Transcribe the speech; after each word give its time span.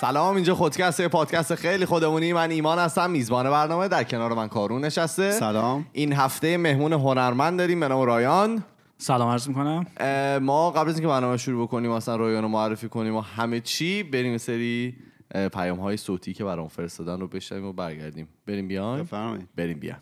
سلام 0.00 0.34
اینجا 0.34 0.54
خودکست 0.54 1.08
پادکست 1.08 1.54
خیلی 1.54 1.84
خودمونی. 1.84 2.32
من 2.32 2.50
ایمان 2.50 2.78
هستم 2.78 3.10
میزبان 3.10 3.50
برنامه 3.50 3.88
در 3.88 4.04
کنار 4.04 4.34
من 4.34 4.48
کارون 4.48 4.84
نشسته. 4.84 5.30
سلام. 5.30 5.86
این 5.92 6.12
هفته 6.12 6.56
مهمون 6.56 6.92
هنرمند 6.92 7.58
داریم 7.58 7.80
به 7.80 7.88
نام 7.88 8.02
رایان. 8.02 8.64
سلام 8.98 9.28
عرض 9.28 9.48
می‌کنم. 9.48 9.86
ما 10.42 10.70
قبل 10.70 10.88
از 10.88 10.94
اینکه 10.94 11.08
برنامه 11.08 11.36
شروع 11.36 11.66
بکنیم 11.66 11.90
مثلا 11.90 12.16
رایان 12.16 12.42
رو 12.42 12.48
معرفی 12.48 12.88
کنیم 12.88 13.16
و 13.16 13.20
همه 13.20 13.60
چی 13.60 14.02
بریم 14.02 14.38
سری 14.38 14.96
پیام 15.52 15.78
های 15.78 15.96
صوتی 15.96 16.34
که 16.34 16.44
برام 16.44 16.68
فرستادن 16.68 17.20
رو 17.20 17.28
بشنویم 17.28 17.66
و 17.66 17.72
برگردیم. 17.72 18.28
بریم 18.46 18.68
بفرمایید. 18.68 19.48
بریم 19.56 19.78
بیایم 19.80 19.98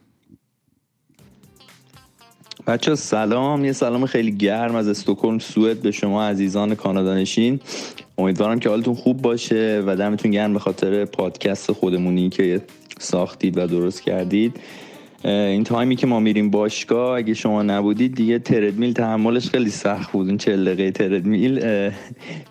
بچه 2.67 2.95
سلام. 2.95 3.65
یه 3.65 3.73
سلام 3.73 4.07
خیلی 4.07 4.33
گرم 4.33 4.75
از 4.75 4.89
استکهلم 4.89 5.39
سوئد 5.39 5.81
به 5.81 5.91
شما 5.91 6.25
عزیزان 6.25 6.75
کانادا 6.75 7.15
نشین 7.15 7.61
امیدوارم 8.19 8.61
که 8.61 8.69
حالتون 8.69 8.95
خوب 8.95 9.23
باشه 9.23 9.83
و 9.87 9.97
دمتون 9.97 10.31
گرم 10.31 10.53
به 10.53 10.59
خاطر 10.59 11.05
پادکست 11.05 11.73
خودمونی 11.73 12.29
که 12.31 12.61
ساختید 12.99 13.59
و 13.59 13.67
درست 13.67 14.03
کردید. 14.03 14.57
این 15.25 15.65
تایمی 15.65 15.97
که 15.97 16.07
ما 16.07 16.21
میریم 16.21 16.51
باشگاه 16.51 17.17
اگه 17.17 17.35
شما 17.35 17.63
نبودید 17.63 18.15
دیگه 18.15 18.39
تردمیل 18.39 18.93
تحملش 18.93 19.49
خیلی 19.49 19.71
سخت 19.71 20.13
بود. 20.13 20.29
اون 20.29 20.39
40 20.39 20.65
دقیقه 20.65 20.91
تردمیل 20.91 21.61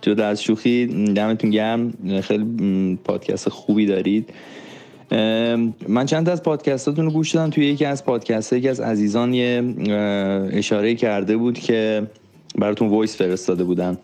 جدا 0.01 0.27
از 0.27 0.43
شوخی 0.43 0.85
دمتون 1.13 1.49
گرم. 1.49 1.93
خیلی 2.21 2.99
پادکست 3.03 3.49
خوبی 3.49 3.85
دارید. 3.85 4.29
من 5.87 6.05
چند 6.05 6.25
تا 6.25 6.31
از 6.31 6.43
پادکستاتون 6.43 7.05
رو 7.05 7.11
گوش 7.11 7.31
دادم. 7.31 7.49
توی 7.49 7.65
یکی 7.65 7.85
از 7.85 8.05
پادکست 8.05 8.53
یکی 8.53 8.69
از 8.69 8.79
عزیزان 8.79 9.33
یه 9.33 9.63
اشاره 10.51 10.95
کرده 10.95 11.37
بود 11.37 11.59
که 11.59 12.07
براتون 12.55 12.89
وایس 12.89 13.17
فرستاده 13.17 13.63
بودن. 13.63 13.97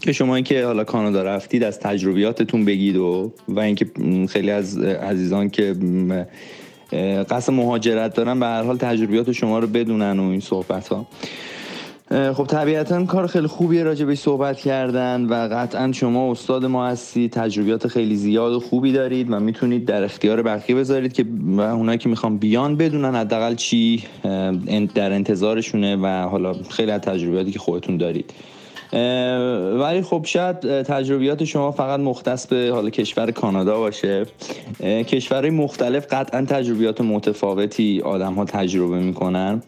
که 0.00 0.12
شما 0.12 0.40
که 0.40 0.64
حالا 0.64 0.84
کانادا 0.84 1.22
رفتید 1.22 1.64
از 1.64 1.80
تجربیاتتون 1.80 2.64
بگید 2.64 2.96
و 2.96 3.32
و 3.48 3.60
اینکه 3.60 3.86
خیلی 4.28 4.50
از 4.50 4.78
عزیزان 4.78 5.50
که 5.50 5.76
قصد 7.30 7.52
مهاجرت 7.52 8.14
دارن 8.14 8.40
به 8.40 8.46
هر 8.46 8.62
حال 8.62 8.76
تجربیات 8.76 9.32
شما 9.32 9.58
رو 9.58 9.66
بدونن 9.66 10.20
و 10.20 10.22
این 10.22 10.40
صحبت 10.40 10.88
ها 10.88 11.06
خب 12.14 12.44
طبیعتا 12.44 13.04
کار 13.04 13.26
خیلی 13.26 13.46
خوبیه 13.46 13.82
راجع 13.82 14.04
بهش 14.04 14.18
صحبت 14.18 14.58
کردن 14.60 15.24
و 15.24 15.34
قطعا 15.34 15.92
شما 15.92 16.30
استاد 16.30 16.64
ما 16.64 16.86
هستی 16.86 17.28
تجربیات 17.28 17.88
خیلی 17.88 18.16
زیاد 18.16 18.52
و 18.52 18.60
خوبی 18.60 18.92
دارید 18.92 19.26
و 19.30 19.40
می‌تونید 19.40 19.84
در 19.84 20.04
اختیار 20.04 20.42
بقیه 20.42 20.76
بذارید 20.76 21.12
که 21.12 21.24
و 21.44 21.60
اونایی 21.60 21.98
که 21.98 22.08
می‌خوان 22.08 22.38
بیان 22.38 22.76
بدونن 22.76 23.14
حداقل 23.14 23.54
چی 23.54 24.04
در 24.94 25.12
انتظارشونه 25.12 25.96
و 25.96 26.06
حالا 26.06 26.54
خیلی 26.70 26.90
از 26.90 27.00
تجربیاتی 27.00 27.50
که 27.50 27.58
خودتون 27.58 27.96
دارید. 27.96 28.32
ولی 29.80 30.02
خب 30.02 30.24
شاید 30.24 30.60
تجربیات 30.82 31.44
شما 31.44 31.70
فقط 31.70 32.00
مختص 32.00 32.46
به 32.46 32.70
حالا 32.72 32.90
کشور 32.90 33.30
کانادا 33.30 33.78
باشه. 33.78 34.26
کشورهای 34.80 35.50
مختلف 35.50 36.06
قطعا 36.10 36.42
تجربیات 36.42 37.00
متفاوتی 37.00 38.00
آدم 38.00 38.34
ها 38.34 38.44
تجربه 38.44 38.98
می‌کنن. 38.98 39.62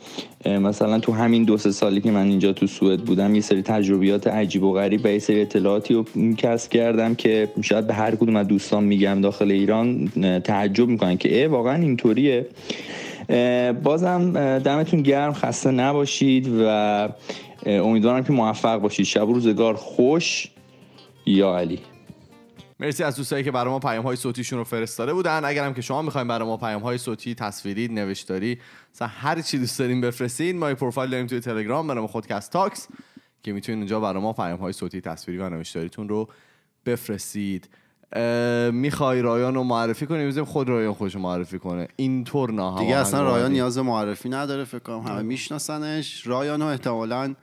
مثلا 0.46 0.98
تو 0.98 1.12
همین 1.12 1.44
دو 1.44 1.56
سه 1.58 1.70
سالی 1.70 2.00
که 2.00 2.10
من 2.10 2.26
اینجا 2.26 2.52
تو 2.52 2.66
سوئد 2.66 3.00
بودم 3.00 3.34
یه 3.34 3.40
سری 3.40 3.62
تجربیات 3.62 4.26
عجیب 4.26 4.62
و 4.62 4.72
غریب 4.72 5.00
و 5.04 5.08
یه 5.08 5.18
سری 5.18 5.40
اطلاعاتی 5.40 5.94
رو 5.94 6.04
کسب 6.38 6.70
کردم 6.70 7.14
که 7.14 7.48
شاید 7.62 7.86
به 7.86 7.94
هر 7.94 8.14
کدوم 8.14 8.36
از 8.36 8.48
دوستان 8.48 8.84
میگم 8.84 9.20
داخل 9.20 9.50
ایران 9.50 10.08
تعجب 10.44 10.88
می‌کنن 10.88 11.16
که 11.16 11.42
اه 11.42 11.48
واقعا 11.48 11.82
اینطوریه. 11.82 12.46
بازم 13.82 14.32
دمتون 14.58 15.02
گرم 15.02 15.32
خسته 15.32 15.70
نباشید 15.70 16.48
و 16.60 17.08
امیدوارم 17.66 18.24
که 18.24 18.32
موفق 18.32 18.80
باشید. 18.80 19.06
شب 19.06 19.20
روزگار 19.20 19.74
خوش. 19.74 20.48
یا 21.26 21.58
علی. 21.58 21.78
مرسی 22.80 23.04
از 23.04 23.16
دوستایی 23.16 23.44
که 23.44 23.50
برای 23.50 23.70
ما 23.70 23.78
پیام 23.78 24.04
های 24.04 24.16
صوتیشون 24.16 24.58
رو 24.58 24.64
فرستاده 24.64 25.12
بودن. 25.14 25.44
اگرم 25.44 25.74
که 25.74 25.82
شما 25.82 26.02
می‌خواین 26.02 26.28
برای 26.28 26.48
ما 26.48 26.56
پیام 26.56 26.82
های 26.82 26.98
صوتی 26.98 27.34
تصویری 27.34 27.88
نوشتاری 27.88 28.60
مثلا 28.94 29.08
هر 29.08 29.40
چی 29.40 29.58
دوست 29.58 29.78
دارین 29.78 30.00
بفرستین 30.00 30.58
ما 30.58 30.68
یه 30.68 30.74
پروفایل 30.74 31.10
داریم 31.10 31.26
توی 31.26 31.40
تلگرام 31.40 31.86
به 31.86 31.94
نام 31.94 32.06
خودکست 32.06 32.52
تاکس 32.52 32.88
که 33.42 33.52
می‌تونید 33.52 33.78
اونجا 33.78 34.00
برای 34.00 34.22
ما 34.22 34.32
پیام 34.32 34.58
های 34.58 34.72
صوتی 34.72 35.00
تصویری 35.00 35.40
و 35.40 35.48
نوشتاریتون 35.48 36.08
رو 36.08 36.28
بفرستید. 36.86 37.68
می‌خوای 38.72 39.22
رایان 39.22 39.54
رو 39.54 39.62
معرفی 39.62 40.06
کنیم 40.06 40.28
بزنیم 40.28 40.44
خود 40.44 40.68
رایان 40.68 40.92
خودش 40.92 41.14
رو 41.14 41.20
معرفی 41.20 41.58
کنه. 41.58 41.88
اینطور 41.96 42.52
نه 42.52 42.78
دیگه 42.78 42.96
اصلا 42.96 43.22
رایان 43.22 43.52
نیاز 43.52 43.78
معرفی 43.78 44.28
نداره 44.28 44.64
فکر 44.64 44.78
کنم 44.78 45.00
همه 45.00 45.22
میشناسنش. 45.22 46.26
رایان 46.26 46.62
احتمالاً 46.62 47.34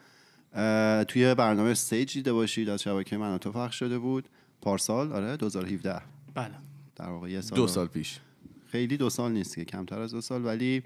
اه، 0.56 1.04
توی 1.04 1.36
برنامه 1.36 1.70
استیج 1.70 2.14
دیده 2.14 2.34
باشید. 2.34 2.70
از 2.70 2.82
شبکه 2.82 3.18
من 3.18 3.36
و 3.36 3.38
تو 3.38 3.52
پخش 3.52 3.80
شده 3.80 4.00
بود. 4.00 4.30
پارسال؟ 4.64 5.14
آره 5.14 5.38
2017 5.38 6.02
بله. 6.34 6.52
در 6.96 7.10
واقع 7.10 7.30
یه 7.30 7.42
سال 7.42 7.56
دو 7.56 7.62
رو- 7.62 7.68
سال 7.68 7.88
پیش. 7.88 8.20
خیلی 8.68 8.98
دو 8.98 9.10
سال 9.10 9.32
نیست 9.32 9.56
که 9.56 9.66
کمتر 9.66 10.00
از 10.00 10.12
دو 10.12 10.22
سال 10.22 10.46
ولی 10.46 10.84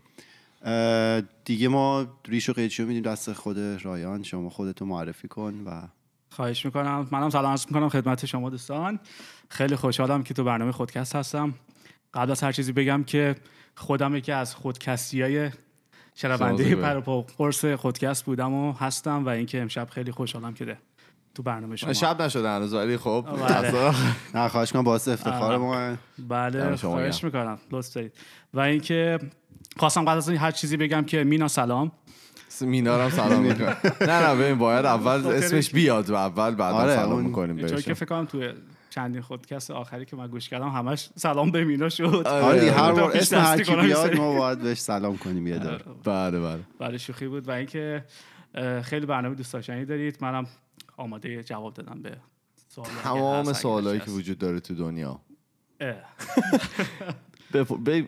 دیگه 1.46 1.68
ما 1.68 2.08
ریش 2.28 2.50
و 2.50 2.54
قیچی 2.54 2.82
رو 2.84 2.88
میدیم 2.88 3.04
دست 3.04 3.34
خود 3.34 3.60
رایان. 3.60 4.24
شما 4.24 4.50
خودتو 4.50 4.86
معرفی 4.86 5.28
کن 5.28 5.64
و 5.66 5.82
خواهش 6.30 6.66
می‌کنم. 6.66 7.08
منم 7.12 7.30
سلام 7.30 7.52
عرض 7.52 7.66
می‌کنم 7.68 7.90
خدمت 7.90 8.26
شما 8.26 8.50
دوستان. 8.50 9.00
خیلی 9.50 9.76
خوشحالم 9.76 10.24
که 10.24 10.34
تو 10.34 10.44
برنامه 10.44 10.72
خودکست 10.72 11.16
هستم. 11.16 11.54
قبل 12.14 12.32
از 12.32 12.44
هر 12.44 12.52
چیزی 12.52 12.72
بگم 12.72 13.04
که 13.04 13.36
خودم 13.76 14.16
یکی 14.16 14.32
از 14.32 14.56
خودکستی 14.56 15.22
های 15.22 15.52
شنونده. 16.16 16.76
پر 16.76 17.10
و 17.10 17.26
قرص 17.38 17.66
خودکست 17.66 18.26
بودم 18.26 18.54
و 18.54 18.74
هستم 18.74 19.26
و 19.26 19.30
اینکه 19.30 19.62
امشب 19.62 19.90
خیلی 19.90 20.12
خوشحالم 20.12 20.54
که 20.54 20.66
ده. 20.66 20.78
تو 21.38 21.44
برنامه 21.44 21.76
شما. 21.76 21.94
شب 21.94 22.22
نشده 22.22 22.50
هنوز 22.50 22.74
ولی 22.74 22.98
خب. 22.98 23.26
اصلا- 23.48 23.94
نه 24.36 24.48
خواهش 24.48 24.72
کنم 24.72 24.84
باعث 24.84 25.08
افتخار 25.08 25.54
آه. 25.54 25.58
ما. 25.58 25.96
بله 26.28 26.76
خواهش. 26.76 27.24
می‌کنم. 27.24 27.58
لطف 27.72 27.94
دارید. 27.94 28.14
و 28.54 28.60
اینکه 28.60 29.20
خواستم 29.78 30.02
قبل 30.02 30.18
از 30.18 30.30
این 30.30 30.38
هر 30.38 30.52
چیزی 30.52 30.78
بگم 30.78 31.04
که 31.04 31.24
مینا 31.24 31.48
سلام. 31.48 31.92
مینارم 32.62 33.10
سلام 33.10 33.42
می‌کنم. 33.42 33.76
نه 34.02 34.28
نه 34.28 34.36
ببین 34.36 34.58
باید 34.58 34.86
اول 34.86 35.28
اسمش 35.28 35.70
بیاد 35.70 36.10
و 36.10 36.16
اول 36.16 36.56
بعد 36.56 36.74
آره، 36.74 36.96
سلام 36.96 37.24
می‌کنیم 37.26 37.58
چون 37.58 37.68
بهش 37.68 37.86
که 37.86 37.94
فکر 37.94 38.06
کنم 38.06 38.26
توی 38.26 38.50
چندین 38.90 39.22
خودکست 39.22 39.72
آخری 39.72 40.06
که 40.06 40.16
من 40.16 40.28
گوش 40.28 40.50
کردم 40.50 40.70
همش 40.70 41.10
سلام 41.16 41.52
به 41.52 41.64
مینا 41.64 41.90
شد. 41.90 42.28
آره 42.28 42.72
هر 42.72 42.92
بار 42.92 43.12
اسم 43.18 43.38
هر 43.38 43.62
کی 43.62 43.76
بیاد. 43.76 44.16
ما 44.16 44.34
باید 44.38 44.60
بهش 44.60 44.80
سلام 44.80 45.18
کنیم 45.18 45.48
یه 45.48 45.58
دور 45.58 45.82
بله 46.04 46.40
بله. 46.40 46.60
بله 46.80 46.98
شوخی 46.98 47.28
بود 47.28 47.48
و 47.48 47.52
اینکه 47.52 48.04
خیلی 48.84 49.06
برنامه 49.06 49.36
دوست 49.36 49.54
داشتنی 49.54 49.86
دارید. 49.86 50.18
منم 50.22 50.46
آماده 50.98 51.44
جواب 51.44 51.74
دادم 51.74 52.02
به 52.02 52.18
سوال 52.68 52.88
تمام 53.04 53.54
سوالایی 53.54 54.00
که 54.00 54.12
وجود 54.12 54.38
داره 54.38 54.60
تو 54.60 54.76
دنیا. 54.76 55.22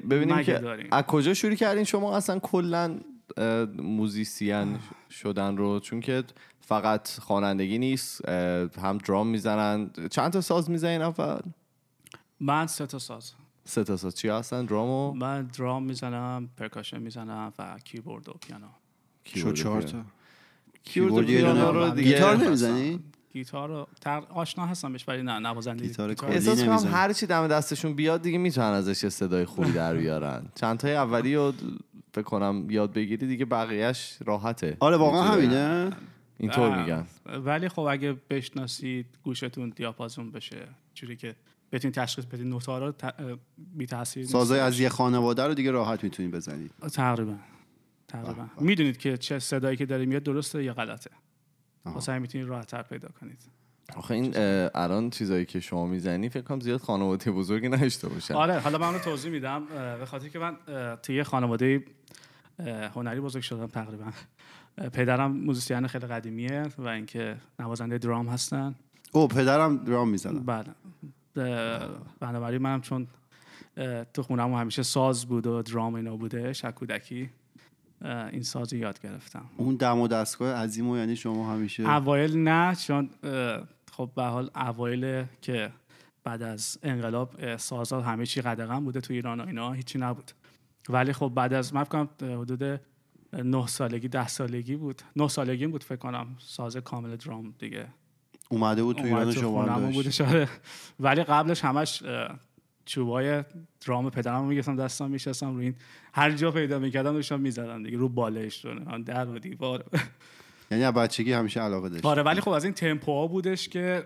ببینیم 0.09 0.44
که. 0.44 0.88
از 0.91 1.03
کجا 1.03 1.33
شروع 1.33 1.55
کردین؟ 1.55 1.83
شما 1.83 2.17
اصلا 2.17 2.39
کلا 2.39 3.00
musician 3.78 4.80
شدن 5.09 5.57
رو 5.57 5.79
چون 5.79 6.00
که 6.00 6.23
فقط 6.59 7.09
خوانندگی 7.09 7.77
نیست 7.77 8.29
هم 8.29 8.97
درام 8.97 9.27
می‌زنن. 9.27 9.89
چند 10.12 10.33
تا 10.33 10.42
ساز 10.42 10.69
می‌زنین 10.69 11.01
اول؟ 11.01 11.42
من 12.39 12.68
سه 12.68 12.85
تا 12.85 13.00
ساز. 13.00 13.31
سه 13.65 13.83
تا 13.83 13.97
ساز. 13.97 14.15
چی 14.15 14.30
هستن؟ 14.30 14.65
درامو؟ 14.65 15.13
من 15.13 15.45
درام 15.45 15.83
می‌زنم 15.83 16.50
percussion 16.57 17.01
می‌زنم 17.01 17.53
و 17.59 17.80
کیبورد 17.83 18.30
و 18.30 18.33
پیانو. 18.33 18.68
چهار 19.53 19.81
تا. 19.81 20.06
کیبورد 20.84 21.26
پیانو 21.26 21.72
دونه. 21.72 21.72
رو 21.72 21.90
دیگه؟ 21.90 22.12
گیتار 22.12 22.38
نمی‌زنی؟ 22.38 23.00
گیتار 23.34 23.70
رو 23.70 23.88
تر 24.02 24.22
آشنا 24.30 24.66
هستم 24.66 24.92
بهش 24.92 25.08
ولی 25.08 25.24
نه 25.24 25.40
نوازنده 25.40 25.88
گیتار 25.88 26.14
کلی 26.14 26.31
احساس 26.31 26.64
کنم. 26.64 26.94
هر 26.94 27.14
چی 27.14 27.26
دم 27.26 27.48
دستشون 27.48 27.94
بیاد 27.94 28.22
دیگه 28.22 28.38
می‌تونن 28.38 28.68
ازش 28.68 29.04
یه 29.04 29.10
صدای 29.10 29.46
خوبی 29.46 29.72
در 29.72 29.96
بیارن. 29.96 30.46
چند 30.56 30.78
تای 30.78 30.96
اولی 30.96 31.36
رو 31.36 31.54
فکر 32.14 32.24
کنم 32.24 32.66
یاد 32.70 32.94
بگیری 32.94 33.28
دیگه 33.28 33.46
بقیهش 33.46 34.18
راحته. 34.26 34.78
آره 34.80 34.98
واقعا. 34.98 35.24
همینه. 35.24 35.92
اینطور 36.38 36.81
میگن. 36.81 37.06
ولی 37.46 37.70
خب 37.70 37.80
اگه 37.80 38.16
بشناسید 38.30 39.06
گوشتون 39.24 39.74
دیاپازون 39.76 40.31
بشه 40.31 40.68
جوری 40.96 41.16
که 41.16 41.36
بتونید 41.72 41.96
تشخیص 41.96 42.26
بدید. 42.26 42.48
نوتا 42.48 42.78
رو 42.78 42.92
ت... 42.92 43.14
بی 43.76 43.86
تاثیر 43.86 44.26
سازای 44.26 44.60
از 44.60 44.80
یه 44.80 44.90
خانواده 44.90 45.44
رو 45.44 45.54
دیگه 45.54 45.72
راحت 45.72 46.04
می‌تونید 46.04 46.31
بزنید 46.31 46.72
تقریبا. 46.94 47.36
تقریبا. 48.09 48.47
می‌دونید 48.59 48.97
که 48.97 49.17
چه 49.17 49.39
صدایی 49.39 49.77
که 49.77 49.85
داره 49.85 50.06
میاد 50.06 50.23
درسته 50.23 50.63
یا 50.63 50.73
غلطه. 50.73 51.09
واسه 51.85 52.11
همین 52.11 52.21
می‌تونید 52.21 52.47
راحت‌تر 52.47 52.81
پیدا 52.81 53.09
کنید. 53.19 53.41
آخه 53.95 54.13
این 54.13 54.33
الان 54.75 55.09
چیزایی 55.09 55.45
که 55.45 55.59
شما 55.59 55.88
می‌زنی 55.88 56.29
فکر 56.29 56.41
کنم 56.41 56.59
زیاد 56.59 56.79
خانواده 56.79 57.31
بزرگی 57.31 57.69
نداشته 57.69 58.09
باشن. 58.09 58.33
آره 58.33 58.59
حالا 58.59 58.77
من 58.77 58.94
رو 58.94 59.00
توضیح 59.00 59.31
میدم. 59.31 59.65
به 60.00 60.06
خاطر 60.06 60.27
که 60.27 60.39
من 60.39 60.57
توی 61.03 61.15
یه 61.15 61.23
خانواده 61.23 61.83
هنری 62.95 63.19
بزرگ 63.19 63.41
شدم 63.41 63.67
تقریبا. 63.67 64.11
پدرم 64.94 65.31
موزیسین 65.31 65.88
خیلی 65.88 66.07
قدیمیه 66.07 66.63
و 66.77 66.88
اینکه 66.88 67.38
نوازنده 67.59 67.97
درام 67.97 68.27
هستن. 68.27 68.75
او 69.11 69.27
پدرم 69.27 69.77
درام 69.77 70.09
می‌زنم 70.09 70.45
بله. 70.45 70.65
بنابراین 72.19 72.61
منم 72.61 72.81
چون 72.81 73.07
تو 74.13 74.23
خونم 74.23 74.53
همیشه 74.53 74.83
ساز 74.83 75.25
بود 75.25 75.47
و 75.47 75.61
درام 75.61 75.94
اینا 75.94 76.17
بوده 76.17 76.47
از 76.47 76.61
کودکی 76.61 77.21
اه، 77.21 77.29
این 78.01 78.44
ساز 78.44 78.74
رو 78.74 78.80
یاد 78.80 79.01
گرفتم. 79.01 79.46
اون 79.57 79.75
دم 79.75 80.00
و 80.00 80.07
دستگاه 80.07 80.54
عظیم 80.54 80.88
و 80.88 80.98
یعنی 80.98 81.16
شما 81.16 81.54
همیشه؟ 81.54 81.90
اوایل 81.90 82.38
نه 82.38 82.75
چون 82.75 83.10
خب 83.92 84.12
به 84.16 84.24
حال 84.24 84.50
اوایل 84.56 85.25
که 85.42 85.72
بعد 86.24 86.42
از 86.42 86.78
انقلاب 86.84 87.36
اه، 87.40 87.57
سازها 87.57 88.01
همه 88.01 88.25
چی 88.25 88.42
قدغن 88.42 88.80
بوده 88.80 89.01
تو 89.01 89.13
ایران 89.13 89.40
و 89.40 89.48
اینا 89.48 89.72
هیچی 89.72 90.00
نبود. 90.00 90.31
ولی 90.90 91.13
خب 91.13 91.31
بعد 91.36 91.54
از 91.54 91.74
من 91.74 91.84
فکر 91.84 92.06
کنم 92.06 92.42
حدود 92.42 92.81
نه 93.34 93.68
سالگی 93.68 94.07
ده 94.07 94.28
سالگی 94.28 94.75
بود. 94.75 95.02
نه 95.16 95.28
سالگی 95.28 95.68
بود 95.68 95.84
فکر 95.84 95.95
کنم 95.95 96.28
ساز 96.40 96.78
کامل 96.78 97.16
درام 97.16 97.54
دیگه. 97.60 97.88
اومده 98.50 98.84
بود 98.84 98.95
تو 98.95 99.04
ایران 99.04 99.31
شما 99.31 99.92
بودش 99.92 100.22
آره. 100.22 100.50
ولی 101.00 101.24
قبلش 101.24 101.66
همش 101.66 102.04
چوبای 102.89 103.44
درام 103.86 104.09
پدرم 104.09 104.41
رو 104.41 104.45
می‌گفتم 104.45 104.75
دستم 104.75 105.12
میشستم 105.12 105.53
رو 105.53 105.59
این 105.59 105.75
هر 106.13 106.31
جا 106.31 106.51
پیدا 106.51 106.80
می‌کردم 106.80 107.13
داشتم 107.13 107.39
می‌زدم 107.39 107.83
دیگه 107.83 107.97
رو 107.97 108.09
بالش 108.09 108.65
رو 108.65 109.00
در 109.03 109.27
و 109.30 109.39
دیوار 109.39 109.86
یعنی 110.71 110.91
بچگی 110.91 111.31
همیشه 111.31 111.62
علاقه 111.62 111.89
داشت 111.89 112.06
آره 112.06 112.24
ولی 112.24 112.41
خب 112.41 112.50
از 112.50 112.63
این 112.63 112.74
تمپوها 112.74 113.27
بودش 113.27 113.69
که 113.69 114.03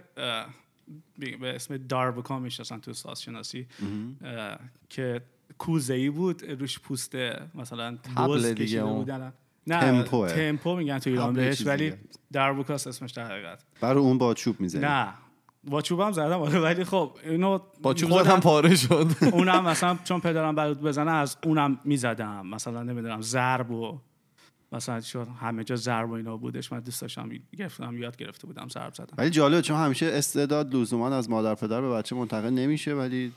به 1.19 1.55
اسم 1.55 1.77
داربکا 1.77 2.39
می‌شناسن 2.39 2.79
تو 2.79 2.93
سازشناسی 2.93 3.67
اه، 4.23 4.59
که 4.89 5.21
کوزه 5.57 5.93
ای 5.93 6.09
بود 6.09 6.43
روش 6.51 6.79
پوست 6.79 7.15
مثلا 7.55 7.97
تبل 8.15 8.53
دیگه. 8.53 8.83
بودن 8.83 9.33
نه. 9.67 10.03
تمپو 10.03 10.75
میگن 10.75 10.99
تو 10.99 11.09
ایران 11.09 11.33
بهش 11.33 11.67
ولی 11.67 11.89
دیگه. 11.89 12.01
داربکاست 12.33 12.87
اسمش 12.87 13.11
در 13.11 13.25
حقیقت 13.25 13.63
برای 13.81 14.03
اون 14.03 14.17
با 14.17 14.33
چوب 14.33 14.59
می‌زنی 14.59 14.81
نه 14.81 15.13
با 15.67 15.81
چوبم 15.81 16.11
زدم 16.11 16.41
آره 16.41 16.59
ولی 16.59 16.83
خب 16.83 17.11
اینو 17.23 17.59
با 17.81 17.93
چوب 17.93 18.09
خودم- 18.09 18.23
زدم 18.23 18.39
پاره 18.39 18.75
شد. 18.75 19.07
اونم 19.33 19.63
مثلا 19.63 19.97
چون 20.03 20.19
پدرم 20.19 20.55
برات 20.55 20.79
بزنه 20.79 21.11
از 21.11 21.37
اونم 21.43 21.79
می‌زدم. 21.85 22.47
مثلا 22.47 22.83
نمی‌دونم 22.83 23.21
ضرب 23.21 23.71
و 23.71 23.99
مثلا 24.71 25.01
چون 25.01 25.27
همه 25.41 25.63
جا 25.63 25.75
ضرب 25.75 26.09
و 26.09 26.13
اینا 26.13 26.37
بودش. 26.37 26.71
من 26.71 26.79
دوست 26.79 27.01
داشتم 27.01 27.29
گرفتم 27.57 27.97
یاد 27.97 28.17
گرفته 28.17 28.47
بودم 28.47 28.67
ضرب 28.69 28.93
زدم. 28.93 29.13
ولی 29.17 29.29
جالبه 29.29 29.61
چون 29.61 29.77
همیشه 29.77 30.05
استعداد 30.05 30.75
لزوما 30.75 31.09
از 31.15 31.29
مادر 31.29 31.55
پدر 31.55 31.81
به 31.81 31.89
بچه 31.89 32.15
منتقل 32.15 32.49
نمیشه 32.49 32.93
ولی 32.93 33.31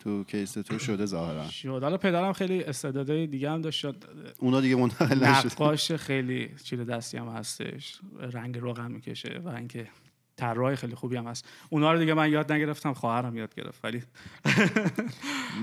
تو 0.00 0.24
کیس 0.24 0.52
تو 0.52 0.78
شده 0.78 1.06
ظاهرا. 1.06 1.48
شد. 1.48 1.68
حالا 1.82 1.96
پدرم 1.96 2.32
خیلی 2.32 2.64
استعدادهای 2.64 3.26
دیگه 3.26 3.50
هم 3.50 3.60
داشت. 3.60 3.80
شد. 3.80 3.96
اونا 4.38 4.60
دیگه 4.60 4.76
منتقل 4.76 5.24
نشد 5.24 5.52
نقاش 5.52 5.92
خیلی 5.92 6.50
چیره 6.64 6.84
دستی 6.84 7.16
هم 7.18 7.28
هستش. 7.28 8.00
رنگ 8.32 8.58
روغن 8.58 8.92
می‌کشه 8.92 9.40
و 9.44 9.48
اینکه 9.48 9.88
طراح 10.36 10.74
خیلی 10.74 10.94
خوبی 10.94 11.16
هم 11.16 11.26
هست. 11.26 11.48
اونا 11.70 11.92
رو 11.92 11.98
دیگه 11.98 12.14
من 12.14 12.30
یاد 12.30 12.52
نگرفتم 12.52 12.92
خواهرم 12.92 13.36
یاد 13.36 13.54
گرفت 13.54 13.84
ولی 13.84 14.02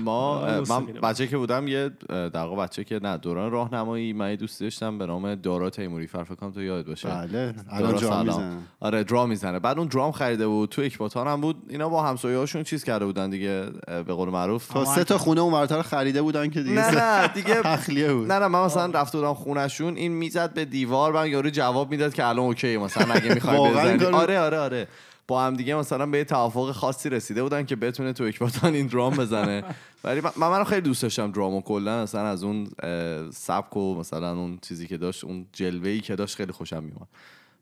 ما 0.04 0.40
من. 0.70 0.86
بچه 0.86 1.26
که 1.26 1.36
بودم 1.36 1.68
یه 1.68 1.90
در 2.08 2.30
واقع 2.36 2.62
بچه 2.62 2.84
که 2.84 3.00
نه 3.02 3.16
دوران 3.16 3.50
راهنمایی 3.50 4.12
من 4.12 4.30
یه 4.30 4.36
دوستی 4.36 4.64
داشتم 4.64 4.98
به 4.98 5.06
نام 5.06 5.34
دارا 5.34 5.70
تیموری. 5.70 6.06
فر 6.06 6.24
فکر 6.24 6.34
کنم 6.34 6.50
تو 6.52 6.62
یاد 6.62 6.86
باشه. 6.86 7.08
بله 7.08 7.54
الان. 7.70 7.92
می‌زنن 8.26 8.58
آره 8.80 9.04
درام 9.04 9.28
می‌زنه. 9.28 9.58
بعد 9.58 9.78
اون 9.78 9.88
درام 9.88 10.12
خریده 10.12 10.46
بود 10.46 10.68
تو 10.68 10.82
اکباتان 10.82 11.26
هم 11.26 11.40
بود. 11.40 11.56
اینا 11.68 11.88
با 11.88 12.02
همسایه 12.02 12.38
هاشون 12.38 12.62
چیز 12.62 12.84
کرده 12.84 13.04
بودن 13.04 13.30
دیگه 13.30 13.66
به 13.86 14.02
قول 14.14 14.28
معروف. 14.28 14.68
تا 14.68 14.84
سه 14.84 15.04
تا 15.04 15.18
خونه 15.18 15.40
اون 15.40 15.52
ورتر 15.54 15.82
خریده 15.82 16.22
بودن 16.22 16.50
که 16.50 16.62
دیگه. 16.62 16.74
نه 16.74 17.20
نه 17.22 17.28
دیگه 17.28 17.62
تخلیه 17.64 18.12
بود. 18.12 18.32
نه 18.32 18.38
نه 18.38 18.48
من 18.48 18.64
مثلا 18.64 19.00
رفته 19.00 19.18
بودم 19.18 19.34
خونشون 19.34 19.96
این 19.96 20.12
می‌زد 20.12 20.54
به 20.54 20.64
دیوار 20.64 21.12
من 21.12 21.30
یارو 21.30 21.50
جواب 21.50 21.90
می‌داد 21.90 22.14
که 22.14 22.24
الان 22.26 22.44
اوکی 22.44 22.76
مثلا 22.76 23.14
اگه 23.14 23.34
می‌خوای 23.34 23.58
بزنی. 23.70 24.04
آره 24.04 24.38
آره 24.40 24.58
آره. 24.60 24.88
با 25.28 25.42
هم 25.42 25.54
دیگه 25.54 25.74
مثلا 25.74 26.06
به 26.06 26.18
یه 26.18 26.24
توافق 26.24 26.72
خاصی 26.72 27.08
رسیده 27.08 27.42
بودن 27.42 27.66
که 27.66 27.76
بتونه 27.76 28.12
تو 28.12 28.24
اکباتان 28.24 28.74
این 28.74 28.86
درام 28.86 29.16
بزنه. 29.16 29.64
ولی 30.04 30.20
من 30.20 30.48
من 30.48 30.64
خیلی 30.64 30.80
دوست 30.80 31.02
داشتم 31.02 31.32
درامو. 31.32 31.60
کلا 31.60 32.02
مثلا 32.02 32.26
از 32.26 32.44
اون 32.44 32.68
سبک 33.30 33.76
و 33.76 33.94
مثلا 33.94 34.32
اون 34.32 34.58
چیزی 34.62 34.86
که 34.86 34.96
داشت 34.96 35.24
اون 35.24 35.46
جلوه‌ای 35.52 36.00
که 36.00 36.16
داشت 36.16 36.36
خیلی 36.36 36.52
خوشم 36.52 36.82
میومد 36.82 37.08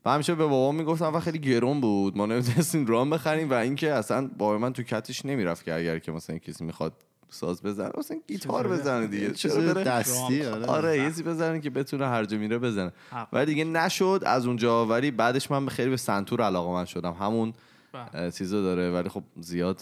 و 0.05 0.09
همیشه 0.09 0.35
به 0.35 0.43
بابام 0.43 0.75
می‌گفتم 0.75 1.15
و 1.15 1.19
خیلی 1.19 1.39
گرون 1.39 1.81
بود. 1.81 2.17
ما 2.17 2.25
نمی‌تونستیم 2.25 2.85
درام 2.85 3.09
بخریم. 3.09 3.49
و 3.49 3.53
اینکه 3.53 3.93
اصلا 3.93 4.29
بابا 4.37 4.57
من 4.57 4.73
تو 4.73 4.83
کتش 4.83 5.25
نمی‌رفت 5.25 5.65
که 5.65 5.73
اگر 5.73 5.99
که 5.99 6.11
مثلا 6.11 6.37
کسی 6.37 6.63
می‌خواد 6.63 6.93
ساز 7.29 7.61
بزنه. 7.63 7.91
مثلا 7.97 8.17
گیتار 8.27 8.67
بزنه 8.67 9.07
دیگه. 9.07 9.31
چرا 9.31 9.55
بره؟ 9.73 9.83
دستی 9.83 10.45
آره. 10.45 10.65
آره 10.65 10.97
یه 10.97 11.03
چیزی 11.05 11.23
بزنه 11.23 11.59
که 11.59 11.69
بتونه 11.69 12.07
هر 12.07 12.25
جا 12.25 12.37
میره 12.37 12.57
بزنه. 12.59 12.91
ولی 13.33 13.45
دیگه 13.45 13.63
نشد 13.63 14.23
از 14.25 14.45
اونجا 14.45 14.85
ولی 14.85 15.11
بعدش 15.11 15.51
من 15.51 15.67
خیلی 15.67 15.89
به 15.89 15.97
سنتور 15.97 16.41
علاقه 16.41 16.71
من 16.73 16.85
شدم. 16.85 17.13
همون 17.13 17.53
بله. 18.13 18.31
چیزو 18.31 18.61
داره. 18.61 18.91
ولی 18.91 19.09
خب 19.09 19.23
زیاد 19.39 19.81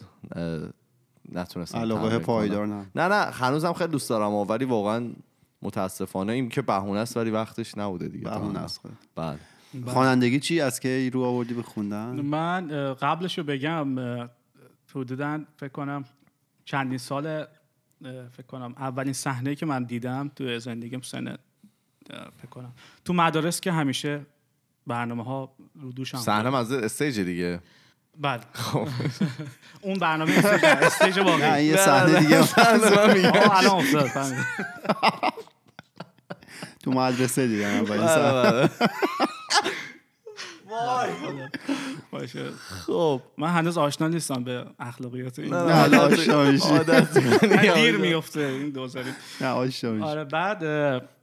نتونستم 1.31 1.77
علاقه 1.77 2.19
پایدار. 2.19 2.67
نه. 2.67 2.85
نه 2.95 3.07
نه 3.07 3.15
هنوزم 3.15 3.73
خیلی 3.73 3.91
دوست 3.91 4.09
دارم 4.09 4.31
ولی 4.33 4.65
واقعا 4.65 5.09
متاسفانه 5.61 6.33
این 6.33 6.49
که 6.49 6.61
بهونه 6.61 6.99
است 6.99 7.17
ولی 7.17 7.29
وقتش 7.31 7.77
نبوده 7.77 8.07
دیگه. 8.07 8.23
بهونه 8.23 8.53
تا- 8.53 8.59
است 8.65 8.79
خب. 8.79 8.89
بله. 9.15 9.37
خوانندگی 9.85 10.39
چی؟ 10.39 10.61
از 10.61 10.79
که 10.79 11.09
رو 11.13 11.23
آوردی 11.23 11.53
به 11.53 11.61
خوندن؟ 11.63 12.21
من 12.21 12.93
قبلش 12.93 13.37
رو 13.37 13.43
بگم 13.43 13.99
حدودا 14.95 15.39
فکر 15.57 15.69
کنم 15.71 16.05
چندین 16.67 16.97
سال 16.97 17.45
فکر 18.31 18.45
کنم 18.47 18.75
اولین 18.77 19.13
صحنه 19.13 19.55
که 19.55 19.65
من 19.65 19.83
دیدم 19.83 20.31
تو 20.35 20.59
زندگیم 20.59 21.01
سن 21.01 21.37
فکر 22.37 22.49
کنم 22.51 22.73
تو 23.05 23.13
مدارس 23.13 23.61
که 23.61 23.71
همیشه 23.71 24.25
برنامه 24.87 25.23
ها 25.23 25.55
رو 25.75 25.91
دوشم 25.91 26.17
صحنه 26.17 26.57
از 26.57 26.71
stage 26.71 27.19
دیگه. 27.19 27.59
بله. 28.19 28.41
اون 29.81 29.99
برنامه 29.99 30.31
stage 30.45 31.19
نه 31.19 31.25
واقعی. 31.25 31.65
یه 31.65 31.75
صحنه 31.75 32.19
دیگه. 33.13 33.57
الان 33.57 33.75
افتاد. 33.75 34.09
تو 36.83 36.91
مدرسه 36.91 37.47
دیدم 37.47 37.67
اولین 37.67 38.05
بله، 38.05 38.07
صحنه. 38.07 38.69
باشه. 42.11 42.51
خب. 42.51 43.21
من 43.37 43.47
هنوز 43.47 43.77
آشنا 43.77 44.07
نیستم 44.07 44.43
به 44.43 44.65
اخلاقیات 44.79 45.39
این. 45.39 45.53
نه 45.53 45.73
حالا 45.73 45.99
آشنا 45.99 46.51
میشی. 46.51 46.79
دیر 47.75 47.97
میفته 47.97 48.39
این 48.39 48.69
دوزاری. 48.69 49.09
نه 49.41 49.47
آشنا 49.47 49.91
میشی. 49.91 50.05
آره 50.05 50.23
بعد 50.23 50.63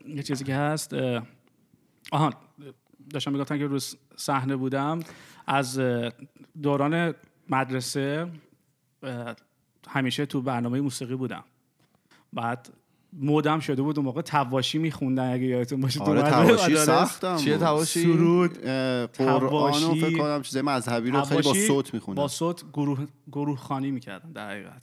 یه 0.07 0.23
چیزی 0.23 0.45
که 0.45 0.55
هست 0.55 0.95
آها 2.13 2.31
داشتم 3.11 3.33
می‌گفتن 3.33 3.59
که 3.59 3.67
روز 3.67 3.97
صحنه 4.17 4.57
بودم. 4.57 5.01
از 5.47 5.81
دوران 6.63 7.15
مدرسه 7.49 8.31
همیشه 9.89 10.27
تو 10.27 10.43
برنامه 10.43 10.81
موسیقی 10.81 11.15
بودم. 11.15 11.45
بعد 12.33 12.69
مودم 13.19 13.61
شده 13.61 13.83
بود 13.83 13.99
اون 13.99 14.05
موقع 14.05 14.23
تواشی 14.23 14.79
میخوندن 14.79 15.33
اگه 15.33 15.45
یادتون 15.45 15.81
باشه 15.81 15.99
تو 15.99 16.05
آره 16.05 16.21
مدرسه. 16.21 16.57
تواشی. 16.57 16.77
سختم 16.77 17.37
چیه. 17.37 17.59
تواشی 17.59 18.03
سرود 18.03 18.59
قرآن 18.59 19.43
و 19.45 19.49
تواشی. 19.49 20.01
فکر 20.01 20.19
کنم 20.19 20.43
چیزای 20.43 20.63
مذهبی 20.63 21.11
رو 21.11 21.23
خیلی 21.23 21.43
با 21.43 21.55
صوت 21.55 21.95
میخوندن 21.95 22.23
با 22.23 22.29
صوت 22.29 22.65
گروه 22.73 23.07
گروه 23.33 23.59
خانی 23.59 23.91
می‌کردن 23.91 24.33
در 24.33 24.51
حقیقت 24.51 24.83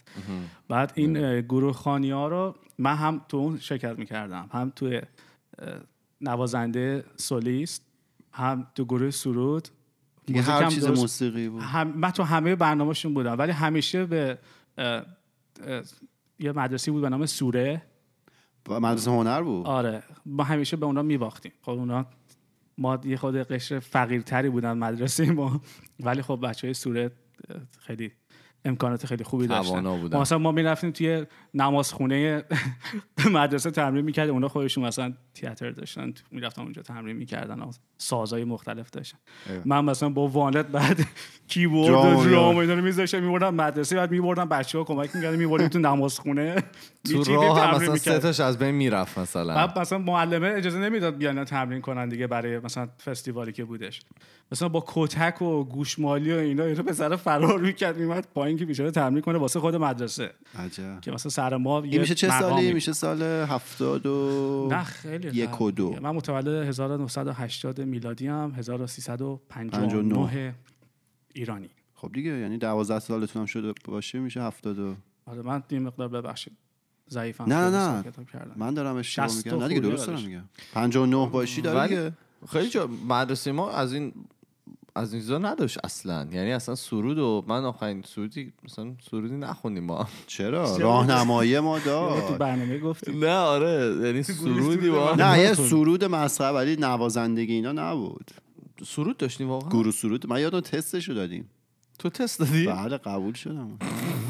بعد 0.69 0.91
این 0.95 1.41
گروه 1.41 1.73
خانی 1.73 2.11
ها 2.11 2.27
رو 2.27 2.55
من 2.77 2.95
هم 2.95 3.21
تو 3.29 3.37
اون 3.37 3.59
شرکت 3.59 3.99
می‌کردم 3.99 4.49
هم 4.53 4.71
تو 4.75 5.01
نوازنده 6.21 7.03
سولیست 7.17 7.85
هم 8.31 8.67
تو 8.75 8.85
گروه 8.85 9.11
سرود 9.11 9.67
دیگه 10.25 10.41
هر 10.41 10.69
چیز 10.69 10.87
موسیقی 10.87 11.49
بود 11.49 11.61
هم 11.61 11.87
من 11.87 12.11
تو 12.11 12.23
همه 12.23 12.55
برنامهشون 12.55 13.13
بودم 13.13 13.37
ولی 13.39 13.51
همیشه 13.51 14.05
به 14.05 14.37
اه، 14.77 14.85
اه، 14.87 15.03
یه 16.39 16.51
مدرسی 16.51 16.91
بود 16.91 17.01
به 17.01 17.09
نام 17.09 17.25
سوره 17.25 17.81
مدرسه 18.69 19.11
هنر 19.11 19.41
بود؟ 19.41 19.67
آره. 19.67 20.03
ما 20.25 20.43
همیشه 20.43 20.77
به 20.77 20.85
اونا 20.85 21.01
میباختیم. 21.01 21.51
خب 21.61 21.71
اونا 21.71 22.05
ما 22.77 22.99
یه 23.05 23.17
خود 23.17 23.35
قشر 23.35 23.79
فقیرتری 23.79 24.49
بودن 24.49 24.73
مدرسه 24.73 25.31
ما. 25.31 25.61
ولی 25.99 26.21
خب 26.21 26.39
بچه 26.43 26.67
های 26.67 26.73
سوره 26.73 27.11
خیلی 27.79 28.11
امکانات 28.65 29.05
خیلی 29.05 29.23
خوبی 29.23 29.47
داشتن 29.47 29.97
بودن. 29.97 30.15
ما 30.15 30.21
مثلا 30.21 30.37
ما 30.37 30.51
می‌رفتیم 30.51 30.91
توی 30.91 31.25
نمازخونه 31.53 32.43
مدرسه 33.33 33.71
تمرین 33.71 34.05
می‌کردیم 34.05 34.33
اونا 34.33 34.47
خودشون 34.47 34.85
مثلا 34.85 35.13
تئاتر 35.33 35.71
داشتن 35.71 36.13
می‌رفتن 36.31 36.61
اونجا 36.61 36.81
تمرین 36.81 37.15
می‌کردن 37.15 37.69
سازهای 37.97 38.43
مختلف 38.43 38.89
داشتن 38.89 39.17
ایوه. 39.49 39.61
من 39.65 39.85
مثلا 39.85 40.09
با 40.09 40.27
وانت 40.27 40.65
بعد 40.65 40.99
کیبورد 41.47 41.89
و 41.89 42.01
درام 42.01 42.17
اینا. 42.17 42.61
اینا 42.61 42.73
رو 42.73 42.81
میذاشتم 42.81 43.23
میبردم 43.23 43.55
مدرسه 43.55 43.95
بعد 43.95 44.11
میبردم 44.11 44.49
بچه 44.49 44.77
ها 44.77 44.83
کمک 44.83 45.15
می‌کردیم 45.15 45.39
میبردیم 45.39 45.67
تو 45.67 45.79
نمازخونه 45.79 46.55
تو 47.11 47.23
راه 47.23 47.59
هم 47.61 47.75
مثلا 47.75 47.95
سه. 47.95 48.19
تاش 48.19 48.39
از 48.39 48.57
بین 48.57 48.71
می‌رفت 48.71 49.17
مثلا 49.17 49.55
بعد 49.55 49.79
مثلا 49.79 49.97
معلمه 49.97 50.47
اجازه 50.47 50.79
نمی‌داد 50.79 51.17
بیان 51.17 51.43
تمرین 51.43 51.81
کنن 51.81 52.09
دیگه 52.09 52.27
برای 52.27 52.59
مثلا 52.59 52.89
فستیوالی 53.05 53.51
که 53.51 53.65
بودش 53.65 54.01
مثلا 54.51 54.69
با 54.69 54.83
کتک 54.87 55.41
و 55.41 55.63
گوشمالی 55.63 56.33
و 56.33 56.37
اینا 56.37 56.63
اینو 56.63 56.83
پسر 56.83 57.15
فرار 57.15 57.59
می‌کرد 57.59 57.97
میمد 57.97 58.27
پایین 58.35 58.50
که 58.57 58.65
بیچاره 58.65 58.91
تمرین 58.91 59.21
کنه 59.21 59.37
واسه 59.37 59.59
خود 59.59 59.75
مدرسه. 59.75 60.31
عجب. 60.59 61.01
که 61.01 61.11
مثلا 61.11 61.29
سر 61.29 61.57
ما 61.57 61.81
این 61.81 61.93
یه 61.93 61.99
میشه 61.99 62.15
چه 62.15 62.39
سالی. 62.39 62.73
میشه 62.73 62.93
سال 62.93 63.21
هفتاد 63.21 64.05
و 64.05 64.67
نه 64.71 64.83
خیلی 64.83 65.27
یک 65.27 65.61
و 65.61 65.71
دو. 65.71 65.95
من 66.01 66.09
متولد 66.11 66.67
1980 66.67 67.81
میلادی 67.81 68.27
هم 68.27 68.53
1359 68.57 70.55
ایرانی. 71.33 71.69
خب 71.93 72.11
دیگه 72.13 72.31
یعنی 72.39 72.57
دوازده 72.57 72.99
سالتون 72.99 73.39
هم 73.39 73.45
شده 73.45 73.73
باشه 73.85 74.19
میشه 74.19 74.41
هفتاد 74.43 74.79
و 74.79 74.95
آره 75.25 75.41
من 75.41 75.63
یه 75.71 75.79
مقدار 75.79 76.07
ببخشید. 76.07 76.53
ضعیفم. 77.09 77.43
نه، 77.43 77.69
نه. 77.69 78.03
من 78.55 78.73
دارم 78.73 78.95
اشتباه 78.95 79.35
میگم 79.37 79.57
و 79.57 79.61
نه 79.61 79.67
دیگه 79.67 79.79
درست 79.79 80.07
دارم. 80.07 80.21
میگم. 80.21 80.41
59 80.73 81.29
باشی 81.29 81.61
داره 81.61 81.79
ولی- 81.79 81.89
دیگه. 81.95 82.11
خیلی 82.51 82.69
جا 82.69 82.87
مدرسه 83.07 83.51
ما 83.51 83.71
از 83.71 83.93
این 83.93 84.13
از 84.95 85.13
این 85.13 85.21
چیزا 85.21 85.37
نداشت 85.37 85.77
اصلا. 85.83 86.27
یعنی 86.31 86.51
اصلا 86.51 86.75
سرود 86.75 87.17
و 87.17 87.43
من 87.47 87.65
آخرین 87.65 88.03
سرودی 88.15 88.53
مثلا 88.63 88.93
سرودی 89.11 89.35
نخوندیم 89.37 89.83
ما 89.83 90.07
چرا؟ 90.27 90.77
راهنمایی 90.77 91.59
ما 91.59 91.79
تو 91.79 91.85
داد 91.85 92.37
برنامه 92.37 92.79
گفتیم 92.79 93.23
نه 93.25 93.35
آره. 93.35 93.95
یعنی 94.05 94.23
سرودی 94.23 94.89
با 94.89 95.15
نه 95.15 95.39
یه 95.39 95.53
سرود 95.53 96.03
مسخره 96.03 96.51
ولی 96.55 96.75
نوازندگی 96.75 97.53
اینا 97.53 97.71
نبود. 97.71 98.31
سرود 98.85 99.17
داشتیم 99.17 99.49
واقعا؟ 99.49 99.69
گروه 99.69 99.91
سرود؟ 99.91 100.27
من 100.27 100.41
یادم 100.41 100.59
تستشو 100.59 101.13
دادیم. 101.13 101.49
تو 101.99 102.09
تست 102.09 102.39
دادی؟ 102.39 102.65
بله 102.67 102.97
قبول 102.97 103.33
شدم. 103.33 103.77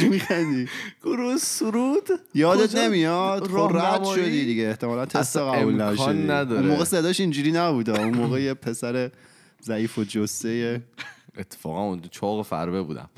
چی 0.00 0.08
میخندی؟ 0.08 0.68
گروه 1.02 1.36
سرود؟ 1.36 2.08
یادت؟ 2.34 2.74
نمیاد؟ 2.74 3.48
خب 3.48 3.76
رد؟ 3.76 4.04
شدی 4.04 4.44
دیگه. 4.44 4.68
احتمالا 4.68 5.06
تست 5.06 5.36
قبول 5.36 5.82
نشدی 5.82 6.22
نداره. 6.22 6.60
اون 6.60 6.70
موقع 6.70 6.84
صداش 6.84 7.20
اینجوری 7.20 7.52
نبود 7.52 7.90
اون 7.90 8.14
موقع 8.14 8.42
یه 8.42 8.54
پسر 8.54 9.10
ضعیف 9.62 9.98
و 9.98 10.04
جسه 10.04 10.82
اتفاقا 11.38 11.82
اون 11.82 12.00
چاق 12.10 12.46
فربه 12.46 12.82
بودم. 12.82 13.08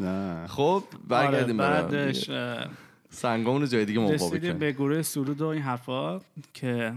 خب 0.49 0.85
برگردیم 1.09 1.61
آره، 1.61 1.83
به 1.83 1.89
بعدش 1.89 2.31
سنگامون 3.11 3.61
رو 3.61 3.67
جای 3.67 3.85
دیگه 3.85 4.13
رسیدیم 4.13 4.41
کنیم. 4.41 4.59
به 4.59 4.73
گروه 4.73 5.03
سرود 5.03 5.41
و 5.41 5.47
این 5.47 5.63
حرفا 5.63 6.21
که 6.55 6.95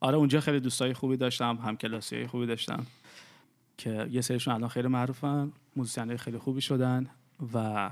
آره 0.00 0.16
اونجا 0.16 0.40
خیلی 0.40 0.60
دوستای 0.60 0.92
خوبی 0.92 1.16
داشتم 1.16 1.58
هم 1.64 1.76
کلاسی 1.76 2.26
خوبی 2.26 2.46
داشتم 2.46 2.86
که 3.78 4.08
یه 4.10 4.20
سریشون 4.20 4.54
الان 4.54 4.68
خیلی 4.68 4.88
معروفن 4.88 5.52
موزیسین 5.76 6.16
خیلی 6.16 6.38
خوبی 6.38 6.60
شدن 6.60 7.06
و 7.54 7.90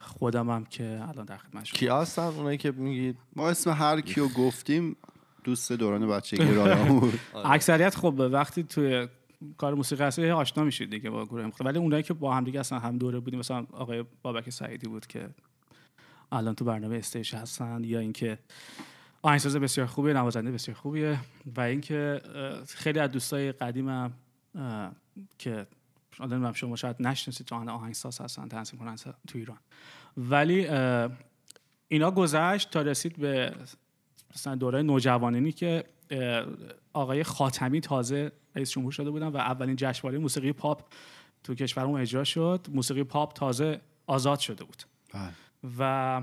خودم 0.00 0.50
هم 0.50 0.64
که 0.64 1.00
الان 1.08 1.24
در 1.24 1.36
خدمت 1.36 1.64
کی 1.64 1.88
هستن؟ 1.88 2.22
اونایی 2.22 2.58
که 2.58 2.70
میگید؟ 2.70 3.16
ما 3.36 3.48
اسم 3.48 3.70
هر 3.70 4.00
کیو 4.00 4.28
گفتیم 4.28 4.96
دوست 5.44 5.72
دوران 5.72 6.08
بچگی 6.08 6.54
رایان 6.54 6.88
بود. 6.88 7.20
اکثریت 7.44 7.96
خب 7.96 8.14
وقتی 8.32 8.62
توی 8.62 9.08
کار 9.56 9.74
موسیقی 9.74 10.04
هستی 10.04 10.30
آشنا 10.30 10.64
میشید 10.64 10.90
دیگه 10.90 11.10
با 11.10 11.26
گروه 11.26 11.46
مختلف. 11.46 11.66
ولی 11.66 11.78
اونایی 11.78 12.02
که 12.02 12.14
با 12.14 12.34
هم 12.34 12.44
دیگه 12.44 12.60
اصلا 12.60 12.78
هم 12.78 12.98
دوره 12.98 13.20
بودیم 13.20 13.38
مثلا 13.38 13.66
آقای 13.72 14.04
بابک 14.22 14.50
سعیدی 14.50 14.88
بود 14.88 15.06
که 15.06 15.28
الان 16.32 16.54
تو 16.54 16.64
برنامه 16.64 16.96
استیج 16.96 17.34
هستن 17.34 17.84
یا 17.84 17.98
اینکه 17.98 18.38
آهنگساز 19.22 19.56
بسیار 19.56 19.86
خوبیه 19.86 20.14
نوازنده 20.14 20.50
بسیار 20.50 20.76
خوبیه. 20.76 21.18
و 21.56 21.60
اینکه 21.60 22.20
خیلی 22.68 22.98
از 22.98 23.10
دوستای 23.10 23.52
قدیمم 23.52 24.12
که 25.38 25.66
نمی‌دونم. 26.26 26.52
شما 26.52 26.76
شاید 26.76 26.96
نشناسید 27.00 27.46
تو 27.46 27.70
آهنگساز 27.70 28.20
هستن 28.20 28.48
تنظیم 28.48 28.80
کننده 28.80 29.02
تو 29.26 29.38
ایران. 29.38 29.58
ولی 30.16 30.68
اینا 31.88 32.10
گذشت 32.10 32.70
تا 32.70 32.82
رسید 32.82 33.16
به 33.16 33.54
مثلا 34.34 34.54
دوره 34.54 34.82
نوجوانینی 34.82 35.52
که 35.52 35.84
آقای 36.92 37.24
خاتمی 37.24 37.80
تازه 37.80 38.32
رئیس 38.54 38.70
جمهور 38.70 38.92
شده 38.92 39.10
بودن 39.10 39.26
و 39.28 39.36
اولین 39.36 39.76
جشنواره 39.76 40.18
موسیقی 40.18 40.52
پاپ 40.52 40.82
تو 41.44 41.54
کشورمون 41.54 42.00
اجرا 42.00 42.24
شد. 42.24 42.66
موسیقی 42.72 43.04
پاپ 43.04 43.32
تازه 43.32 43.80
آزاد 44.06 44.38
شده 44.38 44.64
بود. 44.64 44.82
بله. 45.14 45.32
و 45.78 46.22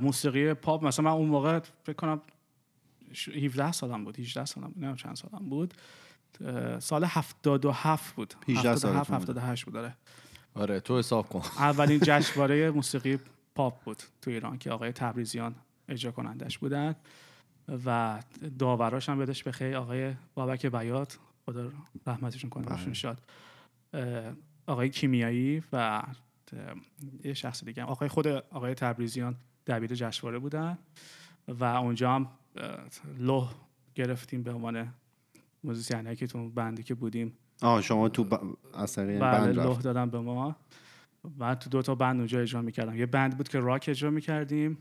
موسیقی 0.00 0.54
پاپ 0.54 0.84
مثلا 0.84 1.04
من 1.04 1.10
اون 1.10 1.28
موقع 1.28 1.58
فکر 1.84 1.96
کنم 1.96 2.20
ش- 3.12 3.28
17 3.28 3.72
سالم 3.72 4.04
بود 4.04 4.18
18 4.18 4.44
سالم 4.44 4.66
بود 4.66 4.74
نمی‌دونم 4.76 4.96
چند 4.96 5.16
سالم 5.16 5.48
بود. 5.48 5.74
سال 6.78 7.04
77 7.04 8.14
بود. 8.14 8.34
18 8.48 8.70
77 8.70 8.80
سالتون 8.80 9.18
بود. 9.18 9.38
78 9.38 9.64
بود. 9.64 9.74
داره 9.74 9.94
آره 10.54 10.80
تو 10.80 10.98
حساب 10.98 11.28
کن. 11.28 11.42
اولین 11.58 12.00
جشنواره 12.02 12.70
موسیقی 12.70 13.18
پاپ 13.54 13.84
بود 13.84 14.02
تو 14.22 14.30
ایران 14.30 14.58
که 14.58 14.70
آقای 14.70 14.92
تبریزیان 14.92 15.54
اجرا 15.88 16.12
کنندش 16.12 16.58
بودن 16.58 16.94
و 17.86 18.22
داوراش 18.58 19.08
هم 19.08 19.18
بدش 19.18 19.44
بخیر 19.44 19.76
آقای 19.76 20.14
بابک 20.34 20.66
بیات 20.66 21.18
خدا 21.46 21.72
رحمتشون 22.06 22.50
کنه 22.50 22.68
روشون 22.68 22.92
شاد. 22.92 23.22
آقای 24.66 24.88
کیمیایی 24.88 25.62
و 25.72 26.02
یه 27.24 27.34
شخص 27.34 27.64
دیگه 27.64 27.82
هم. 27.82 27.88
آقای 27.88 28.08
خود 28.08 28.26
آقای 28.26 28.74
تبریزیان 28.74 29.36
دبیر 29.66 29.94
جشنواره 29.94 30.38
بودن 30.38 30.78
و 31.48 31.64
اونجا 31.64 32.14
هم 32.14 32.28
لوح 33.18 33.54
گرفتیم 33.94 34.42
به 34.42 34.52
عنوان 34.52 34.94
موزیسین 35.64 36.14
که 36.14 36.26
تو 36.26 36.48
بندی 36.48 36.82
که 36.82 36.94
بودیم. 36.94 37.32
آه 37.62 37.82
شما 37.82 38.08
تو 38.08 38.24
ب... 38.24 38.56
از 38.74 38.92
طریق 38.92 39.20
بله 39.20 39.46
بند 39.46 39.58
رفت. 39.58 39.82
دادن 39.82 40.10
به 40.10 40.20
ما. 40.20 40.56
من 41.38 41.54
تو 41.54 41.70
دو 41.70 41.82
تا 41.82 41.94
بند 41.94 42.16
اونجا 42.16 42.40
اجرا 42.40 42.62
می‌کردم. 42.62 42.96
یه 42.96 43.06
بند 43.06 43.36
بود 43.36 43.48
که 43.48 43.60
راک 43.60 43.84
اجرا 43.88 44.10
می‌کردیم. 44.10 44.78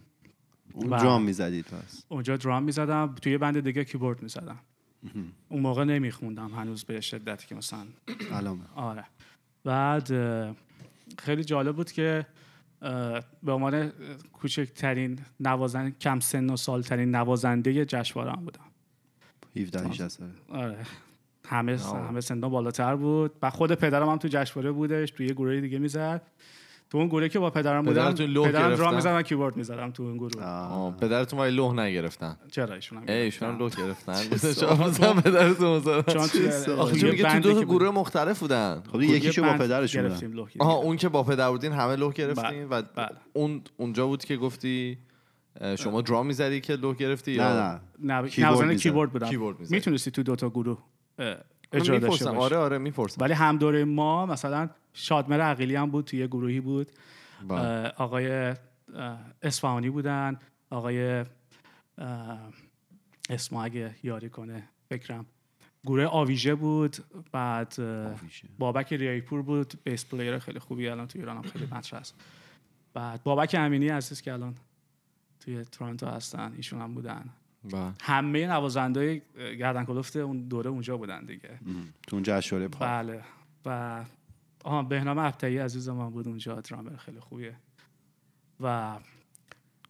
اون. 0.73 0.89
جام 0.89 1.23
می‌زدید 1.23 1.65
پس 1.65 2.05
اونجا 2.09 2.37
درام 2.37 2.63
می‌زدم. 2.63 3.15
توی 3.21 3.31
یه 3.31 3.37
بند 3.37 3.59
دیگه 3.59 3.83
کیبورد 3.83 4.23
می‌زدم. 4.23 4.59
اون 5.49 5.61
موقع 5.61 5.83
نمیخوندم 5.83 6.49
هنوز 6.49 6.83
به 6.83 7.01
شدتی 7.01 7.47
که 7.47 7.55
مثلا. 7.55 7.85
علامه 8.31 8.63
آره. 8.75 9.05
بعد 9.63 10.11
خیلی 11.19 11.43
جالب 11.43 11.75
بود 11.75 11.91
که 11.91 12.25
به 13.43 13.51
عنوان 13.51 13.91
کوچکترین 14.33 15.19
نوازنده 15.39 15.91
کم 15.91 16.19
سن 16.19 16.49
و 16.49 16.57
سالترین 16.57 17.15
نوازنده 17.15 17.85
جشنواره 17.85 18.35
بودم. 18.35 18.70
17 19.55 19.87
18 19.89 20.07
ساله. 20.07 20.29
آره. 20.49 20.77
همه 21.47 21.77
همه 22.09 22.21
سندا 22.21 22.49
بالاتر 22.49 22.95
بود. 22.95 23.31
و 23.41 23.49
خود 23.49 23.71
پدرم 23.71 24.09
هم 24.09 24.17
تو 24.17 24.27
جشنواره 24.27 24.71
بودش 24.71 25.11
توی 25.11 25.27
یه 25.27 25.33
گروه 25.33 25.61
دیگه 25.61 25.79
می‌زد. 25.79 26.21
تو 26.89 26.97
اون 26.97 27.07
گروه 27.07 27.27
که 27.27 27.39
با 27.39 27.49
پدرم 27.49 27.85
بودم 27.85 28.13
پدرتون 28.13 28.43
پدرم؟ 28.43 28.75
درام 28.75 28.95
می‌زد 28.95 29.09
من 29.09 29.21
کیبورد 29.21 29.57
می‌زدم 29.57 29.91
تو 29.91 30.03
اون 30.03 30.17
گروه. 30.17 30.43
آه، 30.43 30.97
پدرتون 30.97 31.39
ولی 31.39 31.55
لوح 31.55 31.73
نگرفتن. 31.75 32.37
چرا 32.51 32.75
ایشون 32.75 32.97
هم 32.97 33.03
ای 33.07 33.13
ایشون 33.13 33.49
هم 33.49 33.57
گرفتن. 33.57 34.13
لوح 34.13 34.35
گرفتن. 34.35 35.21
پدرتون 35.21 35.81
چون 35.81 36.27
توی- 36.27 36.73
آخه 36.73 36.99
چون 36.99 37.09
میگه 37.09 37.33
تو 37.33 37.39
دو 37.39 37.59
که 37.59 37.65
گروه 37.65 37.89
مختلف 37.89 38.39
بودن. 38.39 38.83
خب 38.91 39.01
یکیشو 39.01 39.41
یه 39.41 39.51
با 39.51 39.57
پدرشون 39.57 40.09
بودن. 40.09 40.49
آها 40.59 40.73
اون 40.73 40.97
که 40.97 41.09
با 41.09 41.23
پدر 41.23 41.49
بودین 41.49 41.71
همه 41.71 41.95
لوح 41.95 42.13
گرفتین 42.13 42.63
و 42.69 42.81
بله. 42.95 43.09
اون 43.33 43.61
اونجا 43.77 44.07
بود 44.07 44.25
که 44.25 44.37
گفتی 44.37 44.97
شما 45.79 46.01
درام 46.01 46.27
می‌زدی 46.27 46.61
که 46.61 46.75
لوح 46.75 46.95
گرفتی 46.95 47.31
نه 47.31 47.37
یا 47.37 47.81
نه 47.99 48.21
نه 48.21 48.29
کیبورد 48.29 48.47
نوازنده 48.47 48.71
می‌زد. 48.71 48.83
کیبورد 48.83 49.11
بودم 49.11 49.29
کیبورد. 49.29 49.71
می‌تونستی 49.71 50.11
تو 50.11 50.23
دوتا 50.23 50.49
گروه 50.49 50.77
من 51.19 51.37
اجرا 51.73 51.99
داشته 51.99 52.25
می‌پرسم 52.25 52.25
باشی 52.25 52.55
آره 52.55 52.57
آره 52.57 52.77
می‌پرسم 52.77 53.21
ولی 53.21 53.33
هم 53.33 53.57
دوره 53.57 53.85
ما 53.85 54.25
مثلا 54.25 54.69
شادمهر 54.93 55.41
عقیلی 55.41 55.75
هم 55.75 55.91
بود 55.91 56.05
توی 56.05 56.19
یه 56.19 56.27
گروهی 56.27 56.59
بود 56.59 56.91
بله. 57.47 57.87
آقای 57.87 58.55
اصفهانی 59.41 59.89
بودن 59.89 60.39
آقای 60.69 61.25
اسم 63.29 63.55
اگه 63.55 63.95
یاری 64.03 64.29
کنه 64.29 64.63
فکرم 64.89 65.25
گروه 65.85 66.05
آویژه 66.05 66.55
بود 66.55 66.97
بعد. 67.31 67.75
بابک 68.59 68.93
ریایی 68.93 69.21
بود 69.21 69.73
bass 69.83 70.05
player 70.05 70.39
خیلی 70.39 70.59
خوبی 70.59 70.87
الان 70.87 71.07
تو 71.07 71.19
ایران 71.19 71.37
هم 71.37 71.43
خیلی 71.43 71.67
مطرح 71.71 71.99
است 71.99 72.15
بعد 72.93 73.23
بابک 73.23 73.55
امینی 73.59 73.87
عزیز 73.87 74.21
که 74.21 74.33
الان 74.33 74.55
توی 75.41 75.65
تورنتو 75.65 76.05
هستن 76.05 76.53
ایشون 76.57 76.81
هم 76.81 76.93
بودن 76.93 77.25
بله. 77.71 77.93
همه 78.01 78.47
نوازنده 78.47 79.21
گردن 79.59 79.85
کلفت 79.85 80.15
اون 80.15 80.47
دوره 80.47 80.69
اونجا 80.69 80.97
بودن 80.97 81.25
دیگه 81.25 81.59
تو 82.07 82.15
اون 82.15 82.23
جشنواره 82.23 82.67
پاپ 82.67 82.81
بله 82.87 83.21
و 83.65 84.05
آها 84.63 84.83
بهنام 84.83 85.17
ابتایی 85.17 85.57
عزیز 85.57 85.89
من 85.89 86.09
بود 86.09 86.27
اونجا 86.27 86.61
درامر 86.61 86.95
خیلی 86.95 87.19
خوبیه 87.19 87.55
و 88.59 88.97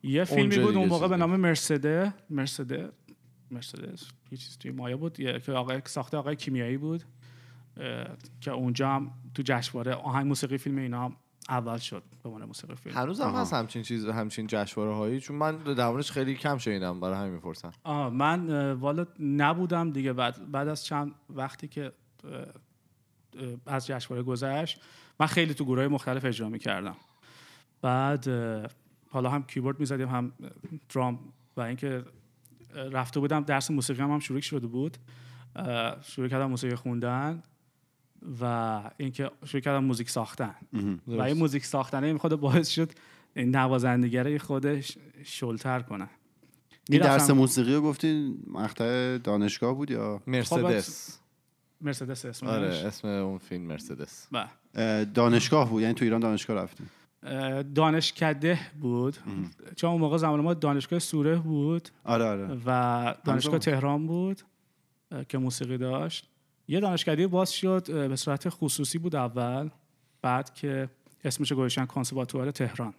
یه 0.03 0.23
فیلمی 0.23 0.41
اونجا 0.41 0.65
بود 0.65 0.75
اون 0.75 0.87
موقع 0.87 1.07
به. 1.07 1.17
نام 1.17 1.35
مرسده 1.35 2.13
مرسده 2.29 2.91
مرسدس 3.51 4.07
یه 4.31 4.37
چیز 4.37 4.57
توی 4.57 4.71
مایه 4.71 4.95
بود 4.95 5.19
یه- 5.19 5.39
که 5.39 5.51
آقای 5.51 5.81
ساخته 5.85 6.17
آقای 6.17 6.35
کیمیایی 6.35 6.77
بود 6.77 7.03
که 8.41 8.51
اونجا 8.51 8.89
هم 8.89 9.11
تو 9.33 9.43
جشنواره 9.45 9.93
آهنگ 9.93 10.27
موسیقی 10.27 10.57
فیلم 10.57 10.77
اینا 10.77 11.11
اول 11.49 11.77
شد 11.77 12.03
به 12.23 12.29
عنوان 12.29 12.45
موسیقی 12.45 12.75
فیلم. 12.75 12.95
هنوز 12.95 13.21
هم 13.21 13.35
هست 13.35 13.53
همچین 13.53 13.83
چیز 13.83 14.05
همچین 14.05 14.47
جشنواره 14.47 14.95
هایی 14.95 15.19
چون 15.19 15.35
من 15.35 15.57
دربارش 15.57 16.11
خیلی 16.11 16.35
کم 16.35 16.57
شنیدم 16.57 16.99
برای 16.99 17.17
همین 17.17 17.33
می‌پرسم 17.33 17.71
آه 17.83 18.09
من 18.09 18.71
والا 18.71 19.05
نبودم 19.19 19.91
دیگه. 19.91 20.13
بعد 20.13 20.51
بعد 20.51 20.67
از 20.67 20.85
چند 20.85 21.15
وقتی 21.29 21.67
که 21.67 21.91
از 23.65 23.87
جشنواره 23.87 24.23
گذشت 24.23 24.81
من 25.19 25.27
خیلی 25.27 25.53
تو 25.53 25.65
گروه 25.65 25.87
مختلف 25.87 26.25
اجرا 26.25 26.49
می‌کردم. 26.49 26.95
بعد 27.81 28.27
حالا 29.09 29.29
هم 29.29 29.43
کیبورد 29.43 29.79
می‌زدیم 29.79 30.07
هم 30.07 30.31
درام 30.93 31.19
و 31.57 31.61
اینکه 31.61 32.03
رفته 32.75 33.19
بودم 33.19 33.43
درس 33.43 33.71
موسیقی 33.71 34.01
هم, 34.01 34.11
هم 34.11 34.19
شروع 34.19 34.41
شده 34.41 34.67
بود. 34.67 34.97
شروع 36.01 36.27
کردم 36.27 36.45
موسیقی 36.45 36.75
خوندن. 36.75 37.43
و 38.41 38.81
اینکه 38.97 39.31
شروع 39.45 39.61
کردم 39.61 39.83
موزیک 39.83 40.09
ساختن. 40.09 40.55
و 41.07 41.21
این 41.21 41.37
موزیک 41.37 41.65
ساختن 41.65 42.03
این 42.03 42.17
خود 42.17 42.35
باعث 42.35 42.69
شد 42.69 42.91
این 43.35 43.55
نوازندگی 43.55 44.37
خودش 44.37 44.97
شلتر 45.23 45.79
کنه. 45.79 46.09
این 46.89 47.01
درس 47.01 47.29
موسیقی 47.29 47.73
رو 47.73 47.81
گفتین 47.81 48.37
مقطع 48.47 49.17
دانشگاه 49.17 49.75
بود 49.75 49.91
یا؟ 49.91 50.21
مرسدس. 50.27 51.19
مرسدس 51.81 52.25
اسمش 52.25 52.49
آره 52.49 52.67
اسم 52.67 53.07
اون 53.07 53.37
فیلم 53.37 53.63
مرسدس. 53.63 54.27
بله. 54.31 54.47
اه، 54.75 55.05
دانشگاه 55.05 55.69
بود 55.69 55.81
یعنی 55.81 55.93
تو 55.93 56.05
ایران 56.05 56.19
دانشگاه 56.19 56.57
رفتین 56.57 56.87
دانشکده 57.61 58.59
بود. 58.81 59.17
چون 59.75 59.89
اون 59.89 60.01
موقع 60.01 60.17
زمان 60.17 60.41
ما 60.41 60.53
دانشگاه 60.53 60.99
سوره 60.99 61.35
بود 61.35 61.89
آره 62.03 62.25
آره. 62.25 62.59
و 62.65 63.15
دانشگاه. 63.25 63.59
تهران 63.59 64.07
بود 64.07 64.41
که 65.29 65.37
موسیقی 65.37 65.77
داشت. 65.77 66.30
یه 66.67 66.79
دانشکده 66.79 67.27
باز 67.27 67.51
شد 67.51 68.07
به 68.09 68.15
صورت 68.15 68.49
خصوصی 68.49 68.97
بود 68.97 69.15
اول 69.15 69.69
بعد 70.21 70.53
که 70.53 70.89
اسمش 71.23 71.53
گذاشتن 71.53 71.85
کنسرواتوار 71.85 72.51
تهران. 72.51 72.93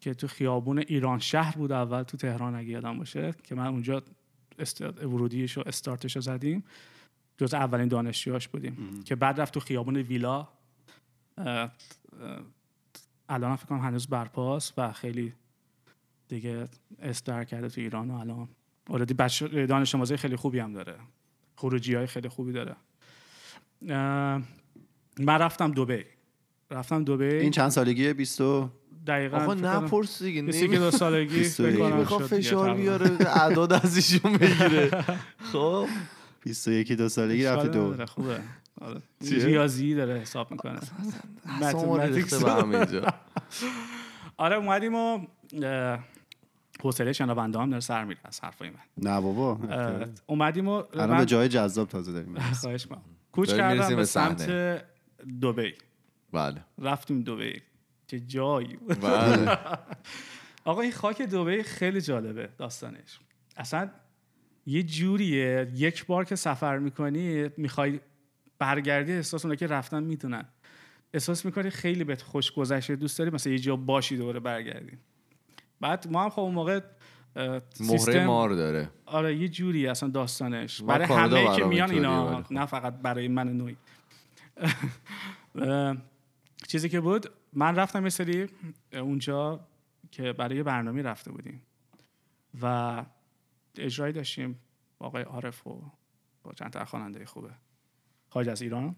که 0.00 0.14
تو 0.14 0.26
خیابون 0.26 0.78
ایران 0.78 1.18
شهر 1.18 1.56
بود 1.56 1.72
اول 1.72 2.02
تو 2.02 2.16
تهران 2.16 2.54
اگه 2.54 2.68
یادم 2.68 2.98
باشه 2.98 3.34
که 3.44 3.54
من 3.54 3.66
اونجا. 3.66 4.02
ورودیش 5.02 5.58
و 5.58 5.62
استارتش 5.66 6.16
رو 6.16 6.22
زدیم. 6.22 6.64
جز 7.36 7.54
اولین 7.54 7.88
دانشجوهاش 7.88 8.48
بودیم. 8.48 9.02
که 9.04 9.16
بعد 9.16 9.40
رفت 9.40 9.54
تو 9.54 9.60
خیابون 9.60 9.96
ویلا. 9.96 10.48
الان 13.28 13.56
فکر 13.56 13.66
کنم 13.66 13.80
هنوز 13.80 14.06
برپاست 14.06 14.74
و 14.78 14.92
خیلی 14.92 15.32
دیگه 16.28 16.68
استار 16.98 17.44
کرده 17.44 17.68
تو 17.68 17.80
ایران 17.80 18.10
و 18.10 18.14
الان. 18.14 18.48
اوردی 18.88 19.14
بچه 19.14 19.66
دانش 19.66 19.94
آموزای 19.94 20.16
خیلی 20.16 20.36
خوبی 20.36 20.58
هم 20.58 20.72
داره. 20.72 20.96
خروجی 21.58 21.94
های 21.94 22.06
خیلی 22.06 22.28
خوبی 22.28 22.52
داره. 22.52 22.76
من 25.20 25.38
رفتم 25.40 25.70
دبی 25.72 26.04
رفتم 26.70 27.04
دبی 27.04 27.24
این 27.24 27.50
چند 27.50 27.68
سالگیه 27.70 28.12
20 28.14 28.40
و- 28.40 28.68
دقیقاً 29.06 29.46
کنم 29.46 29.66
نپرس 29.66 30.22
دیگه 30.22 30.42
نمی- 30.42 30.76
دو 30.78 30.90
سالگی 30.90 31.40
می‌خواد 31.92 32.22
فشار. 32.22 32.74
بیاره 32.74 33.10
اعداد 33.20 33.72
از 33.72 33.96
ایشون 33.96 34.32
بگیره. 34.32 34.90
خب. 35.52 35.86
21 36.40 36.92
دو 36.92 37.08
سالگی 37.08 37.46
اشکال 37.46 37.68
دو. 37.68 38.06
خوبه. 38.06 38.40
آره. 38.80 39.02
ریاضی 39.20 39.94
داره 39.94 40.20
حساب 40.20 40.50
می‌کنه. 40.50 40.80
اینجا 42.74 43.04
آره 44.36 44.56
اومدیم 44.56 44.94
و 44.94 45.26
حوصله 46.82 47.12
شنونده 47.12 47.58
هم 47.58 47.70
داره 47.70 47.80
سر 47.80 48.04
میره 48.04 48.20
از 48.24 48.40
حرفای 48.40 48.70
من. 48.70 49.10
نه 49.10 49.20
بابا 49.20 49.58
اومدیم 50.26 50.68
و 50.68 50.70
الان 50.70 51.10
من- 51.10 51.18
به 51.18 51.24
جای 51.26 51.48
جذاب 51.48 51.88
تازه 51.88 52.12
داریم 52.12 52.38
خواهش 52.38 52.84
می‌کنم. 52.84 53.02
کوچ 53.32 53.52
کردم 53.54 53.96
به 53.96 54.04
سمت. 54.04 54.50
دبی 55.42 55.74
بله. 56.32 56.64
رفتیم 56.78 57.22
دبی 57.22 57.62
چه 58.06 58.20
جایی. 58.20 58.76
بله. 59.02 59.58
آقا 60.64 60.80
این 60.80 60.92
خاک 60.92 61.22
دبی 61.22 61.62
خیلی 61.62 62.00
جالبه 62.00 62.48
داستانش. 62.58 63.18
اصلا 63.56 63.90
یه 64.66 64.82
جوریه. 64.82 65.72
یک 65.74 66.06
بار 66.06 66.24
که 66.24 66.36
سفر 66.36 66.78
می‌کنی 66.78 67.48
می‌خوای 67.56 68.00
برگردی 68.58 69.12
احساس 69.12 69.44
اونه 69.44 69.56
که 69.56 69.66
رفتن 69.66 70.02
می‌دونن 70.02 70.44
احساس 71.14 71.44
می‌کنی 71.44 71.70
خیلی 71.70 72.04
بهت 72.04 72.22
خوش 72.22 72.52
گذشته 72.52 72.96
دوست 72.96 73.18
داری 73.18 73.30
مثلا 73.30 73.52
یه 73.52 73.58
جا 73.58 73.76
باشی 73.76 74.16
دوباره 74.16 74.40
برگردی. 74.40 74.98
بعد 75.80 76.08
ما 76.10 76.22
هم 76.22 76.30
خب 76.30 76.40
اون 76.40 76.54
موقع 76.54 76.80
مهره 77.36 77.62
سیستم 77.70 78.24
مار 78.24 78.50
داره. 78.50 78.90
آره 79.06 79.36
یه 79.36 79.48
جوری 79.48 79.86
اصلا 79.86 80.08
داستانش. 80.08 80.82
برای 80.82 81.06
همه 81.06 81.56
که 81.56 81.64
میان 81.64 81.90
اینا. 81.90 82.44
نه 82.50 82.66
فقط 82.66 82.94
برای 82.94 83.28
من 83.28 83.56
نوعی. 83.56 83.76
چیزی 86.68 86.88
که 86.88 87.00
بود 87.00 87.26
من 87.52 87.76
رفتم 87.76 88.02
یه 88.02 88.08
سری 88.08 88.46
اونجا 88.92 89.60
که 90.10 90.32
برای 90.32 90.62
برنامه 90.62 91.02
رفته 91.02 91.32
بودیم 91.32 91.62
و 92.62 93.04
اجرایی 93.78 94.12
داشتیم 94.12 94.58
با 94.98 95.06
آقای 95.06 95.22
عارف 95.22 95.66
و 95.66 95.82
با 96.42 96.52
چند 96.52 96.70
تا 96.70 96.84
خواننده 96.84 97.24
خوبه. 97.24 97.50
خارج 98.28 98.48
از 98.48 98.62
ایران. 98.62 98.96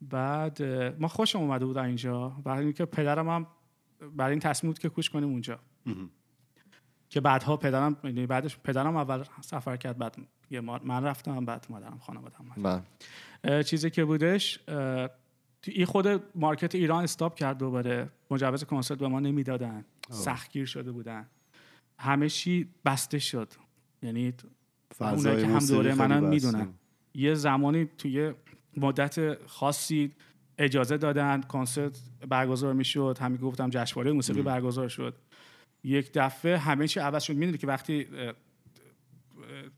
بعد 0.00 0.62
ما 1.00 1.08
خوشم 1.08 1.38
اومده 1.38 1.66
بود 1.66 1.78
اینجا. 1.78 2.28
برای 2.28 2.64
اینکه 2.64 2.84
پدرم 2.84 3.28
هم 3.28 3.46
برای 4.16 4.30
این 4.30 4.40
تصمیم 4.40 4.72
بود 4.72 4.78
که 4.78 4.88
کوچ 4.88 5.08
کنیم 5.08 5.28
اونجا. 5.28 5.58
که 7.08 7.20
بعدها 7.20 7.56
پدرم 7.56 7.96
یعنی 8.04 8.26
بعدش 8.26 8.58
پدرم 8.64 8.96
اول 8.96 9.24
سفر 9.40 9.76
کرد 9.76 9.98
بعد 9.98 10.16
من 10.84 11.04
رفتم 11.04 11.44
بعد 11.44 11.66
مادرم 11.70 11.98
خانوادم. 11.98 12.82
بله. 13.42 13.62
چیزی 13.62 13.90
که 13.90 14.04
بودش 14.04 14.60
این 15.66 15.86
خود 15.86 16.22
مارکت 16.34 16.74
ایران 16.74 17.04
استاپ 17.04 17.34
کرد 17.34 17.58
دوباره. 17.58 18.10
مجوز 18.30 18.64
کنسرت 18.64 18.98
به 18.98 19.08
ما 19.08 19.20
نمی‌دادن. 19.20 19.84
سختگیر 20.10 20.66
شده 20.66 20.92
بودن. 20.92 21.26
همه 21.98 22.28
چی 22.28 22.68
بسته 22.84 23.18
شد. 23.18 23.52
یعنی 24.02 24.34
اونایی 25.00 25.42
که 25.42 25.46
هم 25.46 25.66
دوره 25.66 25.94
منم. 25.94 26.24
می‌دونن. 26.24 26.74
یه 27.14 27.34
زمانی 27.34 27.84
توی 27.84 28.34
مدت 28.76 29.46
خاصی 29.46 30.12
اجازه 30.58 30.96
دادن 30.96 31.40
کنسرت 31.40 32.00
برگزار 32.28 32.72
می‌شد. 32.72 33.18
همین 33.20 33.38
گفتم 33.38 33.70
جشنواره 33.70 34.12
موسیقی 34.12 34.42
برگزار 34.42 34.88
شد. 34.88 35.14
یک 35.84 36.10
دفعه 36.14 36.58
همه 36.58 36.88
چی 36.88 37.00
عوض 37.00 37.22
شد. 37.22 37.36
می‌دونی 37.36 37.58
که 37.58 37.66
وقتی 37.66 38.08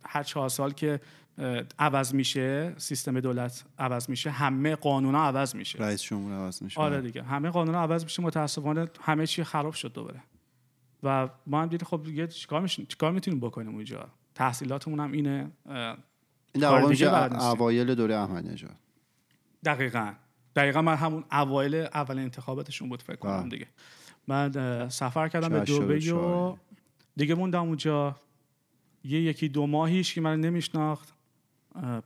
هر 0.05 0.23
چهار 0.23 0.49
سال 0.49 0.73
که 0.73 1.01
عوض 1.79 2.15
میشه 2.15 2.75
سیستم 2.77 3.21
دولت 3.21 3.65
عوض 3.79 4.11
میشه 4.11 4.31
همه 4.31 4.77
قانونا 4.77 5.25
عوض 5.25 5.55
میشه. 5.55 5.79
رئیس 5.79 6.03
جمهور 6.03 6.33
عوض 6.33 6.63
میشه. 6.63 6.81
آره 6.81 7.01
دیگه. 7.01 7.23
همه 7.23 7.51
قانونا 7.51 7.81
عوض 7.81 8.05
میشه. 8.05 8.23
متاسفانه 8.23 8.87
همه 9.01 9.27
چی 9.27 9.45
خراب 9.45 9.75
شد 9.75 9.93
دوباره. 9.93 10.23
و 11.03 11.29
ما 11.47 11.63
هم 11.63 11.69
دیدیم 11.69 11.89
خب 11.89 12.03
دیگه 12.03 12.27
چیکار 12.27 12.61
میش... 12.61 12.81
چیکار 12.81 13.13
می‌تونیم 13.13 13.41
بکنیم 13.41 13.75
اونجا؟ 13.75 14.09
تحصیلاتمون 14.35 15.01
هم 15.01 15.13
اینه. 15.13 15.51
این 15.67 16.63
در. 16.63 17.37
اوایل 17.37 17.95
دوره 17.95 18.17
احمد 18.17 18.47
نژاد. 18.47 18.77
دقیقا. 19.65 20.13
دقیقا 20.57 20.83
من 20.83 20.95
همون 20.95 21.25
اوایل 21.33 21.75
اول 21.75 22.19
انتخاباتشون 22.19 22.89
بود 22.89 23.03
فکر 23.03 23.17
کنم 23.17 23.41
بله. 23.41 23.49
دیگه. 23.49 23.67
من 24.29 24.89
سفر 24.89 25.29
کردم 25.29 25.49
به 25.49 25.65
شاید. 25.65 26.09
و 26.09 26.59
دیگه 27.17 27.35
موندم 27.35 27.63
اونجا. 27.63 28.17
یه 29.05 29.23
یکی 29.23 29.49
دو 29.49 29.67
ماهیش 29.67 30.15
که 30.15 30.21
من 30.21 30.41
نمیشناخت. 30.41 31.15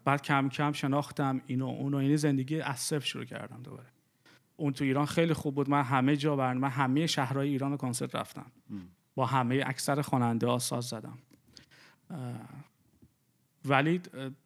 بعد 0.04 0.22
کم 0.22 0.48
کم 0.48 0.72
شناختم 0.72 1.40
اینو 1.46 1.66
اونو. 1.66 2.02
یعنی 2.02 2.16
زندگی 2.16 2.60
از 2.60 2.78
صفر 2.78 3.06
شروع 3.06 3.24
کردم 3.24 3.62
دوباره. 3.62 3.86
اون 4.56 4.72
تو 4.72 4.84
ایران 4.84 5.06
خیلی 5.06 5.32
خوب 5.32 5.54
بود. 5.54 5.70
من 5.70 5.82
همه 5.82 6.16
جا 6.16 6.36
برنامه 6.36 6.68
همه 6.68 7.06
شهرهای 7.06 7.48
ایران 7.48 7.70
رو 7.70 7.76
کنسرت 7.76 8.14
رفتم. 8.14 8.46
با 9.14 9.26
همه 9.26 9.62
اکثر 9.66 10.02
خواننده 10.02 10.46
ها 10.46 10.58
ساز 10.58 10.84
زدم. 10.84 11.18
ولی 13.64 14.00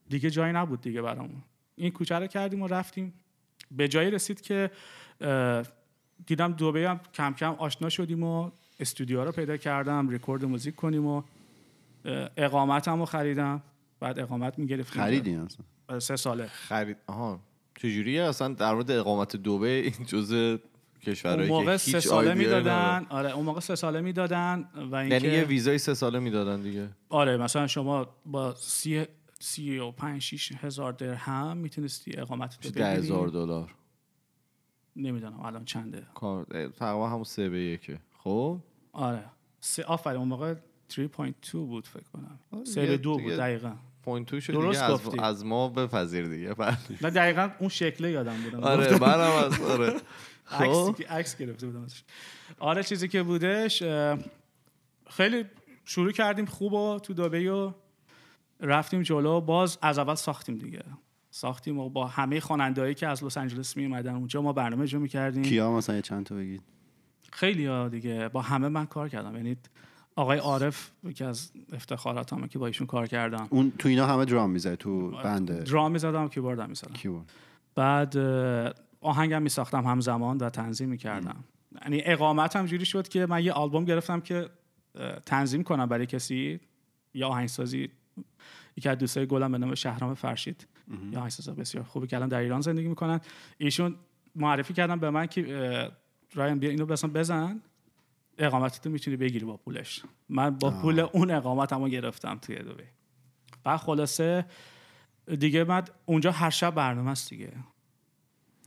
دیگه 0.09 0.31
جایی 0.31 0.53
نبود 0.53 0.81
دیگه 0.81 1.03
برامون. 1.03 1.43
این 1.77 1.91
کوچه 1.91 2.19
رو 2.19 2.27
کردیم 2.27 2.63
و 2.63 2.67
رفتیم. 2.67 3.15
به 3.71 3.89
جایی 3.89 4.11
رسید 4.11 4.41
که 4.41 4.71
دیدم 6.27 6.53
دوبه 6.53 6.91
هم 6.91 7.01
کم 7.15 7.33
کم 7.33 7.53
آشنا 7.53 7.89
شدیم 7.89 8.23
و 8.23 8.51
استودیو 8.81 9.25
رو 9.25 9.33
پیدا 9.33 9.57
کردم 9.57 10.11
رکورد 10.11 10.45
موزیک 10.45 10.75
کنیم 10.75 11.07
و 11.07 11.23
اقامتم 12.37 12.99
رو 12.99 13.05
خریدم. 13.05 13.63
بعد 14.01 14.19
اقامت 14.19 14.59
می‌گرفتیم. 14.59 15.03
خریدین 15.03 15.39
اصلا؟ 15.39 16.01
سه 16.01 16.17
ساله. 16.17 16.47
خرید 16.47 16.97
آها 17.07 17.41
چجوریه؟ 17.79 18.23
اصلا 18.23 18.49
در 18.49 18.73
مورد 18.75 18.91
اقامت 18.91 19.37
دبی 19.37 19.67
این 19.67 19.93
جزء 20.07 20.57
کشورهایی 21.03 21.51
اون 21.51 21.61
موقع 21.61 21.73
که 21.73 21.79
سه 21.79 21.97
هیچ 21.99 22.09
ساله. 22.09 22.35
می‌دادن. 22.35 23.07
آره 23.09 23.31
اون 23.31 23.45
موقع 23.45 23.61
سه 23.61 23.75
ساله 23.75 24.01
می‌دادن 24.01 24.69
و 24.93 25.09
یعنی 25.09 25.27
یه 25.27 25.33
اینکه 25.33 25.49
ویزای 25.49 25.79
سه 25.79 25.95
ساله 25.95 26.19
می‌دادن 26.19 26.61
دیگه. 26.61 26.89
آره 27.09 27.37
مثلا 27.37 27.67
شما 27.67 28.09
با 28.27 28.55
سی 28.55 29.05
سی 29.41 29.79
و 29.79 29.91
پنج 29.91 30.23
شیش 30.23 30.53
هزار 30.53 30.93
درهم 30.93 31.57
می‌تونستی 31.57 32.13
اقامت 32.17 32.61
تو 32.61 32.71
ده 32.71 32.81
بگیری. 32.81 32.99
هزار 32.99 33.29
دلار. 33.29 33.75
نمی‌دونم 34.97 35.41
الان 35.41 35.65
چنده. 35.65 36.07
کار 36.15 36.45
تقریبا 36.69 37.09
همون 37.09 37.25
سه 37.25 37.49
به 37.49 37.61
یکه. 37.61 38.01
خب؟ 38.19 38.59
آره. 38.93 39.25
سه 39.61 39.85
آفرین 39.85 40.17
اون 40.17 40.29
موقع 40.29 40.55
3.2 40.91 41.53
بود 41.53 41.87
فکر 41.87 42.03
کنم. 42.13 42.39
آره 42.51 42.65
سه 42.65 42.87
به 42.87 42.97
دو 42.97 43.19
بود 43.19 43.33
دقیقا. 43.33 43.73
point 44.03 44.27
two 44.29 44.41
شد 44.41 44.53
درست 44.53 44.81
دیگه 44.83 45.23
از. 45.23 45.37
از 45.37 45.45
ما 45.45 45.69
بپذیر 45.69 46.27
دیگه 46.29 46.55
بله. 46.55 46.77
نه 47.03 47.11
دقیقا 47.11 47.51
اون 47.59 47.69
شکله 47.69 48.11
یادم 48.11 48.37
بود 48.43 48.55
آره 48.55 48.99
منم 48.99 49.45
از 49.45 49.61
آره. 49.61 49.95
خب؟ 50.45 50.97
عکس 51.09 51.37
گرفته 51.37 51.67
بودم 51.67 51.87
آره 52.59 52.83
چیزی 52.83 53.09
که 53.09 53.23
بودش 53.23 53.83
خیلی 55.11 55.45
شروع 55.85 56.13
کردیم 56.13 56.45
خوب 56.45 56.73
و 56.73 56.99
تو 56.99 57.15
دبی 57.15 57.49
و 57.49 57.73
رفتیم 58.61 59.03
جلو. 59.03 59.41
باز 59.41 59.79
از 59.83 59.99
اول 59.99 60.15
ساختیم 60.15 60.59
دیگه. 60.59 60.85
ساختیم 61.35 61.79
و 61.79 61.89
با 61.91 62.07
همه 62.07 62.41
خواننده‌ای 62.41 62.95
که 62.95 63.07
از 63.07 63.25
لس 63.25 63.39
آنجلس 63.39 63.77
می 63.77 63.85
اومدن 63.85 64.15
اونجا 64.15 64.43
ما 64.43 64.53
برنامه 64.53 64.83
اجرا 64.83 65.01
می‌کردیم. 65.01 65.43
کیا 65.43 65.73
مثلا 65.73 66.01
چند 66.01 66.27
تا 66.27 66.35
بگید؟ 66.35 66.63
خیلی 67.33 67.67
ها 67.67 67.89
دیگه. 67.89 68.29
با 68.29 68.43
همه 68.43 68.69
من 68.69 68.87
کار 68.87 69.09
کردم. 69.09 69.37
یعنی 69.37 69.57
آقای 70.17 70.39
عارف 70.39 70.91
یکی 71.05 71.25
از 71.25 71.53
افتخاراتمه 71.73 72.49
که 72.49 72.59
با 72.59 72.67
ایشون 72.67 72.87
کار 72.87 73.07
کردم. 73.07 73.47
اون 73.51 73.73
تو 73.79 73.89
اینا 73.89 74.07
همه 74.07 74.25
درام 74.25 74.51
می‌زنه 74.51 74.77
تو 74.77 75.11
بند 75.11 75.65
درام 75.65 75.93
می‌زدم 75.93 76.29
کیبورد 76.29 76.61
هم 76.61 76.69
می‌زدم. 76.69 76.93
کیبورد. 76.93 77.33
بعد 77.75 78.17
آهنگم 79.01 79.43
میساختم 79.43 79.85
همزمان 79.85 80.39
و 80.39 80.51
تنظیم 80.51 80.89
می‌کردم. 80.89 81.45
یعنی 81.83 82.03
اقامت 82.05 82.57
هم 82.57 82.67
جوری 82.67 82.85
شد 82.85 83.09
که 83.09 83.27
من 83.27 83.45
یه 83.45 83.53
آلبوم 83.53 83.85
گرفتم 83.85 84.21
که 84.21 84.49
تنظیم 85.27 85.63
کنم 85.63 85.87
برای 85.87 86.07
کسی. 86.07 86.61
یا 87.15 87.29
آهنگسازی 87.29 87.89
یکی 88.77 88.89
از 88.89 88.99
دوستای 88.99 89.27
گلم 89.27 89.53
به 89.53 89.59
نام 89.59 89.75
شهرام 89.75 90.15
فرشید. 90.15 90.67
یا 91.13 91.19
آهنگساز 91.19 91.49
بسیار 91.49 91.85
خوبی 91.85 92.07
که 92.07 92.17
الان 92.17 92.29
در 92.29 92.39
ایران 92.39 92.61
زندگی 92.61 92.89
می‌کنن. 92.89 93.21
ایشون 93.59 93.97
معرفی 94.35 94.75
کردم 94.75 94.99
به 94.99 95.11
من 95.11 95.27
که 95.27 95.91
رایان 96.35 96.59
بیا 96.59 96.71
اینو 96.71 96.87
بزن. 96.87 97.09
بزن 97.09 97.61
اقامتتو 98.39 98.91
می‌تونی 98.91 99.17
بگیری 99.17 99.45
با 99.45 99.57
پولش. 99.57 100.03
من 100.29 100.51
با 100.51 100.71
پول 100.71 101.01
اون 101.01 101.31
اقامتمو 101.31 101.89
گرفتم 101.89 102.39
توی 102.39 102.57
دبی. 102.57 102.83
بعد 103.65 103.81
خلاصه 103.81 104.47
دیگه 105.39 105.65
بعد 105.65 105.91
اونجا 106.07 106.31
هر 106.31 106.51
شب 106.51 106.75
برنامه 106.75 107.11
است 107.11 107.31
دیگه. 107.31 107.53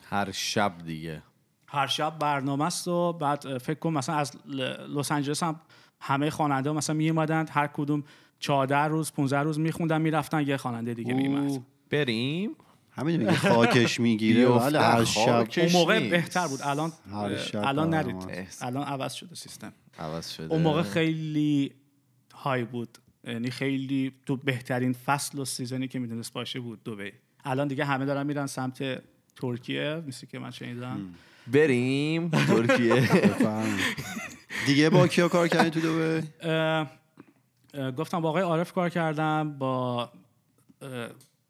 هر 0.03 0.31
شب 0.31 0.73
دیگه. 0.85 1.23
هر 1.67 1.87
شب 1.87 2.19
برنامه 2.19 2.65
است 2.65 2.87
و 2.87 3.13
بعد 3.13 3.57
فکر 3.57 3.79
کن 3.79 3.93
مثلا 3.93 4.15
از 4.15 4.31
لس 4.89 5.11
آنجلس 5.11 5.43
هم 5.43 5.61
همه 5.99 6.29
خواننده 6.29 6.71
مثلا 6.71 6.95
می 6.95 7.09
هر 7.49 7.67
کدوم 7.67 8.03
14 8.39 8.77
روز 8.77 9.13
15 9.13 9.39
روز 9.39 9.59
میخوندن 9.59 10.01
می‌رفتن 10.01 10.47
یه 10.47 10.57
خواننده 10.57 10.93
دیگه 10.93 11.13
میومد 11.13 11.65
بریم. 11.89 12.55
همین 12.91 13.17
میگه 13.17 13.35
خاکش 13.35 13.99
می‌گیره 13.99 14.47
بله 14.47 14.81
هر 14.81 15.03
شب. 15.03 15.47
اون 15.57 15.71
موقع 15.71 15.99
نیست. 15.99 16.11
بهتر 16.11 16.47
بود. 16.47 16.59
الان 16.63 16.91
الان 17.53 17.89
نرید. 17.93 18.15
است. 18.29 18.63
الان 18.63 18.83
عوض 18.83 19.13
شده 19.13 19.35
سیستم. 19.35 19.73
عوض 19.99 20.31
شده. 20.31 20.53
اون 20.53 20.61
موقع 20.61 20.81
خیلی 20.81 21.71
های 22.33 22.63
بود. 22.63 22.97
یعنی 23.23 23.51
خیلی 23.51 24.13
تو 24.25 24.35
بهترین 24.35 24.93
فصل 24.93 25.39
و 25.39 25.45
سیزنی 25.45 25.87
که 25.87 25.99
می‌دونست 25.99 26.33
باشه 26.33 26.59
بود 26.59 26.83
دبی 26.83 27.11
الان 27.45 27.67
دیگه 27.67 27.85
همه 27.85 28.05
دارن 28.05 28.27
میرن 28.27 28.47
سمت 28.47 29.01
ترکیه. 29.35 30.03
مثل 30.07 30.27
که 30.27 30.39
من 30.39 30.51
شنیدم. 30.51 30.99
بریم. 31.47 32.29
ترکیه. 32.29 33.09
دیگه 34.67 34.89
با 34.89 35.07
کیا 35.07 35.27
کار 35.27 35.47
کردی 35.47 35.69
تو 35.69 35.79
دبی 35.79 36.27
گفتم 37.97 38.21
با 38.21 38.29
آقای 38.29 38.43
عارف 38.43 38.71
کار 38.71 38.89
کردم 38.89 39.57
با 39.57 40.11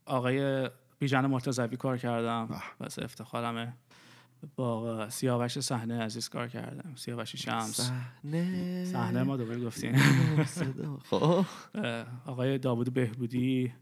آقای 0.08 0.70
بیژن 1.00 1.26
مرتضوی 1.26 1.78
کار 1.78 1.98
کردم 1.98 2.62
واسه 2.80 3.04
افتخارمه 3.04 3.74
با 4.56 5.10
سیاوش 5.10 5.60
صحنه 5.60 6.02
عزیز 6.02 6.30
کار 6.30 6.48
کردم. 6.48 6.96
سیاوش 6.96 7.36
شمس. 7.36 7.92
نه 8.24 8.86
صحنه 8.86 9.24
ما 9.24 9.38
دوباره 9.38 9.60
گفتیم 9.60 9.96
خب. 11.10 11.46
آقای 12.26 12.58
داوود 12.58 12.94
بهبودی 12.94 13.74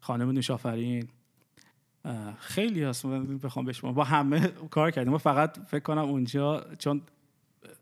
خانم 0.00 0.30
نوشافرین. 0.30 1.08
خیلی 2.38 2.82
هست 2.82 3.06
بخوام 3.06 3.64
بشم 3.64 3.92
با 3.92 4.04
همه 4.04 4.48
کار 4.48 4.90
کردیم. 4.90 5.12
ما 5.12 5.18
فقط 5.18 5.58
فکر 5.58 5.82
کنم 5.82 6.02
اونجا 6.02 6.66
چون 6.78 7.02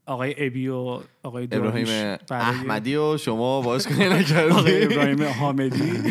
آقای 0.07 0.35
ابی 0.47 0.69
و 0.69 1.01
آقای 1.23 1.49
ابراهیم 1.53 2.19
احمدی 2.31 2.97
و 2.97 3.17
شما 3.17 3.61
باز 3.61 3.87
کنی 3.87 4.07
آقای 4.07 4.21
نکردی 4.21 4.85
ابراهیم 4.85 5.23
حامدی 5.23 6.03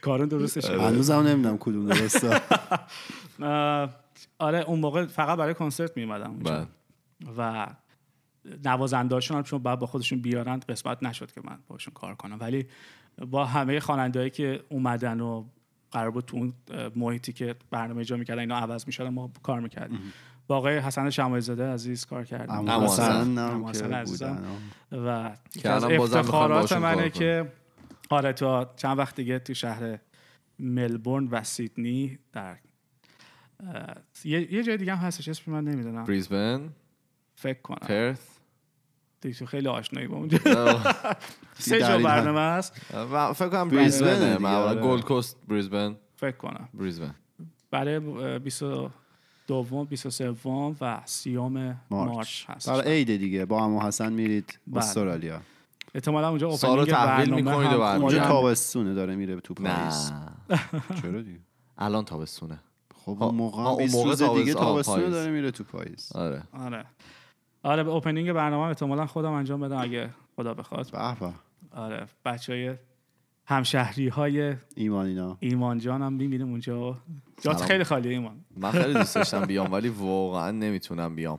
کارون 0.00 0.28
درستش 0.28 0.64
آره. 0.64 0.78
کرد. 0.78 0.92
هنوزم 0.92 1.14
نمی‌دونم 1.14 1.58
کدوم 1.58 1.88
درسته 1.88 2.30
اه، 3.42 3.90
آره 4.38 4.58
اون 4.58 4.80
موقع 4.80 5.06
فقط 5.06 5.38
برای 5.38 5.54
کنسرت 5.54 5.96
میومدم 5.96 6.30
اونجا 6.30 6.54
بله. 6.54 6.66
و 7.38 7.66
نوازندهاشون 8.64 9.36
هم 9.36 9.42
چون 9.42 9.62
بعد 9.62 9.78
با 9.78 9.86
خودشون 9.86 10.20
بیارن 10.22 10.60
قسمت 10.68 11.02
نشد 11.02 11.32
که 11.32 11.40
من 11.44 11.58
باشون 11.68 11.94
کار 11.94 12.14
کنم 12.14 12.36
ولی 12.40 12.66
با 13.30 13.44
همه 13.44 13.80
خوانندهایی 13.80 14.30
که 14.30 14.64
اومدن 14.68 15.20
و 15.20 15.44
قرار 15.90 16.10
بود 16.10 16.24
تو 16.24 16.36
اون 16.36 16.52
محیطی 16.96 17.32
که 17.32 17.54
برنامه 17.70 18.00
اجرا 18.00 18.18
می‌کردن 18.18 18.40
اینا 18.40 18.56
عوض 18.56 18.86
می‌شدن 18.86 19.08
ما 19.08 19.30
کار 19.42 19.60
می‌کردیم 19.60 20.12
با 20.46 20.56
آقای 20.56 20.78
حسن 20.78 21.10
شمایی 21.10 21.40
زاده 21.40 21.72
عزیز 21.72 22.06
کار 22.06 22.24
کرد 22.24 22.50
اما 22.50 22.84
حسن. 22.84 24.04
بودن. 24.04 24.44
و 24.92 25.30
که 25.62 25.70
از 25.70 25.84
افتخارات 25.84 26.72
منه 26.72 27.10
که 27.10 27.52
آره 28.10 28.32
تو 28.32 28.66
چند 28.76 28.98
وقت 28.98 29.16
دیگه 29.16 29.38
تو 29.38 29.54
شهر 29.54 29.98
ملبورن 30.58 31.28
و 31.30 31.44
سیدنی 31.44 32.18
در 32.32 32.56
یه, 34.24 34.62
جای 34.62 34.76
دیگه 34.76 34.94
هم 34.94 35.06
هستش 35.06 35.28
اسم 35.28 35.52
من 35.52 35.64
نمی‌دونم. 35.64 36.04
بریزبن. 36.04 36.68
فکر 37.34 37.60
کنم. 37.60 37.88
پرث. 37.88 38.20
تو 39.22 39.46
خیلی 39.46 39.68
آشنایی 39.68 40.06
با 40.06 40.16
اونجا 40.16 40.38
سه 41.58 41.80
جا 41.80 41.98
برنامه 41.98 42.40
هست 42.40 42.72
فکر 43.34 43.48
کنم 43.48 43.68
بریزبن 43.68 44.44
آره. 44.46 44.80
گولد 44.80 45.04
کوست 45.04 45.36
بریزبن. 45.48 45.96
فکر 46.16 46.36
کنم. 46.36 46.68
بریزبن. 46.74 47.14
برای 47.70 47.98
20 48.38 48.62
دوم 49.46 49.84
23 49.84 50.34
و 50.80 51.00
سی‌ام 51.04 51.80
March. 51.90 52.44
هست 52.48 52.66
در 52.66 52.80
عید 52.80 53.16
دیگه. 53.16 53.44
با 53.44 53.64
عمو 53.64 53.80
حسن 53.80 54.12
میرید 54.12 54.58
با 54.66 54.80
استرالیا. 54.80 55.40
احتمالا 55.94 56.28
اونجا 56.28 56.48
opening 56.48 56.88
تحویل 56.88 57.34
می‌کنید 57.34 57.72
و 57.72 57.80
اونجا 57.80 58.24
تابستونه 58.24 58.94
داره 58.94 59.16
میره 59.16 59.40
تو 59.40 59.54
پاییز. 59.54 60.12
چرا 61.02 61.22
دیگه؟ 61.22 61.40
الان 61.78 62.04
تابستونه. 62.04 62.60
خب 62.94 63.22
اون 63.22 63.34
موقع 63.34 63.86
موقع 63.86 64.38
دیگه 64.38 64.54
تابستونه 64.54 65.10
داره 65.10 65.30
میره 65.30 65.50
تو 65.50 65.64
پاییز. 65.64 66.16
آره. 66.16 66.42
آره. 66.52 66.84
آره 67.62 67.82
به 67.82 67.90
opening 67.90 68.32
برنامه 68.32 68.68
احتمالا 68.68 69.06
خودم 69.06 69.32
انجام 69.32 69.60
بدم 69.60 69.78
اگه 69.78 70.10
خدا 70.36 70.54
بخواد. 70.54 70.90
به 70.90 70.98
آره 71.70 72.06
بچه 72.24 72.52
های 72.52 72.74
همشهری 73.46 74.08
های 74.08 74.56
ایمان 74.74 75.06
اینا. 75.06 75.36
ایمان 75.40 75.78
جان 75.78 76.02
هم 76.02 76.12
می‌بینیم 76.12 76.50
اونجا. 76.50 76.98
جات. 77.42 77.62
خیلی 77.62 77.84
خالیه 77.84 78.12
ایمان. 78.12 78.44
من 78.56 78.70
خیلی 78.70 78.94
دوست 78.94 79.14
داشتم 79.14 79.44
بیام 79.44 79.72
ولی 79.72 79.88
واقعا 79.88 80.50
نمی‌تونم 80.50 81.16
بیام. 81.16 81.38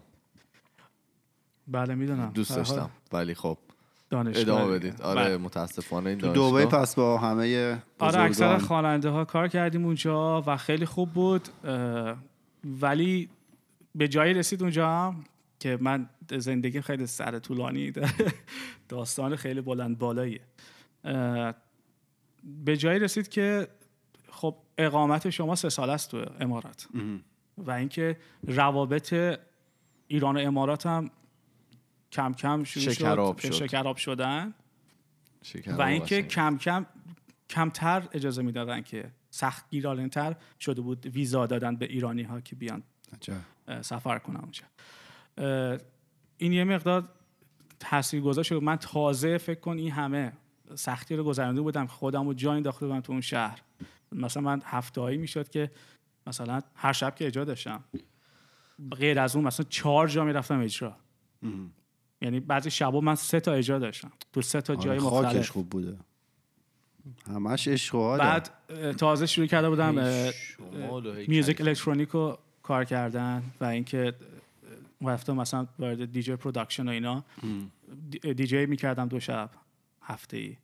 بله 1.67 1.95
می‌دونم. 1.95 2.31
دوست 2.33 2.55
داشتم 2.55 2.89
ولی 3.13 3.33
خب 3.33 3.57
دانشگاه 4.09 4.41
ادامه 4.41 4.79
بدید. 4.79 5.01
آره 5.01 5.23
بله. 5.23 5.37
متاسفانه 5.37 6.09
این 6.09 6.19
تو 6.19 6.51
دبی 6.51 6.65
پس 6.65 6.95
با 6.95 7.17
همه 7.17 7.77
آره 7.99 8.19
اکثر 8.19 8.57
خواننده 8.57 9.09
ها 9.09 9.25
کار 9.25 9.47
کردیم 9.47 9.85
اونجا 9.85 10.43
و 10.47 10.57
خیلی 10.57 10.85
خوب 10.85 11.13
بود. 11.13 11.47
ولی 12.81 13.29
به 13.95 14.07
جایی 14.07 14.33
رسید 14.33 14.61
اونجا 14.61 14.89
هم 14.89 15.23
که 15.59 15.77
من 15.81 16.09
زندگی 16.37 16.81
خیلی 16.81 17.05
سر 17.05 17.39
طولانی 17.39 17.91
داره. 17.91 18.11
داستان 18.89 19.35
خیلی 19.35 19.61
بلند 19.61 19.97
بالاییه. 19.97 20.41
به 22.47 22.77
جایی 22.77 22.99
رسید 22.99 23.27
که 23.27 23.67
خب 24.29 24.55
اقامت 24.77 25.29
شما 25.29 25.55
سه 25.55 25.69
سال 25.69 25.89
است 25.89 26.11
تو 26.11 26.25
امارات 26.39 26.87
و 27.57 27.71
اینکه 27.71 28.17
روابط 28.43 29.39
ایران 30.07 30.37
و 30.37 30.39
امارات 30.39 30.85
هم 30.85 31.11
کم 32.11 32.33
کم 32.33 32.63
شروع 32.63 32.93
شکراب 32.93 33.37
شد, 33.37 33.51
شد. 33.51 33.65
شکراب 33.65 33.97
شدن 33.97 34.53
شکر 35.43 35.71
و 35.71 35.81
اینکه. 35.81 36.21
کم 36.21 36.57
کم 36.57 36.85
کمتر 37.49 38.07
اجازه 38.11 38.41
می‌دادن 38.41 38.81
که 38.81 39.11
سخت 39.29 39.69
گیرانه‌تر 39.69 40.35
شده 40.59 40.81
بود 40.81 41.05
ویزا 41.05 41.45
دادن 41.45 41.75
به 41.75 41.85
ایرانی 41.85 42.23
ها 42.23 42.41
که 42.41 42.55
بیان 42.55 42.83
عجب. 43.13 43.81
سفر 43.81 44.19
کنن 44.19 44.39
اونجا 44.39 44.63
این 46.37 46.53
یه 46.53 46.63
مقدار 46.63 47.09
تاثیر 47.79 48.21
گذاشت 48.21 48.51
من 48.51 48.75
تازه 48.75 49.37
فکر 49.37 49.59
کن 49.59 49.77
این 49.77 49.91
همه 49.91 50.33
سختی 50.75 51.15
رو 51.15 51.23
گذرانده 51.23 51.61
بودم 51.61 51.85
خودم 51.85 52.27
رو 52.27 52.33
جا 52.33 52.53
انداخته 52.53 52.87
بودم 52.87 52.99
تو 52.99 53.11
اون 53.11 53.21
شهر. 53.21 53.61
مثلا 54.11 54.43
من 54.43 54.61
هفتهایی 54.65 55.17
می‌شد 55.17 55.49
که 55.49 55.71
مثلا 56.27 56.61
هر 56.75 56.93
شب 56.93 57.15
که 57.15 57.27
اجرا 57.27 57.43
داشتم. 57.43 57.83
غیر 58.91 59.19
از 59.19 59.35
اون 59.35 59.45
مثلا 59.47 59.65
چهار 59.69 60.07
جا 60.07 60.23
می‌رفتم 60.25 60.59
اجرا. 60.59 60.95
یعنی 62.21 62.39
بعضی 62.39 62.71
شبا 62.71 63.01
من 63.01 63.15
سه 63.15 63.39
تا 63.39 63.51
اجرا 63.51 63.79
داشتم. 63.79 64.11
تو 64.33 64.41
سه 64.41 64.61
تا 64.61 64.75
جای 64.75 64.99
آره، 64.99 65.09
خاکش 65.09 65.25
مختلف. 65.25 65.49
خوب 65.49 65.69
بوده. 65.69 65.97
همش 67.27 67.67
عشق. 67.67 68.17
بعد 68.17 68.49
تازه 68.97 69.25
شروع 69.25 69.47
کرده 69.47 69.69
بودم 69.69 69.93
میوزیک. 71.27 71.61
الکترونیک 71.61 72.09
رو 72.09 72.37
کار 72.63 72.85
کردن 72.85 73.43
و 73.61 73.65
اینکه 73.65 74.13
رفتم 75.01 75.35
مثلا 75.35 75.67
وارد 75.79 76.11
DJ 76.11 76.35
production 76.35 76.87
و 76.87 76.91
اینا. 76.91 77.23
دی- 78.09 78.33
دیجی 78.33 78.65
می‌کردم 78.65 79.07
دو 79.07 79.19
شب. 79.19 79.49
هفته 80.07 80.37
ای 80.37 80.57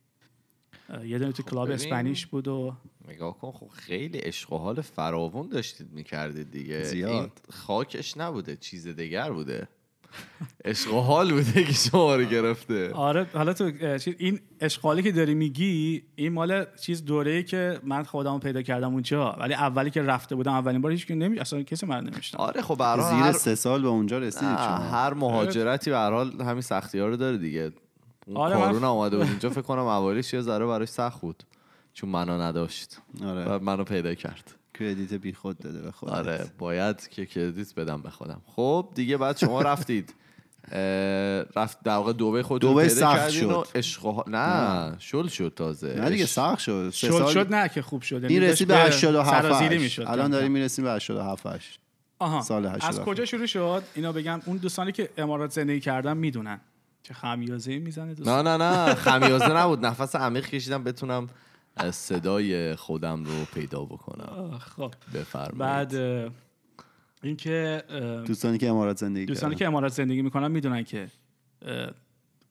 یه 1.06 1.20
دونه 1.20 1.32
تو 1.32 1.44
club 1.44 1.66
ببین. 1.66 1.76
Spanish 1.76 2.26
بود 2.26 2.48
و 2.48 2.76
نگاه 3.08 3.38
کن 3.38 3.52
خب 3.52 3.68
خیلی 3.68 4.18
عشق 4.18 4.54
و 4.54 4.58
حال 4.58 4.82
فراوون 4.82 5.50
داشتید 5.50 5.92
می‌کردید 5.92 6.52
دیگه. 6.52 6.84
زیاد. 6.84 7.12
این 7.12 7.30
خاکش 7.50 8.18
نبوده 8.18 8.56
چیز 8.56 8.88
دیگر 8.88 9.32
بوده. 9.32 9.68
عشق 10.66 10.94
و 10.94 11.00
حال 11.00 11.32
بوده 11.32 11.64
که 11.64 11.74
شما 11.74 12.16
رو 12.16 12.24
گرفته. 12.26 12.92
آره 12.94 13.28
حالا 13.34 13.54
تو 13.54 13.72
این 14.18 14.40
عشق 14.60 14.82
و 14.82 14.87
حالی 14.87 15.04
که 15.04 15.12
داری 15.12 15.34
میگی 15.34 16.04
این 16.16 16.34
مال 16.34 16.66
چیز 16.82 17.06
دوره‌ای 17.06 17.44
که 17.44 17.80
من 17.84 18.04
خودم 18.04 18.40
پیدا 18.40 18.62
کردم 18.62 18.94
اونجا 18.94 19.32
ولی 19.40 19.54
اولی 19.54 19.90
که 19.90 20.02
رفته 20.02 20.36
بودم 20.36 20.54
اولین 20.54 20.82
بار 20.82 20.92
هیچ 20.92 21.08
کی 21.08 21.16
نمی 21.16 21.40
اصلا 21.40 21.64
کسی 21.64 21.86
من 21.86 22.04
نمیشنم 22.04 22.42
آره 22.42 22.62
خب 22.62 22.78
به 22.78 22.84
هر 22.84 23.00
حال 23.00 23.14
زیر 23.16 23.24
هر, 23.24 23.32
سه 23.32 23.56
سال 23.56 23.82
به 23.82 23.88
اونجا 23.88 24.18
رسیدید 24.18 24.58
شما. 24.58 24.78
هر 24.78 25.14
مهاجرتی 25.14 25.90
به 25.90 25.98
هر 25.98 26.12
حال 26.12 26.42
همین 26.42 26.62
سختی 26.62 27.00
ها 27.00 27.08
رو 27.08 27.18
داره 27.18 27.38
دیگه. 27.38 27.72
اون 28.28 28.38
آره، 28.38 28.56
کارون 28.56 28.84
هم 28.84 28.90
اومده 28.90 29.18
بود. 29.18 29.28
اینجا 29.28 29.50
فکر 29.58 29.62
کنم 29.62 29.86
اولیش 29.86 30.34
یه 30.34 30.42
ذره 30.42 30.66
براش 30.66 30.88
سخت 30.90 31.22
بود. 31.22 31.44
چون 31.94 32.10
منو 32.10 32.42
نداشت. 32.42 32.98
آره. 33.26 33.46
و 33.46 33.60
منو 33.64 33.84
پیدا 33.84 34.14
کرد. 34.14 34.56
کردیت 34.80 35.14
بی 35.14 35.34
خود 35.34 35.58
داده 35.58 35.82
به 35.82 35.92
خودت. 35.92 36.14
آره 36.14 36.46
باید 36.58 37.08
که 37.10 37.26
کردیت 37.26 37.76
بدم 37.76 38.02
به 38.02 38.10
خودم. 38.10 38.42
خب 38.56 38.90
دیگه 38.96 39.18
بعد 39.18 39.38
شما 39.38 39.62
رفتید. 39.62 40.14
رفت 41.56 41.84
در 41.84 41.96
واقع 41.96 42.14
دوبه 42.14 42.42
دبی 42.44 42.60
پیدا 42.60 42.90
سخت 42.90 43.30
شد. 43.30 43.68
عشق 43.76 44.06
و 44.06 44.12
ها- 44.12 44.26
نه 44.28 44.96
شل 45.00 45.28
شد 45.28 45.54
تازه. 45.56 45.96
نه 45.96 46.10
دیگه 46.10 46.26
سخت 46.26 46.60
شد. 46.60 46.90
سه 46.90 47.08
شد 47.08 47.18
سال 47.18 47.34
شد 47.34 47.54
نه 47.54 47.70
که 47.70 47.82
خوب 47.82 48.02
شد. 48.02 48.26
این 48.26 48.44
رسید 48.44 48.68
به 48.68 48.78
87 48.78 49.42
سرازیری 49.42 49.76
هشت. 49.76 49.84
می‌شد. 49.84 50.06
الان 50.08 50.32
داریم 50.32 50.52
می‌رسیم 50.52 50.86
به 50.86 50.92
87 50.92 51.46
هشت. 51.46 51.80
آها. 52.20 52.42
سال 52.42 52.66
از 52.66 52.76
87. 52.76 53.06
کجا 53.06 53.26
شروع 53.26 53.46
شد؟ 53.46 53.84
اینا 53.96 54.12
بگم 54.12 54.42
اون 54.46 54.58
دوستانی 54.58 54.92
که 54.92 55.10
امارات 55.18 55.52
زندگی 55.52 55.80
کردن 55.80 56.18
می‌دونن. 56.18 56.62
چه 57.04 57.14
خمیازه 57.14 57.80
می‌زنه 57.80 58.14
دوست؟ 58.14 58.30
نه 58.30 58.42
نه 58.42 58.58
نه 58.58 58.96
خمیازه 58.96 59.58
نبود. 59.58 59.86
نفس 59.86 60.16
عمیق 60.16 60.46
کشیدم 60.46 60.84
بتونم 60.84 61.28
از 61.76 61.96
صدای 61.96 62.76
خودم 62.76 63.24
رو 63.24 63.46
پیدا 63.54 63.86
بکنم. 63.86 64.58
خب. 64.58 64.94
بفرمایید. 65.14 65.58
بعد 65.58 65.94
اینکه 67.24 67.84
دوستانی 68.28 68.58
که 68.58 68.70
امارات 68.70 68.98
زندگی 68.98 69.26
دوستانی. 69.26 69.56
که 69.56 69.68
امارات 69.68 69.92
زندگی 69.92 70.22
می‌کنن 70.22 70.52
می‌دونن 70.52 70.84
که 70.84 71.08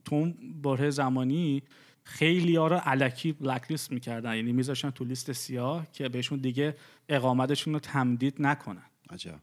تو 0.04 0.14
اون 0.14 0.34
بره 0.62 0.90
زمانی 0.90 1.62
خیلی 2.04 2.56
ها 2.56 2.66
رو 2.66 2.76
علکی 2.76 3.32
بلک 3.32 3.70
لیست 3.70 3.92
می‌کردن. 3.92 4.36
یعنی 4.36 4.52
میذاشتن 4.52 4.90
تو 4.90 5.04
لیست 5.04 5.32
سیاه 5.32 5.86
که 5.92 6.08
بهشون 6.08 6.38
دیگه 6.38 6.76
اقامتشون 7.08 7.72
رو 7.72 7.80
تمدید 7.80 8.34
نکنن. 8.38 8.86
عجب. 9.10 9.38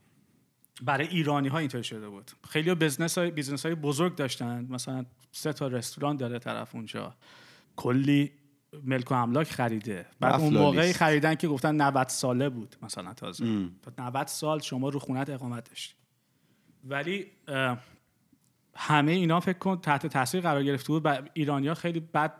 برای 0.82 1.06
ایرانی 1.06 1.48
ها 1.48 1.58
اینطور 1.58 1.82
شده 1.82 2.08
بود. 2.08 2.30
خیلی 2.48 2.74
business 2.74 3.18
های 3.18 3.30
business 3.30 3.66
های 3.66 3.74
بزرگ 3.74 4.14
داشتن. 4.14 4.66
مثلا 4.70 5.04
سه 5.32 5.52
تا 5.52 5.66
رستوران 5.66 6.16
داره 6.16 6.38
طرف 6.38 6.74
اونجا. 6.74 7.14
کلی 7.76 8.32
ملک 8.84 9.10
و 9.10 9.14
املاک 9.14 9.52
خریده. 9.52 10.06
بعد 10.20 10.40
اون. 10.40 10.54
موقعی 10.54 10.92
خریدن 10.92 11.34
که 11.34 11.48
گفتن 11.48 11.76
90 11.76 12.08
ساله 12.08 12.48
بود 12.48 12.76
مثلا 12.82 13.14
تازه. 13.14 13.68
تا 13.82 13.92
90 13.98 14.26
سال 14.26 14.60
شما 14.60 14.88
رو 14.88 14.98
خونت 14.98 15.30
اقامت 15.30 15.68
داشتی. 15.68 15.94
ولی 16.84 17.26
همه 18.74 19.12
اینا 19.12 19.40
فکر 19.40 19.58
کن 19.58 19.80
تحت 19.80 20.06
تاثیر 20.06 20.40
قرار 20.40 20.64
گرفته 20.64 20.88
بود. 20.88 21.02
و 21.04 21.22
ایرانیا 21.34 21.74
خیلی 21.74 22.00
بد 22.00 22.32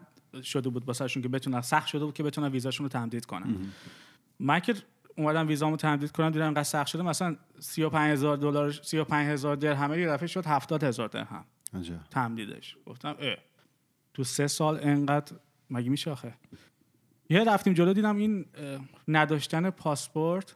شده 0.42 0.68
بود 0.68 0.85
واسهشون 0.85 1.22
که 1.22 1.29
بتونن 1.29 1.61
سخت 1.61 1.87
شده 1.87 2.05
بود 2.05 2.14
که 2.14 2.22
بتونن 2.22 2.48
ویزاشون 2.48 2.85
رو 2.85 2.88
تمدید 2.88 3.26
کنن. 3.26 3.57
من 4.40 4.61
که 4.61 4.74
اومدم 5.20 5.48
ویزامو 5.48 5.76
تمدید 5.76 6.12
کنم 6.12 6.30
دیدم 6.30 6.46
انقدر 6.46 6.62
سخت 6.62 6.87
شده. 6.87 7.02
مثلا 7.02 7.37
35000 7.59 8.37
دلار 8.37 8.72
35000 8.72 9.56
درهم 9.56 9.98
یه 9.98 10.09
دفعه 10.09 10.26
شد 10.26 10.46
70000 10.46 11.09
درهم. 11.09 11.44
عجب. 11.74 12.00
تمدیدش. 12.11 12.76
گفتم 12.87 13.16
اه. 13.20 13.37
تو 14.14 14.24
سه 14.24 14.46
سال 14.46 14.78
انقدر 14.83 15.37
مگه 15.70 15.90
میشه 15.90 16.11
آخه؟ 16.11 16.35
یه 17.30 17.44
رفتیم 17.44 17.72
جلو 17.72 17.92
دیدم 17.92 18.16
این 18.16 18.46
نداشتن 19.09 19.70
پاسپورت 19.70 20.54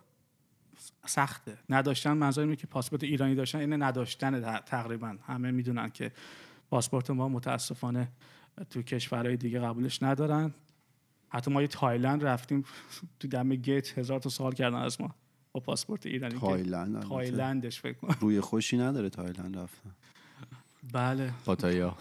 سخته. 1.06 1.58
نداشتن 1.70 2.12
منظور 2.12 2.44
اینه 2.44 2.56
که 2.56 2.66
پاسپورت 2.66 3.04
ایرانی 3.04 3.34
داشتن 3.34 3.58
اینه 3.58 3.76
نداشتن 3.76 4.58
تقریبا. 4.60 5.16
همه 5.26 5.50
می‌دونن 5.50 5.90
که 5.90 6.12
پاسپورت 6.70 7.10
ما 7.10 7.28
متاسفانه 7.28 8.08
تو 8.70 8.82
کشورهای 8.82 9.36
دیگه 9.36 9.60
قبولش 9.60 10.02
ندارن. 10.02 10.54
حتی 11.34 11.50
ما 11.50 11.60
یه 11.62 11.68
تایلند 11.68 12.24
رفتیم 12.24 12.64
تو 13.20 13.28
دم 13.28 13.48
gate 13.54 13.98
هزار 13.98 14.20
تا 14.20 14.28
سوال 14.30 14.52
کردن 14.52 14.76
از 14.78 15.00
ما 15.00 15.14
با 15.52 15.60
پاسپورت 15.60 16.06
ایرانی 16.06 16.34
که- 16.34 16.40
تایلند. 16.40 17.02
تایلندش 17.08 17.80
فکر 17.80 17.92
کنم. 17.98 18.16
روی 18.20 18.40
خوشی 18.40 18.76
نداره 18.78 19.10
تایلند 19.10 19.58
رفتن. 19.58 19.90
بله. 20.92 21.30
پاتایا 21.46 21.96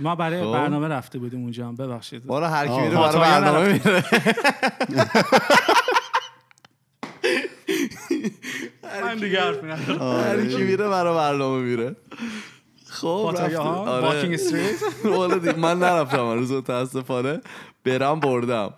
ما 0.00 0.14
برای 0.16 0.44
خب. 0.44 0.52
برنامه 0.52 0.88
رفته 0.88 1.18
بودیم 1.18 1.40
اونجا 1.42 1.68
هم. 1.68 1.74
ببخشید. 1.76 2.24
بارا 2.26 2.48
هر 2.48 2.66
کی. 2.66 2.78
میره 2.80 2.94
برای 2.96 3.18
برنامه 3.20 3.72
میره 3.72 4.04
من 9.02 9.16
دیگه 9.18 9.40
حرف. 9.40 9.64
هر 10.00 10.46
کی 10.46 10.62
میره 10.64 10.88
برای 10.88 11.14
برنامه 11.14 11.62
میره. 11.62 11.96
خب. 12.90 13.06
آره. 13.06 14.36
من 15.56 15.78
نرفتم 15.78 16.28
هر 16.28 16.34
روز 16.34 16.52
متاسفانه. 16.52 17.40
برم 17.84 18.20
بردم. 18.20 18.72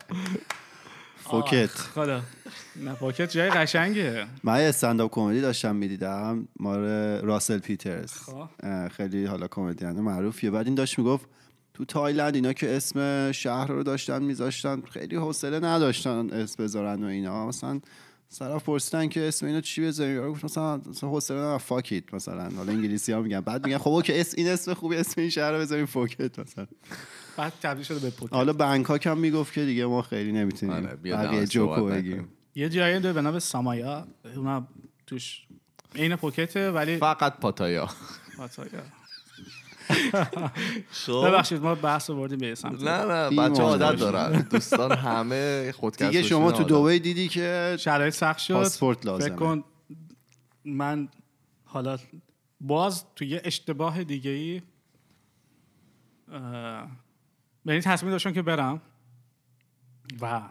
فوکت. 1.16 1.70
خدا. 1.70 2.20
نه 2.76 2.92
پوکت 2.92 3.30
جای 3.30 3.50
قشنگه. 3.50 4.26
من 4.44 4.60
یه 4.60 4.68
stand-up 4.68 5.14
comedy 5.14 5.40
داشتم 5.40 5.76
می‌دیدم. 5.76 6.48
مال 6.60 6.84
راسل 7.22 7.58
پیترز. 7.58 8.12
خب. 8.12 8.88
خیلی 8.88 9.24
حالا 9.24 9.48
کمدین 9.48 9.90
معروفیه. 9.90 10.50
بعد 10.50 10.66
این 10.66 10.74
داشت 10.74 10.98
می‌گفت 10.98 11.26
تو 11.74 11.84
تایلند 11.84 12.34
اینا 12.34 12.52
که 12.52 12.76
اسم 12.76 13.32
شهر 13.32 13.66
رو 13.66 13.82
داشتن 13.82 14.22
میذاشتن 14.22 14.82
خیلی 14.90 15.16
حوصله 15.16 15.60
نداشتن 15.60 16.30
اسم 16.30 16.64
بذارن 16.64 17.04
و 17.04 17.06
اینا. 17.06 17.46
مثلا 17.46 17.80
طرف 18.38 18.64
پرسیدن 18.64 19.08
که 19.08 19.28
اسم 19.28 19.46
اینو 19.46 19.60
چی 19.60 19.82
بذاریم 19.82 20.14
یارو 20.14 20.32
گفت 20.32 20.44
مثلا 20.44 20.76
مثلا 20.76 21.10
حوصله 21.10 21.36
ندارم. 21.36 21.58
fuck 21.58 21.95
it 21.95 22.14
مثلا. 22.14 22.50
حالا 22.56 22.72
انگلیسی 22.72 23.12
ها 23.12 23.20
میگن. 23.20 23.40
بعد 23.40 23.66
میگن 23.66 23.78
خب 23.78 23.88
okay 23.88 24.20
اسم 24.20 24.34
این 24.38 24.48
اسم 24.48 24.74
خوبی 24.74 24.96
اسم 24.96 25.20
این 25.20 25.30
شهر 25.30 25.52
رو 25.52 25.58
بذاریم 25.58 25.86
فوکت 25.86 26.38
مثلا. 26.38 26.66
بعد 27.36 27.52
تبدیل 27.62 27.84
شده 27.84 27.98
به 27.98 28.10
پوکت 28.10 28.32
حالا 28.34 28.52
بنکاک 28.52 29.06
هم 29.06 29.18
می‌گفت 29.18 29.52
که 29.52 29.64
دیگه 29.64 29.86
ما 29.86 30.02
خیلی 30.02 30.32
نمی‌تونیم 30.32 30.74
آره، 30.74 30.96
بیا 30.96 31.16
بقیه 31.16 31.46
جوکو 31.46 31.84
بگیم. 31.84 32.28
یه 32.54 32.68
جایی 32.68 33.00
داره 33.00 33.12
به 33.12 33.22
نام 33.22 33.38
سامایا. 33.38 34.06
اونم 34.36 34.68
توش 35.06 35.46
عین 35.94 36.16
پوکته 36.16 36.70
ولی 36.70 36.96
فقط 36.96 37.36
پاتایا. 37.36 37.88
پاتایا. 38.36 38.82
خب. 40.90 41.26
ببخشید 41.26 41.62
ما 41.62 41.74
بحث 41.74 42.10
رو 42.10 42.16
بردیم 42.16 42.38
به 42.38 42.54
سمت. 42.54 42.82
نه 42.82 43.04
نه 43.04 43.36
بچه 43.36 43.62
عادت. 43.62 44.00
دارن. 44.00 44.40
دوستان 44.50 44.92
همه 44.92 45.72
خودکست 45.72 46.10
دیگه 46.10 46.22
شما 46.22 46.52
تو 46.52 46.64
دبی 46.64 46.98
دیدی 46.98 47.28
که 47.28 47.76
شرایط 47.80 48.14
سخت 48.14 48.38
شد. 48.38 48.54
پاسپورت 48.54 49.06
لازمه. 49.06 49.28
فکر 49.28 49.36
کن 49.36 49.64
من 50.64 51.08
حالا 51.64 51.98
باز 52.60 53.04
تو 53.16 53.24
یه 53.24 53.42
اشتباه 53.44 54.04
دیگه 54.04 54.30
ای 54.30 54.62
به 57.64 57.72
این 57.72 57.80
تصمیم 57.80 58.12
داشتم 58.12 58.32
که 58.32 58.42
برم 58.42 58.80
و 60.20 60.42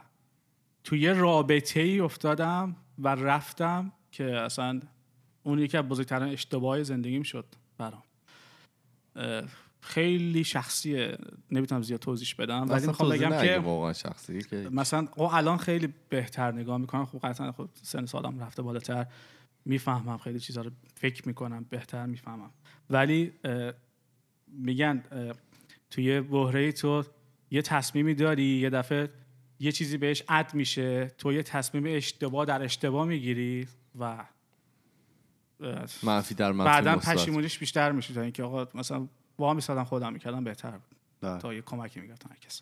تو 0.83 0.95
یه 0.95 1.13
رابطه 1.13 1.79
ای 1.79 1.99
افتادم 1.99 2.75
و 2.99 3.07
رفتم 3.07 3.91
که 4.11 4.25
اصلا 4.25 4.79
اون 5.43 5.59
یکی 5.59 5.77
از 5.77 5.83
بزرگترین 5.83 6.33
اشتباه 6.33 6.83
زندگیم 6.83 7.23
شد 7.23 7.45
برام. 7.77 8.03
خیلی 9.81 10.43
شخصیه 10.43 11.17
نمی‌تونم 11.51 11.81
زیاد 11.81 11.99
توضیح 11.99 12.35
بدم 12.39 12.65
ولی 12.69 12.87
می‌خوام 12.87 13.09
بگم 13.09 13.41
که 13.41 13.57
واقعا 13.57 13.93
شخصی 13.93 14.41
که 14.41 14.69
مثلا 14.71 15.07
او 15.15 15.33
الان 15.33 15.57
خیلی 15.57 15.93
بهتر 16.09 16.51
نگاه 16.51 16.77
می‌کنم. 16.77 17.05
خب 17.05 17.19
قطعا 17.19 17.51
خب 17.51 17.69
سن 17.73 18.05
سالم 18.05 18.39
رفته 18.39 18.61
بالاتر. 18.61 19.07
می‌فهمم 19.65 20.17
خیلی 20.17 20.39
چیزا 20.39 20.61
رو 20.61 20.71
فکر 20.95 21.27
می‌کنم 21.27 21.65
بهتر 21.69 22.05
می‌فهمم. 22.05 22.51
ولی 22.89 23.33
اه، 23.43 23.73
میگن 24.47 25.03
اه، 25.11 25.35
توی 25.89 26.21
بحره 26.21 26.71
تو 26.71 27.03
یه 27.51 27.61
تصمیمی 27.61 28.13
داری 28.13 28.43
یه 28.43 28.69
دفعه 28.69 29.09
یه 29.59 29.71
چیزی 29.71 29.97
بهش 29.97 30.23
اد 30.29 30.53
میشه 30.53 31.07
تو 31.17 31.33
یه 31.33 31.43
تصمیم 31.43 31.83
اشتباه 31.87 32.45
در 32.45 32.63
اشتباه 32.63 33.07
می‌گیری 33.07 33.67
و 33.99 34.25
منفی 36.03 36.35
در 36.35 36.51
منفی 36.51 36.69
بعدا. 36.69 36.97
پشیمونیش 36.97 37.59
بیشتر 37.59 37.91
میشه 37.91 38.13
تا 38.13 38.21
اینکه 38.21 38.43
آقا 38.43 38.67
مثلا 38.73 39.07
با 39.37 39.53
میسادم 39.53 39.83
خودم 39.83 40.13
می‌کردم 40.13 40.43
بهتر 40.43 40.71
بود. 40.71 40.95
بله. 41.21 41.39
تا 41.39 41.53
یه 41.53 41.61
کمکی 41.61 41.99
می‌گرفتم 41.99 42.29
هر 42.29 42.37
کس 42.39 42.61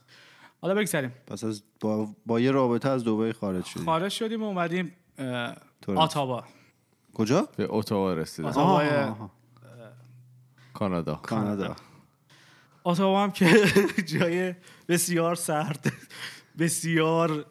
حالا 0.62 0.75
بگذاریم. 0.75 1.12
پس 1.27 1.43
از 1.43 1.63
با, 1.79 2.10
با 2.25 2.39
یه 2.39 2.51
رابطه 2.51 2.89
از 2.89 3.03
دبی 3.03 3.31
خارج 3.31 3.65
شدی 3.65 3.83
خارج 3.83 4.12
شدیم 4.12 4.43
و 4.43 4.45
اومدیم. 4.45 4.91
آتاوا 5.88 6.43
کجا؟ 7.13 7.49
به 7.57 7.67
اتاوا 7.69 8.15
آه، 8.43 8.86
آه. 8.86 9.31
کانادا. 10.73 11.15
کانادا. 11.15 11.75
آتاوا 12.83 13.23
هم 13.23 13.31
که 13.31 13.65
جای 14.13 14.55
بسیار 14.88 15.36
سرد 15.36 15.93
بسیار 16.60 17.45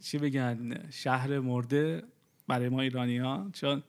چی 0.00 0.18
بگن 0.18 0.90
شهر 0.90 1.38
مرده 1.38 2.02
برای 2.48 2.68
ما 2.68 2.80
ایرانی 2.80 3.18
ها 3.18 3.46
چون 3.52 3.82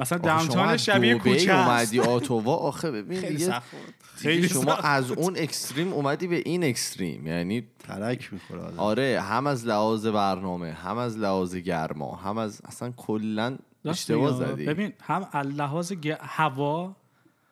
مثلا 0.00 0.18
داونتاون 0.18 0.76
شبیه 0.76 1.14
دبی 1.14 1.30
کوچه 1.30 1.52
است. 1.52 1.68
اومدی 1.94 2.00
آتوا 2.00 2.54
آخه 2.56 2.90
ببین 3.02 3.20
خیلی 3.20 3.38
سخت 3.38 3.68
خیلی 4.14 4.48
شما 4.48 4.62
سخت 4.62 4.84
از. 4.84 5.10
اون 5.10 5.36
اکستریم 5.36 5.92
اومدی 5.92 6.26
به 6.26 6.36
این 6.36 6.64
اکستریم 6.64 7.26
یعنی 7.26 7.66
ترک 7.78 8.32
می‌خوره 8.32 8.60
آدم. 8.60 8.78
آره 8.78 9.20
هم 9.20 9.46
از 9.46 9.66
لحاظ 9.66 10.06
برنامه 10.06 10.72
هم 10.72 10.98
از 10.98 11.18
لحاظ 11.18 11.56
گرما 11.56 12.16
هم 12.16 12.38
از 12.38 12.60
اصلا 12.64 12.92
کلا 12.96 13.56
اشتباه. 13.84 14.32
زدی. 14.52 14.64
ببین 14.66 14.92
هم 15.00 15.28
از 15.32 15.46
لحاظ 15.46 15.92
گ- 15.92 16.16
هوا 16.20 16.96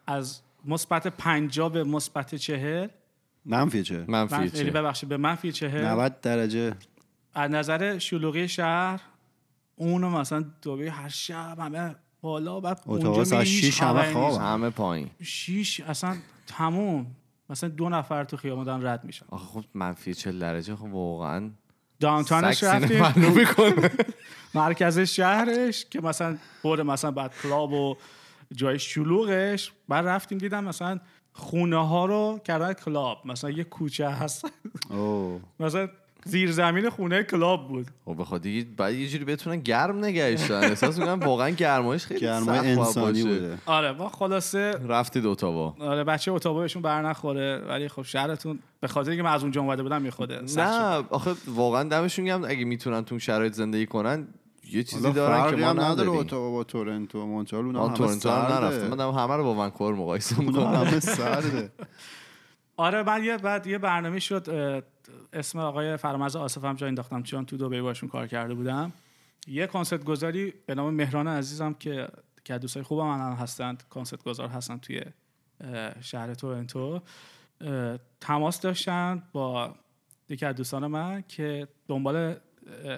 از 0.06 0.40
مثبت 0.64 1.06
50 1.06 1.72
به 1.72 1.84
مثبت 1.84 2.34
40 2.34 2.88
منفی 3.44 3.82
چه 3.82 4.04
منفی 4.08 4.34
من 4.34 4.50
چه 4.50 4.64
ببخشید 4.70 5.08
به 5.08 5.16
منفی 5.16 5.52
40 5.52 5.84
90 5.84 6.20
درجه. 6.20 6.74
از 7.34 7.50
نظر 7.50 7.98
شلوغی 7.98 8.48
شهر 8.48 9.00
اونو 9.76 10.10
مثلا 10.10 10.44
دوبی 10.62 10.86
هر 10.86 11.08
شب 11.08 11.58
همه 11.60 11.94
بالا 12.20 12.60
بعد 12.60 12.80
اتاق 12.86 13.06
اونجا 13.06 13.24
ساعت 13.24 13.44
شیش 13.44 13.82
همه 13.82 14.00
خبری 14.02 14.12
خوابن. 14.12 14.28
نیست. 14.28 14.40
همه 14.40 14.70
پایین. 14.70 15.10
شیش 15.22 15.80
اصلا 15.80 16.16
تموم. 16.46 17.06
مثلا 17.50 17.70
دو 17.70 17.88
نفر 17.88 18.24
تو 18.24 18.36
خیابون 18.36 18.64
دارن 18.64 18.86
رد 18.86 19.04
میشن. 19.04 19.26
آخه 19.30 19.44
خب 19.46 19.64
منفی 19.74 20.14
40 20.14 20.38
درجه 20.38 20.76
خب 20.76 20.94
واقعا 20.94 21.50
سینه 22.00 23.00
رفتیم 23.00 23.32
می‌کنه. 23.32 23.90
مرکز 24.54 24.98
شهرش 24.98 25.84
که 25.84 26.00
مثلا 26.00 26.38
بوده 26.62 26.82
مثلا 26.82 27.10
بعد 27.10 27.32
کلاب 27.42 27.72
و 27.72 27.96
جای 28.52 28.78
شلوغش. 28.78 29.72
بعد 29.88 30.06
رفتیم 30.06 30.38
دیدم 30.38 30.64
مثلا 30.64 31.00
خونه 31.32 31.86
ها 31.86 32.06
رو 32.06 32.40
کردن 32.44 32.72
کلاب. 32.72 33.18
مثلا 33.24 33.50
یه 33.50 33.64
کوچه 33.64 34.10
هست. 34.10 34.44
مثلا 35.60 35.88
زیر 36.24 36.52
زمین 36.52 36.90
خونه 36.90 37.22
کلاب 37.22 37.68
بود. 37.68 37.86
خب 38.04 38.16
بخواد 38.20 38.42
دیگه 38.42 38.66
بعد 38.76 38.94
یه 38.94 39.08
جوری 39.08 39.24
بتونن 39.24 39.56
گرم 39.56 40.04
نگهش 40.04 40.46
دارن 40.46 40.68
احساس 40.68 40.98
می‌کنم 40.98 41.20
واقعا 41.20 41.50
گرمایش 41.50 42.06
خیلی 42.06 42.20
گرمای 42.20 42.58
انسانی. 42.58 43.22
بوده. 43.22 43.58
آره 43.66 43.92
ما 43.92 44.08
خلاصه 44.08 44.70
رفتید 44.88 45.26
اتاوا 45.26 45.74
آره 45.80 46.04
بچه 46.04 46.32
اتاقا 46.32 46.60
بهشون 46.60 46.82
بر 46.82 47.02
نخوره 47.02 47.64
ولی 47.68 47.88
خب 47.88 48.02
شهرتون 48.02 48.58
به 48.80 48.88
خاطر 48.88 49.10
اینکه 49.10 49.22
من 49.22 49.32
از 49.32 49.42
اونجا 49.42 49.60
اومده 49.60 49.82
بودم 49.82 50.02
میخوده 50.02 50.40
نه 50.56 51.04
آخه 51.10 51.34
واقعا 51.46 51.82
دمشون 51.82 52.24
گرم. 52.24 52.44
اگه 52.44 52.64
می‌تونن 52.64 53.04
تو 53.04 53.18
شرایط 53.18 53.52
زندگی 53.52 53.86
کنن 53.86 54.28
یه 54.72 54.82
چیزی 54.82 55.12
دارن 55.12 55.50
که 55.50 55.56
ما 55.56 55.72
نداره 55.72 55.90
نداریم. 55.90 56.12
اتاوا 56.12 56.50
با 56.50 56.64
تورنتو 56.64 57.26
مونترال 57.26 57.76
همه 57.76 57.94
تورنتو 57.94 58.30
هم. 58.30 58.52
نرفتم 58.52 58.88
من 58.88 59.14
همه 59.14 59.36
رو 59.36 59.44
با 59.44 59.54
ونکوور 59.54 59.94
مقایسه 59.94 60.40
می‌کنم. 60.40 60.74
همه 60.74 61.00
سرده. 61.00 61.72
آره 62.76 63.02
من 63.02 63.24
یه 63.24 63.36
بعد 63.36 63.66
یه 63.66 63.78
برنامه 63.78 64.18
شد 64.18 64.84
اسم 65.32 65.58
آقای 65.58 65.96
فرامرز 65.96 66.36
آصف 66.36 66.64
هم 66.64 66.74
جا 66.74 66.86
انداختم 66.86 67.22
چون 67.22 67.44
تو 67.44 67.56
دبی 67.56 67.80
باشون 67.80 68.08
کار 68.08 68.26
کرده 68.26 68.54
بودم. 68.54 68.92
یه 69.46 69.66
کنسرت 69.66 70.04
گذاری 70.04 70.54
به 70.66 70.74
نام 70.74 70.94
مهران 70.94 71.28
عزیزم 71.28 71.74
که 71.74 72.08
که 72.44 72.58
دوستای 72.58 72.82
خوبم 72.82 73.10
هم 73.10 73.32
هستند 73.32 73.82
کنسرت 73.90 74.22
گذار 74.22 74.48
هستن 74.48 74.78
توی 74.78 75.02
شهر 76.00 76.34
تورنتو. 76.34 77.02
تماس 78.20 78.60
داشتن 78.60 79.22
با 79.32 79.74
یکی 80.28 80.46
از 80.46 80.56
دوستان 80.56 80.86
من 80.86 81.24
که 81.28 81.68
دنبال 81.88 82.36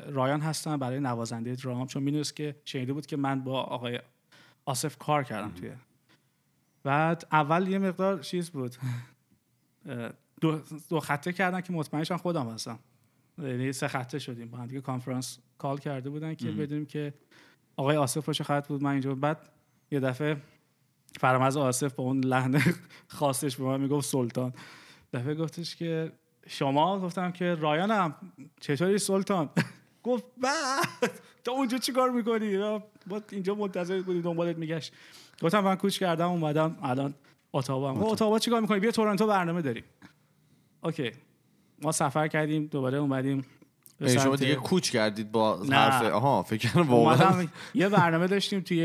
رایان 0.06 0.40
هستن 0.40 0.76
برای 0.76 1.00
نوازنده 1.00 1.54
درام 1.54 1.86
چون 1.86 2.02
می‌دونست 2.02 2.36
که 2.36 2.56
شنیده 2.64 2.92
بود 2.92 3.06
که 3.06 3.16
من 3.16 3.44
با 3.44 3.62
آقای 3.62 4.00
آصف 4.64 4.98
کار 4.98 5.24
کردم 5.24 5.50
توی. 5.50 5.72
بعد 6.82 7.26
اول 7.32 7.68
یه 7.68 7.78
مقدار 7.78 8.18
چیز 8.18 8.50
بود. 8.50 8.76
دو, 10.40 10.60
دو 10.88 11.00
خطه 11.00 11.32
کردن 11.32 11.60
که 11.60 11.72
مطمئنشان 11.72 12.18
خودم 12.18 12.48
هستم. 12.48 12.78
یعنی 13.38 13.72
سه 13.72 13.88
خطه 13.88 14.18
شدیم. 14.18 14.48
با 14.48 14.58
هم 14.58 14.66
دیگه 14.66 14.80
conference 14.80 15.38
call 15.58 15.78
کرده 15.78 16.10
بودن 16.10 16.34
که 16.34 16.50
بدونیم 16.50 16.86
که 16.86 17.14
آقای 17.76 17.96
آصف 17.96 18.26
باشه 18.26 18.44
خط 18.44 18.68
بود. 18.68 18.82
من 18.82 18.90
اینجا 18.90 19.14
بعد 19.14 19.48
یه 19.90 20.00
دفعه 20.00 20.36
فرامرز 21.20 21.56
آصف 21.56 21.94
با 21.94 22.04
اون 22.04 22.20
لحن 22.24 22.60
خاصش 23.08 23.56
به 23.56 23.64
من 23.64 23.80
می‌گفت 23.80 24.08
سلطان. 24.08 24.52
دفعه 25.12 25.34
گفتش 25.34 25.76
که 25.76 26.12
شما؟ 26.46 27.00
گفتم 27.00 27.32
که 27.32 27.54
رایانم. 27.54 28.14
چطوری 28.60 28.98
سلطان؟ 28.98 29.50
گفت 30.02 30.24
بعد 30.42 31.10
تا 31.44 31.52
اونجا 31.52 31.78
چیکار 31.78 32.10
می‌کنی؟ 32.10 32.58
با 33.06 33.22
اینجا 33.30 33.54
منتظر 33.54 34.02
بودی 34.02 34.20
دنبالت 34.20 34.58
میگشت. 34.58 34.92
گفتم 35.42 35.60
من 35.60 35.74
کوچ 35.74 35.98
کردم 35.98 36.28
اومدم. 36.28 36.78
الان 36.82 37.14
اتاوا 37.52 37.92
اتاوا 37.92 38.38
چیکار 38.38 38.60
می‌کنی؟ 38.60 38.80
بیا 38.80 38.90
تورنتو 38.90 39.26
برنامه 39.26 39.62
داریم. 39.62 39.84
اوکی. 40.82 41.10
ما 41.82 41.92
سفر 41.92 42.28
کردیم 42.28 42.66
دوباره 42.66 42.98
اومدیم 42.98 43.44
یعنی 44.00 44.18
شما 44.18 44.36
دیگه 44.36 44.54
کوچ 44.54 44.90
کردید 44.90 45.32
با. 45.32 45.56
حرف 45.64 46.02
آها 46.02 46.42
فکر 46.42 46.68
کردم 46.68 46.88
واقعا 46.90 47.46
یه 47.74 47.88
برنامه 47.88 48.26
داشتیم 48.26 48.60
توی 48.60 48.76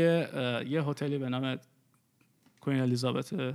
یه 0.68 0.82
هتلی 0.86 1.18
به 1.18 1.28
نام 1.28 1.56
کوین 2.60 2.80
الیزابت 2.80 3.54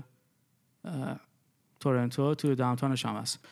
تورنتو 1.79 2.35
توی 2.35 2.55
داونتاونش 2.55 3.05
هم 3.05 3.15
هست 3.15 3.45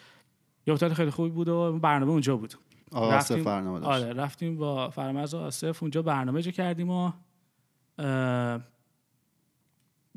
یه 0.67 0.73
هتل 0.73 0.93
خیلی 0.93 1.11
خوبی 1.11 1.29
بود 1.29 1.47
و 1.49 1.79
برنامه 1.79 2.11
اونجا 2.11 2.37
بود. 2.37 2.53
رفتیم- 2.91 3.43
برنامه 3.43 3.79
داشت. 3.79 4.03
آره 4.03 4.13
رفتیم 4.13 4.57
با 4.57 4.89
فرمز 4.89 5.33
آصف 5.33 5.83
اونجا 5.83 6.01
برنامه 6.01 6.41
جا 6.41 6.51
کردیم 6.51 6.89
و 6.89 7.11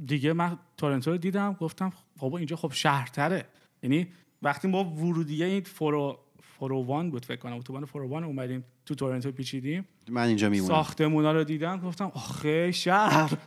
دیگه 0.05 0.33
من 0.33 0.59
تورنتو 0.77 1.11
رو 1.11 1.17
دیدم 1.17 1.53
گفتم 1.61 1.93
بابا 2.19 2.39
اینجا 2.39 2.57
خب 2.57 2.73
شهرتره. 2.73 3.45
یعنی 3.83 4.09
وقتی 4.43 4.69
ما 4.69 4.85
ورودیه 4.85 5.47
این 5.47 5.61
فورو 5.61 6.19
فورووان 6.59 7.11
بود 7.11 7.25
فکر 7.25 7.37
کنم 7.37 7.57
اتوبان 7.57 7.85
فورووان 7.85 8.25
اومدیم 8.25 8.65
تو 8.87 8.95
تورنتو 8.95 9.33
پیچیدیم. 9.33 9.89
من 10.09 10.27
اینجا 10.27 10.49
میمونم. 10.49 10.75
ساختمونا 10.75 11.33
رو 11.33 11.45
دیدم 11.45 11.81
گفتم 11.81 12.05
آخه 12.15 12.73
شهر 12.73 13.39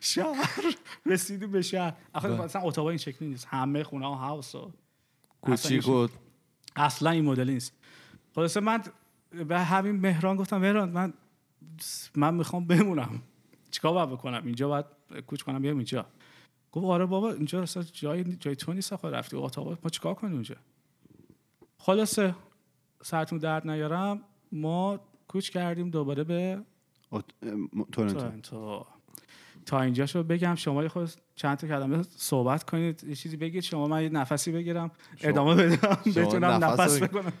شهر. 0.00 0.76
رسیدیم 1.06 1.52
به 1.52 1.62
شهر. 1.62 1.94
آخه 2.12 2.28
مثلا 2.28 2.62
اتاوا 2.62 2.88
این 2.88 2.98
شکلی 2.98 3.28
نیست. 3.28 3.46
همه 3.50 3.82
خونه 3.82 4.06
ها 4.06 4.14
هاوس 4.14 4.54
و 4.54 4.72
کوچیک 5.40 5.88
و 5.88 6.08
اصلا 6.76 7.10
این 7.10 7.24
مدلی 7.24 7.54
نیست. 7.54 7.72
خلاصه 8.34 8.60
من 8.60 8.82
به 9.48 9.58
همین 9.58 9.96
مهران 9.96 10.36
گفتم 10.36 10.58
مهران 10.58 10.88
من 10.90 11.12
من 12.14 12.34
می‌خوام 12.34 12.66
بمونم. 12.66 13.22
چیکار 13.70 13.92
باید 13.92 14.08
بکنم؟ 14.08 14.42
اینجا 14.44 14.68
باید 14.68 14.86
کوچ 15.26 15.42
کنم؟ 15.42 15.62
بیام 15.62 15.76
اینجا. 15.76 16.06
گفت 16.72 16.86
آره 16.86 17.06
بابا 17.06 17.32
اینجا 17.32 17.62
اصلا 17.62 17.82
جای 17.82 18.24
جای 18.24 18.56
تو 18.56 18.72
نیست 18.72 18.92
آخه 18.92 19.08
رفتی 19.10 19.36
اتاق 19.36 19.78
ما 19.84 19.90
چیکار 19.90 20.14
کنیم 20.14 20.32
اونجا 20.32 20.56
خلاصه 21.78 22.34
سرتون 23.02 23.38
درد 23.38 23.70
نیارم 23.70 24.20
ما 24.52 25.00
کوچ 25.28 25.50
کردیم 25.50 25.90
دوباره 25.90 26.24
به 26.24 26.62
تورنتو. 27.92 28.86
تا 29.66 29.80
اینجا 29.80 30.06
شو 30.06 30.22
بگم 30.22 30.54
شما 30.54 30.82
یه 30.82 30.88
خود 30.88 31.10
چند 31.34 31.58
تا 31.58 31.66
کلمه 31.68 32.02
صحبت 32.02 32.64
کنید 32.70 33.04
یه 33.04 33.14
چیزی 33.14 33.36
بگید 33.36 33.62
شما 33.62 33.86
من 33.86 34.02
یه 34.02 34.08
نفسی 34.08 34.52
بگیرم 34.52 34.90
ادامه 35.20 35.54
بدم 35.54 35.98
بتونم 36.16 36.64
نفس 36.64 37.02
بکنم. 37.02 37.32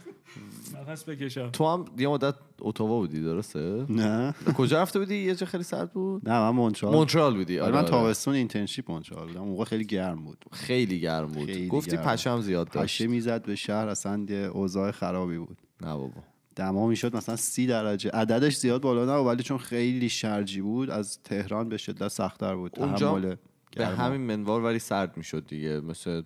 نفس 0.74 1.04
بکشم. 1.04 1.50
تو 1.50 1.68
هم 1.68 1.84
یه 1.98 2.08
مدت 2.08 2.34
اتاوا 2.60 2.98
بودی 2.98 3.22
درسته؟ 3.22 3.86
نه. 3.88 4.34
کجا 4.56 4.82
رفته 4.82 4.98
بودی؟ 4.98 5.14
یه 5.14 5.34
جا 5.34 5.46
خیلی 5.46 5.64
سرد 5.64 5.92
بود؟ 5.92 6.28
نه 6.28 6.38
من 6.40 6.50
مونترال. 6.50 6.94
مونترال 6.94 7.34
بودی. 7.34 7.58
آره 7.58 7.64
آره, 7.64 7.74
من 7.74 7.80
آره. 7.80 7.90
تابستون 7.90 8.34
اینترنشیپ 8.34 8.90
مونترال 8.90 9.26
بودم. 9.26 9.40
اون 9.40 9.48
موقع 9.48 9.64
خیلی 9.64 9.84
گرم 9.84 10.24
بود. 10.24 10.44
خیلی 10.52 11.00
گرم 11.00 11.26
بود. 11.26 11.46
خیلی 11.46 11.68
گفتی 11.68 11.96
گرم. 11.96 12.04
پشم 12.04 12.40
زیاد 12.40 12.70
داشت. 12.70 12.94
پشه 12.94 13.06
می‌زد 13.06 13.42
به 13.42 13.54
شهر 13.54 13.88
اصلا 13.88 14.26
یه 14.28 14.36
اوضاع 14.36 14.90
خرابی 14.90 15.38
بود. 15.38 15.58
نه 15.80 15.94
بابا. 15.94 16.22
دما 16.56 16.86
می‌شد 16.86 17.16
مثلا 17.16 17.36
سی 17.36 17.66
درجه. 17.66 18.10
عددش 18.10 18.56
زیاد 18.56 18.80
بالا 18.80 19.04
نه 19.04 19.12
ولی 19.12 19.42
چون 19.42 19.58
خیلی 19.58 20.08
شرجی 20.08 20.60
بود 20.60 20.90
از 20.90 21.22
تهران 21.22 21.68
به 21.68 21.76
شدت 21.76 22.08
سختتر 22.08 22.54
بود. 22.54 22.72
اونجا 22.76 23.08
تحمل 23.08 23.36
به. 23.76 23.86
همین 23.86 24.20
منوال 24.20 24.62
ولی 24.62 24.78
سرد 24.78 25.16
می‌شد 25.16 25.46
دیگه. 25.46 25.80
مثل 25.80 26.22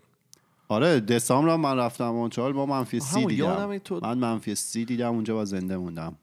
آره 0.69 1.01
دسامبر 1.01 1.57
من 1.57 1.77
رفتم 1.77 2.09
مونترال 2.11 2.53
با 2.53 2.67
منفی 2.67 3.01
سی 3.01 3.27
دیدم. 3.27 3.79
تو- 3.79 4.01
من 4.03 4.19
منفی 4.19 4.55
سی 4.55 4.85
دیدم 4.85 5.09
اونجا 5.15 5.35
با 5.35 5.45
زنده 5.45 5.77
موندم. 5.77 6.17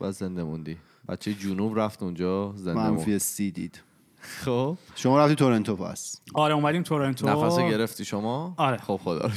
و 0.00 0.12
زنده 0.12 0.42
موندی. 0.42 0.76
بچه 1.08 1.34
جنوب 1.34 1.78
رفت 1.78 2.02
اونجا 2.02 2.52
زنده 2.56 2.80
منفی 2.80 3.06
موند 3.06 3.18
سی 3.18 3.50
دید. 3.50 3.80
خب. 4.20 4.78
شما 4.94 5.18
رفتی 5.24 5.34
تورنتو 5.34 5.76
پس؟ 5.76 6.20
آره 6.34 6.54
اومدیم 6.54 6.82
تورنتو. 6.82 7.28
نفس 7.28 7.58
گرفتی 7.58 8.04
شما؟ 8.04 8.54
آره. 8.56 8.76
خب 8.76 9.00
خدا 9.04 9.20
رو. 9.26 9.32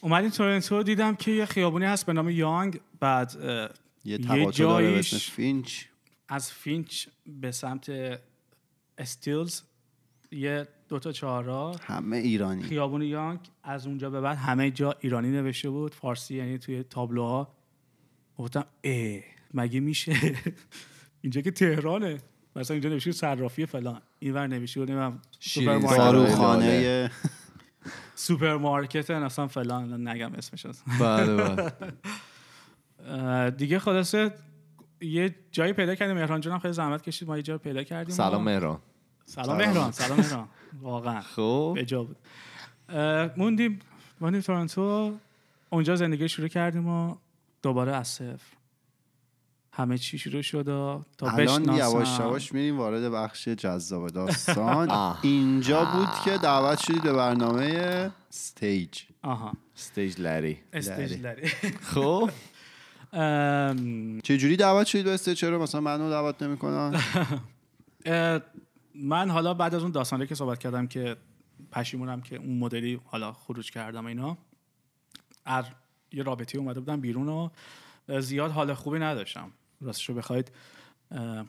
اومدیم 0.00 0.30
تورنتو 0.30 0.82
دیدم 0.82 1.14
که 1.14 1.30
یه 1.30 1.44
خیابونی 1.46 1.84
هست 1.84 2.06
به 2.06 2.12
نام 2.12 2.28
یانگ 2.30 2.80
بعد 3.00 3.36
یه 4.04 4.20
یه 4.36 4.50
جاییش 4.50 5.30
فینچ. 5.30 5.84
از 6.28 6.50
فینچ 6.50 7.06
به 7.26 7.50
سمت 7.52 7.90
استیلز 8.98 9.62
یه 10.32 10.68
دوتا 10.88 11.12
چهارراه. 11.12 11.80
همه 11.82 12.16
ایرانی. 12.16 12.62
خیابون 12.62 13.02
یانگ 13.02 13.40
از 13.62 13.86
اونجا 13.86 14.10
به 14.10 14.20
بعد 14.20 14.38
همه 14.38 14.70
جا 14.70 14.94
ایرانی 15.00 15.30
نوشته 15.30 15.70
بود. 15.70 15.94
فارسی 15.94 16.36
یعنی 16.36 16.58
توی 16.58 16.82
تابلوها. 16.82 17.56
گفتم 18.38 18.64
اه 18.84 19.20
مگه 19.54 19.80
میشه؟ 19.80 20.16
اینجا 21.22 21.40
که 21.40 21.50
تهرانه. 21.50 22.18
مثلا 22.56 22.74
اینجا 22.74 22.90
نوشته 22.90 23.12
صرافی 23.12 23.66
فلان. 23.66 24.00
اینور 24.18 24.46
نوشته 24.46 24.80
بود 24.80 24.90
نمی‌دونم 24.90 25.22
سوپرمارکت. 25.40 27.10
سوپرمارکت 28.14 29.10
اصلا 29.10 29.46
فلان. 29.46 30.08
نگم 30.08 30.32
اسمش 30.34 30.66
اصلا. 30.66 30.94
بله 31.00 31.36
بله. 31.36 31.72
دیگه 33.58 33.78
خلاصه 33.78 34.34
یه 35.00 35.34
جایی 35.52 35.72
پیدا 35.72 35.94
کردیم. 35.94 36.16
مهران 36.16 36.40
جانم 36.40 36.58
خیلی 36.58 36.74
زحمت 36.74 37.02
کشید 37.02 37.28
ما 37.28 37.36
یه 37.36 37.42
جا 37.42 37.58
پیدا 37.58 37.82
کردیم 37.82 38.14
سلام 38.14 38.42
مهران. 38.42 38.78
سلام 39.26 39.56
مهران 39.56 39.92
سلام 39.92 40.18
مهران. 40.18 40.48
واقعا. 40.82 41.20
خب. 41.20 41.72
به 41.74 41.84
جا 41.84 42.04
بود. 42.04 42.16
موندیم 43.36 43.78
موندیم 44.20 44.40
تورنتو. 44.40 45.16
اونجا 45.70 45.96
زندگی 45.96 46.28
شروع 46.28 46.48
کردیم 46.48 46.88
و 46.88 47.16
دوباره 47.62 47.96
از 47.96 48.08
صفر. 48.08 48.56
همه 49.72 49.98
چی 49.98 50.18
شروع 50.18 50.42
شد 50.42 50.68
و 50.68 51.02
تا 51.18 51.30
الان. 51.30 51.76
یواش 51.76 52.18
یواش 52.18 52.52
میریم 52.52 52.78
وارد 52.78 53.12
بخش 53.12 53.48
جذاب 53.48 54.08
داستان. 54.08 54.90
اینجا 55.22 55.84
بود 55.84 56.08
که 56.24 56.38
دعوت 56.38 56.78
شدید 56.78 57.02
به 57.02 57.12
برنامه 57.12 58.10
ستیج 58.30 59.02
آها. 59.22 59.52
استیج 59.76 60.20
لری 60.20 60.58
استیج 60.72 61.20
لری 61.20 61.48
خب. 61.82 62.30
ام، 63.12 64.20
چه 64.20 64.38
جوری 64.38 64.56
دعوت 64.56 64.86
شدید 64.86 65.04
به 65.04 65.14
Stage 65.14 65.38
چرا 65.38 65.58
مثلا 65.58 65.80
منو 65.80 66.10
دعوت 66.10 66.42
نمی‌کنن. 66.42 67.00
من 69.02 69.30
حالا 69.30 69.54
بعد 69.54 69.74
از 69.74 69.82
اون 69.82 69.92
داستانه 69.92 70.26
که 70.26 70.34
صحبت 70.34 70.58
کردم 70.58 70.86
که 70.86 71.16
پشیمونم 71.72 72.20
که 72.20 72.36
اون 72.36 72.58
مدلی 72.58 73.00
حالا 73.04 73.32
خروج 73.32 73.70
کردم 73.70 74.06
اینا 74.06 74.38
از 75.44 75.64
یه 76.12 76.22
رابطه 76.22 76.58
اومده 76.58 76.80
بودم 76.80 77.00
بیرون 77.00 77.28
و 77.28 77.48
زیاد 78.20 78.50
حال 78.50 78.74
خوبی 78.74 78.98
نداشتم. 78.98 79.52
راستشو 79.80 80.14
بخواید 80.14 80.52
اه، 81.10 81.44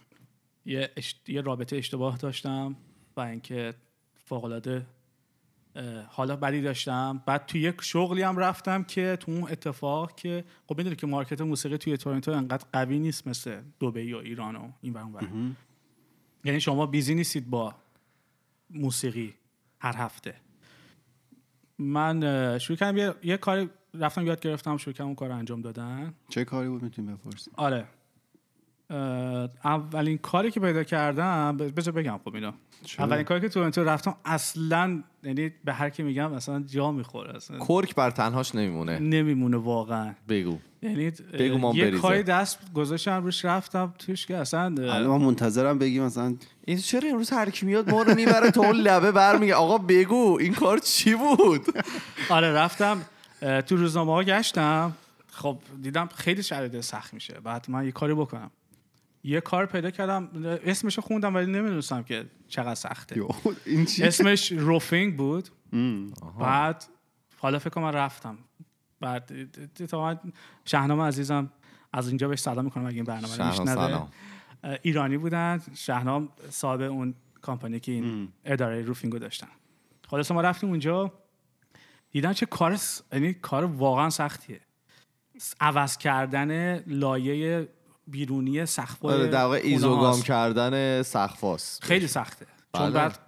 یه, 0.66 0.92
اش- 0.98 1.16
یه 1.28 1.42
رابطه 1.42 1.76
اشتباه 1.76 2.18
داشتم 2.18 2.76
و 3.18 3.22
اینکه 3.22 3.74
فوقالعاده 4.26 4.86
حالا 6.08 6.36
بدی 6.36 6.62
داشتم. 6.62 7.24
بعد 7.26 7.46
توی 7.46 7.62
یک 7.62 7.76
شغلی 7.82 8.22
هم 8.22 8.38
رفتم 8.38 8.84
که 8.84 9.18
تو 9.20 9.32
اون 9.32 9.44
اتفاق 9.44 10.16
که 10.16 10.46
خب 10.68 10.78
می‌دونی 10.78 10.96
که 10.96 11.08
مارکت 11.08 11.42
موسیقی 11.42 11.78
توی 11.78 11.98
تورنتو 11.98 12.32
انقدر 12.32 12.66
قوی 12.74 13.00
نیست 13.00 13.28
مثل 13.28 13.62
دبی 13.82 14.14
و 14.14 14.18
ایران 14.18 14.56
و 14.56 14.72
این 14.82 14.94
ور. 14.94 15.28
یعنی 16.48 16.60
شما 16.60 16.86
بیزی 16.86 17.16
نیستید 17.16 17.50
با 17.50 17.76
موسیقی 18.70 19.34
هر 19.80 19.96
هفته. 19.98 20.36
من 21.78 22.22
شروع 22.58 22.78
کردم 22.78 22.98
یه, 22.98 23.14
یه 23.24 23.38
کاری 23.38 23.70
رفتم 23.94 24.28
یاد 24.28 24.40
گرفتم 24.40 24.78
شروع 24.78 24.94
کردم 24.94 25.06
اون 25.06 25.16
کار 25.16 25.32
انجام 25.32 25.62
دادن. 25.62 26.14
چه 26.30 26.46
کاری 26.46 26.70
بود 26.70 26.84
می‌تونیم 26.84 27.16
بپرسیم 27.16 27.54
آره. 27.58 27.88
اولین 29.64 30.18
کاری 30.18 30.52
که 30.52 30.60
پیدا 30.60 30.84
کردم 30.84 31.58
بذار 31.58 31.94
بگم 31.94 32.20
خب 32.26 32.36
اینو. 32.36 32.52
چرا؟ 32.86 33.06
اولین 33.06 33.24
کاری 33.24 33.42
که 33.42 33.50
تورنتو 33.50 33.84
رفتم 33.84 34.16
اصلا 34.26 35.04
یعنی 35.24 35.52
به 35.64 35.74
هر 35.74 35.90
کی 35.90 36.04
میگم 36.04 36.34
اصلا 36.34 36.60
جا 36.60 36.92
می‌خوره 36.92 37.36
اصلا 37.36 37.60
کرک 37.60 37.96
بر 37.96 38.12
تنهاش 38.12 38.56
نمیمونه. 38.56 39.00
نمیمونه 39.00 39.58
واقعا. 39.58 40.14
بگو. 40.30 40.58
یعنی 40.82 41.12
بگو 41.12 41.58
ما 41.58 41.74
یه 41.76 41.86
بریزه. 41.86 42.02
کاری 42.02 42.24
دست 42.24 42.74
گذاشتم 42.74 43.24
روش 43.24 43.46
رفتم 43.46 43.94
توش 44.00 44.26
که 44.26 44.38
اصلا 44.38 44.62
الان 44.62 45.08
من 45.08 45.18
منتظرم 45.18 45.78
بگی 45.80 46.00
مثلا 46.00 46.36
این 46.66 46.78
چرا 46.78 47.10
امروز 47.10 47.30
هر 47.30 47.50
کی 47.50 47.66
میاد 47.66 47.90
ما 47.90 48.02
رو 48.02 48.16
می‌بره 48.16 48.52
تو 48.52 48.62
اون 48.62 48.76
لبه 48.76 49.12
برمیگه؟ 49.12 49.56
آقا 49.56 49.78
بگو 49.78 50.38
این 50.40 50.54
کار 50.54 50.78
چی 50.78 51.16
بود؟ 51.16 51.66
آره 52.30 52.54
رفتم 52.54 53.02
تو 53.42 53.76
روزنامه 53.76 54.12
ها 54.12 54.24
گشتم. 54.24 54.94
خب 55.32 55.58
دیدم 55.82 56.10
خیلی 56.16 56.44
شرایط 56.44 56.80
سخت 56.80 57.14
میشه. 57.14 57.34
بعد 57.44 57.66
من 57.70 57.86
یه 57.86 57.92
کاری 57.92 58.14
بکنم. 58.14 58.52
یه 59.24 59.42
کار 59.42 59.66
پیدا 59.66 59.92
کردم 59.92 60.30
اسمشو 60.66 61.02
خوندم 61.02 61.36
ولی 61.36 61.52
نمی‌دونستم 61.52 62.04
که 62.04 62.26
چقدر 62.48 62.76
سخته. 62.76 63.22
این 63.66 63.88
اسمش 64.02 64.52
روفینگ 64.52 65.18
بود. 65.18 65.50
بعد 66.40 66.84
حالا 67.38 67.60
فکر 67.60 67.70
کنم 67.70 67.84
من 67.84 67.94
رفتم. 67.94 68.38
بعد 69.00 69.32
اتفاقا 69.62 70.16
شهنام 70.66 71.02
عزیزم 71.02 71.52
از 71.94 72.08
اینجا 72.08 72.28
بهش 72.28 72.40
سلام 72.40 72.66
می‌کنم 72.66 72.86
اگه 72.86 72.96
این 72.96 73.04
برنامه 73.04 73.38
رو 73.38 74.08
ایرانی 74.82 75.18
بودن. 75.18 75.62
شهنام 75.76 76.30
صاحب 76.50 76.82
اون 76.82 77.14
کامپانی 77.42 77.80
که 77.80 77.92
این 77.92 78.30
اداره 78.46 78.82
روفینگ 78.82 79.14
رو 79.14 79.20
داشتن. 79.20 79.48
خلاص 80.08 80.32
ما 80.32 80.42
رفتیم 80.42 80.70
اونجا. 80.70 81.14
دیدم 82.12 82.34
چه 82.34 82.46
کار 82.46 82.76
س- 82.76 83.02
یعنی 83.14 83.34
کار 83.34 83.66
واقعا 83.66 84.10
سختیه. 84.10 84.62
عوض 85.60 85.98
کردن 85.98 86.80
لایه 86.88 87.68
بیرونی 88.08 88.66
سقف‌های 88.66 89.14
آره 89.14 89.28
در 89.28 89.44
واقع 89.44 89.60
ایزوگام. 89.64 90.22
کردن 90.22 91.02
سقفاست 91.02 91.84
خیلی 91.84 92.08
سخته. 92.08 92.46
چون 92.78 92.90
بله. 92.90 92.94
بعد 92.94 93.20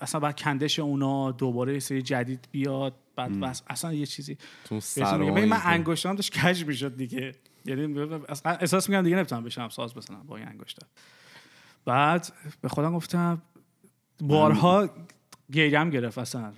اصلا 0.00 0.20
بعد 0.20 0.40
کندش 0.40 0.78
اونا 0.78 1.30
دوباره 1.30 1.72
یه 1.72 1.80
سری 1.80 2.02
جدید 2.02 2.48
بیاد 2.50 2.94
بعد 3.16 3.40
بس 3.40 3.62
اصلا 3.66 3.92
یه 3.92 4.06
چیزی 4.06 4.38
تو 4.64 4.80
ببین 5.00 5.44
من. 5.44 5.60
انگشتام 5.64 6.16
داشت 6.16 6.38
کج 6.38 6.64
می‌شد 6.64 6.96
دیگه. 6.96 7.32
یعنی 7.64 8.00
اصلا 8.28 8.52
احساس 8.52 8.88
می‌کنم 8.88 9.02
دیگه 9.02 9.16
نمی‌تونم 9.16 9.44
بشم 9.44 9.68
ساز 9.68 9.94
بزنم 9.94 10.22
با 10.26 10.36
این 10.36 10.48
انگشتا 10.48 10.86
بعد 11.84 12.32
به 12.60 12.68
خودم 12.68 12.94
گفتم 12.94 13.42
بارها 14.20 14.88
گیرم 15.52 15.90
گرفت 15.90 16.18
اصلا 16.18 16.52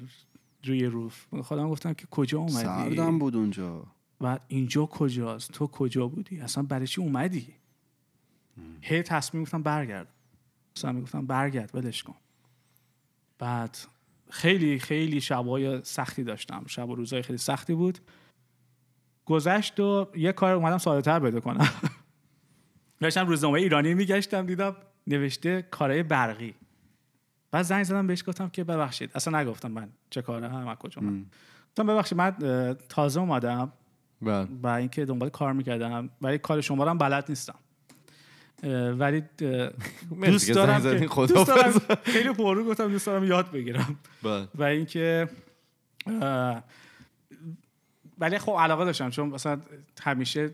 روی 0.64 0.84
روف. 0.84 1.24
به 1.32 1.42
خودم 1.42 1.68
گفتم 1.70 1.92
که 1.92 2.06
کجا 2.10 2.38
اومدی؟ 2.38 2.54
سردم 2.54 3.18
بود 3.18 3.36
اونجا. 3.36 3.82
بعد 4.20 4.40
اینجا 4.48 4.86
کجاست؟ 4.86 5.52
تو 5.52 5.66
کجا 5.66 6.08
بودی؟ 6.08 6.40
اصلا 6.40 6.62
برای 6.62 6.86
چی 6.86 7.00
اومدی؟ 7.00 7.54
هی 8.80 9.02
تصمیم 9.02 9.42
گفتم 9.42 9.62
برگرد 9.62 10.08
مثلا 10.76 10.92
می‌گفتم 10.92 11.26
برگرد 11.26 11.70
ولش 11.74 12.02
کن. 12.02 12.14
بعد 13.38 13.78
خیلی 14.30 14.78
خیلی 14.78 15.20
شبای 15.20 15.84
سختی 15.84 16.24
داشتم. 16.24 16.64
شب 16.66 16.88
و 16.88 16.94
روزای 16.94 17.22
خیلی 17.22 17.38
سختی 17.38 17.74
بود. 17.74 17.98
گذشت 19.24 19.80
و 19.80 20.06
یه 20.16 20.32
کار 20.32 20.52
اومدم 20.52 20.78
ساده 20.78 21.02
تر 21.02 21.20
پیدا 21.20 21.40
کنم. 21.40 21.68
داشتم 23.00 23.26
روزنامه 23.26 23.60
ایرانی 23.60 23.94
میگشتم 23.94 24.46
دیدم 24.46 24.76
نوشته 25.06 25.62
کارهای 25.62 26.02
برقی. 26.02 26.54
بعد 27.50 27.62
زنگ 27.62 27.84
زدم 27.84 28.06
بهش 28.06 28.28
گفتم 28.28 28.48
که 28.48 28.64
ببخشید. 28.64 29.10
اصلا 29.14 29.40
نگفتم 29.40 29.70
من 29.70 29.88
چه 30.10 30.22
کاره 30.22 30.48
هم 30.48 30.74
کجا. 30.74 31.02
گفتم 31.68 31.86
ببخشید 31.86 32.18
من 32.18 32.36
تازه 32.88 33.20
اومدم. 33.20 33.72
بله. 34.25 34.49
و 34.62 34.66
اینکه 34.66 35.05
دنبال 35.05 35.29
کار 35.29 35.53
می‌کردم. 35.53 36.11
ولی 36.22 36.39
کار 36.39 36.61
شما 36.61 36.85
رو 36.85 36.91
هم 36.91 36.99
بلد 36.99 37.25
نیستم. 37.29 37.55
ولی 38.99 39.22
دوست 40.27 40.53
دارم 40.53 40.81
دوست 41.07 41.47
دارم. 41.47 41.72
خیلی 42.14 42.33
پررو 42.33 42.64
گفتم 42.64 42.89
دوست 42.89 43.07
دارم 43.07 43.25
یاد 43.25 43.51
بگیرم. 43.51 43.99
بله. 44.22 44.49
و 44.55 44.62
اینکه 44.62 45.29
ولی 48.18 48.39
خب 48.39 48.57
علاقه 48.59 48.85
داشتم. 48.85 49.11
چون 49.11 49.29
مثلا 49.29 49.61
همیشه 50.03 50.51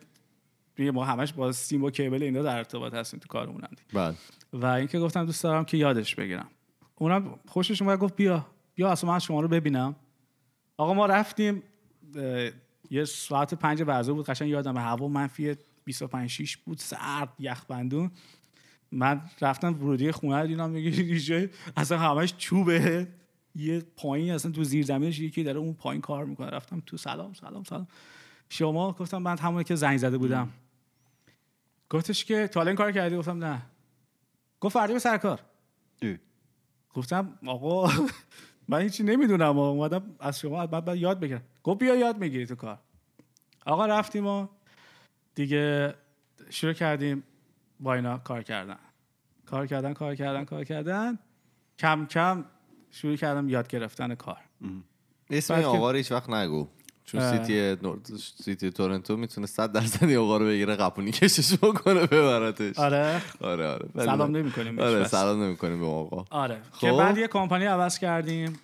ما 0.79 1.05
همش 1.05 1.33
با 1.33 1.53
سیم 1.53 1.85
و 1.85 1.91
کیبل 1.91 2.23
اینا 2.23 2.43
در 2.43 2.57
ارتباط 2.57 2.95
هستیم 2.95 3.21
تو 3.21 3.29
کارمون 3.29 3.61
هم 3.61 3.71
بله. 3.93 4.15
و 4.53 4.67
اینکه 4.67 4.99
گفتم 4.99 5.25
دوست 5.27 5.43
دارم 5.43 5.65
که 5.65 5.77
یادش 5.77 6.15
بگیرم. 6.15 6.49
اونم 6.95 7.39
خوشش 7.49 7.83
اومد 7.83 7.99
گفت 7.99 8.17
بیا 8.17 8.47
بیا 8.75 8.91
اصلا 8.91 9.11
من 9.11 9.19
شما 9.19 9.41
رو 9.41 9.49
ببینم. 9.49 9.97
آقا 10.77 10.95
ما 10.95 11.07
رفتیم 11.07 11.63
یه 12.91 13.05
ساعت 13.05 13.55
پنج 13.55 13.83
بعضه 13.83 14.13
بود 14.13 14.27
قشنگ 14.27 14.49
یادم 14.49 14.77
هوا 14.77 15.09
منفی 15.09 15.57
25 15.85 16.31
6 16.31 16.57
بود 16.57 16.79
سرد 16.79 17.29
یخبندون. 17.39 18.11
من 18.93 19.23
رفتم 19.41 19.75
ورودی 19.75 20.13
خونه 20.13 20.41
رو 20.41 20.47
دیدم 20.47 20.71
میگه 20.71 21.51
اصلا 21.77 21.99
همش 21.99 22.35
چوبه. 22.37 23.09
یه 23.55 23.83
پایین 23.97 24.33
اصلا 24.33 24.53
تو 24.53 24.65
زیر 24.65 24.85
زمینش 24.85 25.19
یکی 25.19 25.43
داره 25.43 25.59
اون 25.59 25.75
پایین 25.75 26.01
کار 26.01 26.25
می‌کنه. 26.25 26.47
رفتم 26.51 26.83
تو 26.87 26.97
سلام 26.97 27.33
سلام 27.33 27.65
سلام. 27.65 27.89
شما؟ 28.49 28.93
گفتم 28.93 29.19
من 29.19 29.39
همون 29.39 29.63
که 29.63 29.75
زنگ 29.75 29.99
زده 29.99 30.19
بودم. 30.19 30.49
گفتش 31.91 32.25
که 32.25 32.49
تا 32.49 32.61
الان 32.61 32.69
این 32.69 32.77
کار 32.77 32.93
کردی؟ 32.93 33.17
گفتم 33.17 33.45
نه. 33.45 33.63
گفت 34.61 34.75
فردا 34.75 34.93
به 34.93 34.99
سر 34.99 35.19
کار. 35.19 35.41
گفتم 36.95 37.39
آقا 37.47 37.93
من 38.71 38.81
هیچی 38.81 39.03
نمی‌دونم 39.03 39.59
اومدم 39.59 40.03
از 40.21 40.41
شما 40.41 40.67
بعد 40.67 40.97
یاد 40.97 41.21
بگیرم. 41.21 41.43
گفت 41.63 41.81
بیا 41.81 41.95
یاد 41.95 42.19
می‌گیری 42.19 42.47
تو 42.47 42.55
کار. 42.55 42.79
آقا 43.67 43.87
رفتیم 43.87 44.27
و 44.27 44.47
دیگه 45.35 45.95
شروع 46.51 46.73
کردیم. 46.73 47.23
با 47.81 47.95
اینا 47.95 48.19
کار 48.19 48.43
کردن. 48.43 48.79
کار 49.47 49.67
کردن 49.67 49.93
کار 49.93 50.15
کردن 50.15 50.45
کار 50.45 50.65
کردن. 50.65 51.19
کم 51.79 52.07
کم 52.07 52.45
شروع 52.91 53.17
کردم 53.17 53.49
یاد 53.49 53.69
گرفتن 53.69 54.15
کار. 54.15 54.41
اسم 55.31 55.55
آقا 55.55 55.91
رو 55.91 55.97
هیچ 55.97 56.13
وقت 56.13 56.31
نگو. 56.31 56.69
چون 57.13 57.21
اه. 57.21 57.37
سیتی 57.37 57.83
نورد 57.83 58.11
سیتی 58.45 58.71
تورنتو 58.71 59.17
می‌تونه 59.17 59.47
100 59.47 59.73
درصد 59.73 60.05
این 60.05 60.19
آقا 60.19 60.37
رو 60.37 60.47
بگیره 60.47 60.77
قپونی 60.77 61.11
کشش 61.11 61.55
بکنه 61.63 62.07
ببرتش. 62.07 62.79
آره. 62.79 63.23
آره 63.41 63.67
آره. 63.67 63.89
سلام 63.97 64.37
نمی‌کنیم 64.37 64.79
آره 64.79 65.01
بس. 65.01 65.11
سلام 65.11 65.43
نمی‌کنیم 65.43 65.81
به 65.81 65.87
آقا 65.87 66.25
آره. 66.31 66.59
خب. 66.73 66.81
که 66.81 66.93
بعد 66.93 67.19
یه 67.19 67.29
کمپانی 67.29 67.65
عوض 67.65 67.99
کردیم. 67.99 68.59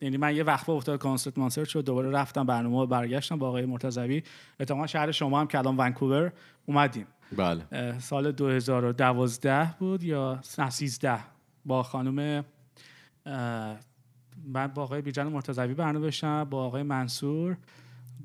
یعنی 0.00 0.16
من 0.16 0.36
یه 0.36 0.42
وقفه 0.42 0.70
افتاد 0.70 0.98
کانسرت 0.98 1.38
مانسرت 1.38 1.68
شد. 1.68 1.84
دوباره 1.84 2.10
رفتم 2.10 2.46
برنامه 2.46 2.86
برگشتم 2.86 3.38
با 3.38 3.48
آقای 3.48 3.66
مرتضوی. 3.66 4.22
اتفاقا 4.60 4.86
شهر 4.86 5.10
شما 5.12 5.40
هم 5.40 5.46
که 5.46 5.58
الان 5.58 5.76
ونکوور 5.76 6.32
اومدیم. 6.66 7.06
بله. 7.36 7.98
سال 7.98 8.32
2012 8.32 9.74
بود 9.78 10.02
یا 10.02 10.40
نه 10.58 10.70
13 10.70 11.18
با 11.64 11.82
خانم 11.82 12.44
من 14.46 14.66
با 14.74 14.82
آقای 14.82 15.02
بیجان 15.02 15.26
مرتضوی 15.26 15.74
برنامه 15.74 16.04
داشتم 16.04 16.44
با 16.44 16.64
آقای 16.64 16.82
منصور. 16.82 17.56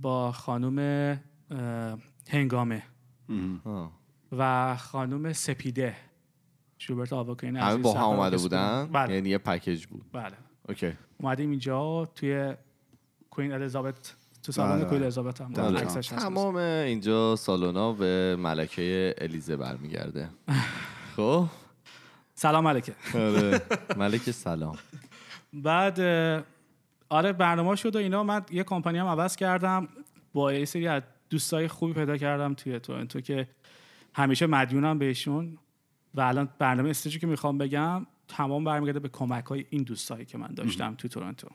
با 0.02 0.32
خانم 0.32 1.20
هنگامه. 2.30 2.84
و 4.38 4.76
خانم 4.76 5.34
سپیده. 5.34 5.96
شوبرت 6.78 7.14
آواکین 7.14 7.58
همه 7.58 7.78
با 7.78 7.94
هم 7.94 8.04
اومده 8.04 8.38
بودن؟ 8.38 8.90
بله. 8.94 9.14
یعنی 9.14 9.30
یه 9.30 9.38
پکیج 9.38 9.86
بود. 9.86 10.06
بله. 10.14 10.34
اوکی. 10.70 10.94
اومدیم 11.18 11.50
اینجا 11.50 12.06
توی 12.16 12.54
کوین 13.30 13.52
الیزابت 13.52 14.16
تو 14.44 14.52
سالن 14.52 14.70
بله، 14.70 14.80
کوین 14.80 14.90
بله. 14.90 15.02
الیزابت 15.02 15.42
هم 15.42 15.54
بله. 15.54 15.86
تمام 16.02 16.56
اینجا 16.56 17.36
سالونا 17.36 17.94
به 17.94 18.36
ملکه 18.40 19.16
الیزه 19.18 19.56
برمیگرده. 19.56 20.30
خب؟ 21.16 21.46
سلام 22.36 22.68
علیکم 22.68 22.94
آره. 23.16 23.62
ملکه 23.98 24.32
سلام. 24.32 24.76
بعد 25.54 26.00
آره 27.14 27.34
برنامه 27.34 27.76
شد 27.76 27.96
و 27.96 28.00
اینا. 28.00 28.24
من 28.24 28.42
یه 28.52 28.64
کمپانی 28.64 28.98
هم 28.98 29.08
عوض 29.08 29.36
کردم. 29.36 29.88
با 30.34 30.54
یه 30.54 30.66
سری 30.66 30.88
از 30.88 31.04
دوستای 31.30 31.68
خوبی 31.68 31.94
پیدا 31.94 32.18
کردم 32.18 32.54
توی 32.54 32.80
تورنتو 32.80 33.22
که 33.22 33.48
همیشه 34.14 34.48
مدیونم 34.48 35.00
بهشون. 35.00 35.58
و 36.14 36.22
الان 36.22 36.50
برنامه 36.60 36.90
استیجی 36.90 37.20
که 37.20 37.28
می‌خوام 37.28 37.58
بگم 37.58 38.08
تمام 38.28 38.64
برمیگرده 38.64 39.00
به 39.00 39.10
کمک 39.10 39.46
های 39.46 39.66
این 39.70 39.84
دوستایی 39.84 40.26
که 40.26 40.38
من 40.38 40.48
داشتم 40.48 40.96
توی 40.96 41.10
تورنتو. 41.10 41.48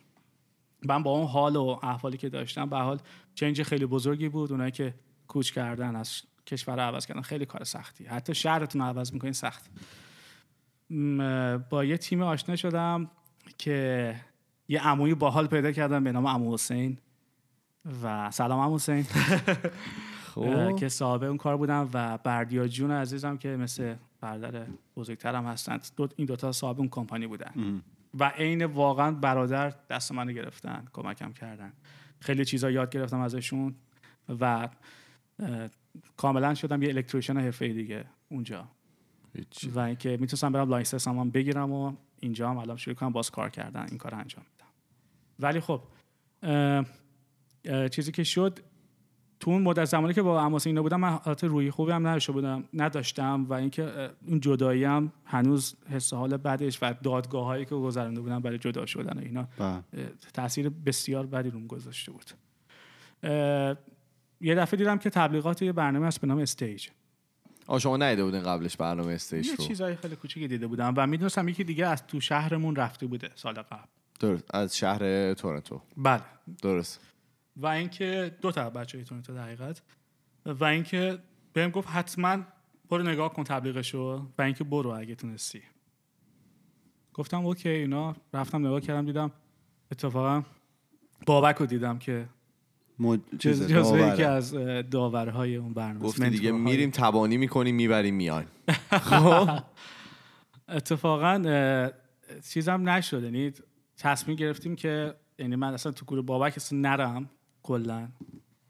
من 0.84 1.02
با 1.02 1.10
اون 1.10 1.26
حال 1.26 1.56
و 1.56 1.78
احوالی 1.82 2.16
که 2.16 2.28
داشتم 2.28 2.68
به 2.68 2.76
حال 2.76 2.98
چنج 3.34 3.62
خیلی 3.62 3.86
بزرگی 3.86 4.28
بود. 4.28 4.52
اونایی 4.52 4.70
که 4.70 4.94
کوچ 5.28 5.52
کردن 5.52 5.96
از 5.96 6.22
کشور 6.46 6.76
رو 6.76 6.82
عوض 6.82 7.06
کردن 7.06 7.20
خیلی 7.20 7.46
کار 7.46 7.64
سختی. 7.64 8.04
حتی 8.04 8.34
شهرتون 8.34 8.80
رو 8.80 8.86
عوض 8.86 9.12
می‌کنین 9.12 9.32
سخت. 9.32 9.70
با 11.70 11.84
یه 11.84 11.96
تیم 11.96 12.22
آشنا 12.22 12.56
شدم 12.56 13.10
که 13.58 14.14
یه 14.68 14.80
عموی 14.80 15.14
باحال 15.14 15.46
پیدا 15.46 15.72
کردم 15.72 16.04
به 16.04 16.12
نام 16.12 16.26
عمو 16.26 16.54
حسین 16.54 16.98
و 18.02 18.30
سلام 18.30 18.60
عمو 18.60 18.74
حسین. 18.74 19.06
اه، 20.36 20.74
که 20.74 20.88
صاحب 20.88 21.22
اون 21.22 21.36
کار 21.36 21.56
بودم 21.56 21.90
و 21.92 22.18
بردیا 22.18 22.68
جون 22.68 22.90
عزیزم 22.90 23.36
که 23.36 23.48
مثل 23.48 23.94
برادر 24.20 24.66
بزرگترم 24.96 25.46
هستند 25.46 25.86
دو 25.96 26.08
این 26.16 26.26
دوتا 26.26 26.52
صاحب 26.52 26.78
اون 26.78 26.88
کمپانی 26.88 27.26
بودن. 27.26 27.82
و 28.18 28.28
عین 28.28 28.64
واقعا 28.64 29.10
برادر 29.10 29.74
دست 29.90 30.12
منو 30.12 30.32
گرفتن 30.32 30.84
کمکم 30.92 31.32
کردن. 31.32 31.72
خیلی 32.20 32.44
چیزا 32.44 32.70
یاد 32.70 32.90
گرفتم 32.90 33.20
ازشون 33.20 33.74
و 34.40 34.68
کاملا 36.16 36.54
شدم 36.54 36.82
یه 36.82 36.88
الکتریشن 36.88 37.36
حرفه 37.36 37.68
دیگه 37.68 38.04
اونجا. 38.28 38.68
و 39.74 39.78
اینکه 39.80 40.10
می‌تونستم 40.20 40.52
برم 40.52 40.68
license 40.68 41.08
هم 41.08 41.30
بگیرم 41.30 41.72
و 41.72 41.92
اینجا 42.20 42.50
هم 42.50 42.58
الان 42.58 42.76
شروع 42.76 42.94
کنم 42.94 43.12
باز 43.12 43.30
کار 43.30 43.50
کردن 43.50 43.86
این 43.88 43.98
کار 43.98 44.14
انجام. 44.14 44.44
ولی 45.38 45.60
خب 45.60 45.80
اه، 46.42 46.84
اه، 47.64 47.88
چیزی 47.88 48.12
که 48.12 48.24
شد 48.24 48.58
تو 49.40 49.50
اون 49.50 49.62
مدت 49.62 49.84
زمانی 49.84 50.14
که 50.14 50.22
با 50.22 50.40
عماس 50.40 50.66
اینا 50.66 50.82
بودم 50.82 51.00
من 51.00 51.08
حالت 51.08 51.44
روی 51.44 51.70
خوبی 51.70 51.92
هم 51.92 52.06
نداشته 52.06 52.32
بودم 52.32 52.64
نداشتم 52.74 53.46
و 53.48 53.52
اینکه 53.52 54.10
اون 54.26 54.40
جدایی 54.40 54.84
هم 54.84 55.12
هنوز 55.24 55.76
حس 55.90 56.14
حال 56.14 56.36
بعدش 56.36 56.78
و 56.82 56.94
دادگاه 57.02 57.44
هایی 57.44 57.64
که 57.64 57.74
گذرانده 57.74 58.20
بودم 58.20 58.40
برای 58.40 58.58
جدا 58.58 58.86
شدن 58.86 59.18
و 59.18 59.22
اینا 59.22 59.48
تاثیر 60.34 60.68
بسیار 60.68 61.26
بدی 61.26 61.50
روم 61.50 61.66
گذاشته 61.66 62.12
بود. 62.12 62.30
یه 64.40 64.54
دفعه 64.54 64.78
دیدم 64.78 64.98
که 64.98 65.10
تبلیغات 65.10 65.62
یه 65.62 65.72
برنامه 65.72 66.06
هست 66.06 66.20
به 66.20 66.26
نام 66.26 66.38
Stage. 66.38 66.88
آه 67.66 67.78
شما 67.78 67.96
ندیده 67.96 68.24
بودین 68.24 68.42
قبلش 68.42 68.76
برنامه 68.76 69.12
Stage 69.12 69.46
یه 69.46 69.54
رو؟ 69.54 69.64
چیزای 69.64 69.96
خیلی 69.96 70.16
کوچیکی 70.16 70.48
دیده 70.48 70.66
بودم 70.66 70.94
و 70.96 71.06
می‌دونستم 71.06 71.48
یکی 71.48 71.64
دیگه 71.64 71.86
از 71.86 72.06
تو 72.06 72.20
شهرمون 72.20 72.76
رفته 72.76 73.06
بوده 73.06 73.30
سال 73.34 73.54
قبل. 73.54 73.88
درست. 74.18 74.54
از 74.54 74.76
شهر 74.76 75.34
تورنتو. 75.34 75.80
بله. 75.96 76.22
درست. 76.62 77.00
و 77.56 77.66
اینکه 77.66 78.36
دو 78.40 78.52
تا 78.52 78.70
بچه 78.70 79.04
تورنتو 79.04 79.34
دقیقت 79.34 79.82
و 80.46 80.64
اینکه 80.64 81.18
بهم 81.52 81.70
گفت 81.70 81.88
حتما 81.88 82.38
برو 82.90 83.02
نگاه 83.02 83.32
کن 83.32 83.44
تبلیغشو 83.44 84.28
و 84.38 84.42
اینکه 84.42 84.64
برو 84.64 84.90
اگه 84.90 85.14
تونستی. 85.14 85.62
گفتم 87.14 87.46
okay 87.46 87.68
اینا 87.68 88.16
رفتم 88.34 88.66
نگاه 88.66 88.80
کردم 88.80 89.06
دیدم 89.06 89.30
اتفاقا 89.92 90.42
بابک 91.26 91.56
رو 91.56 91.66
دیدم 91.66 91.98
که 91.98 92.28
مد... 92.98 93.20
جز 93.30 93.38
چیز 93.38 93.66
جزو 93.66 93.96
داوره. 93.96 94.12
یکی 94.12 94.22
از 94.22 94.54
داورهای 94.90 95.56
اون 95.56 95.74
برنامه. 95.74 96.00
گفتی 96.00 96.30
دیگه. 96.30 96.52
میریم 96.52 96.90
تبانی 96.90 97.36
می‌کنیم 97.36 97.74
می‌بریم 97.74 98.14
میایم. 98.14 98.48
اتفاقا 100.68 101.42
اه، 101.46 101.90
چیزم 102.50 102.88
نشد. 102.88 103.22
یعنی 103.22 103.52
تصمیم 103.98 104.36
گرفتیم 104.36 104.76
که 104.76 105.14
یعنی 105.38 105.56
من 105.56 105.74
اصلا 105.74 105.92
تو 105.92 106.04
گروه 106.04 106.24
بابک 106.24 106.52
اصلا 106.56 106.78
نرم 106.78 107.30
کلا. 107.62 108.08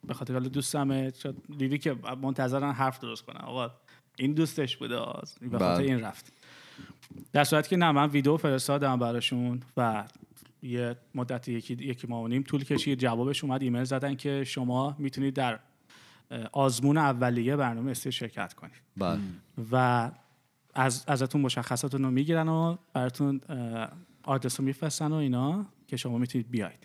به 0.07 0.15
خاطر 0.15 0.33
حالا 0.33 0.49
دوستمه 0.49 1.13
دیدی 1.59 1.79
که 1.79 1.97
منتظرن 2.23 2.73
حرف 2.73 2.99
درست 2.99 3.23
کنن. 3.23 3.41
آقا 3.41 3.71
این 4.19 4.33
دوستش 4.33 4.77
بوده 4.77 4.97
آز. 4.97 5.35
به 5.41 5.59
خاطر 5.59 5.75
بله. 5.75 5.87
این 5.87 6.01
رفت. 6.01 6.33
در 7.33 7.45
صورتی 7.45 7.69
که 7.71 7.77
نه 7.77 7.93
من 7.93 8.09
ویدیو 8.09 8.37
فرستادم 8.37 8.99
براشون 8.99 9.61
و 9.77 10.05
یه 10.63 10.97
مدت 11.15 11.49
یکی 11.49 11.75
یکی 11.75 12.07
ماه 12.07 12.23
و 12.23 12.29
نیم 12.29 12.43
طول 12.43 12.65
کشید. 12.65 12.99
جوابش 12.99 13.45
اومد 13.45 13.63
ایمیل 13.63 13.85
زدن 13.85 14.15
که 14.15 14.45
شما 14.45 14.97
می‌تونید 14.99 15.35
در 15.35 15.59
آزمون 16.53 16.97
اولیه 16.97 17.57
برنامه 17.57 17.91
Stage 17.91 18.13
شرکت 18.13 18.55
کنید. 18.55 18.83
بله. 18.97 19.21
و 19.73 20.11
از 20.75 21.05
ازتون 21.07 21.41
مشخصاتون 21.41 22.03
رو 22.03 22.11
می‌گیرن 22.11 22.49
و 22.49 22.77
براتون 22.93 23.41
آدرس 24.29 24.61
رو 24.61 24.67
میفرستن 24.67 25.13
و 25.13 25.15
اینا 25.15 25.67
که 25.87 25.97
شما 25.97 26.19
می‌تونید 26.19 26.51
بیاید. 26.51 26.79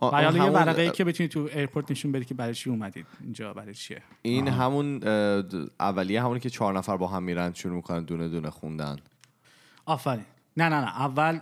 و 0.00 0.04
آه، 0.04 0.10
حالا 0.10 0.32
یه 0.36 0.42
همون- 0.42 0.54
ورقه 0.54 0.82
ای 0.82 0.90
که 0.90 1.04
بتونید 1.04 1.30
تو 1.32 1.40
airport 1.40 1.90
نشون 1.90 2.12
بدید 2.12 2.26
که 2.28 2.34
برای 2.34 2.54
چی 2.54 2.70
اومدید 2.70 3.06
اینجا 3.20 3.54
برای 3.54 3.74
چیه؟ 3.74 4.02
این 4.22 4.48
همون 4.48 4.94
اه، 5.06 5.42
د- 5.42 5.70
اولیه 5.80 6.22
همونی 6.22 6.40
که 6.40 6.50
چهار 6.50 6.78
نفر 6.78 6.96
با 6.96 7.06
هم 7.06 7.22
میرن 7.22 7.52
شروع 7.54 7.74
می‌کنن 7.76 8.04
دونه 8.04 8.28
دونه 8.28 8.50
خوندن. 8.50 8.96
آفرین. 9.86 10.24
نه 10.56 10.68
نه 10.68 10.80
نه. 10.80 11.00
اول 11.00 11.38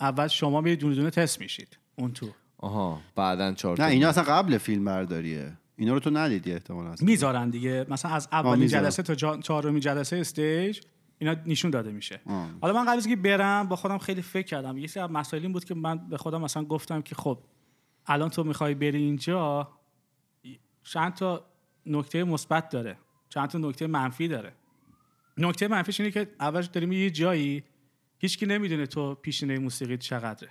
اول 0.00 0.28
شما 0.28 0.60
میرید 0.60 0.78
دونه 0.78 0.94
دونه 0.94 1.10
تست 1.10 1.40
میشید. 1.40 1.78
اون 1.96 2.12
تو. 2.12 2.28
آها. 2.58 3.00
بعدا 3.16 3.52
چهار 3.52 3.80
نه 3.80 3.86
اینا 3.88 4.08
اصلا 4.08 4.24
قبل 4.24 4.58
فیلم 4.58 4.84
برداریه. 4.84 5.52
اینا 5.76 5.92
رو 5.94 6.00
تو 6.00 6.10
ندیدی 6.10 6.52
احتمال 6.52 6.86
هست 6.86 7.02
می‌ذارن 7.02 7.50
دیگه. 7.50 7.86
مثلا 7.88 8.10
از 8.10 8.28
اولین. 8.32 8.68
جلسه 8.68 9.02
تا 9.02 9.14
جا- 9.14 9.36
چهارمین 9.36 9.80
جلسه 9.80 10.16
استیج 10.16 10.80
اینا 11.22 11.36
نشون 11.46 11.70
داده 11.70 11.92
میشه. 11.92 12.20
حالا 12.60 12.74
من 12.74 12.84
قبل 12.84 12.96
از 12.96 13.06
که 13.08 13.16
برم 13.16 13.68
با 13.68 13.76
خودم 13.76 13.98
خیلی 13.98 14.22
فکر 14.22 14.46
کردم. 14.46 14.78
یه 14.78 14.86
سری 14.86 15.02
از 15.02 15.10
مسائل 15.10 15.42
این 15.42 15.52
بود 15.52 15.64
که 15.64 15.74
من 15.74 16.08
به 16.08 16.16
خودم 16.16 16.40
مثلا 16.40 16.64
گفتم 16.64 17.02
که 17.02 17.14
خب 17.14 17.38
الان 18.06 18.28
تو 18.28 18.44
می‌خوای 18.44 18.74
بری 18.74 19.02
اینجا 19.02 19.68
چند 20.82 21.14
تا 21.14 21.44
نکته 21.86 22.24
مثبت 22.24 22.68
داره. 22.68 22.98
چند 23.28 23.48
تا 23.48 23.58
نکته 23.58 23.86
منفی 23.86 24.28
داره. 24.28 24.52
نکته 25.38 25.68
منفیش 25.68 26.00
اینه 26.00 26.12
که 26.12 26.34
اولش 26.40 26.66
داریم 26.66 26.92
یه 26.92 27.10
جایی 27.10 27.64
هیچکی 28.18 28.46
نمی‌دونه 28.46 28.86
تو 28.86 29.14
پیشینه 29.14 29.58
موسیقی 29.58 29.96
چقدره. 29.96 30.50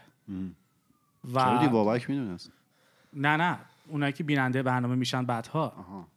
دی 1.24 1.34
و 1.34 1.70
بابک 1.70 2.10
می‌دونست 2.10 2.52
نه 3.14 3.38
نه. 3.38 3.60
اونایی 3.88 4.14
که 4.14 4.24
بیننده 4.24 4.64
برنامه 4.64 4.96
میشن 4.96 5.26
بعدها. 5.26 5.68
آها. 5.68 6.08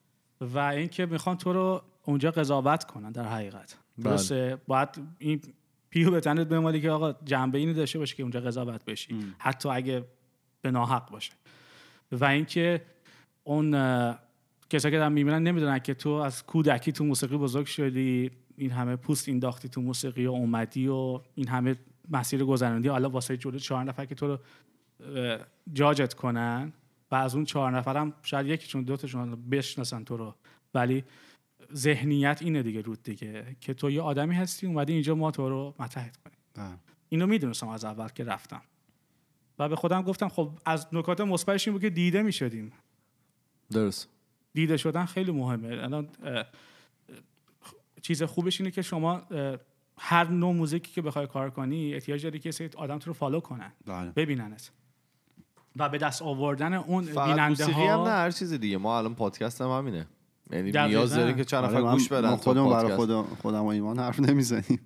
و 0.40 0.58
اینکه 0.58 1.06
می‌خوان 1.06 1.36
تو 1.36 1.52
رو 1.52 1.82
اونجا 2.04 2.30
قضاوت 2.30 2.84
کنن 2.84 3.12
در 3.12 3.24
حقیقت. 3.24 3.76
بله. 3.98 4.10
درسته؟ 4.10 4.58
باید 4.66 4.88
این 5.18 5.40
پیو 5.90 6.10
به 6.10 6.20
تنت 6.20 6.46
بمالی 6.46 6.80
که 6.80 6.90
آقا 6.90 7.12
جنبه 7.12 7.58
اینی 7.58 7.74
داشته 7.74 7.98
باشه 7.98 8.16
که 8.16 8.22
اونجا 8.22 8.40
قضاوت 8.40 8.84
بشی. 8.84 9.16
حتی 9.38 9.68
اگه 9.68 10.04
به 10.62 10.70
ناحق 10.70 11.10
باشه. 11.10 11.32
و 12.12 12.24
اینکه 12.24 12.82
اون 13.44 13.70
کسایی 14.70 14.92
که 14.92 14.98
دارن 14.98 15.12
می‌بینن 15.12 15.42
نمی‌دونن 15.42 15.78
که 15.78 15.94
تو 15.94 16.10
از 16.10 16.46
کودکی 16.46 16.92
تو 16.92 17.04
موسیقی 17.04 17.36
بزرگ 17.36 17.66
شدی 17.66 18.30
این 18.56 18.70
همه 18.70 18.96
پوست 18.96 19.28
اینداختی 19.28 19.68
تو 19.68 19.80
موسیقی 19.80 20.26
و 20.26 20.30
اومدی 20.30 20.88
و 20.88 21.20
این 21.34 21.48
همه 21.48 21.76
مسیر 22.10 22.44
گذراندی. 22.44 22.88
حالا 22.88 23.10
واسه 23.10 23.36
جلو 23.36 23.58
چهار 23.58 23.84
نفر 23.84 24.04
که 24.04 24.14
تو 24.14 24.26
رو 24.26 24.38
جاجت 25.72 26.14
کنن 26.14 26.72
و 27.10 27.14
از 27.14 27.34
اون 27.34 27.44
چهار 27.44 27.76
نفرم 27.76 28.12
شاید 28.22 28.46
یکیشون 28.46 28.82
دوتاشون 28.82 29.48
بشناسن 29.50 30.04
تو 30.04 30.16
رو. 30.16 30.34
ولی 30.74 31.04
ذهنیت 31.74 32.38
اینه 32.42 32.62
دیگه 32.62 32.80
رود 32.80 33.02
دیگه 33.02 33.56
که 33.60 33.74
تو 33.74 33.90
یه 33.90 34.02
آدمی 34.02 34.34
هستی 34.34 34.66
اومدی 34.66 34.92
اینجا 34.92 35.14
ما 35.14 35.30
تو 35.30 35.48
رو 35.48 35.74
متحد 35.78 36.16
کنیم. 36.16 36.78
اینو 37.08 37.26
می‌دونستم 37.26 37.68
از 37.68 37.84
اول 37.84 38.08
که 38.08 38.24
رفتم. 38.24 38.62
و 39.58 39.68
به 39.68 39.76
خودم 39.76 40.02
گفتم 40.02 40.28
خب 40.28 40.50
از 40.64 40.86
نکات 40.92 41.20
مثبتش 41.20 41.68
این 41.68 41.72
بود 41.72 41.82
که 41.82 41.90
دیده 41.90 42.22
می‌شدیم. 42.22 42.72
درست. 43.70 44.08
دیده 44.52 44.76
شدن 44.76 45.04
خیلی 45.04 45.32
مهمه. 45.32 45.68
الان 45.68 46.08
چیز 48.02 48.22
خوبش 48.22 48.60
اینه 48.60 48.70
که 48.70 48.82
شما 48.82 49.22
هر 49.98 50.28
نوع 50.28 50.54
موزیکی 50.54 50.92
که 50.92 51.02
بخوای 51.02 51.26
کار 51.26 51.50
کنی 51.50 51.94
احتیاج 51.94 52.22
داری 52.22 52.38
که 52.38 52.50
سری 52.50 52.70
آدم 52.76 52.98
تو 52.98 53.10
رو 53.10 53.14
فالو 53.14 53.40
کنن. 53.40 53.72
بله. 53.86 54.10
ببیننت. 54.10 54.70
و 55.76 55.88
به 55.88 55.98
دست 55.98 56.22
آوردن 56.22 56.74
اون 56.74 57.04
بیننده 57.04 57.48
موسیقی 57.48 57.72
هم 57.72 58.00
نه 58.00 58.10
ها 58.10 58.10
هر 58.10 58.30
چیز 58.30 58.52
دیگه. 58.52 58.78
ما 58.78 58.98
الان 58.98 59.14
پادکست 59.14 59.60
هم 59.60 59.68
همینه. 59.68 60.06
یعنی. 60.52 60.72
نیاز 60.72 61.14
داریم 61.14 61.36
که 61.36 61.44
چند 61.44 61.64
آره، 61.64 61.72
نفر 61.72 61.82
من- 61.82 61.92
گوش 61.92 62.08
بدن. 62.08 62.28
ما 62.30 62.36
تا 62.36 62.42
خودمون 62.42 62.72
برای. 62.72 62.96
خودم 62.96 63.22
خودم 63.42 63.62
و 63.62 63.66
ایمان 63.66 63.98
حرف 63.98 64.20
نمی‌زنیم. 64.20 64.80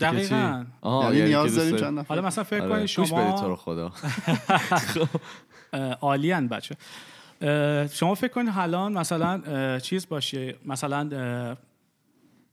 دقیقا. 0.00 0.64
آها 0.80 1.04
یعنی 1.04 1.16
یعنی 1.16 1.30
که 1.30 1.36
نیاز 1.38 1.54
داریم 1.56 1.70
داری- 1.70 1.82
چند 1.82 1.98
نفر 1.98 2.08
حالا 2.14 2.26
مثلا 2.26 2.44
فکر 2.44 2.60
آره، 2.62 2.70
کنید 2.70 2.80
گوش 2.96 3.12
بدید 3.12 3.30
تو 3.30 3.36
شما 3.36 3.48
رو 3.48 3.56
خدا. 3.56 3.92
عالیان 6.00 6.48
بچه. 6.48 6.76
شما 7.92 8.14
فکر 8.14 8.32
کنید 8.32 8.52
الان 8.56 8.92
مثلا 8.98 9.78
چیز 9.78 10.08
باشه 10.08 10.54
مثلا 10.66 11.56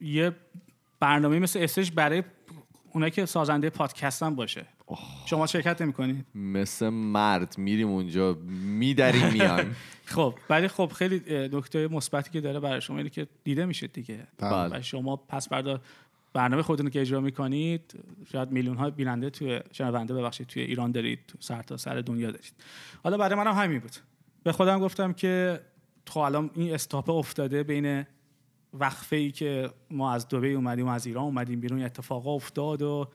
یه 0.02 0.32
برنامه 1.00 1.40
مثل 1.40 1.60
استش 1.60 1.92
برای 1.92 2.24
اونایی 2.94 3.12
که 3.12 3.26
سازنده 3.26 3.70
پادکست 3.70 4.24
هم 4.24 4.36
باشه 4.36 4.66
شما 5.26 5.48
شرکت 5.48 5.82
نمی‌کنید 5.82 6.26
مثل 6.36 6.90
مرد 6.90 7.56
میریم 7.58 7.88
اونجا 7.88 8.38
میدریم 8.80 9.28
میایم 9.34 9.76
خب 10.12 10.36
ولی 10.50 10.68
خب 10.68 10.92
خیلی 10.96 11.48
نکته 11.54 11.88
مثبتی 11.88 12.30
که 12.30 12.42
داره 12.42 12.60
برای 12.60 12.82
شما 12.82 12.98
اینه 12.98 13.10
که 13.10 13.28
دیده 13.44 13.66
میشه 13.66 13.88
دیگه. 13.88 14.28
بله. 14.38 14.78
و 14.78 14.82
شما 14.82 15.16
پس 15.16 15.50
فردا 15.50 15.82
برنامه 16.34 16.64
خودتون 16.64 16.90
که 16.90 17.02
اجرا 17.02 17.22
می‌کنید 17.22 17.94
شاید 18.32 18.52
میلیون 18.52 18.78
ها 18.78 18.90
بیننده 18.90 19.30
توی 19.30 19.60
شنونده 19.72 20.14
ببخشید 20.14 20.48
توی 20.48 20.62
ایران 20.64 20.92
دارید 20.92 21.20
تو 21.28 21.38
سر 21.40 21.62
تا 21.62 21.78
سر 21.78 22.02
دنیا 22.02 22.32
دارید. 22.32 22.54
حالا 23.04 23.18
برای 23.18 23.36
منم 23.36 23.54
همین 23.54 23.80
بود. 23.80 23.96
به 24.44 24.52
خودم 24.52 24.80
گفتم 24.80 25.14
که 25.14 25.62
خب 26.08 26.20
الان 26.20 26.50
این 26.56 26.74
استاپ 26.74 27.10
افتاده 27.10 27.64
بین 27.64 28.06
وقفه 28.74 29.16
ای 29.16 29.32
که 29.32 29.70
ما 29.90 30.14
از 30.14 30.28
دبی 30.28 30.54
اومدیم 30.54 30.88
و 30.88 30.90
از 30.90 31.08
ایران 31.08 31.24
اومدیم 31.24 31.60
بیرون 31.60 31.80
یه 31.80 31.86
اتفاقا 31.86 32.32
افتاد 32.32 32.82
و 32.82 33.08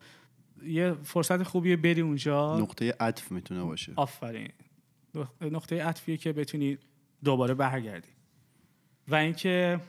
یه 0.64 0.96
فرصت 1.04 1.42
خوبیه 1.42 1.76
بری 1.76 2.00
اونجا. 2.00 2.58
نقطه 2.58 2.94
عطف 3.00 3.32
می‌تونه 3.32 3.64
باشه. 3.64 3.92
آفرین. 3.96 4.48
نقطه 5.40 5.84
عطفیه 5.84 6.16
که 6.16 6.32
بتونی 6.32 6.78
دوباره 7.24 7.54
برگردی. 7.54 8.08
و 9.08 9.14
اینکه 9.14 9.80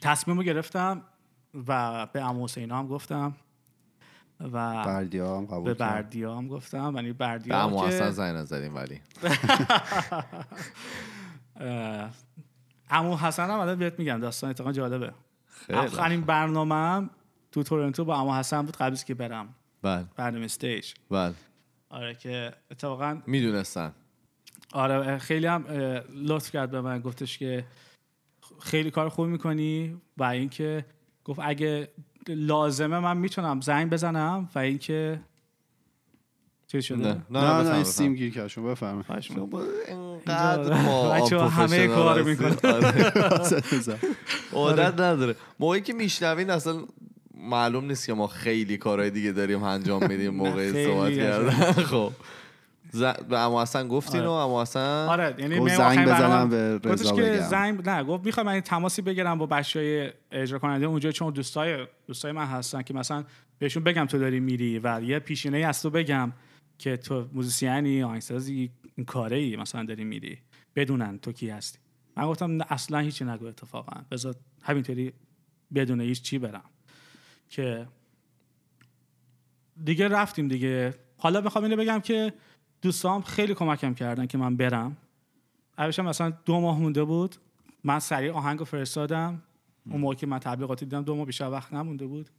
تصمیم 0.00 0.36
رو 0.36 0.42
گرفتم 0.42 1.02
و 1.66 2.06
به 2.06 2.20
عمو 2.20 2.44
حسین 2.44 2.70
هم 2.70 2.86
گفتم 2.86 3.36
و 4.40 4.84
بردیا 4.84 5.36
هم 5.36 5.46
قبول 5.46 5.64
به. 5.64 5.74
بردیا 5.74 6.36
هم 6.36 6.48
گفتم. 6.48 6.92
یعنی 6.96 7.12
به 7.12 7.18
بردیا 7.18 7.62
امو 7.62 7.80
که 7.80 7.86
حسن 7.86 8.10
زنگ 8.10 8.36
نزدیم 8.36 8.74
ولی. 8.74 9.00
اه، 11.56 12.10
عمو 12.90 13.16
حسن 13.16 13.50
هم 13.50 13.58
الان 13.58 13.78
بهت 13.78 13.98
میگم 13.98 14.18
داستان 14.20 14.50
اتفاقا 14.50 14.72
جالبه. 14.72 15.12
خیلی 15.46 15.78
آخرین 15.78 16.20
برنامه 16.20 16.74
هم 16.74 17.10
تو 17.52 17.62
تورنتو 17.62 18.04
با 18.04 18.16
عمو 18.16 18.34
حسن 18.34 18.62
بود 18.62 18.76
قبل 18.76 18.92
از 18.92 19.04
که 19.04 19.14
برم. 19.14 19.54
بله. 19.82 20.04
برنامه 20.16 20.44
استیج. 20.44 20.94
بله. 21.10 21.34
آره 21.90 22.14
که 22.14 22.52
اتفاقا 22.70 23.22
می‌دونستن. 23.26 23.92
آره 24.72 25.18
خیلی 25.18 25.46
هم 25.46 25.64
لطف 26.14 26.50
کرد 26.50 26.70
به 26.70 26.80
من 26.80 27.00
گفتش 27.00 27.38
که 27.38 27.64
خیلی 28.60 28.90
کار 28.90 29.08
خوب 29.08 29.26
می‌کنی 29.26 29.96
و 30.16 30.24
اینکه 30.24 30.84
گفت 31.24 31.40
اگه 31.42 31.88
لازمه 32.28 32.98
من 32.98 33.16
می‌تونم 33.16 33.60
زنگ 33.60 33.90
بزنم 33.90 34.48
و 34.54 34.58
اینکه 34.58 35.20
چی 36.66 36.82
شده؟ 36.82 36.96
نه 36.98 37.22
نه 37.30 37.40
نه 37.40 37.62
بفهم. 37.64 37.82
سیم 37.84 38.14
گیر 38.14 38.28
می‌کنم. 38.28 38.48
شما 38.48 38.74
انقدر 39.88 40.82
ما 40.82 41.12
همه 41.48 41.64
هستیم. 41.64 41.90
می‌کنن. 42.24 42.56
آره. 42.64 43.98
عادت 44.52 45.00
نداره 45.00 45.34
موقعی 45.58 45.80
که 45.80 45.92
میشنوین 45.92 46.50
اصلا 46.50 46.84
معلوم 47.34 47.84
نیست 47.84 48.06
که 48.06 48.12
ما 48.14 48.26
خیلی 48.26 48.76
کارهای 48.76 49.10
دیگه 49.10 49.32
داریم 49.32 49.62
انجام 49.62 50.06
میدیم 50.08 50.34
موقع 50.34 50.86
صحبت. 50.86 51.12
کردن 51.12 51.72
خب 51.92 52.12
ز... 52.90 53.02
به 53.02 53.38
اما 53.38 53.62
حسن 53.62 53.88
گفتین 53.88 54.20
و 54.24 54.30
اما 54.30 54.62
حسن 54.62 55.06
آره 55.08 55.34
یعنی 55.38 55.58
گفت 55.58 55.76
زنگ 55.76 56.08
بزنم 56.08 56.48
به 56.48 56.78
رضا 56.84 56.90
گفتش 56.94 57.12
که 57.12 57.22
بگم. 57.22 57.48
زنگ 57.48 57.88
نه 57.88 58.04
گفت 58.04 58.26
می‌خوام 58.26 58.46
من 58.46 58.60
تماسی 58.60 59.02
بگیرم 59.02 59.38
با 59.38 59.46
بچهای 59.46 60.12
اجرا 60.32 60.58
کننده 60.58 60.86
اونجا 60.86 61.12
چون 61.12 61.32
دوستای 61.32 61.86
دوستای 62.06 62.32
من 62.32 62.46
هستن 62.46 62.82
که 62.82 62.94
مثلا 62.94 63.24
بهشون 63.58 63.84
بگم 63.84 64.06
تو 64.06 64.18
داری 64.18 64.40
میری 64.40 64.78
و 64.78 65.00
یه 65.02 65.18
پیشینه 65.18 65.58
از 65.58 65.82
تو 65.82 65.90
بگم 65.90 66.32
که 66.78 66.96
تو 66.96 67.28
موزیسیانی 67.32 68.02
آهنگسازی 68.02 68.70
این 68.96 69.06
کاره 69.06 69.36
ای 69.36 69.56
مثلا 69.56 69.84
داری 69.84 70.04
میری. 70.04 70.38
بدونن 70.76 71.18
تو 71.18 71.32
کی 71.32 71.50
هستی. 71.50 71.78
من 72.16 72.26
گفتم 72.26 72.50
نه 72.50 72.64
اصلا 72.68 72.98
هیچی 72.98 73.24
نگو 73.24 73.46
اتفاقا. 73.46 74.00
بذار 74.10 74.34
همینطوری 74.62 75.12
بدون 75.74 76.00
هیچ 76.00 76.22
چی 76.22 76.38
برم. 76.38 76.64
که 77.48 77.86
دیگه 79.84 80.08
رفتیم 80.08 80.48
دیگه. 80.48 80.94
حالا 81.16 81.40
می‌خوام 81.40 81.64
اینو 81.64 81.76
بگم 81.76 82.00
که 82.00 82.32
دوستام 82.82 83.22
خیلی 83.22 83.54
کمکم 83.54 83.94
کردن 83.94 84.26
که 84.26 84.38
من 84.38 84.56
برم. 84.56 84.96
هم 85.78 86.04
مثلا 86.04 86.32
دو 86.44 86.60
ماه 86.60 86.78
مونده 86.78 87.04
بود. 87.04 87.36
من 87.84 87.98
سریع 87.98 88.32
آهنگ 88.32 88.58
رو 88.58 88.64
فرستادم. 88.64 89.42
اون 89.90 90.00
موقع 90.00 90.14
که 90.14 90.26
من 90.26 90.38
تبلیغاتی 90.38 90.84
دیدم 90.84 91.02
دو 91.02 91.14
ماه 91.14 91.26
بیشتر 91.26 91.50
وقت 91.50 91.72
نمونده 91.72 92.06
بود. 92.06 92.30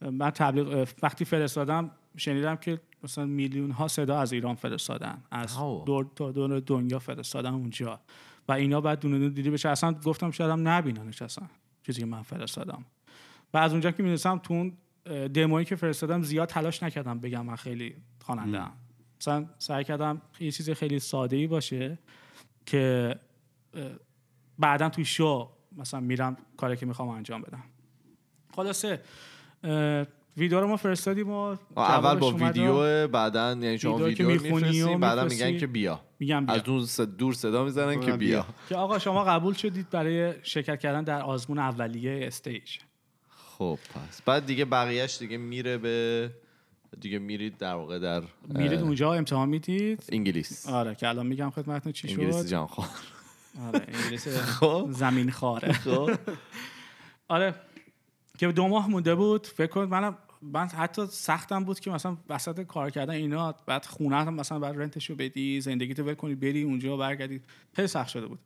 من 0.00 0.30
تبلیغ 0.30 0.88
وقتی 1.02 1.24
فرستادم 1.24 1.90
شنیدم 2.16 2.56
که 2.56 2.80
مثلا 3.04 3.26
میلیون 3.26 3.70
ها 3.70 3.88
صدا 3.88 4.18
از 4.18 4.32
ایران 4.32 4.54
فرستادن. 4.54 5.22
از. 5.30 5.56
دور 5.86 6.06
تا 6.16 6.32
دور 6.32 6.60
دنیا 6.60 6.98
فرستادن 6.98 7.54
اونجا. 7.54 8.00
و 8.48 8.52
اینا 8.52 8.80
بعد 8.80 9.00
دونه 9.00 9.18
دونه 9.18 9.30
دیدی 9.30 9.50
بشه. 9.50 9.68
اصلا 9.68 9.92
گفتم 9.92 10.30
شاید 10.30 10.50
هم 10.50 10.68
نبیننش 10.68 11.22
اصلا 11.22 11.46
چیزی 11.86 12.00
که 12.00 12.06
من 12.06 12.22
فرستادم. 12.22 12.84
و 13.54 13.58
از 13.58 13.72
اونجا 13.72 13.90
که 13.90 14.02
می‌دونستم 14.02 14.38
تو 14.38 14.54
اون 14.54 14.72
اه، 15.06 15.28
دمویی 15.28 15.64
که 15.64 15.76
فرستادم 15.76 16.22
زیاد 16.22 16.48
تلاش 16.48 16.82
نکردم 16.82 17.18
بگم 17.18 17.46
من 17.46 17.56
خیلی 17.56 17.96
خواننده 18.20 18.62
مثلا 19.20 19.46
سعی 19.58 19.84
کردم 19.84 20.22
یه 20.40 20.50
چیز 20.50 20.70
خیلی 20.70 20.98
ساده 20.98 21.36
ای 21.36 21.46
باشه 21.46 21.98
که 22.66 23.14
بعدا 24.58 24.88
توی 24.88 25.04
شو 25.04 25.50
مثلا 25.76 26.00
میرم 26.00 26.36
کاری 26.56 26.76
که 26.76 26.86
می‌خوام 26.86 27.08
انجام 27.08 27.42
بدم 27.42 27.62
خلاصه 28.56 29.00
ویدیو 30.36 30.60
رو 30.60 30.66
ما 30.66 30.76
فرستادیم 30.76 31.30
و 31.30 31.56
اول 31.76 32.14
با 32.14 32.30
ویدیو 32.30 33.08
بعدا 33.08 33.48
یعنی 33.50 33.78
شما 33.78 33.96
ویدیو 33.96 34.28
می‌خونی 34.28 34.96
بعدا. 34.96 35.24
میگن 35.24 35.58
که 35.58 35.66
بیا 35.66 36.00
میگم 36.18 36.46
بیا. 36.46 36.54
از 36.54 36.62
دور 36.62 37.06
دور 37.18 37.34
صدا 37.34 37.64
می‌زنن 37.64 38.00
که 38.00 38.12
بیا. 38.12 38.16
بیا 38.16 38.46
که 38.68 38.76
آقا 38.76 38.98
شما 38.98 39.24
قبول 39.24 39.54
شدید 39.54 39.90
برای 39.90 40.34
شرکت 40.42 40.80
کردن 40.80 41.04
در 41.04 41.22
آزمون 41.22 41.58
اولیه 41.58 42.26
استیج 42.26 42.78
خب 43.28 43.78
پس 43.94 44.22
بعد 44.22 44.46
دیگه 44.46 44.64
بقیهش 44.64 45.18
دیگه 45.18 45.36
میره 45.36 45.78
به 45.78 46.30
دیگه 47.00 47.18
میرید 47.18 47.58
در 47.58 47.74
واقع 47.74 47.98
در 47.98 48.22
میرید 48.48 48.80
اونجا 48.80 49.14
امتحان 49.14 49.48
می‌دید؟ 49.48 50.04
انگلیس. 50.12 50.68
آره 50.68 50.94
که 50.94 51.08
الان 51.08 51.26
میگم 51.26 51.50
خدمتتون 51.50 51.92
چی 51.92 52.08
شد؟ 52.08 52.46
جان 52.46 52.66
خواهر 52.66 52.90
آره 53.66 53.86
انگلیس 53.88 54.28
خب. 54.28 54.88
زمین 54.90 55.30
خاره 55.30 55.72
خب. 55.72 56.10
آره 57.28 57.54
که 58.38 58.52
دو 58.52 58.68
ماه 58.68 58.90
مونده 58.90 59.14
بود 59.14 59.46
فکر 59.46 59.66
کن 59.66 59.84
منم 59.84 60.18
من 60.42 60.68
حتی 60.68 61.06
سختم 61.06 61.64
بود 61.64 61.80
که 61.80 61.90
مثلا 61.90 62.16
وسط 62.28 62.60
کار 62.60 62.90
کردن 62.90 63.14
اینا 63.14 63.54
بعد 63.66 63.84
خونه 63.84 64.16
هم 64.16 64.34
مثلا 64.34 64.58
بعد 64.58 64.76
رنتشو 64.76 65.14
بدی 65.14 65.60
زندگی 65.60 65.94
تو 65.94 66.04
ول 66.04 66.14
کنی 66.14 66.34
بری 66.34 66.62
اونجا 66.62 66.96
برگردی. 66.96 67.40
خیلی 67.72 67.88
سخت 67.88 68.08
شده 68.08 68.26
بود. 68.26 68.38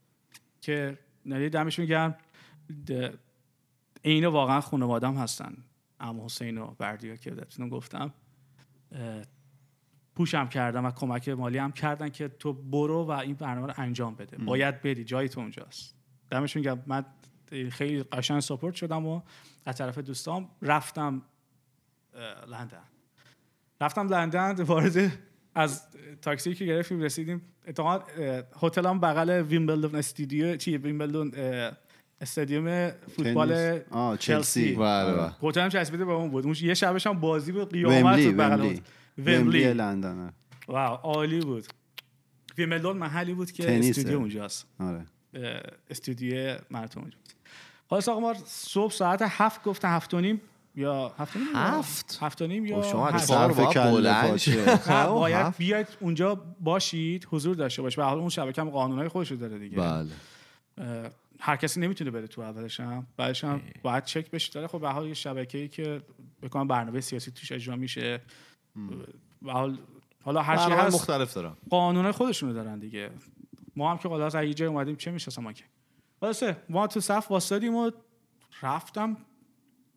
که 0.60 0.98
ندی 1.26 1.48
دمش 1.48 1.78
میگم 1.78 2.14
اینا 4.02 4.30
واقعا 4.30 4.60
خانوادم 4.60 5.14
هستن. 5.14 5.56
عمو 6.00 6.24
حسین 6.24 6.58
و 6.58 6.74
بردیا 6.78 7.16
که 7.16 7.30
بهتون 7.30 7.68
گفتم. 7.68 8.12
پوشم 10.14 10.48
کردم 10.48 10.84
و 10.84 10.90
کمک 10.90 11.28
مالی 11.28 11.58
هم 11.58 11.72
کردن 11.72 12.08
که 12.08 12.28
تو 12.28 12.52
برو 12.52 13.04
و 13.04 13.10
این 13.10 13.34
برنامه 13.34 13.66
رو 13.66 13.74
انجام 13.76 14.14
بده. 14.14 14.36
باید 14.36 14.82
بری 14.82 15.04
جای 15.04 15.28
تو 15.28 15.40
اونجاست. 15.40 15.96
دمش 16.30 16.56
میگم 16.56 16.78
من 16.86 17.04
خیلی 17.70 18.02
قشنگ 18.02 18.40
ساپورت 18.40 18.74
شدم 18.74 19.06
و 19.06 19.22
از 19.66 19.76
طرف 19.76 19.98
دوستام 19.98 20.50
رفتم 20.62 21.22
لندن. 22.48 22.84
رفتم 23.80 24.08
لندن 24.08 24.62
وارد 24.62 25.12
از 25.54 25.86
تاکسی 26.22 26.54
که 26.54 26.64
گرفتیم 26.64 27.00
رسیدیم. 27.00 27.42
اتفاقا 27.66 28.04
هتلم 28.62 29.00
بغل 29.00 29.30
ویمبلدون 29.30 29.94
استودیو 29.94 30.56
چی 30.56 30.76
ویمبلدون 30.76 31.32
استادیوم 32.24 32.90
فوتبال 33.16 33.48
چلسی. 33.48 34.18
چلسی. 34.18 34.74
بله 34.74 35.12
بله. 35.12 35.32
هتلم 35.42 35.68
چسبیده 35.68 36.04
به 36.04 36.12
اون 36.12 36.30
بود. 36.30 36.44
اون 36.44 36.56
یه 36.62 36.74
شبش 36.74 37.06
هم 37.06 37.20
بازی 37.20 37.52
بود 37.52 37.72
قیامت 37.72 38.24
بود 38.24 38.36
بغل 38.36 38.60
ومبلی 38.60 38.82
ومبلی 39.18 39.72
لندن 39.74 40.32
واو 40.68 40.94
عالی 40.94 41.40
بود. 41.40 41.66
ویمبلدون 42.58 42.96
محلی 42.96 43.34
بود 43.34 43.52
که. 43.52 43.78
استودیو 43.78 44.18
اونجاست. 44.18 44.66
آره. 44.80 45.06
استودیو 45.90 46.56
مردم 46.70 47.00
اونجا 47.00 47.16
بود. 47.24 47.34
خلاص 47.90 48.08
آقا 48.08 48.20
ما 48.20 48.34
صبح 48.46 48.92
ساعت 48.92 49.22
هفت 49.22 49.64
گفتن 49.64 49.88
هفت 49.88 50.14
و 50.14 50.20
نیم 50.20 50.40
یا 50.74 51.14
هفت 51.18 51.36
و 51.36 51.38
نیم 51.38 51.48
هفت؟ 51.54 52.18
هفت 52.22 52.42
و 52.42 52.46
نیم 52.46 52.66
یا 52.66 52.82
خب 52.82 52.90
شما 52.90 53.18
صرف 53.18 53.56
باید 53.56 54.36
خب، 54.86 55.06
باید 55.08 55.36
هفت. 55.36 55.58
بیاید 55.58 55.88
اونجا 56.00 56.34
باشید 56.60 57.28
حضور 57.30 57.56
داشته 57.56 57.82
باش 57.82 57.96
به 57.96 58.04
حال 58.04 58.18
اون 58.18 58.28
شبکه 58.28 58.60
هم 58.60 58.70
قانونهای 58.70 59.08
خودش 59.08 59.30
رو 59.30 59.36
داره 59.36 59.58
دیگه. 59.58 59.76
بله. 59.76 60.10
هر 61.40 61.56
کسی 61.56 61.80
نمی‌تونه 61.80 62.10
بره 62.10 62.26
تو 62.26 62.40
اولش 62.40 62.80
هم. 62.80 63.06
بعدش 63.16 63.44
هم 63.44 63.62
باید 63.82 64.04
چک 64.04 64.30
بشه. 64.30 64.52
داره 64.52 64.66
خب 64.66 64.80
به 64.80 64.88
حال 64.88 65.08
یه 65.08 65.14
شبکه‌ای 65.14 65.68
که 65.68 66.02
بکنم 66.42 66.68
برنامه 66.68 67.00
سیاسی 67.00 67.30
توش 67.30 67.52
اجرا 67.52 67.76
میشه. 67.76 68.20
به 69.42 69.52
حال 69.52 69.78
حالا 70.22 70.42
هر 70.42 70.56
چی 70.56 70.70
هست 70.70 70.94
مختلف 70.94 71.34
دارم. 71.34 71.56
قانون 71.70 72.12
خودشونو 72.12 72.52
دارن 72.52 72.78
دیگه. 72.78 73.10
ما 73.76 73.90
هم 73.90 73.98
که 73.98 74.08
خلاص 74.08 74.34
از 74.34 74.44
جای 74.44 74.68
اومدیم 74.68 74.96
چه 74.96 75.10
میشه 75.10 75.40
ما 75.40 75.52
که؟ 75.52 75.64
خلاصه 76.20 76.56
ما 76.68 76.86
تو 76.86 77.00
صف 77.00 77.30
واسطادیم 77.30 77.74
و 77.74 77.90
رفتم 78.62 79.16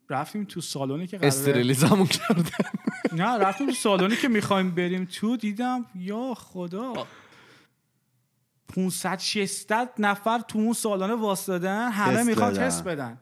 رفتیم 0.09 0.43
تو 0.43 0.61
سالونی 0.61 1.07
که 1.07 1.17
قراره 1.17 1.27
استریلیزمون 1.27 2.07
کردن. 2.07 2.69
نه 3.13 3.37
رفتیم 3.37 3.67
تو 3.67 3.73
سالونی 3.73 4.15
که 4.15 4.27
می‌خوایم 4.27 4.71
بریم 4.71 5.05
تو 5.05 5.37
دیدم 5.37 5.85
یا 5.95 6.33
خدا. 6.33 7.07
500 8.75 9.19
600 9.19 9.89
نفر 9.99 10.39
تو 10.39 10.59
اون 10.59 10.73
سالن 10.73 11.11
واسطادن 11.11 11.89
همه 11.91 12.23
می‌خوان. 12.23 12.53
تست 12.53 12.83
بدن. 12.83 13.17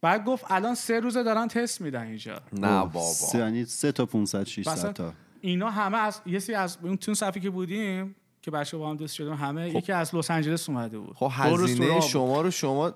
بعد 0.00 0.24
گفت 0.24 0.44
الان 0.48 0.74
سه 0.74 1.00
روزه 1.00 1.22
دارن 1.22 1.48
تست 1.48 1.80
میدن 1.80 2.02
اینجا. 2.06 2.40
نه 2.52 2.68
بابا. 2.80 3.00
سه- 3.00 3.38
یعنی 3.38 3.64
سه 3.64 3.92
تا 3.92 4.06
500 4.06 4.44
600 4.44 4.72
مثلا 4.72 4.92
تا. 4.92 5.12
اینا 5.40 5.70
همه 5.70 5.98
از 5.98 6.20
یه 6.26 6.38
سری 6.38 6.54
از 6.56 6.78
اون 6.82 6.96
تون 6.96 7.14
صفی 7.14 7.40
که 7.40 7.50
بودیم 7.50 8.14
که 8.42 8.50
بچه 8.50 8.76
با 8.76 8.90
هم 8.90 8.96
دوست 8.96 9.14
شدیم 9.14 9.32
همه 9.32 9.70
یکی 9.70 9.92
از 9.92 10.14
لس 10.14 10.30
آنجلس 10.30 10.68
اومده 10.68 10.98
بود. 10.98 11.16
خب 11.16 11.30
هزینه. 11.32 12.00
شما 12.00 12.40
رو 12.40 12.50
شما 12.50 12.92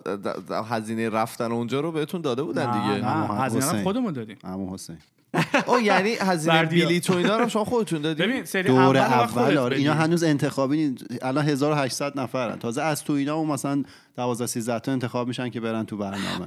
هزینه 0.69 1.09
رفتن 1.09 1.53
اونجا 1.53 1.81
رو 1.81 1.93
بهتون 1.93 2.21
داده 2.21 2.43
بودن 2.43 2.67
نه 2.71 2.95
دیگه. 2.97 3.09
نه 3.09 3.41
هزینه. 3.41 3.83
خودمون 3.83 4.13
دادیم. 4.13 4.37
عمو 4.45 4.75
حسین. 4.75 4.99
او 5.69 5.81
یعنی 5.81 6.15
هزینه. 6.15 6.65
بلیط 6.65 7.11
و 7.11 7.17
اینا 7.17 7.37
رو 7.37 7.49
شما 7.49 7.65
خودتون 7.65 8.03
دادین 8.03 8.27
ببین 8.27 8.45
سری 8.45 8.63
دور 8.63 8.97
اول 8.97 9.59
آره 9.59 9.77
اینا. 9.77 9.95
هنوز 9.95 10.23
انتخابی 10.25 10.95
الان 11.23 11.45
1800 11.45 12.21
نفرن. 12.21 12.59
تازه 12.59 12.83
از 12.83 13.05
تو 13.05 13.13
اینا 13.13 13.35
اون 13.35 13.49
مثلا 13.49 13.83
12 14.17 14.47
13 14.47 14.79
تا 14.79 14.93
انتخاب 14.93 15.29
میشن 15.29 15.49
که 15.51 15.61
برن 15.61 15.85
تو 15.85 15.97
برنامه. 15.97 16.47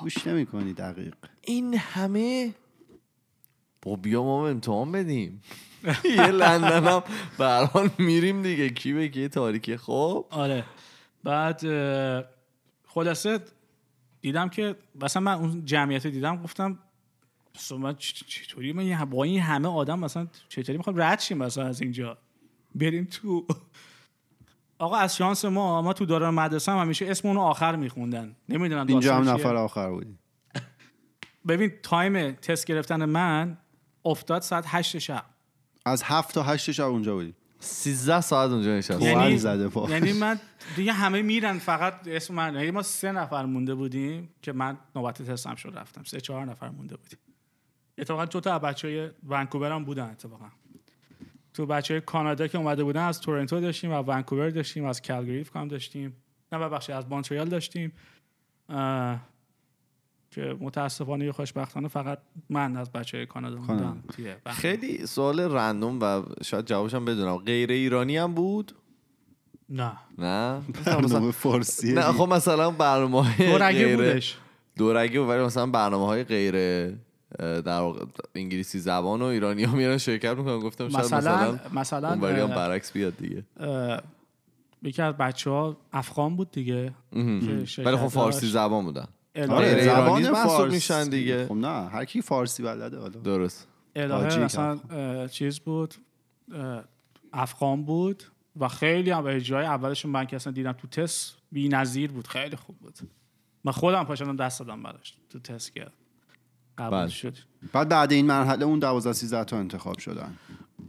گوش 0.00 0.26
نمی‌کنی 0.26 0.72
دقیق. 0.72 1.14
این 1.42 1.74
همه 1.74 2.54
با 3.82 3.96
بیا 3.96 4.22
ما 4.22 4.48
امتحان 4.48 4.92
بدیم. 4.92 5.42
یه 6.16 6.26
لندن 6.26 6.84
هم 6.84 7.02
به 7.38 7.44
هر 7.44 7.64
حال 7.64 7.90
میریم 7.98 8.42
دیگه. 8.42 8.68
کی 8.68 8.92
به 8.92 9.08
کی 9.08 9.28
تاریکی؟ 9.28 9.76
خب. 9.76 10.26
آره. 10.30 10.64
بعد 11.24 11.60
خلاصه 12.86 13.40
دیدم 14.20 14.48
که 14.48 14.76
مثلا 15.02 15.22
من 15.22 15.32
اون 15.32 15.64
جمعیت 15.64 16.06
دیدم 16.06 16.42
گفتم 16.42 16.78
من 17.78 17.96
چطوری؟ 17.96 18.72
من 18.72 19.04
با 19.04 19.24
این 19.24 19.40
همه 19.40 19.68
آدم 19.68 19.98
مثلا 19.98 20.28
چطوری 20.48 20.78
می‌خوام 20.78 20.96
رد 21.02 21.20
شیم 21.20 21.38
مثلا 21.38 21.66
از 21.66 21.80
اینجا؟ 21.82 22.18
بریم 22.74 23.04
تو 23.04 23.46
آقا 24.78 24.96
از 24.96 25.16
شانس 25.16 25.44
ما 25.44 25.82
ما 25.82 25.92
تو 25.92 26.06
دوران 26.06 26.34
مدرسه 26.34 26.72
هم 26.72 26.78
همیشه 26.78 27.06
اسم 27.10 27.28
اونو 27.28 27.40
آخر 27.40 27.76
میخوندن. 27.76 28.36
نمی‌دونم 28.48 28.86
اینجا 28.86 29.16
هم. 29.16 29.28
نفر 29.28 29.56
آخر 29.56 29.90
بودی 29.90 30.18
ببین 31.48 31.72
تایم 31.82 32.30
تست 32.32 32.66
گرفتن 32.66 33.04
من 33.04 33.58
افتاد 34.04 34.42
ساعت 34.42 34.64
هشت 34.66 34.98
شب. 34.98 35.24
از 35.86 36.02
هفت 36.02 36.34
تا 36.34 36.42
هشت 36.42 36.70
شب 36.72 36.84
اونجا 36.84 37.14
بودی 37.14 37.34
13 37.60 38.20
ساعت 38.20 38.50
اونجا 38.50 38.76
نشستم 38.76 39.00
یعنی- 39.00 39.22
یعنی 39.22 39.38
زده 39.38 39.68
پا. 39.68 39.90
یعنی 39.90 40.12
من 40.12 40.40
دیگه 40.76 40.92
همه 40.92 41.22
میرن 41.22 41.58
فقط 41.58 42.08
اسم 42.08 42.34
من. 42.34 42.54
یعنی 42.54 42.70
ما 42.70 42.82
سه 42.82 43.12
نفر 43.12 43.44
مونده 43.44 43.74
بودیم 43.74 44.28
که 44.42 44.52
من 44.52 44.78
نوبت 44.96 45.22
تستم 45.22 45.54
شد 45.54 45.72
رفتم. 45.76 46.02
سه 46.04 46.20
چهار 46.20 46.44
نفر 46.44 46.68
مونده 46.68 46.96
بودیم. 46.96 47.18
اتفاقا 48.00 48.24
دو 48.24 48.40
تا 48.40 48.58
بچه 48.58 48.88
های 48.88 49.10
ونکوور 49.28 49.72
هم 49.72 49.84
بودن 49.84 50.10
اتفاقا. 50.10 50.46
تو 51.54 51.66
بچه 51.66 51.94
های 51.94 52.00
کانادا 52.00 52.46
که 52.46 52.58
اومده 52.58 52.84
بودن 52.84 53.02
از 53.02 53.20
تورنتو 53.20 53.60
داشتیم 53.60 53.92
و 53.92 53.94
ونکوور 53.94 54.50
داشتیم 54.50 54.84
از 54.84 55.02
کلگری 55.02 55.44
کنم 55.44 55.68
داشتیم. 55.68 56.16
نه 56.52 56.58
ببخشید 56.58 56.94
از 56.94 57.06
مونتریال 57.10 57.48
داشتیم. 57.48 57.92
که 60.30 60.56
متاسفانه 60.60 61.24
یا 61.24 61.32
خوشبختانه 61.32 61.88
فقط 61.88 62.18
من 62.50 62.76
از 62.76 62.92
بچه 62.92 63.16
های 63.16 63.26
کانادا. 63.26 63.56
ونکوور. 63.56 64.36
خیلی 64.46 65.06
سوال 65.06 65.40
رندوم 65.40 65.98
و 66.00 66.22
شاید 66.44 66.66
جوابشم 66.66 67.04
بدونم. 67.04 67.36
غیر 67.36 67.70
ایرانی 67.70 68.16
هم 68.16 68.34
بود؟ 68.34 68.72
نه. 69.68 69.92
نه؟ 70.18 70.60
برنامه 70.86 71.30
فارسی. 71.30 71.92
نه 71.92 72.02
خب 72.02 72.28
مثلا 72.28 72.70
برنامه 72.70 73.24
های 73.24 73.46
دورگه 73.46 73.96
بودش. 73.96 74.36
دورگه 74.76 75.20
بود 75.20 75.28
ولی 75.28 75.42
مثلا 75.42 75.66
برنامه 75.66 76.06
های 76.06 76.24
غیر 76.24 76.54
در 77.38 77.80
واقع 77.80 78.04
انگلیسی 78.34 78.78
زبان 78.78 79.22
و 79.22 79.24
ایرانی 79.24 79.64
ها 79.64 79.76
میرن 79.76 79.98
شرکت 79.98 80.36
می‌کنن. 80.36 80.58
گفتم 80.58 80.88
شاید 80.88 81.04
مثلا 81.04 81.18
مثلا 81.20 81.58
مثلا 81.72 82.08
اونوری 82.08 82.40
هم 82.40 82.48
برعکس 82.48 82.92
بیاد 82.92 83.16
دیگه. 83.16 83.44
یکی 84.82 85.02
از 85.02 85.14
بچه 85.14 85.50
ها 85.50 85.76
افغان 85.92 86.36
بود 86.36 86.50
دیگه. 86.50 86.92
ولی 87.12 87.96
خب 87.96 88.08
فارسی 88.08 88.40
داشت. 88.40 88.52
زبان 88.52 88.84
بودن. 88.84 89.06
آره 89.48 89.84
زبان 89.84 90.22
محسوب 90.22 90.34
فارسی 90.34 90.74
میشن 90.74 91.08
دیگه. 91.08 91.46
خب 91.46 91.54
نه 91.54 91.88
هر 91.88 92.04
کی 92.04 92.22
فارسی 92.22 92.62
بلده 92.62 92.98
حالا. 92.98 93.20
درست. 93.20 93.68
الهه 93.96 94.38
مثلا 94.38 94.80
اه، 94.90 95.28
چیز 95.28 95.58
بود 95.58 95.94
اه، 96.54 96.84
افغان 97.32 97.84
بود 97.84 98.22
و 98.60 98.68
خیلی 98.68 99.10
هم 99.10 99.26
اجرای 99.26 99.66
اولشون 99.66 100.10
من 100.10 100.26
که 100.26 100.36
اصلا 100.36 100.52
دیدم 100.52 100.72
تو 100.72 100.88
تست 100.88 101.36
بی 101.52 101.68
نظیر 101.68 102.12
بود. 102.12 102.26
خیلی 102.26 102.56
خوب 102.56 102.78
بود. 102.78 102.98
من 103.64 103.72
خودم 103.72 104.04
پاشدم 104.04 104.36
دست 104.36 104.60
دادم 104.60 104.82
براش 104.82 105.14
تو 105.30 105.38
تست 105.38 105.74
که. 105.74 105.86
قبول 106.80 106.98
بله. 106.98 107.08
شد 107.08 107.36
بعد 107.72 107.88
بعد 107.88 108.12
این 108.12 108.26
مرحله 108.26 108.64
اون 108.64 108.78
12 108.78 109.12
13 109.12 109.44
تا 109.44 109.58
انتخاب 109.58 109.98
شدن 109.98 110.36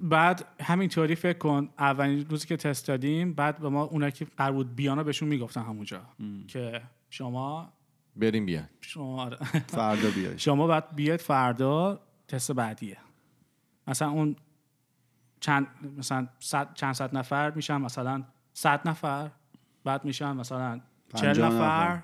بعد 0.01 0.45
همینطوری 0.61 1.15
فکر 1.15 1.37
کن 1.37 1.69
اولین 1.79 2.25
روزی 2.29 2.47
که 2.47 2.57
تست 2.57 2.87
دادیم 2.87 3.33
بعد 3.33 3.57
به 3.57 3.69
ما 3.69 3.83
اونایی 3.83 4.11
که 4.11 4.27
قرار 4.37 4.51
بود 4.51 4.75
بیانا 4.75 5.03
بهشون 5.03 5.29
می‌گفتن 5.29 5.61
همونجا 5.61 6.01
که 6.47 6.81
شما 7.09 7.73
بریم 8.15 8.45
بیان 8.45 8.69
شما 8.81 9.21
آره. 9.21 9.37
فردا 9.67 10.09
بیای 10.15 10.39
شما 10.39 10.67
باید 10.67 10.95
بیاید 10.95 11.21
فردا 11.21 11.99
تست 12.27 12.51
بعدیه 12.51 12.97
مثلا 13.87 14.09
اون 14.09 14.35
چند 15.39 15.67
مثلا 15.97 16.27
صد، 16.39 16.73
چند 16.73 16.93
صد 16.93 17.17
نفر 17.17 17.51
میشن 17.51 17.77
مثلا 17.77 18.23
صد 18.53 18.87
نفر 18.87 19.29
بعد 19.83 20.05
میشن 20.05 20.31
مثلا 20.31 20.81
چهل 21.15 21.27
پنجاه 21.27 21.49
نفر, 21.49 21.95
نفر. 21.95 22.01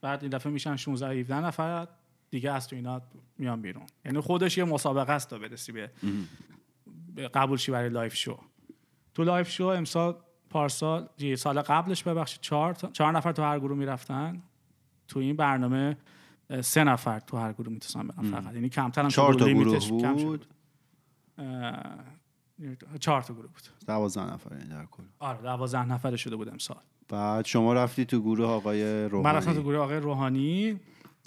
بعد 0.00 0.22
این 0.22 0.30
دفعه 0.30 0.52
میشن 0.52 0.76
16 0.76 1.20
17 1.20 1.40
نفر 1.40 1.88
دیگه 2.30 2.52
از 2.52 2.68
تو 2.68 2.76
اینا 2.76 3.02
میان 3.38 3.62
بیرون. 3.62 3.86
یعنی 4.04 4.20
خودش 4.20 4.58
یه 4.58 4.64
مسابقه 4.64 5.12
است 5.12 5.30
تا 5.30 5.38
برسی 5.38 5.72
به 5.72 7.28
قبول 7.34 7.58
شی 7.58 7.72
برای 7.72 7.88
live 7.88 8.14
show. 8.14 8.38
تو 9.14 9.24
live 9.24 9.50
show 9.50 9.66
امسال 9.66 10.16
پارسال 10.50 11.08
سال 11.36 11.60
قبلش 11.60 12.02
ببخشید 12.02 12.40
چهار, 12.40 12.74
چهار 12.74 13.12
نفر 13.12 13.32
تو 13.32 13.42
هر 13.42 13.58
گروه 13.58 13.78
می‌رفتن. 13.78 14.42
تو 15.08 15.20
این 15.20 15.36
برنامه 15.36 15.96
سه 16.60 16.84
نفر 16.84 17.20
تو 17.20 17.36
هر 17.36 17.52
گروه 17.52 17.68
می‌تونن 17.68 18.08
برن 18.08 18.30
فقط. 18.30 18.54
یعنی 18.54 18.68
کمتر 18.68 19.02
هم 19.02 19.08
چهار 19.08 19.34
تا 19.34 19.48
گروه 19.48 19.88
بود؟ 19.88 20.46
چهار 23.00 23.22
تا 23.22 23.34
گروه 23.34 23.46
بود. 23.46 23.62
12 23.86 24.32
نفر 24.32 24.56
یعنی 24.56 24.68
در 24.68 24.84
کل. 24.84 25.02
آره 25.18 25.42
دوازده 25.42 25.84
نفره 25.84 26.16
شده 26.16 26.36
بود 26.36 26.48
امسال. 26.48 26.80
بعد 27.08 27.44
شما 27.44 27.74
رفتی 27.74 28.04
تو 28.04 28.20
گروه 28.20 28.48
آقای 28.48 29.08
من 29.08 29.32
رفتم 29.32 29.52
تو 29.52 29.62
روحانی 29.62 29.62
گروه 29.62 29.78
آقای 29.78 29.96
روحانی. 29.96 30.80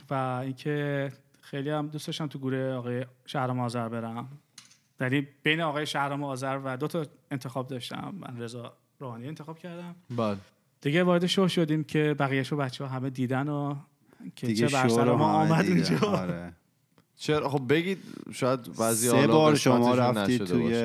و 0.09 0.13
اینکه 0.13 1.11
خیلی 1.41 1.69
هم 1.69 1.87
دوست 1.87 2.07
داشتم 2.07 2.27
تو 2.27 2.39
گروه 2.39 2.73
آقای 2.73 3.05
شهرام 3.25 3.59
آذر 3.59 3.89
برم. 3.89 4.27
یعنی 5.01 5.27
بین 5.43 5.61
آقای 5.61 5.85
شهرام 5.85 6.23
آذر 6.23 6.59
و 6.63 6.77
دو 6.77 6.87
تا 6.87 7.05
انتخاب 7.31 7.67
داشتم. 7.67 8.13
من 8.19 8.41
رضا 8.41 8.73
روحانی 8.99 9.27
انتخاب 9.27 9.57
کردم. 9.57 9.95
بله. 10.09 10.37
دیگه 10.81 11.03
وارد 11.03 11.25
شو 11.25 11.47
شدیم 11.47 11.83
که 11.83 12.15
بقیه 12.19 12.43
شو 12.43 12.57
بچه 12.57 12.83
ها 12.83 12.89
همه 12.89 13.09
دیدن 13.09 13.47
و 13.49 13.75
که 14.35 14.47
دیگه 14.47 14.67
چه 14.67 14.87
بر 14.87 15.03
ما 15.15 15.25
آمد. 15.25 15.65
اونجا 15.65 16.07
آره. 16.07 16.53
چرا؟ 17.15 17.49
خب 17.49 17.61
بگید 17.69 17.97
شاید 18.31 18.75
بعضی 18.77 19.07
سه 19.09 19.15
حالا 19.15 19.33
بار 19.33 19.55
شما 19.55 19.91
قسمتشون 19.91 20.17
رفتی 20.17 20.33
نشده 20.33 20.45
توی 20.45 20.83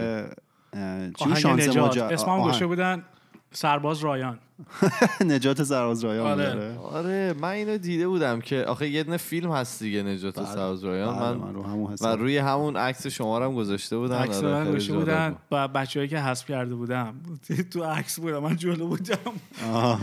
آهنگ 1.23 1.39
شانس 1.39 1.69
نجات. 1.69 1.91
مجا... 1.91 2.07
اسمم 2.09 2.41
آهنگ- 2.41 2.47
گوشه 2.47 2.67
بودن 2.67 3.05
سرباز 3.53 4.01
رایان 4.01 4.39
نجات 5.25 5.63
سرباز 5.63 6.05
رایان 6.05 6.27
آره. 6.27 6.45
داره 6.45 6.79
آره 6.79 7.35
من 7.41 7.49
اینو 7.49 7.79
دیده 7.79 8.09
بودم 8.09 8.41
که 8.41 8.63
آخه 8.63 8.89
یه 8.89 9.03
دونه 9.03 9.17
فیلم 9.17 9.53
هست 9.53 9.83
دیگه 9.83 10.03
نجات 10.03 10.39
بله. 10.39 10.47
سبزرایان 10.47 11.17
بله، 11.17 11.33
من 11.33 11.37
من 11.37 11.55
رو 11.55 11.63
همون 11.63 11.97
و 12.01 12.07
روی 12.07 12.39
همون 12.39 12.77
عکس 12.77 13.07
شما 13.07 13.39
رو 13.39 13.45
هم 13.45 13.55
گذاشته 13.55 13.99
بودن 13.99 14.17
عکس 14.17 14.43
آره، 14.43 14.65
من 14.65 14.79
جالب 14.79 14.99
بودن 14.99 15.31
بود. 15.31 15.39
و 15.53 15.69
بچه‌ای 15.69 16.09
که 16.09 16.19
حذف 16.19 16.49
کرده 16.49 16.75
بودم 16.75 17.15
تو 17.73 17.85
عکس 17.85 18.21
بودم 18.21 18.39
من 18.39 18.57
جلو 18.57 18.87
بودم. 18.87 19.17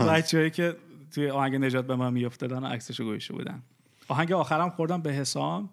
بچه‌ای 0.08 0.50
که 0.50 0.76
توی 1.14 1.30
آهنگ 1.30 1.54
نجات 1.56 1.86
به 1.86 1.96
من 1.96 2.12
میافتادن 2.12 2.64
عکسشو 2.64 3.04
گوشه 3.04 3.34
بودن 3.34 3.62
آهنگ 4.08 4.32
آخرم 4.32 4.70
خوردم 4.70 5.02
به 5.02 5.12
حسام 5.12 5.68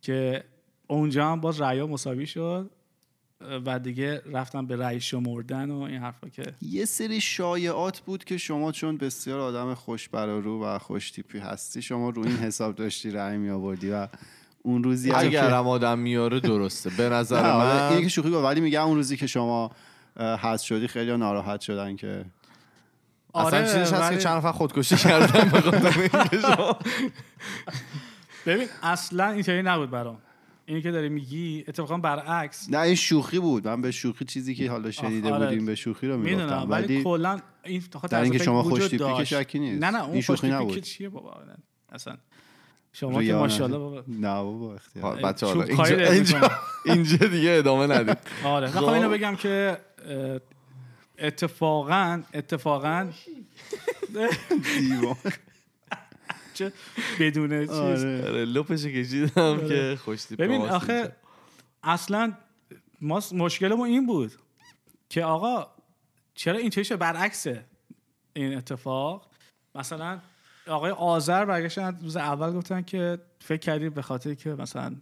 که 0.00 0.44
اونجا 0.86 1.32
هم 1.32 1.40
باز 1.40 1.60
رأیا 1.60 1.86
مساوی 1.86 2.26
شد 2.26 2.70
و 3.66 3.78
دیگه 3.78 4.22
رفتم 4.32 4.66
به 4.66 4.76
رأی 4.76 5.00
شمردن 5.00 5.70
و 5.70 5.80
این 5.80 6.00
حرفا 6.00 6.28
که 6.28 6.42
یه 6.62 6.84
سری 6.84 7.20
شایعات 7.20 8.00
بود 8.00 8.24
که 8.24 8.36
شما 8.36 8.72
چون 8.72 8.96
بسیار 8.96 9.40
آدم 9.40 9.74
خوش 9.74 10.08
رو 10.12 10.64
و 10.64 10.78
خوش 10.78 11.10
تیپی 11.10 11.38
هستی 11.38 11.82
شما 11.82 12.10
رو 12.10 12.22
این 12.22 12.36
حساب 12.36 12.74
داشتی 12.74 13.10
رأی 13.10 13.36
می 13.36 13.50
آوردی 13.50 13.90
و 13.90 14.08
اون 14.62 14.84
روزی 14.84 15.10
هم 15.10 15.18
اگر 15.18 15.48
که 15.48 15.54
هم 15.54 15.68
آدم 15.68 15.98
میاره 15.98 16.40
درسته. 16.40 16.90
به 16.90 17.08
نظر 17.16 17.50
حالا 17.52 17.88
اینه 17.88 17.96
که 17.96 18.02
من 18.02 18.08
شوخی 18.08 18.28
ولی 18.28 18.60
میگم 18.60 18.86
اون 18.86 18.96
روزی 18.96 19.16
که 19.16 19.26
شما 19.26 19.70
حذف 20.16 20.66
شدی 20.66 20.88
خیلی 20.88 21.16
ناراحت 21.16 21.60
شدن 21.60 21.96
که 21.96 22.24
اصلا 23.34 23.58
آره، 23.58 23.66
چیزش 23.66 23.92
هست 23.92 24.12
که 24.12 24.18
چند 24.18 24.36
نفر 24.36 24.52
خودکشی 24.52 24.96
کردن 24.96 25.52
ببین 28.46 28.68
اصلا 28.82 29.30
اینطوری 29.30 29.62
نبود 29.62 29.90
برام. 29.90 30.18
اینی 30.72 30.82
که 30.82 30.90
داری 30.90 31.08
میگی 31.08 31.64
اتفاقا 31.68 31.96
برعکس 31.96 32.70
نه 32.70 32.78
این 32.78 32.94
شوخی 32.94 33.38
بود 33.38 33.68
من 33.68 33.80
به 33.80 33.90
شوخی 33.90 34.24
چیزی 34.24 34.54
که 34.54 34.70
حالا 34.70 34.90
شنیده 34.90 35.32
آره. 35.32 35.46
بودیم 35.46 35.66
به 35.66 35.74
شوخی 35.74 36.06
رو 36.06 36.18
می‌گفتم 36.18 36.66
ولی 36.70 36.84
ولی 36.84 37.02
کلا 37.02 37.40
این 37.64 37.82
خاطر 37.92 38.16
در 38.16 38.22
اینکه 38.22 38.38
شما 38.38 38.62
خوش‌تیپی 38.62 39.16
که. 39.16 39.24
شکی 39.24 39.58
نیست. 39.58 39.82
نه 39.84 39.90
نه 39.90 40.02
این 40.02 40.12
اون 40.12 40.20
شوخی 40.20 40.36
خوشتیپی 40.36 40.64
نبود. 40.64 40.80
چیه 40.80 41.08
بابا 41.08 41.44
نه. 41.46 41.56
اصلا 41.92 42.16
شما 42.92 43.22
که. 43.22 43.34
ماشاءالله 43.34 43.78
بابا 43.78 44.04
نه 44.08 44.42
بابا 44.42 44.74
اختیار 44.74 45.16
بچه 45.16 45.46
حالا 45.46 45.62
اینجا, 45.62 46.10
اینجا, 46.12 46.50
اینجا 46.86 47.26
دیگه 47.26 47.50
ادامه 47.50 47.86
ندید 47.86 48.18
آره 48.44 48.66
خب. 48.66 48.74
می‌خوام 48.74 48.94
اینو 48.94 49.10
بگم 49.10 49.36
که 49.36 49.78
اتفاقا 51.18 52.22
اتفاقا 52.34 53.10
دیوان. 54.78 55.16
چه 56.54 56.72
بدون 57.20 57.60
چیز. 57.60 57.70
آره. 57.70 58.28
آره 58.28 58.44
لپش 58.44 58.84
کشیدم 58.84 59.68
که 59.68 59.98
خوش 60.04 60.24
تیپ 60.24 60.40
ببین. 60.40 60.60
آخه 60.60 61.16
اصلا 61.82 62.32
ما 63.00 63.22
مشکلمون 63.32 63.88
این 63.88 64.06
بود 64.06 64.32
که 65.08 65.24
آقا 65.24 65.66
چرا 66.34 66.58
اینطوری 66.58 66.84
شد 66.84 66.98
برعکسه 66.98 67.64
این 68.32 68.56
اتفاق؟ 68.56 69.30
مثلا 69.74 70.20
آقای 70.66 70.90
آذر 70.90 71.44
برگشتن 71.44 71.98
روز 72.02 72.16
اول 72.16 72.52
گفتن 72.52 72.82
که 72.82 73.18
فکر 73.40 73.60
کردی 73.60 73.88
به 73.88 74.02
خاطر 74.02 74.34
که 74.34 74.50
مثلا 74.50 74.96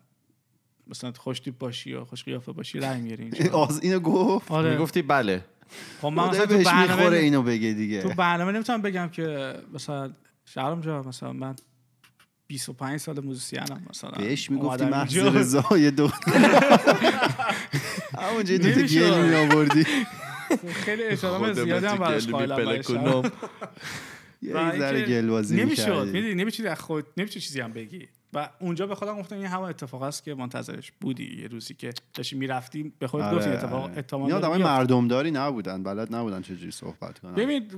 مثلا 0.87 1.13
خوشتیپ 1.13 1.59
باشی 1.59 1.95
و 1.95 2.05
خوش 2.05 2.25
قیافه 2.25 2.53
باشی 2.53 2.81
رای 2.81 3.01
میاری 3.01 3.23
اینجا. 3.23 3.53
آز 3.67 3.81
اینو 3.83 4.01
گفت؟ 4.01 4.51
آره. 4.51 4.71
می‌گفتی 4.71 5.03
بله. 5.03 5.45
خب 6.01 6.07
من 6.07 6.29
مثلا 6.29 6.47
تو 6.47 6.63
برنامه 6.65 7.17
اینو 7.17 7.43
بگه 7.43 7.73
دیگه. 7.73 8.03
تو 8.03 8.09
برنامه 8.09 8.53
نمی‌تونم 8.53 8.83
بگم 8.83 9.09
که 9.09 9.55
مثلا 9.73 10.13
شهرام 10.55 10.81
جا 10.81 11.03
مثلا 11.03 11.33
من 11.33 11.57
25 12.47 13.01
سال 13.01 13.21
موزیسینم 13.21 13.83
مثلا 13.91 14.11
بهش 14.11 14.51
می‌گفتی 14.51 14.85
محض 14.85 15.17
اینجا. 15.17 15.39
رضای 15.41 15.91
دو 15.91 16.09
همونجا 18.23 18.57
دو 18.57 18.73
تا 18.73 18.79
نمی‌شد. 18.79 19.01
گل 19.01 19.29
می 19.29 19.35
آوردی 19.35 19.87
خیلی 20.73 21.17
خودم 21.17 21.53
زیادی 21.53 21.87
هم 21.87 21.97
براش 21.97 22.29
قائلم. 22.29 22.83
یه 24.43 24.53
ذره 24.79 25.03
گل 25.03 25.29
بازی 25.29 25.57
نمی‌شد. 25.57 26.09
می‌دونی 26.13 26.35
نمیشه 26.35 26.69
از 26.69 26.81
خود 26.81 27.07
نمیشه 27.17 27.41
چیزی 27.41 27.61
هم 27.61 27.73
بگی 27.73 28.09
و 28.33 28.49
اونجا 28.61 28.87
به 28.87 28.95
خودم 28.95 29.19
گفتم 29.19 29.37
این 29.37 29.47
همون 29.47 29.69
اتفاق 29.69 30.03
است 30.03 30.25
که 30.25 30.35
منتظرش 30.35 30.93
بودی 31.01 31.43
یه 31.43 31.49
روزی 31.49 31.75
که 31.75 31.93
داشتی 32.15 32.37
می‌رفتی 32.37 32.93
به 32.99 33.09
خودت 33.09 33.25
آره، 33.25 33.37
گفتی 33.37 33.51
اتفاق 33.51 33.83
آره. 33.83 34.05
اینا 34.13 34.27
داره 34.27 34.37
آدمای 34.37 34.59
بیفته. 34.59 34.73
مردمداری 34.73 35.31
نبودن 35.31 35.83
بلد 35.83 36.15
نبودن 36.15 36.43
چجوری 36.43 36.71
صحبت 36.71 37.19
کنن 37.19 37.35
ببین 37.35 37.69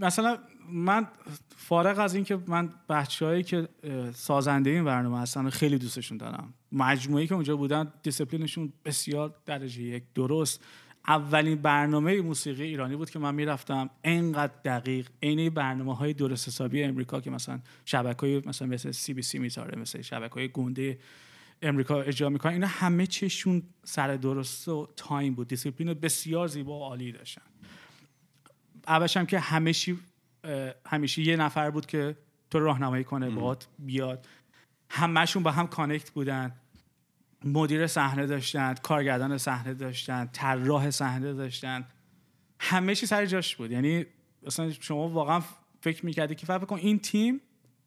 مثلا 0.00 0.38
من 0.72 1.08
فارغ 1.56 1.98
از 1.98 2.14
اینکه 2.14 2.38
من 2.46 2.70
بچههایی 2.88 3.42
که 3.42 3.68
سازنده 4.14 4.70
این 4.70 4.84
برنامه 4.84 5.20
هستن 5.20 5.50
خیلی 5.50 5.78
دوستشون 5.78 6.18
دارم. 6.18 6.54
مجموعی 6.72 7.26
که 7.26 7.34
اونجا 7.34 7.56
بودن 7.56 7.92
دیسپلینشون 8.02 8.72
بسیار 8.84 9.34
درجه 9.46 9.82
یک 9.82 10.02
درست. 10.14 10.64
اولین 11.08 11.62
برنامه 11.62 12.20
موسیقی 12.20 12.62
ایرانی 12.62 12.96
بود 12.96 13.10
که 13.10 13.18
من 13.18 13.34
می‌رفتم. 13.34 13.90
انقدر 14.04 14.52
دقیق. 14.64 15.08
عین 15.22 15.50
برنامه 15.50 15.96
های 15.96 16.12
درست 16.12 16.48
حسابی 16.48 16.82
امریکا 16.82 17.20
که 17.20 17.30
مثلا 17.30 17.60
شبکه 17.84 18.20
های 18.20 18.42
مثلا 18.46 18.68
مثل 18.68 18.90
CBC 18.90 19.38
می‌ذاره 19.38 19.78
مثل 19.78 20.02
شبکه 20.02 20.34
های 20.34 20.48
گنده 20.48 20.98
امریکا 21.62 22.00
اجرا 22.00 22.28
می‌کنن. 22.28 22.52
اینا 22.52 22.66
همه 22.66 23.06
چیشون 23.06 23.62
سر 23.84 24.16
درست 24.16 24.68
و 24.68 24.88
time 24.96 25.34
بود. 25.34 25.48
دیسپلین 25.48 25.94
بسیار 25.94 26.48
زیبا 26.48 26.78
و 26.78 26.82
عالی 26.82 27.12
داشتن. 27.12 27.42
اولش 28.86 29.16
هم 29.16 29.26
که 29.26 29.38
همیشه 29.38 29.96
همیشه 30.86 31.22
یه 31.22 31.36
نفر 31.36 31.70
بود 31.70 31.86
که 31.86 32.16
تو 32.50 32.58
راهنمایی 32.58 33.04
کنه 33.04 33.30
باهات 33.30 33.66
بیاد. 33.78 34.26
همشون 34.90 35.42
با 35.42 35.50
هم 35.50 35.66
connect 35.66 36.10
بودن. 36.10 36.52
مدیر 37.44 37.86
صحنه 37.86 38.26
داشتن 38.26 38.74
کارگردان 38.74 39.38
صحنه 39.38 39.74
داشتن 39.74 40.28
طراح 40.32 40.90
صحنه 40.90 41.32
داشتن. 41.32 41.84
همه 42.60 42.94
چی 42.94 43.06
سر 43.06 43.26
جاش 43.26 43.56
بود. 43.56 43.70
یعنی 43.70 44.06
اصلا 44.46 44.72
شما 44.72 45.08
واقعا 45.08 45.42
فکر 45.80 46.06
می‌کردی 46.06 46.34
که 46.34 46.46
فکر 46.46 46.58
کن 46.58 46.76
این 46.76 46.98
تیم 46.98 47.40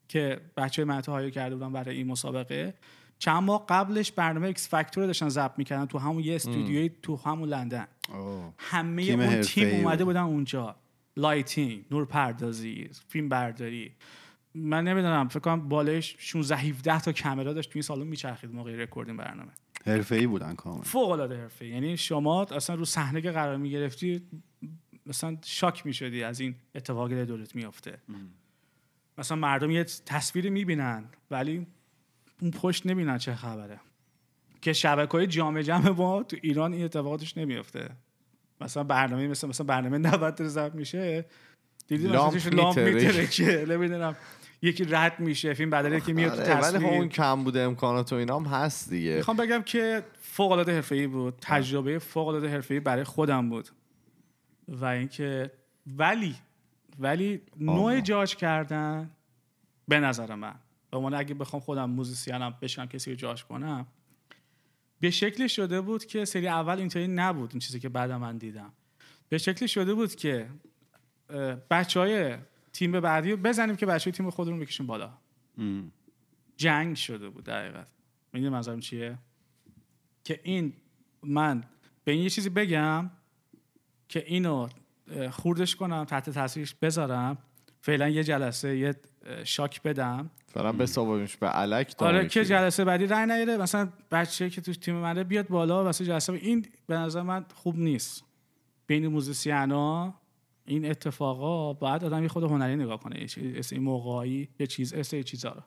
که 0.07 0.41
بچه 0.57 0.85
مهتا 0.85 1.11
هایی 1.11 1.31
کرده 1.31 1.55
بودن 1.55 1.73
برای 1.73 1.97
این 1.97 2.07
مسابقه 2.07 2.73
چند 3.19 3.43
ماه 3.43 3.65
قبلش 3.69 4.11
برنامه 4.11 4.47
X 4.47 4.69
Factor 4.69 5.05
داشتن 5.05 5.29
ضبط 5.29 5.53
می‌کردن 5.57 5.85
تو 5.85 5.97
همون 5.97 6.23
یه 6.23 6.35
استودیوی 6.35 6.91
تو 7.01 7.15
همون 7.15 7.49
لندن. 7.49 7.87
اوه. 8.09 8.53
همه 8.57 9.03
اون 9.03 9.41
تیم 9.41 9.75
اومده 9.75 10.05
بود. 10.05 10.13
بودن 10.13 10.21
اونجا. 10.21 10.75
lighting 11.17 11.85
نور 11.91 12.05
پردازی 12.05 12.89
فیلم 13.07 13.29
برداری. 13.29 13.91
من 14.55 14.83
نمی‌دونم 14.83 15.27
فکر 15.27 15.39
کنم 15.39 15.69
بالای 15.69 16.01
16 16.01 16.57
17 16.57 16.99
تا 16.99 17.11
کامرا 17.11 17.53
داشت 17.53 17.69
تو 17.69 17.77
این 17.77 17.83
سالن 17.83 18.07
میچرخید 18.07 18.53
موقع 18.53 18.75
recording 18.75 19.17
برنامه. 19.19 19.51
حرفه‌ای 19.85 20.27
بودن 20.27 20.55
کامل 20.55 20.81
فوق 20.81 21.09
العاده 21.09 21.41
حرفه‌ای 21.41 21.65
یعنی 21.65 21.97
شما 21.97 22.43
اصلا 22.43 22.75
رو 22.75 22.85
صحنه 22.85 23.21
که 23.21 23.31
قرار 23.31 23.57
می‌گرفتی 23.57 24.21
مثلا 25.05 25.37
shock 25.45 25.85
می‌شدی 25.85 26.23
از 26.23 26.39
این 26.39 26.55
اتفاقی 26.75 27.15
که 27.15 27.25
دورت 27.25 27.55
میافته. 27.55 27.97
مثلا 29.17 29.37
مردم 29.37 29.71
یه 29.71 29.83
تصویری 29.83 30.49
می‌بینن 30.49 31.05
ولی 31.31 31.67
اون 32.41 32.51
پشت 32.51 32.85
نمی‌بینن 32.85 33.17
چه 33.17 33.35
خبره. 33.35 33.79
که 34.61 34.73
شبکه 34.73 35.11
های 35.11 35.27
جام 35.27 35.61
جم 35.61 35.89
ما 35.89 36.23
تو 36.23 36.37
ایران 36.41 36.73
این 36.73 36.85
اتفاقاتش 36.85 37.37
نمیافته. 37.37 37.89
مثلا 38.61 38.83
برنامه 38.83 39.27
مثل 39.27 39.47
مثلا 39.47 39.65
برنامه 39.65 39.97
90 39.97 40.35
داره 40.35 40.49
ضبط 40.49 40.75
میشه. 40.75 41.25
دیدی 41.87 42.07
مثلا 42.07 42.39
لامپ 42.51 42.79
می‌ترکه. 42.79 43.65
نمی‌دونم. 43.69 44.15
یکی 44.61 44.83
رد 44.83 45.19
میشه 45.19 45.53
فیلم 45.53 45.69
بدره 45.69 46.01
که 46.01 46.13
میاد 46.13 46.35
تو 46.35 46.41
آره، 46.41 46.53
ولی 46.53 46.61
خب 46.61 46.69
تصویر 46.69 46.93
اون 46.93 47.09
کم 47.09 47.43
بوده 47.43 47.59
امکانات 47.59 48.13
و 48.13 48.15
اینا 48.15 48.39
هم 48.39 48.45
هست 48.45 48.89
دیگه. 48.89 49.15
می‌خوام 49.15 49.37
بگم 49.37 49.61
که 49.61 50.03
فوق 50.21 50.51
العاده 50.51 50.75
حرفه‌ای 50.75 51.07
بود. 51.07 51.33
تجربه 51.41 51.99
فوق 51.99 52.27
العاده 52.27 52.49
حرفه‌ای 52.49 52.79
برای 52.79 53.03
خودم 53.03 53.49
بود. 53.49 53.69
و 54.67 54.85
اینکه 54.85 55.51
ولی 55.97 56.35
ولی 56.99 57.41
نوع 57.59 57.99
جاج 57.99 58.35
کردن 58.35 59.09
به 59.87 59.99
نظر 59.99 60.35
من. 60.35 60.55
به 60.91 60.97
عنوان 60.97 61.13
اگه 61.13 61.33
بخوام 61.33 61.61
خودم 61.61 61.89
موزیسینم 61.89 62.53
بشم 62.61 62.85
کسی 62.85 63.09
رو 63.09 63.15
جاج 63.15 63.43
کنم 63.43 63.87
به 64.99 65.09
شکلی 65.09 65.49
شده 65.49 65.81
بود 65.81 66.05
که 66.05 66.25
سری 66.25 66.47
اول 66.47 66.77
اینطوری 66.77 67.07
نبود 67.07 67.49
این 67.51 67.59
چیزی 67.59 67.79
که 67.79 67.89
بعد 67.89 68.11
من 68.11 68.37
دیدم. 68.37 68.73
به 69.29 69.37
شکلی 69.37 69.67
شده 69.67 69.93
بود 69.93 70.15
که 70.15 70.49
بچه 71.69 71.99
های 71.99 72.37
تیم 72.73 72.99
بعدی 72.99 73.31
رو 73.31 73.37
بزنیم 73.37 73.75
که 73.75 73.85
بچه 73.85 74.09
های 74.09 74.17
تیم 74.17 74.29
خودمون 74.29 74.59
بکشیم 74.59 74.87
بالا. 74.87 75.11
ام. 75.57 75.91
جنگ 76.57 76.95
شده 76.95 77.29
بود 77.29 77.43
در 77.43 77.59
حقیقت 77.63 77.87
می‌دونی 78.33 78.49
منظورم 78.49 78.79
چیه؟ 78.79 79.17
که 80.23 80.39
این 80.43 80.73
من 81.23 81.63
به 82.03 82.11
این 82.11 82.23
یه 82.23 82.29
چیزی 82.29 82.49
بگم 82.49 83.11
که 84.09 84.23
اینو 84.27 84.69
خوردش 85.31 85.75
کنم 85.75 86.03
تحت 86.03 86.29
تاثیرش 86.29 86.75
بذارم 86.75 87.37
فعلا 87.81 88.09
یه 88.09 88.23
جلسه 88.23 88.77
یه 88.77 88.95
شاک 89.43 89.81
بدم. 89.81 90.31
فعلا 90.53 90.71
بسابقش 90.71 91.37
به 91.37 91.47
علک 91.47 91.95
تا 91.95 92.05
آره 92.05 92.27
که. 92.27 92.45
جلسه 92.45 92.85
بعدی 92.85 93.07
رای 93.07 93.25
نیاره 93.25 93.57
مثلا 93.57 93.89
بچه 94.11 94.49
که 94.49 94.61
تو 94.61 94.73
تیم 94.73 94.95
منه 94.95 95.23
بیاد 95.23 95.47
بالا 95.47 95.83
واسه 95.83 96.05
جلسه 96.05 96.33
این 96.33 96.65
به 96.87 96.95
نظر 96.95 97.21
من 97.21 97.45
خوب 97.55 97.77
نیست. 97.77 98.23
بین 98.87 99.07
موزیسیانا 99.07 100.13
این 100.65 100.89
اتفاقا 100.89 101.73
باید 101.73 102.03
آدم 102.03 102.21
یه 102.23 102.29
خود 102.29 102.43
هنری 102.43 102.75
نگاه 102.75 102.99
کنه. 102.99 103.19
یه 103.37 103.61
این 103.71 103.83
موقعی 103.83 104.49
یه 104.59 104.67
چیز 104.67 104.95
مثل 104.95 105.17
یه 105.17 105.23
چیزا 105.23 105.49
رو. 105.49 105.61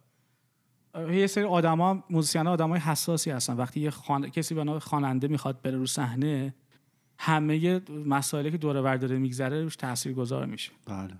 اه، 0.94 1.16
یه 1.16 1.26
سری 1.26 1.44
آدما 1.44 2.04
موزیسین 2.10 2.46
آدمای 2.46 2.80
حساسی 2.80 3.30
هستن. 3.30 3.56
وقتی 3.56 3.80
یه 3.80 3.90
خان... 3.90 4.30
کسی 4.30 4.54
به 4.54 4.64
نام 4.64 4.78
خواننده 4.78 5.28
می‌خواد 5.28 5.62
بره 5.62 5.76
رو 5.76 5.86
صحنه 5.86 6.54
همه 7.18 7.80
مسائلی 8.06 8.50
که 8.50 8.58
دور 8.58 8.76
و 8.76 8.82
بر 8.82 8.96
داره 8.96 9.18
میگذره 9.18 9.62
روش 9.62 9.76
تاثیرگذار 9.76 10.46
میشه. 10.46 10.72
بله. 10.86 11.14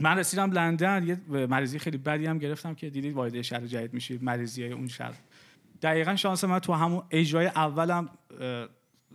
من 0.00 0.18
رسیدم 0.18 0.50
لندن 0.50 1.06
یه 1.06 1.46
مریضی 1.46 1.78
خیلی 1.78 1.98
بدی 1.98 2.26
هم 2.26 2.38
گرفتم 2.38 2.74
که 2.74 2.90
دیدید 2.90 3.14
وارد 3.14 3.42
شهر 3.42 3.66
جدید 3.66 3.94
میشید 3.94 4.22
مریضی 4.22 4.62
های 4.62 4.72
اون 4.72 4.88
شهر. 4.88 5.14
دقیقا 5.82 6.16
شانس 6.16 6.44
من 6.44 6.58
تو 6.58 6.72
همون 6.72 7.02
اجرای 7.10 7.46
اولم 7.46 8.08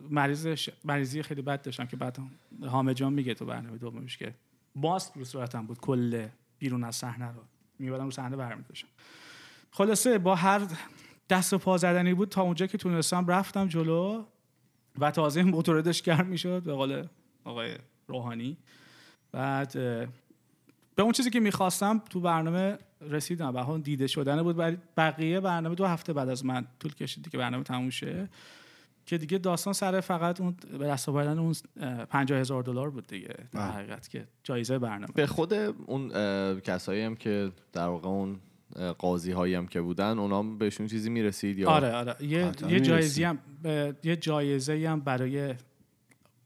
مریض 0.10 0.70
مریضی 0.84 1.24
خیلی 1.24 1.42
بد 1.42 1.62
داشتم 1.62 1.86
که 1.86 1.98
بعد 1.98 2.20
حامد 2.68 2.96
جان 2.96 3.14
میگه 3.14 3.34
تو 3.34 3.46
برنامه 3.46 3.78
دومش 3.78 4.18
که 4.18 4.34
ماسک 4.76 5.14
رو 5.16 5.24
صورتم 5.24 5.66
بود 5.66 5.80
کل 5.80 6.28
بیرون 6.60 6.84
از 6.84 6.96
صحنه 6.96 7.28
رو. 7.28 7.42
میبادم 7.80 8.06
رو 8.06 8.12
صحنه 8.12 8.36
برمیداشتم. 8.36 8.88
خلاصه 9.72 10.18
با 10.18 10.36
هر 10.36 10.62
دست 11.30 11.54
و 11.54 11.58
پا 11.58 11.78
زدنی 11.78 12.14
بود 12.14 12.30
تا 12.30 12.42
اونجا 12.42 12.68
که 12.68 12.78
تونستم 12.78 13.28
رفتم 13.28 13.68
جلو 13.68 14.26
و 15.00 15.12
تازه 15.12 15.44
موتوردش 15.44 16.02
گرم 16.02 16.26
می‌شد 16.26 16.64
به 16.64 16.74
قول 16.74 17.08
آقای 17.44 17.76
روحانی. 18.08 18.58
بعد 19.32 19.74
به 21.02 21.04
اون 21.04 21.14
چیزی 21.14 21.30
که 21.30 21.40
می‌خواستم 21.40 22.02
تو 22.10 22.20
برنامه 22.20 22.78
رسیدم. 23.02 23.48
و 23.48 23.58
اون 23.58 23.82
دیده 23.82 24.08
شدن 24.08 24.44
بود 24.44 24.60
ولی 24.60 24.78
بقیه 24.98 25.40
برنامه 25.40 25.76
دو 25.76 25.86
هفته 25.86 26.14
بعد 26.14 26.30
از 26.30 26.46
من 26.46 26.68
طول 26.80 26.94
کشید 26.94 27.30
که 27.30 27.38
برنامه 27.38 27.64
تموم 27.64 27.90
شه. 27.90 28.30
که 29.06 29.18
دیگه 29.18 29.38
داستان 29.38 29.74
سر 29.74 30.00
فقط 30.00 30.42
اون 30.42 30.56
به 30.80 30.88
دست 30.88 31.10
آوردن 31.10 31.40
اون 31.40 31.54
پنجاه 32.10 32.40
هزار 32.40 32.64
دلار 32.64 32.90
بود 32.90 33.08
دیگه. 33.08 33.28
در 33.28 33.46
بله. 33.54 33.72
حقیقت 33.72 34.10
که 34.10 34.28
جایزه 34.44 34.80
برنامه. 34.80 35.14
به 35.16 35.28
خود 35.28 35.54
اون 35.86 36.10
کسایی 36.60 37.02
هم 37.02 37.16
که 37.16 37.52
در 37.74 37.88
واقع 37.88 38.08
اون 38.08 38.40
قاضی 38.98 39.32
هایی 39.32 39.56
هم 39.56 39.68
که 39.68 39.82
بودن 39.82 40.20
اونا 40.20 40.44
بهشون 40.44 40.88
چیزی 40.88 41.10
می‌رسید 41.10 41.58
یا؟ 41.58 41.70
آره 41.70 41.92
آره. 41.92 42.16
یه, 42.26 42.46
قطعا 42.46 42.72
یه. 42.72 42.80
جایزه 42.80 43.28
هم 43.28 43.40
به- 43.64 43.96
یه 44.04 44.16
جایزه 44.16 44.90
هم 44.90 45.00
برای 45.00 45.56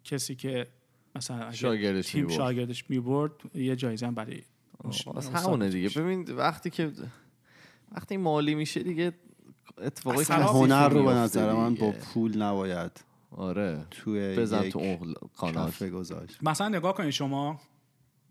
کسی 0.03 0.35
که 0.35 0.67
مثلا 1.15 1.45
اگه 1.45 1.55
شاگردش 1.55 2.11
تیم 2.11 2.21
می‌برد. 2.21 2.37
شاگردش 2.37 2.89
می‌برد 2.89 3.31
یه 3.53 3.75
جایزه 3.75 4.07
هم 4.07 4.15
برای 4.15 4.43
از 5.15 5.29
همونه 5.29 5.69
دیگه. 5.69 5.89
ببین 5.89 6.31
وقتی 6.35 6.69
که 6.69 6.91
وقتی 7.91 8.17
مالی 8.17 8.55
میشه 8.55 8.83
دیگه 8.83 9.13
اتفاقی 9.77 10.17
کثیفی 10.17 10.41
هنر 10.41 10.89
رو 10.89 11.03
به 11.03 11.11
نظر 11.13 11.53
من 11.53 11.75
با. 11.75 11.91
پول 11.91 12.41
نباید 12.41 13.03
آره. 13.31 13.85
توی 13.91 14.35
بزن 14.35 14.69
تو 14.69 14.79
اون 14.79 15.15
کانال 15.37 15.71
گذاشت. 15.71 16.37
مثلا 16.41 16.69
نگاه 16.69 16.93
کنید 16.93 17.09
شما. 17.09 17.61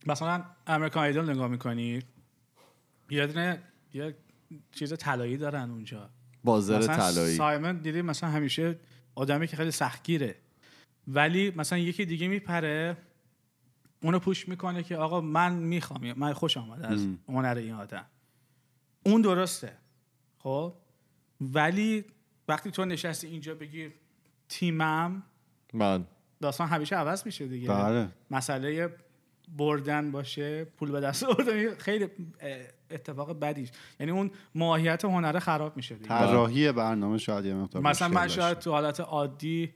مثلا 0.07 0.45
امریکان 0.67 1.05
ایدل 1.05 1.31
نگاه 1.31 1.49
می‌کنید. 1.49 2.05
یه 3.11 3.27
دونه 3.27 3.63
یه 3.95 4.17
چیز 4.73 4.93
طلایی 4.93 5.37
دارن 5.37 5.71
اونجا. 5.71 6.11
بازر 6.45 6.79
مثلا 6.79 6.97
طلایی. 6.97 7.37
سایمن 7.37 7.77
دیدی 7.77 8.03
مثلا 8.03 8.31
همیشه 8.31 8.79
آدمی 9.15 9.47
که 9.47 9.57
خیلی 9.57 9.71
سختگیره. 9.71 10.37
ولی 11.09 11.53
مثلا 11.57 11.79
یکی 11.79 12.05
دیگه 12.05 12.29
میپره 12.29 12.97
اونو 14.03 14.19
پوش 14.19 14.49
می‌کنه 14.49 14.83
که 14.83 14.97
آقا 14.97 15.21
من 15.21 15.53
می‌خوام 15.53 16.13
من 16.13 16.33
خوش 16.33 16.57
آمده 16.57 16.87
از. 16.87 17.07
هنر 17.29 17.55
این 17.55 17.73
آدم. 17.73 18.07
اون 19.07 19.21
درسته 19.21 19.73
خب؟ 20.39 20.75
ولی 21.41 22.05
وقتی 22.49 22.71
تو 22.71 22.85
نشستی 22.85 23.27
اینجا 23.27 23.55
بگی 23.55 23.93
تیمم 24.49 25.23
من. 25.73 26.05
داستان 26.41 26.69
همیشه 26.69 26.97
عوض 26.97 27.27
میشه 27.27 27.47
دیگه. 27.47 27.69
بله. 27.69 28.09
مسئله 28.31 28.95
بردن 29.57 30.11
باشه 30.11 30.65
پول 30.65 30.91
به 30.91 31.01
دست 31.01 31.25
آوردن 31.25 31.75
خیلی 31.75 32.09
اتفاق 32.91 33.41
بدیش. 33.41 33.69
یعنی 34.01 34.13
اون 34.13 34.31
ماهیت 34.55 35.05
هنره 35.05 35.41
خراب 35.41 35.77
میشه 35.77 35.95
دیگه. 35.95 36.09
طراحی 36.09 36.73
برنامه 36.73 37.19
شاید 37.19 37.45
یه 37.45 37.55
مقدار 37.55 37.83
مثلا 37.83 38.09
من. 38.09 38.29
شاید 38.29 38.59
تو 38.59 38.71
حالت 38.71 39.01
عادی 39.01 39.75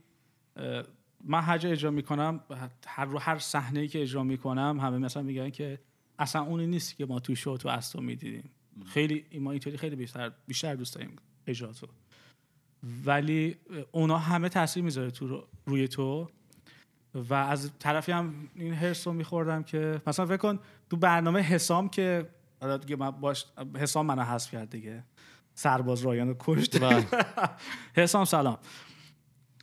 من 1.25 1.41
هر 1.41 1.59
جا 1.59 1.69
اجرا 1.69 1.91
می‌کنم 1.91 2.41
هر 2.87 3.05
رو 3.05 3.19
هر 3.19 3.39
صحنه 3.39 3.89
که 3.89 4.03
اجرا 4.03 4.23
می‌کنم 4.23 4.79
همه 4.83 4.99
مثلا 4.99 5.23
میگن 5.23 5.51
که 5.51 5.79
اصلا 6.19 6.43
اونی 6.43 6.67
نیست 6.67 6.97
که 6.97 7.07
ما 7.07 7.21
تو 7.21 7.35
شو 7.35 7.57
تو 7.57 7.69
استو 7.69 8.01
می‌دیدیم. 8.01 8.51
خیلی 8.87 9.25
ما 9.41 9.51
اینطوری 9.51 9.77
خیلی 9.77 9.97
بیشتر 9.97 10.33
بیشتر 10.47 10.75
دوست 10.75 10.95
داریم 10.95 11.17
اجراتو 11.47 11.87
ولی 13.07 13.57
اونا 13.93 14.19
همه 14.19 14.49
تاثیر 14.49 14.83
می‌ذاره 14.83 15.11
تو 15.11 15.29
رو- 15.29 15.47
روی 15.67 15.89
تو. 15.89 16.29
و 17.15 17.35
از 17.35 17.71
طرفی 17.79 18.13
هم 18.13 18.35
این 18.55 18.75
هرس 18.75 19.07
رو 19.07 19.13
میخوردم 19.13 19.63
که 19.63 20.03
مثلا 20.07 20.27
فکر 20.27 20.37
کن 20.37 20.59
تو 20.91 20.97
برنامه 20.97 21.41
حسام 21.41 21.89
که 21.89 22.29
حالا 22.61 22.77
دیگه 22.77 22.97
من 22.97 23.11
باش 23.11 23.45
حسام 23.77 24.07
منو 24.07 24.23
حذف 24.23 24.51
کرد 24.51 24.71
دیگه. 24.71 25.05
سرباز 25.55 26.03
رایان 26.03 26.29
رو 26.29 26.37
کشت 26.39 26.81
بله. 26.81 27.07
حسام 28.03 28.25
سلام. 28.25 28.59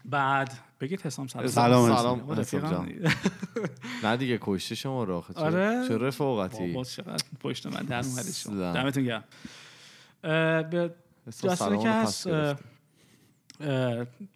بعد 0.09 0.57
بگید 0.79 1.01
حسام 1.01 1.27
سلام. 1.27 1.47
سلام، 1.47 1.95
سلام. 1.95 2.41
جان. 2.43 2.89
نه 4.03 4.17
دیگه 4.17 4.37
کشته 4.41 4.75
شما 4.75 5.03
رو 5.03 5.15
آخه. 5.15 5.33
چه- 5.33 5.39
آره. 5.39 5.87
چه 5.87 5.97
رفاقتی. 5.97 6.67
بابا 6.67 6.83
چقدر 6.83 7.25
پشت 7.39 7.67
من 7.67 7.81
در 7.81 8.05
اومده 8.05 8.31
شما. 8.31 8.71
دمتون 8.73 9.03
گرم. 9.03 9.23
اه، 10.23 10.63
به 10.63 10.93
داستانی 11.41 11.77
که 11.83 11.89
هست 11.91 12.27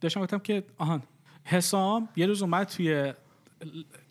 داشتم 0.02 0.22
گفتم 0.22 0.40
که 0.40 0.64
آهان 0.78 1.04
حسام 1.44 2.10
یه 2.16 2.26
روز 2.26 2.42
اومد 2.42 2.68
توی 2.68 3.14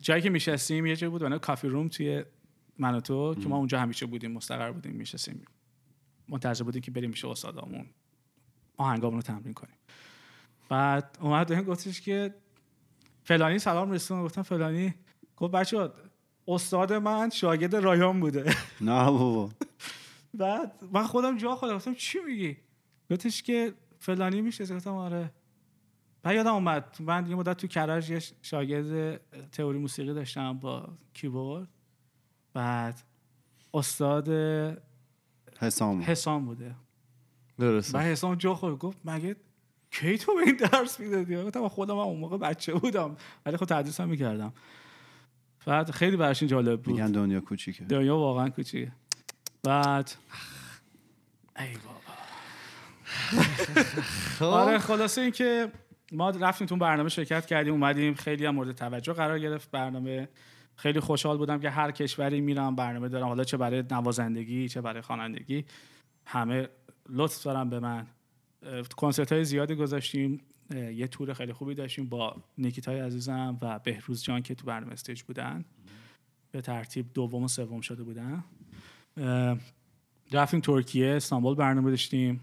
جایی 0.00 0.22
که 0.22 0.30
میشستیم 0.30 0.86
یه 0.86 0.96
جایی 0.96 1.10
بود 1.10 1.20
به 1.20 1.28
نام 1.28 1.38
کافی 1.38 1.68
روم 1.68 1.88
توی 1.88 2.24
من 2.78 2.94
و 2.94 3.00
تو 3.00 3.34
که 3.34 3.48
ما 3.48 3.56
اونجا 3.56 3.80
همیشه 3.80 4.06
بودیم 4.06 4.32
مستقر 4.32 4.72
بودیم 4.72 4.92
میشستیم. 4.92 5.44
منتظر 6.28 6.64
بودیم 6.64 6.82
که 6.82 6.90
بریم 6.90 7.10
میشه 7.10 7.28
استادامون. 7.28 7.86
آهنگامون 8.76 9.16
رو 9.16 9.22
تمرین 9.22 9.54
کنیم. 9.54 9.77
بعد 10.68 11.18
اومد 11.20 11.48
بهم 11.48 11.62
گفتش 11.62 12.00
که 12.00 12.34
فلانی 13.24 13.58
سلام 13.58 13.90
رسون 13.90 14.24
گفتم 14.24 14.42
فلانی. 14.42 14.94
گفت 15.36 15.52
بچه 15.52 15.90
استاد 16.48 16.92
من 16.92 17.30
شاگرد 17.30 17.76
رایان 17.76 18.20
بوده. 18.20 18.44
نه 18.80 19.04
بابا. 19.04 19.50
بعد 20.34 20.84
من 20.92 21.02
خودم 21.02 21.36
جا 21.36 21.56
خودم 21.56 21.74
گفتم 21.76 21.94
چی 21.94 22.18
میگی؟ 22.26 22.56
گفتش 23.10 23.42
که 23.42 23.74
فلانی 23.98 24.40
میشه. 24.40 24.76
گفتم 24.76 24.94
آره. 24.94 25.30
بعد 26.22 26.34
یادم 26.34 26.54
اومد. 26.54 26.96
من 27.00 27.26
یه 27.26 27.36
مدت 27.36 27.56
تو 27.56 27.66
کرج 27.66 28.10
یه 28.10 28.22
شاگرد 28.42 29.20
تئوری 29.50 29.78
موسیقی 29.78 30.14
داشتم 30.14 30.58
با 30.58 30.88
کیبورد. 31.14 31.68
بعد 32.52 33.00
استاد 33.74 34.28
حسام. 35.58 36.02
حسام 36.02 36.44
بوده. 36.44 36.68
بعد 36.68 36.76
درسته 37.58 37.98
حسام 37.98 38.34
جا 38.34 38.54
خود 38.54 38.78
گفت 38.78 38.98
مگه 39.04 39.36
کی 39.90 40.18
تو 40.18 40.34
به 40.34 40.40
این 40.40 40.56
درس 40.56 41.00
می‌دادی؟ 41.00 41.36
گفتم 41.36 41.68
خودم 41.68 41.94
هم 41.94 42.00
اون 42.00 42.20
موقع 42.20 42.36
بچه 42.36 42.74
بودم. 42.74 43.16
ولی 43.46 43.56
خب 43.56 43.64
تدریس 43.64 44.00
هم 44.00 44.08
می‌کردم. 44.08 44.52
بعد 45.66 45.90
خیلی 45.90 46.22
این 46.22 46.34
جالب 46.34 46.82
بود. 46.82 46.94
میگن 46.94 47.12
دنیا 47.12 47.40
کوچیکه. 47.40 47.84
دنیا 47.84 48.16
واقعا 48.16 48.48
کوچیکه. 48.48 48.92
بعد 49.62 50.12
ای 51.58 51.66
بابا. 51.72 53.42
خب. 54.38 54.44
آره 54.62 54.78
خلاصه 54.78 55.20
این 55.20 55.30
که 55.30 55.72
ما 56.12 56.30
رفتیم 56.30 56.66
تو 56.66 56.76
برنامه 56.76 57.08
شرکت 57.08 57.46
کردیم 57.46 57.72
اومدیم. 57.72 58.14
خیلی 58.14 58.46
هم 58.46 58.54
مورد 58.54 58.72
توجه 58.72 59.12
قرار 59.12 59.38
گرفت 59.38 59.70
برنامه. 59.70 60.28
خیلی 60.76 61.00
خوشحال 61.00 61.38
بودم 61.38 61.60
که 61.60 61.70
هر 61.70 61.90
کشوری 61.90 62.40
میرم 62.40 62.76
برنامه 62.76 63.08
دارم. 63.08 63.26
حالا 63.26 63.44
چه 63.44 63.56
برای 63.56 63.84
نوازندگی 63.90 64.68
چه 64.68 64.80
برای 64.80 65.02
خوانندگی. 65.02 65.64
همه 66.26 66.68
لطف 67.08 67.42
دارم 67.42 67.70
به 67.70 67.80
من. 67.80 68.06
کنسرت 68.96 69.32
های 69.32 69.44
زیادی 69.44 69.74
گذاشتیم 69.74 70.40
یه 70.74 71.06
تور 71.06 71.32
خیلی 71.32 71.52
خوبی 71.52 71.74
داشتیم 71.74 72.08
با 72.08 72.36
نیکیتای 72.58 73.00
عزیزم 73.00 73.58
و 73.62 73.78
بهروز 73.78 74.22
جان 74.22 74.42
که 74.42 74.54
تو 74.54 74.66
برنامه 74.66 74.92
استیج 74.92 75.22
بودن. 75.22 75.64
به 76.50 76.60
ترتیب 76.60 77.06
دوم 77.14 77.42
و 77.42 77.48
سوم 77.48 77.80
شده 77.80 78.02
بودن. 78.02 78.44
رفتیم 80.32 80.60
ترکیه 80.60 81.06
استانبول 81.06 81.54
برنامه 81.54 81.90
داشتیم. 81.90 82.40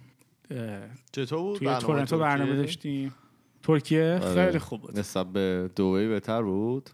چطور 1.11 1.39
بود 1.39 1.57
توی 1.57 1.67
برنامه 1.67 1.85
تورنتو 1.85 2.17
ترکیه؟ 2.17 2.27
برنامه 2.27 2.55
داشتیم. 2.55 3.15
ترکیه 3.63 4.19
آره. 4.23 4.45
خیلی 4.45 4.59
خوب 4.59 4.81
بود. 4.81 4.99
نسبت 4.99 5.27
به 5.27 5.69
دوبی 5.75 6.07
بهتر 6.07 6.41
بود؟ 6.41 6.89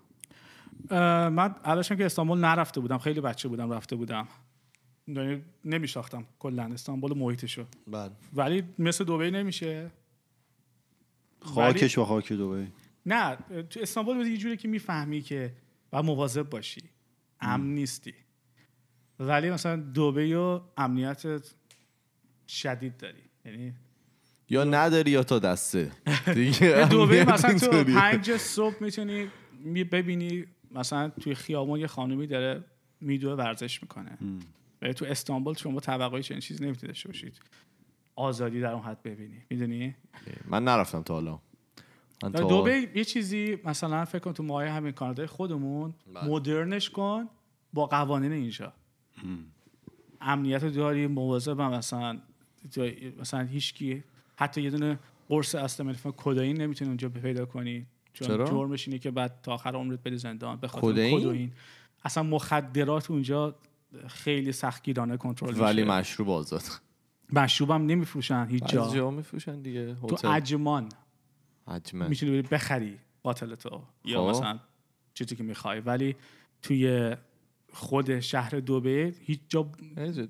من 0.91 1.55
اولشم 1.65 1.95
که 1.95 2.05
استانبول 2.05 2.39
نرفته 2.39 2.81
بودم 2.81 2.97
خیلی 2.97 3.21
بچه 3.21 3.49
بودم 3.49 3.71
رفته 3.71 3.95
بودم. 3.95 4.27
نمیشناختم 5.65 6.25
کلا 6.39 6.63
استانبول 6.63 7.17
محیطشو 7.17 7.65
بله. 7.87 8.11
ولی 8.33 8.63
مثل 8.79 9.03
دبی 9.03 9.31
نمیشه. 9.31 9.91
خاکش 11.39 11.97
و 11.97 12.05
خاک 12.05 12.33
دوبه 12.33 12.67
نه 13.05 13.35
تو 13.69 13.79
استانبول 13.79 14.27
یه 14.27 14.37
جوری 14.37 14.57
که 14.57 14.67
می‌فهمی 14.67 15.21
که 15.21 15.53
و 15.93 16.03
مواظب 16.03 16.49
باشی. 16.49 16.81
امن 17.41 17.75
نیستی. 17.75 18.13
ولی 19.19 19.49
مثلا 19.51 19.75
دبی 19.95 20.33
و 20.33 20.61
امنیت 20.77 21.43
شدید 22.47 22.97
داری. 22.97 23.23
یعنی 23.45 23.73
یا 24.49 24.63
نداری 24.63 25.11
یا 25.11 25.23
تا 25.23 25.39
دسته. 25.39 25.91
دیگه 26.35 26.87
دبی 26.91 27.23
مثلا 27.23 27.59
تو. 27.59 27.83
پنج 27.83 28.37
صبح 28.37 28.75
می‌تونی 28.83 29.29
می 29.63 29.83
ببینی 29.83 30.45
مثلا 30.71 31.09
توی 31.09 31.35
خیابون 31.35 31.79
یه 31.79 31.87
خانومی 31.87 32.27
داره 32.27 32.63
میدوه 33.01 33.33
ورزش 33.33 33.81
می‌کنه. 33.81 34.17
ولی 34.81 34.93
تو 34.93 35.05
استانبول 35.05 35.55
شما 35.55 35.79
توقعی 35.79 36.23
چنین 36.23 36.39
چیزی 36.39 36.65
نمی‌تونی 36.65 36.87
داشته 36.87 37.09
باشید. 37.09 37.41
آزادی 38.15 38.61
در 38.61 38.73
اون 38.73 38.83
حد 38.83 39.03
ببینی. 39.03 39.37
می‌دونی؟ 39.49 39.95
من 40.47 40.63
نرفتم 40.63 41.01
تا 41.01 41.13
حالا. 41.13 41.39
دبی 42.23 42.99
یه 42.99 43.05
چیزی 43.05 43.57
مثلا 43.65 44.05
فکر 44.05 44.19
کن 44.19 44.33
تو 44.33 44.43
مایه 44.43 44.71
همین 44.71 44.91
کانادای 44.91 45.25
خودمون 45.25 45.93
بله. 46.13 46.27
مدرنش 46.27 46.89
کن 46.89 47.29
با 47.73 47.85
قوانین 47.85 48.31
اینجا. 48.31 48.73
امنیت 50.21 50.63
رو 50.63 50.69
داری 50.69 51.07
مواظب 51.07 51.61
مثلا 51.61 52.19
مثلا 53.19 53.39
هیچکی 53.39 54.03
حتی 54.35 54.61
یه 54.61 54.69
دونه 54.69 54.99
قرص 55.29 55.55
استامینوفن 55.55 56.11
کدئین 56.17 56.61
نمی‌تونی 56.61 56.89
اونجا 56.89 57.09
پیدا 57.09 57.45
کنی. 57.45 57.85
چون 58.13 58.27
چرا؟ 58.27 58.45
جرمش 58.45 58.87
اینه 58.87 58.99
که 58.99 59.11
بعد 59.11 59.39
تا 59.43 59.53
آخر 59.53 59.75
عمرت 59.75 60.03
بری 60.03 60.17
زندان 60.17 60.57
به 60.57 60.67
خاطر؟ 60.67 60.87
کدئین. 60.87 61.51
اصلا 62.03 62.23
مخدرات 62.23 63.11
اونجا 63.11 63.55
خیلی 64.07 64.51
سختگیرانه 64.51 65.17
کنترل 65.17 65.49
میشه. 65.49 65.63
ولی 65.63 65.83
مشروب 65.83 66.29
آزاد. 66.29 66.63
مشروبم 67.33 67.85
نمیفروشن 67.85 68.47
هیچ 68.49 68.63
جا. 68.63 68.93
جا 68.93 69.11
میفروشن 69.11 69.61
دیگه 69.61 69.95
تو 69.95 70.15
هتل. 70.15 70.27
اجمان 70.27 70.89
عجمه 71.67 72.07
می‌تونی 72.07 72.31
بری 72.31 72.41
بخری 72.41 72.97
قاتل 73.23 73.55
تو. 73.55 73.81
یا 74.05 74.23
خب. 74.23 74.29
مثلا 74.29 74.59
چیزی 75.13 75.35
که 75.35 75.43
می‌خوای. 75.43 75.79
ولی 75.79 76.15
توی 76.61 77.15
خود 77.73 78.19
شهر 78.19 78.49
دبی 78.49 79.13
هیچ 79.21 79.39
جا 79.49 79.71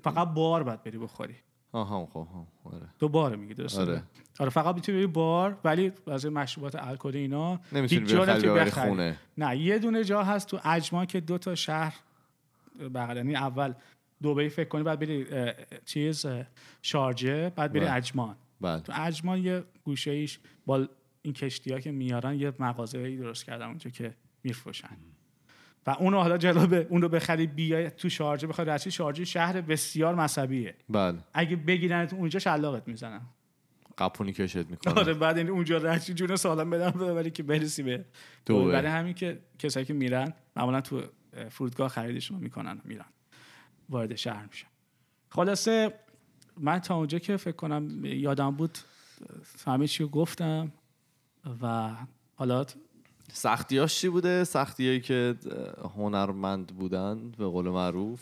فقط 0.02 0.28
بار 0.28 0.62
باید 0.62 0.82
بری 0.82 0.98
بخوری. 0.98 1.34
آها 1.72 2.06
خب 2.06 2.28
آره. 2.64 2.88
دو 2.98 3.08
بار 3.08 3.36
میگی 3.36 3.54
درسته؟ 3.54 3.80
آره. 3.80 4.02
آره 4.38 4.50
فقط 4.50 4.74
می‌تونی 4.74 4.98
بری 4.98 5.06
بار 5.06 5.58
ولی 5.64 5.92
از 6.06 6.26
مشروبات 6.26 6.74
الکلی 6.74 7.18
اینا 7.18 7.60
نمی‌تونی 7.72 8.00
هیچ 8.00 8.10
جا 8.10 8.24
بخری. 8.54 8.90
خونه. 8.90 9.18
نه 9.38 9.56
یه 9.56 9.78
دونه 9.78 10.04
جا 10.04 10.24
هست 10.24 10.48
تو 10.48 10.60
اجمان 10.64 11.06
که 11.06 11.20
دو 11.20 11.38
تا 11.38 11.54
شهر 11.54 11.94
بغل 12.94 13.16
یعنی 13.16 13.36
اول 13.36 13.74
دبی 14.24 14.48
فکر 14.48 14.68
کنی 14.68 14.82
بعد 14.82 14.98
بری 14.98 15.26
چیز 15.84 16.26
شارجه 16.82 17.52
بعد 17.56 17.72
بری 17.72 17.80
بله. 17.80 17.94
اجمان 17.94 18.36
بله. 18.60 18.80
تو 18.80 18.92
اجمان 18.96 19.38
یه 19.38 19.64
گوشه 19.84 20.10
ایش 20.10 20.38
با 20.66 20.88
این 21.22 21.34
کشتی 21.34 21.72
ها 21.72 21.80
که 21.80 21.92
میارن 21.92 22.34
یه 22.34 22.52
مغازه 22.58 22.98
ای 22.98 23.16
درست 23.16 23.44
کردن 23.44 23.66
اونجا 23.66 23.90
که 23.90 24.14
میفروشن. 24.42 24.96
و 25.86 25.90
اونو 25.90 26.20
حالا 26.20 26.38
جلو 26.38 26.84
اون 26.88 27.02
رو 27.02 27.08
بخری 27.08 27.46
بیای 27.46 27.90
تو 27.90 28.08
شارجه 28.08 28.46
بخوای 28.46 28.66
رچی 28.66 28.90
شارجه 28.90 29.24
شهر 29.24 29.60
بسیار 29.60 30.14
مذهبیه. 30.14 30.74
بله. 30.88 31.18
اگه 31.34 31.56
بگیرنت 31.56 32.14
اونجا 32.14 32.38
شلاقت 32.38 32.88
می‌زنن 32.88 33.20
قپونی 33.98 34.32
کشت 34.32 34.56
می‌کنه. 34.56 34.94
آره 34.94 35.14
بعد 35.14 35.38
این 35.38 35.48
اونجا 35.50 35.76
رچی 35.78 36.14
جون 36.14 36.36
سالم 36.36 36.70
بدن 36.70 36.90
ببری 36.90 37.30
که 37.30 37.42
برسی 37.42 37.82
به. 37.82 38.04
دبی. 38.46 38.64
برای 38.64 38.90
همین 38.90 39.14
که 39.14 39.38
کسایی 39.58 39.86
که 39.86 39.94
میرن 39.94 40.32
معمولا 40.56 40.80
تو 40.80 41.02
فرودگاه 41.50 41.88
خریدشون 41.88 42.36
رو 42.36 42.42
می‌کنن 42.42 42.80
میرن. 42.84 43.04
وارد 43.88 44.14
شهر 44.14 44.46
میشن. 44.46 44.66
خلاصه 45.28 45.94
من 46.60 46.78
تا 46.78 46.96
اونجا 46.96 47.18
که 47.18 47.36
فکر 47.36 47.56
کنم 47.56 48.04
یادم 48.04 48.50
بود 48.50 48.78
همه 49.66 49.86
چی 49.86 50.04
گفتم 50.04 50.72
و 51.62 51.90
حالا 52.34 52.66
سختیاش 53.32 54.00
چی 54.00 54.08
بوده؟ 54.08 54.44
سختیایی 54.44 55.00
که 55.00 55.34
هنرمند 55.96 56.66
بودن 56.66 57.30
به 57.30 57.46
قول 57.46 57.68
معروف. 57.68 58.20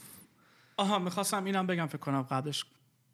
آها 0.77 0.99
می‌خواستم 0.99 1.45
اینم 1.45 1.67
بگم 1.67 1.87
فکر 1.87 1.99
کنم 1.99 2.23
قبلش 2.23 2.65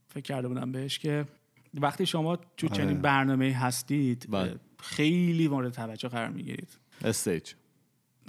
فکر 0.09 0.23
کرده 0.23 0.49
بودم 0.49 0.73
بهش 0.73 0.99
که 0.99 1.27
وقتی 1.75 2.07
شما 2.07 2.37
تو 2.37 2.69
چنین 2.69 3.01
برنامه 3.03 3.53
هستید 3.53 4.27
بله. 4.31 4.57
خیلی 4.79 5.49
مورد 5.49 5.73
توجه 5.73 6.09
قرار 6.09 6.29
می‌گیرید. 6.29 6.79
استیج. 7.05 7.53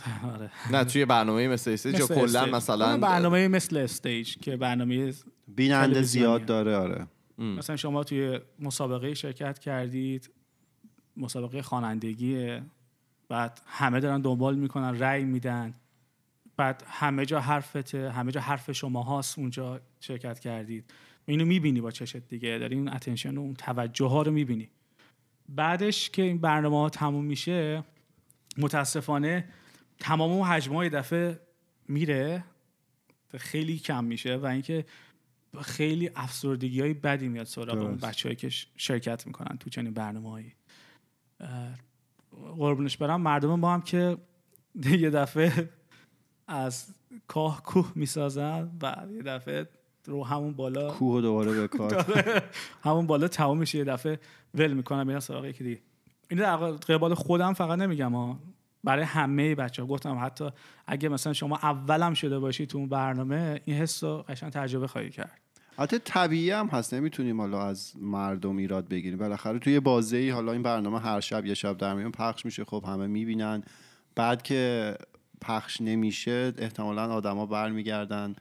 آره. 0.34 0.52
نه 0.72 0.84
توی 0.84 1.06
برنامه 1.06 1.48
مثل 1.48 1.72
Stage 1.72 2.00
یا 2.00 2.06
مثل 2.06 2.16
کلا. 2.16 2.46
مثلا 2.46 2.98
برنامه 2.98 3.48
مثل 3.48 3.78
Stage 3.78 4.38
که 4.38 4.58
برنامه 4.58 5.14
بیننده. 5.48 6.02
زیاد 6.02 6.46
داره 6.46 6.76
آره. 6.76 7.08
مثلا 7.38 7.76
شما 7.76 8.04
توی 8.04 8.40
مسابقه 8.60 9.14
شرکت 9.14 9.60
کردید 9.60 10.30
مسابقه 11.18 11.62
خوانندگی 11.62 12.60
بعد 13.30 13.62
همه 13.66 14.00
دارن 14.00 14.22
دنبال 14.22 14.56
می‌کنن 14.56 15.00
رأی 15.00 15.24
میدن. 15.24 15.74
بعد 16.58 16.84
همه 16.88 17.26
جا 17.26 17.40
حرفته 17.40 18.12
همه 18.12 18.32
جا 18.32 18.42
حرف 18.42 18.72
شما 18.72 19.02
هاست 19.02 19.40
اونجا 19.40 19.82
شرکت 20.00 20.40
کردید. 20.40 20.86
اینو 21.26 21.46
می‌بینی 21.46 21.82
با 21.82 21.92
چشمت 21.92 22.18
دیگه. 22.18 22.58
داری 22.58 22.76
اون 22.76 22.88
attention 22.88 23.38
و 23.38 23.42
اون 23.42 23.54
توجه 23.54 24.06
ها 24.06 24.22
رو 24.22 24.32
می‌بینی. 24.32 24.70
بعدش 25.50 26.10
که 26.10 26.22
این 26.22 26.38
برنامه 26.38 26.78
ها 26.78 26.90
تموم 26.90 27.26
میشه 27.26 27.84
متاسفانه 28.58 29.46
تمام 30.00 30.32
اون 30.32 30.48
حجم 30.48 30.74
های 30.74 30.90
دفعه 30.90 31.40
میره 31.88 32.44
خیلی 33.38 33.78
کم 33.80 34.04
میشه 34.04 34.36
و 34.38 34.46
اینکه 34.46 34.86
خیلی 35.62 36.10
افسردگی 36.16 36.82
های 36.82 36.94
بدی 36.94 37.28
میاد 37.28 37.46
سراغ 37.46 37.78
اون. 37.78 37.96
بچه‌ای 37.98 38.36
که 38.36 38.50
ش- 38.50 38.68
شرکت 38.78 39.28
می‌کنن 39.28 39.58
تو 39.58 39.70
چنین 39.70 39.94
برنامه 39.94 40.30
هایی 40.30 40.54
قربونش 42.58 42.98
برم. 42.98 43.22
مردم 43.22 43.60
ما 43.60 43.74
هم 43.74 43.82
که 43.82 44.18
یه 45.00 45.10
دفعه 45.10 45.70
از 46.48 46.88
کاه 47.28 47.64
کوه 47.64 47.92
می‌سازن 47.96 48.72
و 48.82 48.96
یه 49.12 49.22
دفعه 49.24 49.68
رو 50.06 50.24
همون 50.26 50.54
بالا 50.54 50.92
کوه 50.92 51.22
دوباره 51.22 51.52
به 51.52 51.68
کار 51.68 52.06
همون 52.84 53.08
بالا 53.08 53.28
تمام 53.28 53.58
میشه 53.58 53.78
یه 53.78 53.84
دفعه 53.84 54.20
ول 54.54 54.74
می‌کنم 54.74 55.08
میرن 55.08 55.20
سراغ 55.20 55.46
یکی 55.46 55.64
دیگه. 55.64 55.82
این 56.30 56.40
در 56.40 56.58
قبال 56.58 57.14
خودم 57.14 57.54
فقط 57.54 57.80
نمیگم 57.80 58.16
ها. 58.16 58.40
برای 58.84 59.04
همه 59.04 59.56
بچه 59.56 59.82
ها 59.82 59.88
گفتم 59.88 60.18
حتی 60.22 60.50
اگه 60.88 61.10
مثلا 61.10 61.34
شما 61.34 61.56
اولم 61.64 62.14
شده 62.14 62.40
باشی 62.40 62.66
تو 62.66 62.78
اون 62.78 62.90
برنامه 62.90 63.62
این 63.66 63.78
حس 63.78 64.04
رو 64.04 64.26
قشنگ 64.30 64.52
تجربه 64.52 64.88
خواهی 64.88 65.10
کرد. 65.10 65.40
حتی 65.78 66.00
طبیعی 66.00 66.52
هم 66.52 66.68
هست. 66.68 66.94
نمی‌تونیم 66.94 67.42
حالا 67.42 67.68
از 67.68 67.94
مردم 68.02 68.58
ایراد 68.58 68.88
بگیریم. 68.88 69.18
بالاخره 69.18 69.60
توی 69.60 69.80
بازه 69.80 70.32
حالا 70.34 70.52
این 70.52 70.64
برنامه 70.64 71.00
هر 71.00 71.20
شب 71.20 71.46
یه 71.46 71.54
شب 71.54 71.78
در 71.78 71.94
میون 71.94 72.12
پخش 72.12 72.46
میشه. 72.46 72.66
خب 72.66 72.84
همه 72.88 73.08
می‌بینن. 73.08 73.64
بعد 74.16 74.42
که 74.42 74.94
پخش 75.42 75.82
نمیشه 75.82 76.54
احتمالا 76.58 77.14
آدما 77.14 77.46
برمیگردن. 77.46 78.36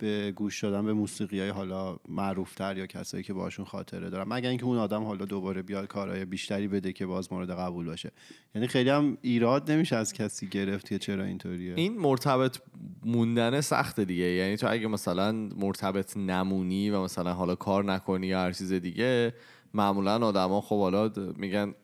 به 0.00 0.32
گوش 0.36 0.64
دادن 0.64 0.84
به 0.84 0.92
موسیقی 0.92 1.40
های 1.40 1.48
حالا 1.48 1.96
معروفتر 2.08 2.76
یا 2.76 2.86
کسایی 2.86 3.22
که 3.22 3.32
باشون 3.32 3.64
خاطره 3.64 4.10
دارن 4.10 4.32
مگر 4.32 4.48
اینکه 4.48 4.64
اون 4.64 4.78
آدم 4.78 5.04
حالا 5.04 5.24
دوباره 5.24 5.62
بیاد 5.62 5.86
کارهای 5.86 6.24
بیشتری 6.24 6.68
بده 6.68 6.92
که 6.92 7.06
باز 7.06 7.32
مورد 7.32 7.50
قبول 7.50 7.86
باشه. 7.86 8.10
یعنی 8.54 8.66
خیلی 8.66 8.90
هم 8.90 9.18
ایراد 9.22 9.70
نمیشه 9.70 9.96
از 9.96 10.12
کسی 10.12 10.46
گرفت 10.46 10.88
که 10.88 10.98
چرا 10.98 11.24
اینطوریه. 11.24 11.74
این 11.76 11.98
مرتبط 11.98 12.58
موندن 13.04 13.60
سخته 13.60 14.04
دیگه. 14.04 14.24
یعنی 14.24 14.56
تو 14.56 14.70
اگه 14.70 14.86
مثلا 14.86 15.32
مرتبط 15.32 16.16
نمونی 16.16 16.90
و 16.90 17.02
مثلا 17.02 17.32
حالا 17.32 17.54
کار 17.54 17.84
نکنی 17.84 18.26
یا 18.26 18.40
هر 18.40 18.52
چیز 18.52 18.72
دیگه 18.72 19.34
معمولا 19.74 20.26
آدما 20.26 20.60
خب 20.60 20.78
حالا 20.78 21.10
میگن 21.36 21.74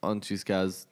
آن 0.00 0.20
چیز 0.20 0.44
که 0.44 0.54
از 0.54 0.86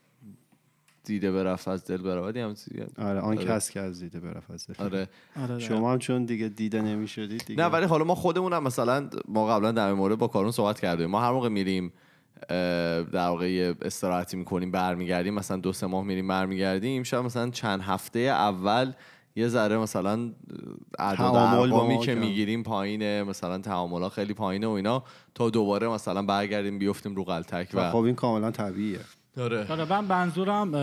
دیده 1.05 1.33
برفت 1.33 1.69
از 1.69 1.85
دل 1.85 1.97
برود 1.97 2.37
هم. 2.37 2.55
آره 2.99 3.21
آن 3.21 3.39
آره. 3.39 3.47
کس 3.47 3.71
که 3.71 3.81
از 3.81 4.01
دیده 4.01 4.21
برفت 4.21 4.51
از 4.51 4.67
دل. 4.67 4.85
آره 4.85 5.09
آره 5.43 5.59
شما 5.59 5.93
هم 5.93 5.99
چون 5.99 6.25
دیگه 6.25 6.49
دیده 6.49 6.83
نمی‌شدید 6.83 7.45
دیگه 7.45 7.63
نه 7.63 7.69
ولی 7.69 7.87
حالا 7.87 8.05
ما 8.05 8.15
خودمونم 8.15 8.63
مثلا 8.63 9.09
ما 9.29 9.47
قبلا 9.47 9.73
در 9.73 9.93
مورد 9.93 10.19
با 10.19 10.29
کارون 10.29 10.51
صحبت 10.51 10.81
کردیم 10.81 11.07
ما 11.07 11.21
هر 11.21 11.33
موقع 11.33 11.49
میریم 11.49 11.93
در 12.49 13.29
واقع 13.29 13.75
استراحتی 13.83 14.37
می‌کنیم 14.37 14.71
برمیگردیم 14.71 15.35
مثلا 15.35 15.57
دو 15.57 15.73
سه 15.73 15.87
ماه 15.87 16.05
میریم 16.05 16.29
برمیگردیم 16.29 17.03
شاید 17.03 17.25
مثلا 17.25 17.51
چند 17.51 17.81
هفته 17.81 18.19
اول 18.19 18.93
یه 19.37 19.49
ذره 19.49 19.79
مثلا 19.79 20.33
اعداد 20.99 21.33
تعامل 21.33 21.57
با 21.57 21.63
ارقامی 21.63 21.95
ما 21.95 22.05
که. 22.05 22.15
می‌گیریم 22.15 22.63
پایینه 22.63 23.23
مثلا 23.23 23.59
تعاملا 23.59 24.09
خیلی 24.09 24.35
پایینه 24.35 24.67
و 24.67 24.71
اینا 24.71 25.05
تا 25.35 25.51
دوباره 25.51 25.89
مثلا 25.89 26.23
برگردیم 26.23 26.79
بیفتیم 26.79 27.15
رو 27.15 27.25
غلطک 27.25 27.69
و 27.75 27.81
و 27.81 27.91
خب 27.91 27.97
این 27.97 28.15
کاملا 28.15 28.51
طبیعیه 28.51 29.01
آره 29.37 29.67
آره 29.73 29.85
من 29.85 30.05
منظورم 30.05 30.75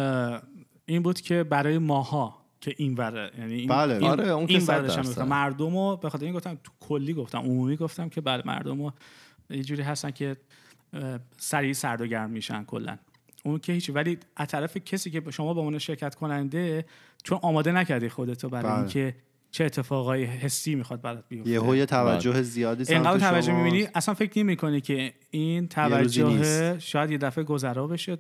این 0.86 1.04
بود 1.04 1.22
که 1.22 1.44
برای 1.44 1.78
ماها 1.78 2.42
که 2.62 2.76
این 2.78 2.94
وره 2.94 3.32
یعنی 3.40 3.54
این 3.54 3.68
بله. 3.68 3.94
این, 3.94 4.04
آره، 4.04 4.28
اون 4.28 4.48
که 4.48 4.54
این. 4.54 4.88
گفتم. 4.88 5.24
مردم 5.24 5.78
رو 5.78 5.98
به 5.98 6.10
خاطر 6.10 6.26
این 6.26 6.34
گفتم 6.34 6.58
تو 6.64 6.72
کلی 6.80 7.14
گفتم 7.14 7.38
عمومی 7.38 7.78
گفتم 7.78 8.10
که 8.10 8.22
بله 8.22 8.44
مردم 8.46 8.82
رو 8.82 8.94
یه 9.50 9.64
جوری 9.64 9.82
هستن 9.82 10.12
که 10.12 10.36
سریع 11.38 11.74
سرد 11.74 12.02
و 12.02 12.08
گرم 12.08 12.30
میشن 12.30 12.64
کلا 12.64 12.98
اون 13.44 13.60
که 13.60 13.74
هیچی 13.74 13.92
ولی 13.92 14.18
از 14.36 14.48
طرف 14.48 14.78
کسی 14.78 15.12
که 15.12 15.32
شما 15.32 15.54
به 15.54 15.60
عنوان 15.60 15.80
شرکت 15.80 16.16
کننده 16.16 16.86
چون 17.24 17.40
آماده 17.42 17.72
نکردی 17.72 18.10
خودتو 18.10 18.50
برای 18.50 18.64
بله. 18.64 18.78
اینکه 18.78 19.16
چه 19.52 19.66
اتفاقای 19.66 20.24
حسی 20.24 20.76
می‌خواد 20.76 21.02
برات 21.02 21.24
بیفته. 21.30 21.50
یه 21.50 21.78
یه 21.78 21.86
توجه 21.86 22.42
زیادی 22.42 22.84
سمت 22.84 22.96
اینقدر 22.96 23.32
توجه. 23.32 23.54
می‌بینی؟ 23.54 23.88
اصلا 23.96 24.14
فکر 24.14 24.40
نمی 24.40 24.56
کنی 24.56 24.82
که 24.82 25.14
این 25.32 25.68
توجه. 25.68 26.80
شاید 26.80 27.12
یه 27.12 27.18
دفعه 27.18 27.44
گذرا 27.44 27.88
بشه 27.88 28.18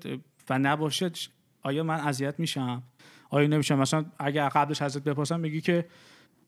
و 0.50 0.60
نباشه. 0.60 1.12
آیا 1.64 1.84
من 1.84 2.00
اذیت 2.00 2.40
میشم؟ 2.40 2.84
آیا 3.30 3.48
نمیشم؟ 3.48 3.80
مثلا 3.80 4.06
اگر 4.20 4.50
قبلش 4.50 4.82
ازت 4.82 5.04
بپرسم 5.04 5.40
میگی 5.40 5.62
که 5.62 5.86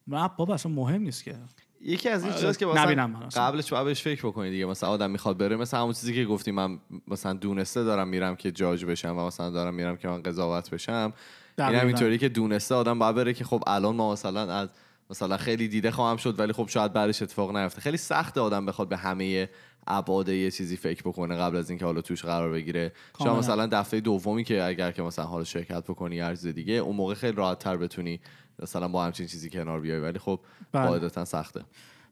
نه 0.07 0.29
بابا 0.37 0.53
اصلا 0.53 0.71
مهم 0.71 1.01
نیست 1.01 1.23
که. 1.23 1.35
یکی 1.81 2.09
از 2.09 2.23
این 2.23 2.31
آره، 2.31 2.39
چیزاست 2.39 2.59
که 2.59 2.65
مثلا 2.65 3.07
من 3.07 3.23
اصلا. 3.23 3.43
قبلش 3.43 3.73
باید 3.73 3.85
بهش 3.85 4.01
فکر 4.01 4.27
بکنی 4.27 4.49
دیگه. 4.49 4.65
مثلا 4.65 4.89
آدم 4.89 5.11
می‌خواد 5.11 5.37
بره. 5.37 5.55
مثلا 5.55 5.81
همون 5.81 5.93
چیزی 5.93 6.13
که 6.13 6.25
گفتی 6.25 6.51
من 6.51 6.79
مثلا 7.07 7.33
دونسته 7.33 7.83
دارم 7.83 8.07
میرم 8.07 8.35
که 8.35 8.51
جاج 8.51 8.85
بشم 8.85 9.17
و 9.17 9.25
مثلا 9.27 9.49
دارم 9.49 9.73
میرم 9.73 9.97
که 9.97 10.07
من 10.07 10.21
قضاوت 10.21 10.69
بشم. 10.69 11.13
این 11.57 11.67
دقیقاً. 11.67 11.81
هم 11.81 11.87
اینطوری 11.87 12.17
که 12.17 12.29
دونسته 12.29 12.75
آدم 12.75 12.99
باید 12.99 13.15
بره 13.15 13.33
که 13.33 13.43
خب 13.43 13.63
الان 13.67 13.95
ما 13.95 14.11
مثلا 14.11 14.53
از 14.53 14.69
مثلا 15.09 15.37
خیلی 15.37 15.67
دیده 15.67 15.91
خواهم 15.91 16.17
شد 16.17 16.39
ولی 16.39 16.53
خب 16.53 16.67
شاید 16.67 16.93
بعدش 16.93 17.21
اتفاق 17.21 17.57
نیفته 17.57 17.81
خیلی 17.81 17.97
سخته 17.97 18.41
آدم 18.41 18.65
بخواد 18.65 18.89
به 18.89 18.97
همه 18.97 19.49
ابعاد 19.87 20.29
یه 20.29 20.51
چیزی 20.51 20.77
فکر 20.77 21.01
بکنه 21.01 21.35
قبل 21.35 21.57
از 21.57 21.69
اینکه 21.69 21.85
حالا 21.85 22.01
توش 22.01 22.25
قرار 22.25 22.51
بگیره 22.51 22.81
شاید 22.81 22.93
کاملا. 23.13 23.39
مثلا 23.39 23.67
دفعه 23.71 23.99
دومی 23.99 24.43
که 24.43 24.63
اگر 24.63 24.91
که 24.91 25.01
مثلا 25.01 25.25
حالا 25.25 25.43
شرکت 25.43 25.83
بکنی 25.83 26.15
یا 26.15 26.25
هر 26.25 26.35
چیز 26.35 26.47
دیگه 26.47 26.73
اون 26.73 26.95
موقع 26.95 27.13
خیلی 27.13 27.35
راحت 27.37 27.59
تر 27.59 27.77
بتونی 27.77 28.19
مثلا 28.59 28.87
با 28.87 29.05
همچین 29.05 29.27
چیزی 29.27 29.49
کنار 29.49 29.81
بیای 29.81 29.99
ولی 29.99 30.19
خب 30.19 30.39
بله. 30.71 30.87
قاعدتا 30.87 31.25
سخته 31.25 31.61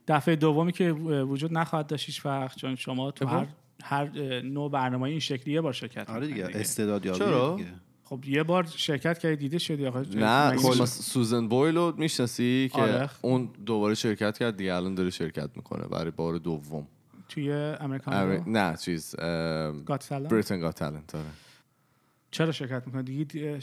دفعه 0.08 0.36
دومی 0.36 0.72
که 0.72 0.92
وجود 0.92 1.54
نخواهد 1.54 1.88
داشت 1.88 2.06
هیچ 2.06 2.26
وقت 2.26 2.58
چون 2.58 2.76
شما 2.76 3.12
تو. 3.12 3.28
هر 3.28 3.48
هر 3.84 4.10
نوع 4.42 4.72
برنامه 4.72 5.04
این 5.04 5.20
شکلی 5.20 5.54
یه 5.54 5.62
بار 5.62 5.74
شرکت 5.74 6.10
آره 6.10 6.28
دیگه 6.28 6.50
استعداد 6.54 7.06
یابی 7.06 7.20
چرا؟ 7.20 7.56
دیگه 7.56 7.70
خب 8.12 8.26
یه 8.26 8.44
بار 8.44 8.66
شرکت 8.66 9.18
کردی 9.18 9.36
دیده 9.36 9.58
شدی 9.58 9.88
آقا 9.88 10.00
نه 10.00 10.56
کل 10.56 10.70
میشه؟ 10.70 10.86
سوزن 10.86 11.48
بویل 11.48 11.76
رو 11.76 11.94
می‌شناسی 11.98 12.70
که 12.74 12.82
آره. 12.82 13.10
اون 13.22 13.50
دوباره 13.66 13.96
شرکت 13.96 14.38
کرد 14.38 14.58
دیگه 14.58 14.74
الان 14.74 14.96
داره 14.96 15.10
شرکت 15.10 15.50
می‌کنه 15.56 15.88
برای 15.88 16.12
بار 16.12 16.38
دوم. 16.38 16.88
توی 17.30 17.52
American 17.52 18.14
Ameri- 18.14 18.50
نه 18.50 18.78
چیز 18.78 19.16
Got 19.86 20.14
Britain 20.14 20.60
Got 20.60 20.76
Talent 20.76 21.16
آره. 21.16 21.24
چرا 22.32 22.52
شرکت 22.52 22.84
می‌کنه 22.88 23.04
دیگه 23.04 23.60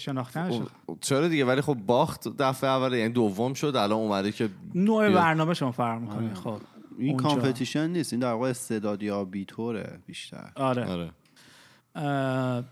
خب، 0.87 0.99
چرا 1.01 1.29
دیگه؟ 1.29 1.45
ولی 1.45 1.61
خب 1.61 1.75
باخت 1.75 2.29
دفعه 2.29 2.71
اول 2.71 2.93
یعنی 2.93 3.13
دوم 3.13 3.55
شد 3.55 3.77
الان 3.77 3.99
اومده 3.99 4.33
که 4.33 4.49
نوع. 4.75 5.11
برنامه 5.11 5.55
شما 5.55 5.73
فرق 5.73 6.01
می‌کنه. 6.01 6.35
خب 6.35 6.61
این. 6.99 7.17
competition 7.17 7.91
نیست 7.91 8.13
این 8.13 8.21
در 8.21 8.33
واقع 8.33 8.49
استعداد 8.49 9.03
یابی 9.03 9.45
طوره 9.45 9.99
بیشتر. 10.07 10.53
آره. 10.55 11.11
آره. 11.95 12.65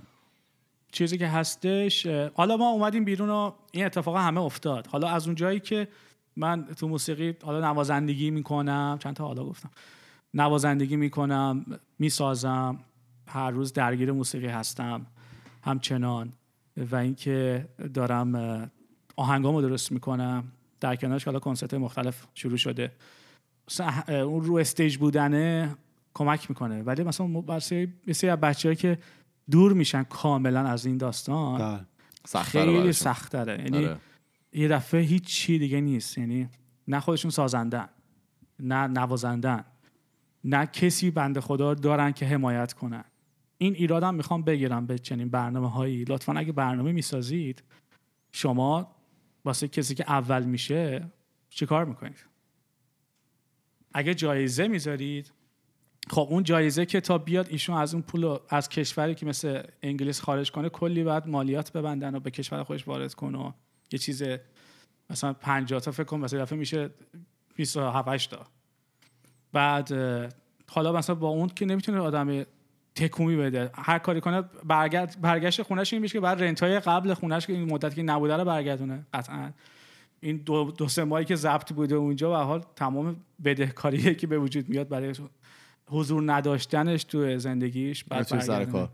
چیزی 0.97 1.19
که 1.19 1.29
هستش 1.29 2.07
حالا 2.35 2.57
ما 2.57 2.69
اومدیم 2.69 3.05
بیرون 3.05 3.31
و 3.31 3.53
این 3.73 3.85
اتفاق 3.85 4.17
همه 4.17 4.41
افتاد. 4.41 4.87
حالا 4.87 5.09
از 5.09 5.27
اون 5.27 5.35
جایی 5.35 5.61
که 5.61 5.89
من 6.37 6.65
تو 6.65 6.89
موسیقی 6.89 7.37
حالا 7.43 7.71
نوازندگی 7.71 8.31
می‌کنم 8.31 8.99
چند 9.01 9.15
تا 9.15 9.27
حالا 9.27 9.45
گفتم. 9.45 9.71
نوازندگی 10.35 10.97
می‌کنم 10.97 11.65
می‌سازم 11.99 12.79
هر 13.27 13.51
روز 13.51 13.73
درگیر 13.73 14.13
موسیقی 14.13 14.47
هستم 14.47 15.07
همچنان 15.65 16.33
و 16.77 16.97
اینکه 16.97 17.69
دارم 17.95 18.71
آهنگامو 19.17 19.63
درست 19.63 19.93
می‌کنم. 19.93 20.45
در 20.81 20.97
کنارش 20.97 21.25
حالا 21.25 21.39
کنسرت 21.39 21.75
مختلف 21.75 22.27
شروع 22.35 22.57
شده. 22.57 22.93
اون 24.09 24.45
رو 24.45 24.57
استیج 24.57 24.97
بودنه 24.97 25.77
کمک 26.15 26.51
می‌کنه. 26.51 26.83
ولی 26.83 27.03
مثلا 27.03 27.27
یه 28.07 28.13
سری 28.13 28.31
از 28.31 28.39
که 28.75 28.99
دور 29.51 29.73
میشن 29.73 30.03
کاملا 30.03 30.61
از 30.61 30.87
این 30.87 30.97
داستان. 30.97 31.59
بله. 31.59 32.43
خیلی 32.43 32.93
سخت 32.93 33.33
داره 33.33 33.63
یعنی 33.63 33.87
آره. 33.87 33.99
یه 34.53 34.69
دفعه 34.69 35.01
هیچ 35.01 35.25
چی 35.25 35.59
دیگه 35.59 35.81
نیست. 35.81 36.19
یعنی 36.19 36.49
نه 36.89 37.01
خودشون 37.01 37.31
سازندن 37.31 37.89
نه 38.61 38.87
نوازندن 38.87 39.65
نه 40.45 40.67
کسی 40.67 41.11
بنده 41.11 41.41
خدا 41.41 41.75
دارن 41.75 42.13
که 42.13 42.27
حمایت 42.27 42.73
کنن. 42.73 43.05
این 43.59 43.75
ایرادم 43.75 44.15
می‌خوام 44.15 44.43
بگیرم 44.43 44.87
به 44.87 44.99
چنین 44.99 45.29
برنامه 45.29 45.71
هایی 45.71 46.05
لطفا 46.05 46.33
اگه 46.33 46.53
برنامه 46.53 46.93
می‌سازید 46.93 47.63
شما 48.33 48.97
واسه 49.45 49.69
کسی 49.69 49.95
که 49.95 50.05
اول 50.09 50.45
میشه 50.45 51.11
چیکار 51.51 51.85
می‌کنید؟ 51.85 52.25
اگه 53.95 54.15
جایزه 54.15 54.69
می‌ذارید 54.69 55.33
خب 56.11 56.27
اون 56.31 56.43
جایزه 56.43 56.87
که 56.87 57.01
تا 57.01 57.19
بیاد 57.19 57.47
ایشون 57.51 57.77
از 57.77 57.95
اون 57.95 58.03
پول 58.03 58.39
از 58.49 58.69
کشوری 58.69 59.15
که 59.15 59.27
مثل 59.27 59.63
انگلیس 59.83 60.21
خارج 60.21 60.51
کنه 60.51 60.69
کلی 60.69 61.05
بعد 61.05 61.29
مالیات 61.29 61.73
ببندن 61.73 62.15
و 62.15 62.21
به 62.21 62.31
کشور 62.31 62.63
خودش 62.63 62.89
وارد 62.89 63.15
کنه 63.15 63.39
و 63.39 63.53
یه 63.93 63.99
چیز 63.99 64.23
مثلا 65.11 65.33
50 65.33 65.81
تا 65.81 65.91
فکر 65.91 66.05
کنم 66.05 66.21
مثلا 66.21 66.43
دفعه 66.43 66.59
میشه 66.59 66.91
27 67.57 68.31
تا. 68.31 68.47
بعد 69.53 69.93
حالا 70.69 70.93
مثلا 70.93 71.15
با 71.15 71.29
اون 71.29 71.49
که 71.49 71.67
نمی‌تونه 71.67 71.99
آدم 71.99 72.45
تکومی 72.95 73.37
بده 73.37 73.71
هر 73.75 73.99
کاری 73.99 74.21
کنه 74.21 74.43
برگرد 74.65 75.21
برگشت 75.21 75.63
خونش 75.63 75.93
این 75.93 76.03
میشه 76.03 76.13
که 76.13 76.21
بعد 76.21 76.43
رنتای 76.43 76.81
قبل 76.81 77.15
خونش 77.15 77.47
که 77.47 77.53
این 77.53 77.73
مدت 77.73 77.95
که 77.95 78.03
نبوده 78.03 78.37
رو 78.37 78.45
برگردونه. 78.45 79.07
قطعا. 79.15 79.51
این 80.21 80.37
دو, 80.37 80.71
دو 80.79 80.89
سه 80.89 81.05
ماهی 81.05 81.25
که 81.25 81.35
ضبط 81.35 81.73
بوده 81.73 81.95
اونجا 81.95 82.33
و 82.33 82.35
حال 82.35 82.65
تمام 82.77 83.17
بدهکاریه 83.45 84.15
که 84.15 84.27
به 84.27 84.39
وجود 84.39 84.69
میاد 84.69 84.89
برای 84.89 85.15
حضور 85.89 86.33
نداشتنش 86.33 87.05
تو 87.05 87.39
زندگیش 87.39 88.05
بعد 88.05 88.23
سر. 88.23 88.89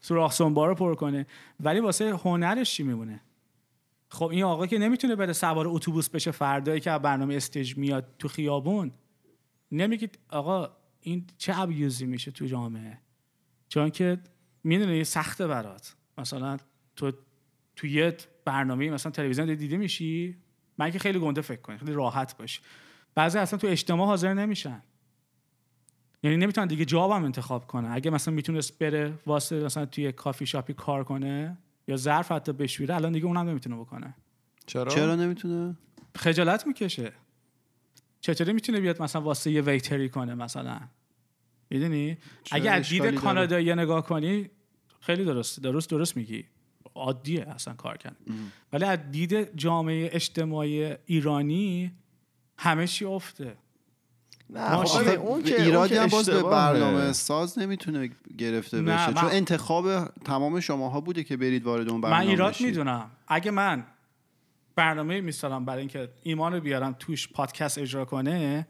سوراخ 0.00 0.32
سنبا 0.32 0.66
رو 0.66 0.74
پر 0.74 0.94
کنه. 0.94 1.26
ولی 1.60 1.80
واسه 1.80 2.16
هنرش 2.16 2.74
چی 2.74 2.82
میمونه؟ 2.82 3.20
خب 4.08 4.26
این 4.26 4.44
آقا 4.44 4.66
که 4.66 4.78
نمی‌تونه 4.78 5.16
بره 5.16 5.32
سوار 5.32 5.68
اتوبوس 5.68 6.08
بشه 6.08 6.30
فردایی 6.30 6.80
که 6.80 6.98
برنامه 6.98 7.34
استیج 7.34 7.76
میاد 7.76 8.06
تو 8.18 8.28
خیابون. 8.28 8.90
نمیگید 9.72 10.18
آقا 10.28 10.68
این 11.00 11.24
چه 11.38 11.60
ابیوزی 11.60 12.06
میشه 12.06 12.30
تو 12.30 12.46
جامعه؟ 12.46 12.98
چون 13.68 13.90
که 13.90 14.18
می‌دونی 14.64 15.04
سخته 15.04 15.46
برات. 15.46 15.96
مثلا 16.18 16.56
تو 16.96 17.12
تو 17.76 17.86
یه 17.86 18.16
برنامه 18.44 18.90
مثلا 18.90 19.12
تلویزیون 19.12 19.54
دیده 19.54 19.76
میشی؟ 19.76 20.36
من 20.78 20.90
که 20.90 20.98
خیلی 20.98 21.18
گنده 21.18 21.40
فکر 21.40 21.60
کنی 21.60 21.78
خیلی 21.78 21.92
راحت 21.92 22.36
باشی. 22.36 22.60
بعضی 23.14 23.38
اصلا 23.38 23.58
تو 23.58 23.66
اجتماع 23.66 24.06
حاضر 24.06 24.34
نمیشن. 24.34 24.82
یعنی 26.22 26.36
نمی‌تونن 26.36 26.66
دیگه 26.66 26.84
جاب 26.84 27.10
هم 27.10 27.24
انتخاب 27.24 27.66
کنه 27.66 27.90
اگه 27.90 28.10
مثلا 28.10 28.34
می‌تونست 28.34 28.78
بره 28.78 29.14
واسه 29.26 29.64
مثلا 29.64 29.86
توی 29.86 30.12
کافی 30.12 30.46
شاپی 30.46 30.72
کار 30.72 31.04
کنه 31.04 31.58
یا 31.88 31.96
ظرف 31.96 32.32
حتی 32.32 32.52
بشویره 32.52 32.94
الان 32.94 33.12
دیگه 33.12 33.26
اونم 33.26 33.48
نمی‌تونه 33.48 33.76
بکنه. 33.76 34.14
چرا؟ 34.66 34.90
چرا 34.90 35.16
نمی‌تونه؟ 35.16 35.76
خجالت 36.16 36.66
می‌کشه. 36.66 37.12
چطوری 38.20 38.52
می‌تونه 38.52 38.80
بیاد 38.80 39.02
مثلا 39.02 39.22
واسه 39.22 39.50
یه 39.50 39.62
ویتری 39.62 40.08
کنه 40.08 40.34
مثلا؟ 40.34 40.80
می‌دونی؟ 41.70 42.18
اگه 42.50 42.70
از 42.70 42.88
دید؟ 42.88 43.14
کانادایی 43.14 43.74
نگاه 43.74 44.06
کنی 44.06 44.50
خیلی 45.00 45.24
درست 45.24 45.62
درست 45.62 45.90
درست 45.90 46.16
میگی. 46.16 46.44
عادیه 46.94 47.48
اصلا 47.48 47.74
کار 47.74 47.96
کردن. 47.96 48.16
ولی 48.72 48.84
از 48.84 48.98
دید 49.10 49.56
جامعه 49.56 50.10
اجتماعی 50.12 50.94
ایرانی 51.06 51.92
همه 52.58 52.86
چی 52.86 53.04
افته. 53.04 53.56
نه 54.50 54.74
ماشین- 54.74 55.00
خب 55.00 55.08
آخه 55.08 55.10
اون 55.18 55.42
که 55.42 55.62
ایرادی 55.62 55.94
هم 55.94 56.06
باز 56.06 56.28
به. 56.28 56.42
برنامه 56.42 57.12
ساز 57.12 57.58
نمی‌تونه 57.58 58.10
گرفته 58.38 58.82
بشه 58.82 59.06
من- 59.10 59.14
چون 59.14 59.28
انتخاب 59.32 60.04
تمام 60.04 60.60
شماها 60.60 61.00
بوده 61.00 61.24
که 61.24 61.36
برید 61.36 61.64
وارد 61.64 61.88
اون 61.88 62.00
برنامه 62.00 62.22
من 62.24 62.30
ایراد 62.30 62.52
بشید. 62.52 62.66
می‌دونم 62.66 63.10
اگه 63.28 63.50
من 63.50 63.84
برنامه 64.76 65.20
میستارم 65.20 65.64
برای 65.64 65.80
اینکه 65.80 66.08
ایمان 66.22 66.52
رو 66.52 66.60
بیارم 66.60 66.96
توش 66.98 67.28
پادکست 67.32 67.78
اجرا 67.78 68.04
کنه 68.04 68.68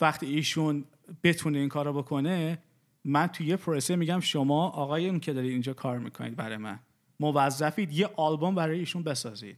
وقتی 0.00 0.26
ایشون 0.26 0.84
بتونه 1.24 1.58
این 1.58 1.68
کارو 1.68 1.92
بکنه 1.92 2.58
من 3.04 3.26
توی 3.26 3.46
یه 3.46 3.56
پروسه 3.56 3.96
میگم 3.96 4.20
شما 4.20 4.68
آقای 4.68 5.08
اون 5.08 5.20
که 5.20 5.32
دارید 5.32 5.50
اینجا 5.52 5.72
کار 5.74 5.98
می‌کنید 5.98 6.36
برای 6.36 6.56
من 6.56 6.78
موظفید 7.20 7.92
یه 7.92 8.10
آلبوم 8.16 8.54
برای 8.54 8.78
ایشون 8.78 9.02
بسازید 9.02 9.56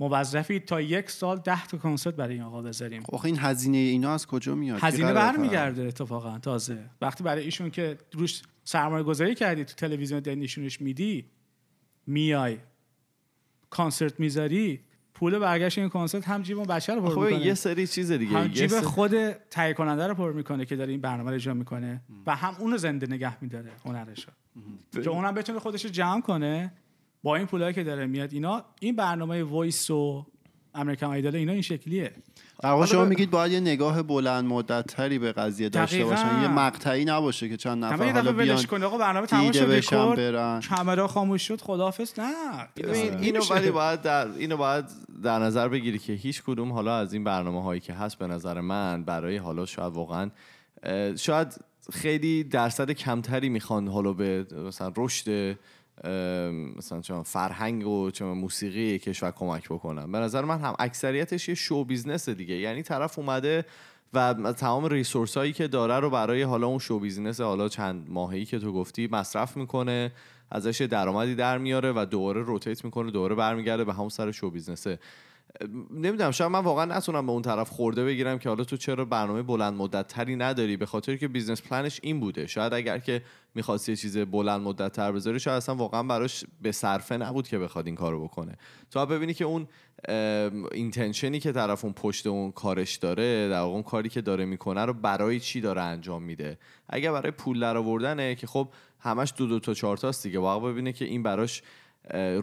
موظفید 0.00 0.64
تا 0.64 0.80
یک 0.80 1.10
سال 1.10 1.38
ده 1.38 1.66
تا 1.66 1.78
کنسرت 1.78 2.14
برای 2.14 2.34
این 2.34 2.42
آقا 2.42 2.62
بذاریم. 2.62 3.02
خب 3.02 3.14
آخه 3.14 3.26
این 3.26 3.38
هزینه 3.38 3.78
اینا 3.78 4.14
از 4.14 4.26
کجا 4.26 4.54
میاد؟ 4.54 4.78
هزینه 4.82 5.12
برمیگرده 5.12 5.82
اتفاقا 5.82 6.38
تازه. 6.38 6.90
وقتی 7.00 7.24
برای 7.24 7.44
ایشون 7.44 7.70
که 7.70 7.98
روش 8.12 8.42
سرمایه 8.64 9.02
گذاری 9.04 9.34
کردی 9.34 9.64
تو 9.64 9.74
تلویزیون 9.74 10.20
داری 10.20 10.40
نشونش 10.40 10.80
میدی 10.80 11.26
میای. 12.06 12.58
کنسرت 13.70 14.20
می‌ذاری 14.20 14.80
پول 15.14 15.38
برگشت 15.38 15.78
این 15.78 15.88
کنسرت 15.88 16.28
هم 16.28 16.42
جیب 16.42 16.58
اون 16.58 16.66
بچه 16.66 16.94
رو 16.94 17.00
پر 17.00 17.14
خب 17.14 17.20
می‌کنه. 17.20 17.46
یه 17.46 17.54
سری 17.54 17.86
چیز 17.86 18.12
دیگه. 18.12 18.38
هم 18.38 18.48
جیب 18.48 18.80
خود 18.80 19.32
تهیه 19.32 19.74
کننده 19.74 20.06
رو 20.06 20.14
پر 20.14 20.32
می‌کنه 20.32 20.64
که 20.64 20.76
داره 20.76 20.90
این 20.90 21.00
برنامه 21.00 21.30
رو 21.30 21.34
اجرا 21.34 21.54
می‌کنه 21.54 22.02
و 22.26 22.36
هم 22.36 22.54
اونو 22.58 22.76
زنده 22.76 23.06
نگه 23.06 23.42
میداره 23.42 23.70
هنرش 23.84 24.26
رو 24.92 25.02
که 25.02 25.10
اونم 25.10 25.34
بتونه 25.34 25.58
خودش 25.58 25.84
رو 25.84 25.90
جمع 25.90 26.20
کنه 26.20 26.72
با 27.22 27.36
این 27.36 27.46
پولایی 27.46 27.74
که 27.74 27.84
داره 27.84 28.06
میاد 28.06 28.32
اینا 28.32 28.64
این 28.80 28.96
برنامه 28.96 29.42
وایس 29.42 29.90
و 29.90 30.26
امریکن 30.74 31.06
آیدال 31.06 31.36
اینا 31.36 31.52
این 31.52 31.62
شکلیه. 31.62 32.12
در 32.62 32.70
واقع 32.70 32.86
شما 32.86 33.04
میگید 33.04 33.30
باید 33.30 33.52
یه 33.52 33.60
نگاه 33.60 34.02
بلند 34.02 34.44
مدت 34.44 34.86
تری 34.86 35.18
به 35.18 35.32
قضیه 35.32 35.68
داشته 35.68 35.96
دقیقاً. 35.96 36.10
باشن. 36.10 36.42
یه 36.42 36.48
مقطعی 36.48 37.04
نباشه 37.04 37.48
که 37.48 37.56
چند 37.56 37.84
نفر 37.84 38.12
حالا 38.12 38.32
بیان 38.32 38.62
کنه. 38.62 38.86
آقا 38.86 38.98
برنامه 38.98 39.26
دیده 39.26 39.80
شد 39.80 40.14
برن. 40.16 40.60
کامرا 40.60 41.08
خاموش 41.08 41.48
شد 41.48 41.60
خداحافظ. 41.60 42.12
نه 42.18 42.68
ببین 42.76 43.14
اینو. 43.18 43.40
ولی 43.50 43.70
باید 43.70 44.02
در 44.02 44.28
اینو 44.28 44.56
باید 44.56 44.84
در 45.22 45.38
نظر 45.38 45.68
بگیری 45.68 45.98
که 45.98 46.12
هیچ 46.12 46.42
کدوم 46.42 46.72
حالا 46.72 46.96
از 46.96 47.12
این 47.12 47.24
برنامه 47.24 47.62
هایی 47.62 47.80
که 47.80 47.92
هست 47.92 48.18
به 48.18 48.26
نظر 48.26 48.60
من 48.60 49.04
برای 49.04 49.36
حالا 49.36 49.66
شاید 49.66 49.92
واقعا 49.92 50.30
شاید 51.16 51.56
خیلی 51.92 52.44
درصد 52.44 52.90
کمتری 52.90 53.48
می‌خوان 53.48 53.88
حالا 53.88 54.12
به 54.12 54.46
مثلا 54.66 54.92
رشد 54.96 55.58
مثلا 56.76 57.00
چون 57.00 57.22
فرهنگ 57.22 57.86
و 57.86 58.10
چون 58.10 58.28
موسیقی 58.28 58.98
کشور 58.98 59.30
کمک 59.30 59.68
بکنن 59.68 60.12
به 60.12 60.18
نظر 60.18 60.44
من 60.44 60.60
هم 60.60 60.74
اکثریتش 60.78 61.48
یه 61.48 61.54
show 61.54 61.84
business 61.84 62.28
دیگه. 62.28 62.54
یعنی 62.54 62.82
طرف 62.82 63.18
اومده 63.18 63.64
و 64.14 64.52
تمام 64.52 64.84
resource 64.84 65.36
هایی 65.36 65.52
که 65.52 65.68
داره 65.68 66.00
رو 66.00 66.10
برای 66.10 66.42
حالا 66.42 66.66
اون 66.66 66.78
show 66.78 66.98
business 66.98 67.40
حالا 67.40 67.68
چند 67.68 68.06
ماهی 68.10 68.44
که 68.44 68.58
تو 68.58 68.72
گفتی 68.72 69.08
مصرف 69.12 69.56
می‌کنه 69.56 70.12
ازش 70.50 70.80
درآمدی 70.80 71.34
در 71.34 71.58
میاره 71.58 71.92
و 71.92 72.06
دوباره 72.10 72.42
rotate 72.42 72.84
می‌کنه 72.84 73.10
دوباره 73.10 73.34
برمیگرده 73.34 73.84
به 73.84 73.92
همون 73.94 74.08
سر 74.08 74.30
show 74.30 74.50
business 74.50 74.93
ه 74.93 74.98
نمی‌دونم 75.90 76.30
شاید 76.30 76.50
من 76.50 76.60
واقعا 76.60 76.84
نتونم 76.84 77.26
به 77.26 77.32
اون 77.32 77.42
طرف 77.42 77.70
خرده 77.70 78.04
بگیرم 78.04 78.38
که 78.38 78.48
حالا 78.48 78.64
تو 78.64 78.76
چرا 78.76 79.04
برنامه 79.04 79.42
بلند 79.42 79.74
مدت 79.74 80.08
تری 80.08 80.36
نداری؟ 80.36 80.76
به 80.76 80.86
خاطر 80.86 81.16
که 81.16 81.28
business 81.28 81.62
plan 81.62 81.87
ش 81.87 82.00
این 82.02 82.20
بوده. 82.20 82.46
شاید 82.46 82.74
اگر 82.74 82.98
که 82.98 83.22
می‌خواست 83.54 83.88
یه 83.88 83.96
چیز 83.96 84.18
بلند 84.18 84.60
مدت 84.60 84.92
تر 84.92 85.12
بذاری 85.12 85.40
شاید 85.40 85.56
اصلا 85.56 85.74
واقعا 85.74 86.02
براش 86.02 86.44
به 86.62 86.72
صرفه 86.72 87.16
نبود 87.16 87.48
که 87.48 87.58
بخواد 87.58 87.86
این 87.86 87.94
کارو 87.94 88.24
بکنه. 88.24 88.56
تو 88.90 89.06
ببینی 89.06 89.34
که 89.34 89.44
اون 89.44 89.68
اینتنشنی 90.72 91.40
که 91.40 91.52
طرف 91.52 91.84
اون 91.84 91.94
پشت 91.94 92.26
اون 92.26 92.52
کارش 92.52 92.96
داره 92.96 93.48
در 93.48 93.60
اون 93.60 93.82
کاری 93.82 94.08
که 94.08 94.20
داره 94.20 94.44
می‌کنه 94.44 94.84
رو 94.84 94.92
برای 94.92 95.40
چی 95.40 95.60
داره 95.60 95.82
انجام 95.82 96.22
میده؟ 96.22 96.58
اگر 96.88 97.12
برای 97.12 97.30
پول 97.30 97.60
در 97.60 97.76
آوردنه 97.76 98.34
که 98.34 98.46
خب 98.46 98.68
همش 99.00 99.32
دو 99.36 99.46
دو 99.46 99.60
تا 99.60 99.74
چهار 99.74 99.96
تاست 99.96 100.22
دیگه. 100.22 100.38
واقعا 100.38 100.72
ببینه 100.72 100.92
که 100.92 101.04
این 101.04 101.22
براش 101.22 101.62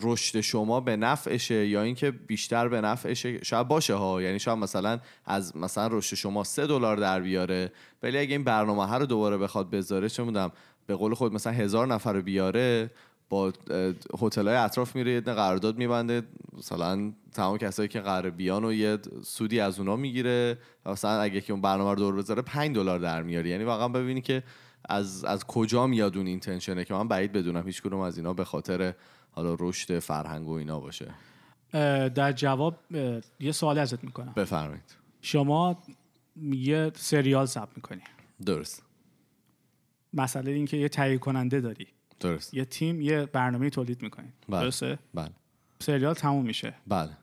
رشد 0.01 0.41
شما 0.41 0.79
به 0.79 0.95
نفعشه 0.95 1.67
یا 1.67 1.81
اینکه 1.81 2.11
بیشتر 2.11 2.67
به 2.67 2.81
نفعشه؟ 2.81 3.43
شاید 3.43 3.67
باشه 3.67 3.93
ها. 3.93 4.21
یعنی 4.21 4.39
شاید 4.39 4.57
مثلا 4.57 4.99
از 5.25 5.57
مثلا 5.57 5.87
رشد 5.91 6.15
شما 6.15 6.43
سه 6.43 6.67
دلار 6.67 6.97
در 6.97 7.19
بیاره 7.19 7.71
ولی 8.03 8.17
اگه 8.17 8.31
این 8.31 8.43
برنامه 8.43 8.85
ها 8.85 8.97
رو 8.97 9.05
دوباره 9.05 9.37
بخواد 9.37 9.69
بذاره 9.69 10.09
چه 10.09 10.23
می‌دونم 10.23 10.51
به 10.87 10.95
قول 10.95 11.13
خود 11.13 11.33
مثلا 11.33 11.53
هزار 11.53 11.87
نفر 11.87 12.13
رو 12.13 12.21
بیاره 12.21 12.91
با 13.29 13.53
هتل 14.21 14.47
های 14.47 14.57
اطراف 14.57 14.95
میره 14.95 15.11
یه 15.11 15.21
قرارداد 15.21 15.77
میبنده 15.77 16.21
مثلا 16.57 17.13
تمام 17.33 17.57
کسایی 17.57 17.89
که 17.89 17.99
قرار 17.99 18.29
بیان 18.29 18.65
و 18.65 18.73
یه 18.73 18.97
سودی 19.23 19.59
از 19.59 19.79
اونا 19.79 19.95
می‌گیره 19.95 20.57
مثلا 20.85 21.21
اگه 21.21 21.41
که 21.41 21.53
اون 21.53 21.61
برنامه 21.61 21.89
رو 21.89 21.95
دور 21.95 22.15
بذاره 22.15 22.41
5 22.41 22.75
دلار 22.75 22.99
در 22.99 23.23
میاری 23.23 23.49
یعنی 23.49 23.63
واقعا 23.63 23.87
ببینی 23.87 24.21
که 24.21 24.43
از 24.89 25.25
از 25.25 25.45
کجا 25.45 25.87
میاد 25.87 26.17
اون 26.17 26.27
اینتنشنه 26.27 26.85
که 26.85 26.93
من 26.93 27.07
بعید 27.07 27.31
بدونم 27.31 27.65
هیچ 27.65 27.81
کدوم 27.81 27.99
از 27.99 28.17
اینا 28.17 28.33
به 28.33 28.45
خاطر 28.45 28.93
حالا 29.39 29.57
رشد 29.59 29.99
فرهنگ 29.99 30.47
و 30.47 30.51
اینا 30.51 30.79
باشه. 30.79 31.13
در 32.09 32.31
جواب 32.31 32.79
یه 33.39 33.51
سوال 33.51 33.77
ازت 33.77 34.03
می‌کنم. 34.03 34.33
بفرمایید. 34.35 34.95
شما 35.21 35.83
یه 36.51 36.91
سریال 36.95 37.45
ضبط 37.45 37.69
می‌کنی. 37.75 38.01
درست. 38.45 38.83
مسئله 40.13 40.51
این 40.51 40.65
که 40.65 40.77
یه 40.77 40.89
تهیه 40.89 41.17
کننده 41.17 41.61
داری. 41.61 41.87
درست. 42.19 42.53
یه 42.53 42.65
تیم 42.65 43.01
یه 43.01 43.25
برنامه 43.25 43.69
تولید 43.69 44.01
می‌کنی 44.01 44.33
بله. 44.49 44.61
درسته؟ 44.61 44.99
بله. 45.13 45.31
سریال 45.79 46.13
تموم 46.13 46.45
میشه. 46.45 46.73
بله. 46.87 47.17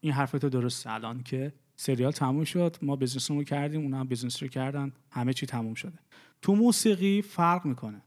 این 0.00 0.12
حرف 0.12 0.32
تو 0.32 0.48
درسته 0.48 0.90
الان 0.90 1.22
که 1.22 1.52
سریال 1.76 2.12
تموم 2.12 2.44
شد 2.44 2.76
ما 2.82 2.96
business 2.96 3.30
رو 3.30 3.44
کردیم 3.44 3.80
اونا 3.82 4.00
هم 4.00 4.08
business 4.08 4.42
رو 4.42 4.48
کردن 4.48 4.92
همه 5.10 5.32
چی 5.32 5.46
تموم 5.46 5.74
شده. 5.74 5.98
تو 6.42 6.54
موسیقی 6.54 7.22
فرق 7.22 7.66
می‌کنه. 7.66 8.02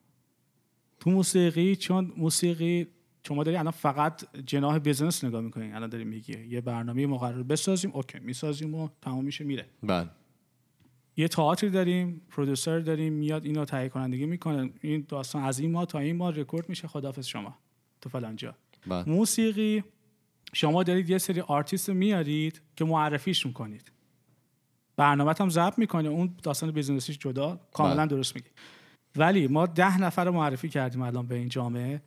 تو 0.99 1.09
موسیقی 1.09 1.75
چون 1.75 2.13
موسیقی 2.17 2.87
شما 3.27 3.43
داری 3.43 3.57
الان 3.57 3.71
فقط 3.71 4.35
جناح 4.45 4.79
business 4.79 5.23
نگاه 5.23 5.41
می‌کنین 5.41 5.75
الان 5.75 5.89
داری 5.89 6.03
میگی 6.03 6.47
یه 6.47 6.61
برنامه 6.61 7.07
مقرر 7.07 7.43
بسازیم 7.43 7.91
okay 7.93 8.19
می‌سازیم 8.19 8.75
و 8.75 8.89
تمام 9.01 9.25
میشه 9.25 9.43
میره. 9.43 9.65
بله. 9.83 10.09
یه 11.17 11.27
تئاتر 11.27 11.67
داریم 11.67 12.21
producer 12.29 12.79
داریم 12.79 13.13
میاد 13.13 13.45
اینو 13.45 13.65
تهیه 13.65 13.89
کنندگی 13.89 14.25
می‌کنه. 14.25 14.69
این 14.81 15.05
داستان 15.09 15.43
از 15.43 15.59
این 15.59 15.71
ما 15.71 15.85
تا 15.85 15.99
این 15.99 16.15
ما 16.15 16.29
رکورد 16.29 16.69
میشه 16.69 16.87
خداحافظ 16.87 17.25
شما. 17.25 17.57
تو 18.01 18.09
فلان 18.09 18.35
جا. 18.35 18.55
بله. 18.87 19.09
موسیقی 19.09 19.83
شما 20.53 20.83
دارید 20.83 21.09
یه 21.09 21.17
سری 21.17 21.41
آرتیست 21.41 21.89
میارید 21.89 22.61
که 22.75 22.85
معرفیش 22.85 23.45
می‌کنید. 23.45 23.91
برنامه 24.95 25.33
هم 25.39 25.49
ضبط 25.49 25.79
می‌کنه 25.79 26.09
اون 26.09 26.35
داستان 26.43 26.71
business 26.71 27.05
یش 27.05 27.17
جدا 27.17 27.59
کاملا 27.73 27.95
بله. 27.95 28.05
درست 28.05 28.35
میگی. 28.35 28.47
ولی 29.17 29.47
ما 29.47 29.65
ده 29.65 30.01
نفر 30.01 30.25
رو 30.25 30.31
معرفی 30.31 30.69
کردیم 30.69 31.01
الان 31.01 31.27
به 31.27 31.35
این 31.35 31.49
جامعه. 31.49 32.01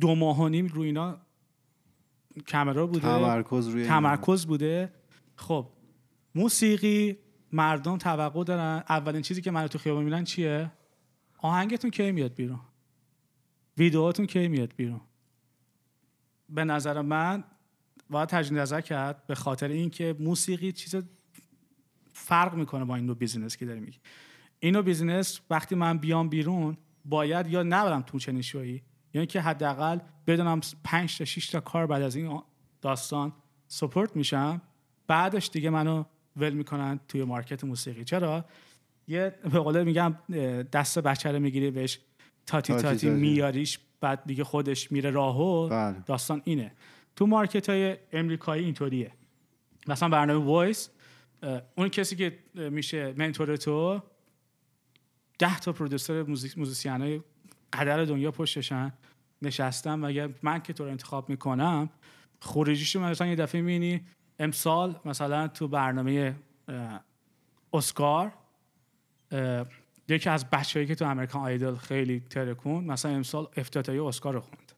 دو 0.00 0.14
ماه 0.14 0.40
و 0.40 0.48
نیم 0.48 0.66
رو 0.66 0.82
اینا 0.82 1.18
کامرا 2.52 2.86
بوده. 2.86 3.00
تمرکز 3.00 3.68
روی 3.68 3.82
اینا. 3.82 3.94
تمرکز 3.94 4.46
بوده. 4.46 4.92
خب 5.36 5.68
موسیقی 6.34 7.16
مردم 7.52 7.96
توقع 7.98 8.44
دارن. 8.44 8.82
اولین 8.88 9.22
چیزی 9.22 9.42
که 9.42 9.50
منو 9.50 9.68
تو 9.68 9.78
خیابون 9.78 10.04
می‌بینن 10.04 10.24
چیه؟ 10.24 10.72
آهنگتون 11.38 11.90
کی 11.90 12.12
میاد 12.12 12.34
بیرون؟ 12.34 12.60
ویدیوهاتون 13.78 14.26
کی 14.26 14.48
میاد 14.48 14.72
بیرون؟ 14.76 15.00
به 16.48 16.64
نظر 16.64 17.00
من 17.00 17.44
باید 18.10 18.28
تجدید 18.28 18.58
نظر 18.58 18.80
کرد 18.80 19.26
به 19.26 19.34
خاطر 19.34 19.68
اینکه 19.68 20.16
موسیقی 20.20 20.72
چیز 20.72 20.94
فرق 22.12 22.54
می‌کنه 22.54 22.84
با 22.84 22.96
این 22.96 23.06
نوع 23.06 23.16
business 23.16 23.56
که 23.56 23.66
داری 23.66 23.80
میگی. 23.80 23.98
این 24.58 24.74
نوع 24.74 24.82
business 24.82 25.40
وقتی 25.50 25.74
من 25.74 25.98
بیام 25.98 26.28
بیرون 26.28 26.76
باید 27.04 27.46
یا 27.46 27.62
نبرم 27.62 28.02
تو 28.02 28.18
چنین 28.18 28.42
شویی 28.42 28.82
یا 29.14 29.20
اینکه 29.20 29.40
حداقل 29.40 29.98
بدونم 30.26 30.60
5 30.84 31.18
تا 31.18 31.24
6 31.24 31.46
تا 31.46 31.60
کار 31.60 31.86
بعد 31.86 32.02
از 32.02 32.16
این 32.16 32.42
داستان 32.80 33.32
support 33.68 34.16
میشم. 34.16 34.62
بعدش 35.06 35.50
دیگه 35.52 35.70
منو 35.70 36.04
ول 36.36 36.52
می‌کنن 36.52 37.00
توی 37.08 37.24
market 37.24 37.64
موسیقی. 37.64 38.04
چرا؟ 38.04 38.44
یه 39.08 39.34
به 39.42 39.58
قول 39.58 39.84
میگم 39.84 40.14
دست 40.72 40.98
بچه 40.98 41.32
رو 41.32 41.38
می‌گیری 41.38 41.70
بهش 41.70 41.98
تاتی 42.46 42.72
تاتی 42.72 42.82
تاتی, 42.82 43.06
تاتی. 43.06 43.10
میاریش 43.10 43.78
بعد 44.00 44.24
دیگه 44.26 44.44
خودش 44.44 44.92
میره 44.92 45.10
راهو. 45.10 45.68
بله. 45.68 45.96
داستان 46.06 46.42
اینه. 46.44 46.72
تو 47.16 47.26
market 47.26 47.70
های 47.70 47.96
امریکایی 48.12 48.64
اینطوریه. 48.64 49.12
مثلا 49.86 50.08
برنامه 50.08 50.44
Voice 50.44 50.90
اون 51.76 51.88
کسی 51.88 52.16
که 52.16 52.38
میشه 52.54 53.14
mentor 53.16 53.56
تو 53.56 54.02
ده 55.38 55.60
تا 55.60 55.72
producer 55.72 56.22
موزیک 56.22 56.58
موزیسین 56.58 57.00
های 57.00 57.20
قدر 57.72 58.04
دنیا 58.04 58.30
پشتشن 58.30 58.92
نشستم 59.42 60.02
و 60.02 60.06
اگر 60.06 60.30
من 60.42 60.62
که 60.62 60.72
تو 60.72 60.84
رو 60.84 60.90
انتخاب 60.90 61.28
می‌کنم 61.28 61.90
خروجیشو 62.40 63.00
مثلا 63.00 63.26
یه 63.26 63.36
دفعه 63.36 63.60
می‌بینی 63.60 64.00
امسال 64.38 65.00
مثلا 65.04 65.48
تو 65.48 65.68
برنامه 65.68 66.36
اسکار 67.72 68.32
یکی 70.08 70.30
از 70.30 70.50
بچه‌هایی 70.50 70.86
که 70.86 70.94
تو 70.94 71.04
American 71.04 71.42
Idol 71.42 71.74
خیلی 71.74 72.20
ترکون 72.20 72.84
مثلا 72.84 73.10
امسال 73.10 73.48
افتتاحیه 73.56 74.04
اسکار 74.04 74.34
رو 74.34 74.40
خوند. 74.40 74.72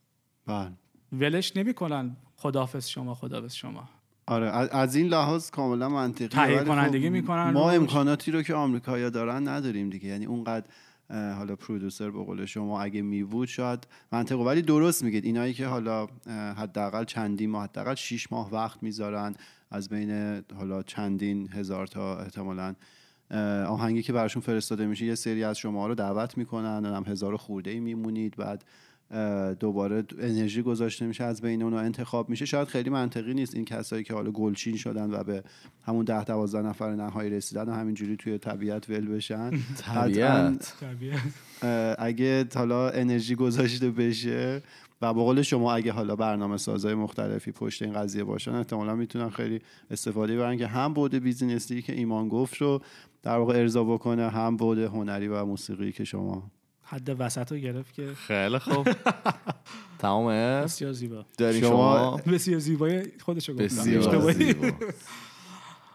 بله. 0.46 0.72
ولش 1.12 1.56
نمی‌کنن 1.56 2.16
خداحافظ 2.36 2.88
شما 2.88 3.14
خداحافظ 3.14 3.54
شما. 3.54 3.88
آره 4.28 4.76
از 4.76 4.96
این 4.96 5.06
لحاظ 5.06 5.50
کاملا 5.50 5.88
منطقی 5.88 6.28
تهیه 6.28 6.64
کنندگی 6.64 7.10
می‌کنن 7.10 7.50
ما 7.50 7.70
روش. 7.70 7.80
امکاناتی 7.80 8.30
رو 8.30 8.42
که 8.42 8.54
آمریکایی‌ها 8.54 9.10
دارن 9.10 9.48
نداریم 9.48 9.90
دیگه 9.90 10.08
یعنی 10.08 10.26
اونقدر 10.26 10.64
حالا 11.10 11.56
پرودوسر 11.56 12.10
به 12.10 12.24
قول 12.24 12.44
شما 12.44 12.82
اگه 12.82 13.02
میبود 13.02 13.48
شاید 13.48 13.86
منطقه 14.12 14.38
ولی 14.38 14.62
درست 14.62 15.04
میگید 15.04 15.24
اینایی 15.24 15.54
که 15.54 15.66
حالا 15.66 16.06
حداقل 16.56 17.04
چندین 17.04 17.50
ماه 17.50 17.64
حداقل 17.64 17.94
6 17.94 18.32
ماه 18.32 18.50
وقت 18.52 18.82
می‌ذارن 18.82 19.34
از 19.70 19.88
بین 19.88 20.42
حالا 20.56 20.82
چندین 20.82 21.48
هزار 21.52 21.86
تا 21.86 22.18
احتمالاً 22.18 22.74
آهنگی 23.66 24.02
که 24.02 24.12
براشون 24.12 24.42
فرستاده 24.42 24.86
میشه 24.86 25.04
یه 25.04 25.14
سری 25.14 25.44
از 25.44 25.58
شما 25.58 25.86
رو 25.86 25.94
دعوت 25.94 26.38
می‌کنن 26.38 26.84
هم 26.84 27.04
هزار 27.06 27.36
خورده 27.36 27.70
ای 27.70 27.80
میمونید 27.80 28.36
بعد 28.36 28.64
دوباره 29.60 30.04
انرژی 30.18 30.62
گذاشته 30.62 31.06
میشه 31.06 31.24
از 31.24 31.40
بین 31.42 31.62
اونها 31.62 31.80
انتخاب 31.80 32.28
میشه. 32.28 32.44
شاید 32.44 32.68
خیلی 32.68 32.90
منطقی 32.90 33.34
نیست 33.34 33.54
این 33.54 33.64
کسایی 33.64 34.04
که 34.04 34.14
حالا 34.14 34.30
گلچین 34.30 34.76
شدن 34.76 35.10
و 35.10 35.24
به 35.24 35.42
همون 35.82 36.04
ده 36.04 36.24
دوازده 36.24 36.62
نفر 36.62 36.94
نهایی 36.94 37.30
رسیدن 37.30 37.68
و 37.68 37.72
همینجوری 37.72 38.16
توی 38.16 38.38
طبیعت 38.38 38.90
ول 38.90 39.06
بشن. 39.06 39.50
طبیعت. 39.86 40.74
اگه 41.98 42.44
حالا 42.54 42.90
انرژی 42.90 43.34
گذاشته 43.34 43.90
بشه 43.90 44.62
و 45.02 45.14
به 45.14 45.20
قول 45.20 45.42
شما 45.42 45.74
اگه 45.74 45.92
حالا 45.92 46.16
برنامه 46.16 46.56
سازهای 46.56 46.94
مختلفی 46.94 47.52
پشت 47.52 47.82
این 47.82 47.92
قضیه 47.92 48.24
باشن 48.24 48.54
احتمالا 48.54 48.94
می‌تونن 48.94 49.30
خیلی 49.30 49.60
استفاده 49.90 50.36
برن 50.36 50.56
که 50.56 50.66
هم 50.66 50.94
بود 50.94 51.14
بیزینسی 51.14 51.82
که 51.82 51.92
ایمان 51.92 52.28
گفت 52.28 52.56
رو 52.56 52.82
در 53.22 53.38
واقع 53.38 53.58
ارضا 53.58 53.84
بکنه 53.84 54.30
هم 54.30 54.56
بود 54.56 54.78
هنری 54.78 55.28
و 55.28 55.44
موسیقی 55.44 55.92
که 55.92 56.04
شما 56.04 56.50
حد 56.90 57.16
وسط 57.20 57.52
رو 57.52 57.58
گرفت 57.58 57.94
که 57.94 58.14
خیلی 58.14 58.58
خوب. 58.58 58.88
تمامه؟ 59.98 60.60
بسیار 60.62 60.92
زیبا. 60.92 61.24
دارین 61.38 61.60
شما- 61.60 61.70
شما؟ 61.70 62.32
بسیار 62.34 62.58
زیبای 62.58 63.02
خودشو 63.20 63.52
گفتم. 63.52 63.64
بسیار. 63.64 64.32
زیبا. 64.32 64.72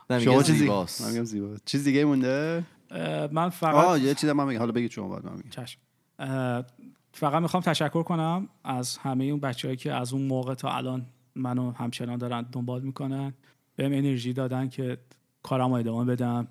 شما 0.19 0.43
چیزی 0.43 0.57
زیباست. 0.59 1.01
من 1.01 1.11
میگم 1.11 1.23
زیبا. 1.23 1.55
چیز 1.65 1.83
دیگه 1.83 2.05
مونده؟ 2.05 2.63
من 3.31 3.49
فقط 3.49 3.75
آه 3.85 3.99
یه 3.99 4.13
چیز 4.13 4.29
من 4.29 4.45
میگم. 4.47 4.59
حالا 4.59 4.71
بگید 4.71 4.91
شما 4.91 5.07
بعد 5.09 5.25
من 5.25 5.33
میگم. 5.35 5.49
چشم. 5.49 5.79
فقط 7.13 7.41
می‌خوام 7.41 7.63
تشکر 7.63 8.03
کنم 8.03 8.49
از 8.63 8.97
همه 8.97 9.23
اون 9.23 9.39
بچههایی 9.39 9.77
که 9.77 9.93
از 9.93 10.13
اون 10.13 10.21
موقع 10.21 10.53
تا 10.53 10.71
الان 10.71 11.05
منو 11.35 11.71
همچنان 11.71 12.17
دارن 12.17 12.41
دنبال 12.51 12.81
می‌کنن. 12.81 13.33
بهم 13.75 13.91
انرژی 13.91 14.33
دادن 14.33 14.69
که 14.69 14.97
کارم 15.43 15.67
رو 15.69 15.73
ادامه 15.73 16.05
بدم 16.05 16.47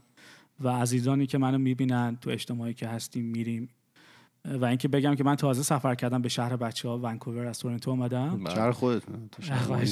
و 0.60 0.68
عزیزانی 0.68 1.26
که 1.26 1.38
منو 1.38 1.58
می‌بینن 1.58 2.18
تو 2.20 2.30
اجتماعی 2.30 2.74
که 2.74 2.88
هستیم 2.88 3.24
میریم. 3.24 3.68
و 4.44 4.64
اینکه 4.64 4.88
بگم 4.88 5.14
که 5.14 5.24
من 5.24 5.36
تازه 5.36 5.62
سفر 5.62 5.94
کردم 5.94 6.22
به 6.22 6.28
شهر 6.28 6.56
بچه 6.56 6.88
ها 6.88 6.98
ونکوور 6.98 7.46
از 7.46 7.58
تورنتو 7.58 7.90
اومدم 7.90 8.44
بله. 8.44 8.54
شهر. 9.40 9.84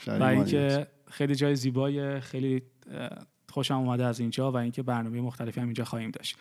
شهر 0.00 0.18
و 0.18 0.22
اینکه. 0.22 0.86
خیلی 1.10 1.34
جای 1.34 1.56
زیبای 1.56 2.20
خیلی 2.20 2.62
خوشم 3.48 3.74
اومده 3.74 4.04
از 4.04 4.20
اینجا 4.20 4.52
و 4.52 4.56
اینکه 4.56 4.82
برنامه 4.82 5.20
مختلفی 5.20 5.60
هم 5.60 5.66
اینجا 5.66 5.84
خواهیم 5.84 6.10
داشت 6.10 6.36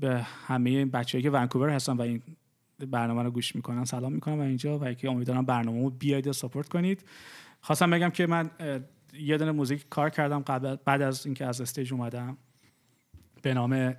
به 0.00 0.22
همه 0.46 0.86
بچه‌ای 0.86 1.22
که 1.22 1.30
ونکوور 1.30 1.70
هستن 1.70 1.92
و 1.92 2.02
این 2.02 2.22
برنامه 2.78 3.22
رو 3.22 3.30
گوش 3.30 3.56
می‌کنن 3.56 3.84
سلام 3.84 4.12
می‌کنم 4.12 4.38
و 4.38 4.42
اینجا 4.42 4.78
و 4.78 4.84
اینکه 4.84 5.10
امیدوارم 5.10 5.44
برنامه 5.44 5.82
رو 5.82 5.90
بیاید 5.90 6.26
و 6.26 6.32
سپورت 6.32 6.68
کنید 6.68 7.04
خواستم 7.60 7.90
بگم 7.90 8.10
که 8.10 8.26
من 8.26 8.50
یه 9.12 9.38
دونه 9.38 9.52
موزیک 9.52 9.88
کار 9.88 10.10
کردم 10.10 10.40
قبل 10.40 10.76
بعد 10.84 11.02
از 11.02 11.26
اینکه 11.26 11.46
از 11.46 11.60
Stage 11.60 11.92
اومدم 11.92 12.36
به 13.42 13.54
نام 13.54 13.94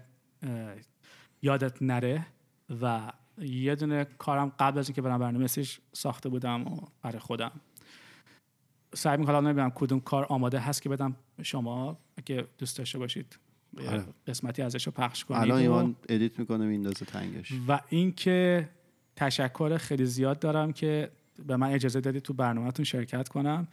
یادت 1.42 1.82
نره 1.82 2.26
و 2.82 3.12
یه 3.38 3.76
دونه 3.76 4.06
کارم 4.06 4.52
قبل 4.60 4.80
از 4.80 4.90
اینکه 4.90 5.02
برم 5.02 5.20
برنامه 5.20 5.48
ساخته 5.94 6.30
بودم 6.30 6.68
و 6.68 6.82
برای 7.02 7.20
خودم 7.20 7.52
سعی 8.94 9.18
می‌کنم 9.18 9.48
نمی‌دونم 9.48 9.72
کدوم 9.76 10.00
کار 10.00 10.26
آماده 10.30 10.60
هست 10.60 10.82
که 10.82 10.90
بدم 10.90 11.16
شما 11.44 11.98
اگه 12.18 12.48
دوست 12.58 12.78
داشته 12.78 13.00
باشید 13.00 13.40
آره. 13.88 14.06
قسمتی 14.28 14.62
ازش 14.62 14.86
رو 14.86 14.92
پخش 14.92 15.26
کنید 15.26 15.42
الان 15.42 15.60
ایمان 15.60 15.96
edit 16.10 16.40
می‌کنه 16.40 16.66
میندازه 16.66 17.06
تنگش 17.06 17.54
و 17.68 17.80
اینکه 17.90 18.70
تشکر 19.16 19.78
خیلی 19.78 20.06
زیاد 20.06 20.40
دارم 20.40 20.74
که 20.74 21.12
به 21.48 21.58
من 21.58 21.72
اجازه 21.72 22.02
دادید 22.02 22.22
تو 22.22 22.34
برنامهتون 22.34 22.86
شرکت 22.86 23.28
کنم. 23.30 23.68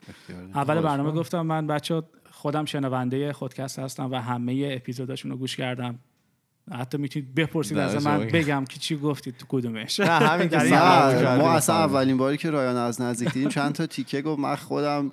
اول 0.54 0.80
برنامه. 0.80 1.10
گفتم 1.10 1.40
من 1.40 1.66
بچه 1.66 2.02
خودم 2.30 2.64
شنونده 2.64 3.32
خودکست 3.32 3.78
هستم 3.78 4.12
و 4.12 4.14
همه 4.14 4.68
اپیزوداشون 4.72 5.30
رو 5.30 5.36
گوش 5.36 5.56
کردم 5.56 5.98
حتی 6.72 6.98
می‌تونید 6.98 7.34
بپرسید 7.34 7.78
از 7.78 8.06
من. 8.06 8.18
بگم 8.18 8.64
که 8.64 8.78
چی 8.78 8.96
گفتید 8.96 9.36
تو 9.36 9.46
کدومش 9.48 10.00
نه 10.00 10.06
همین 10.06 10.48
که 10.48 10.56
ما 10.56 11.52
اصلا. 11.52 11.76
اولین 11.76 12.16
باری 12.16 12.36
که 12.36 12.50
رایان 12.50 12.76
از 12.76 13.00
نزدیک 13.00 13.32
دیدیم 13.32 13.48
چند 13.48 13.72
تا 13.72 13.86
تیکه 13.86 14.22
گفت 14.22 14.38
من 14.38 14.56
خودم 14.56 15.12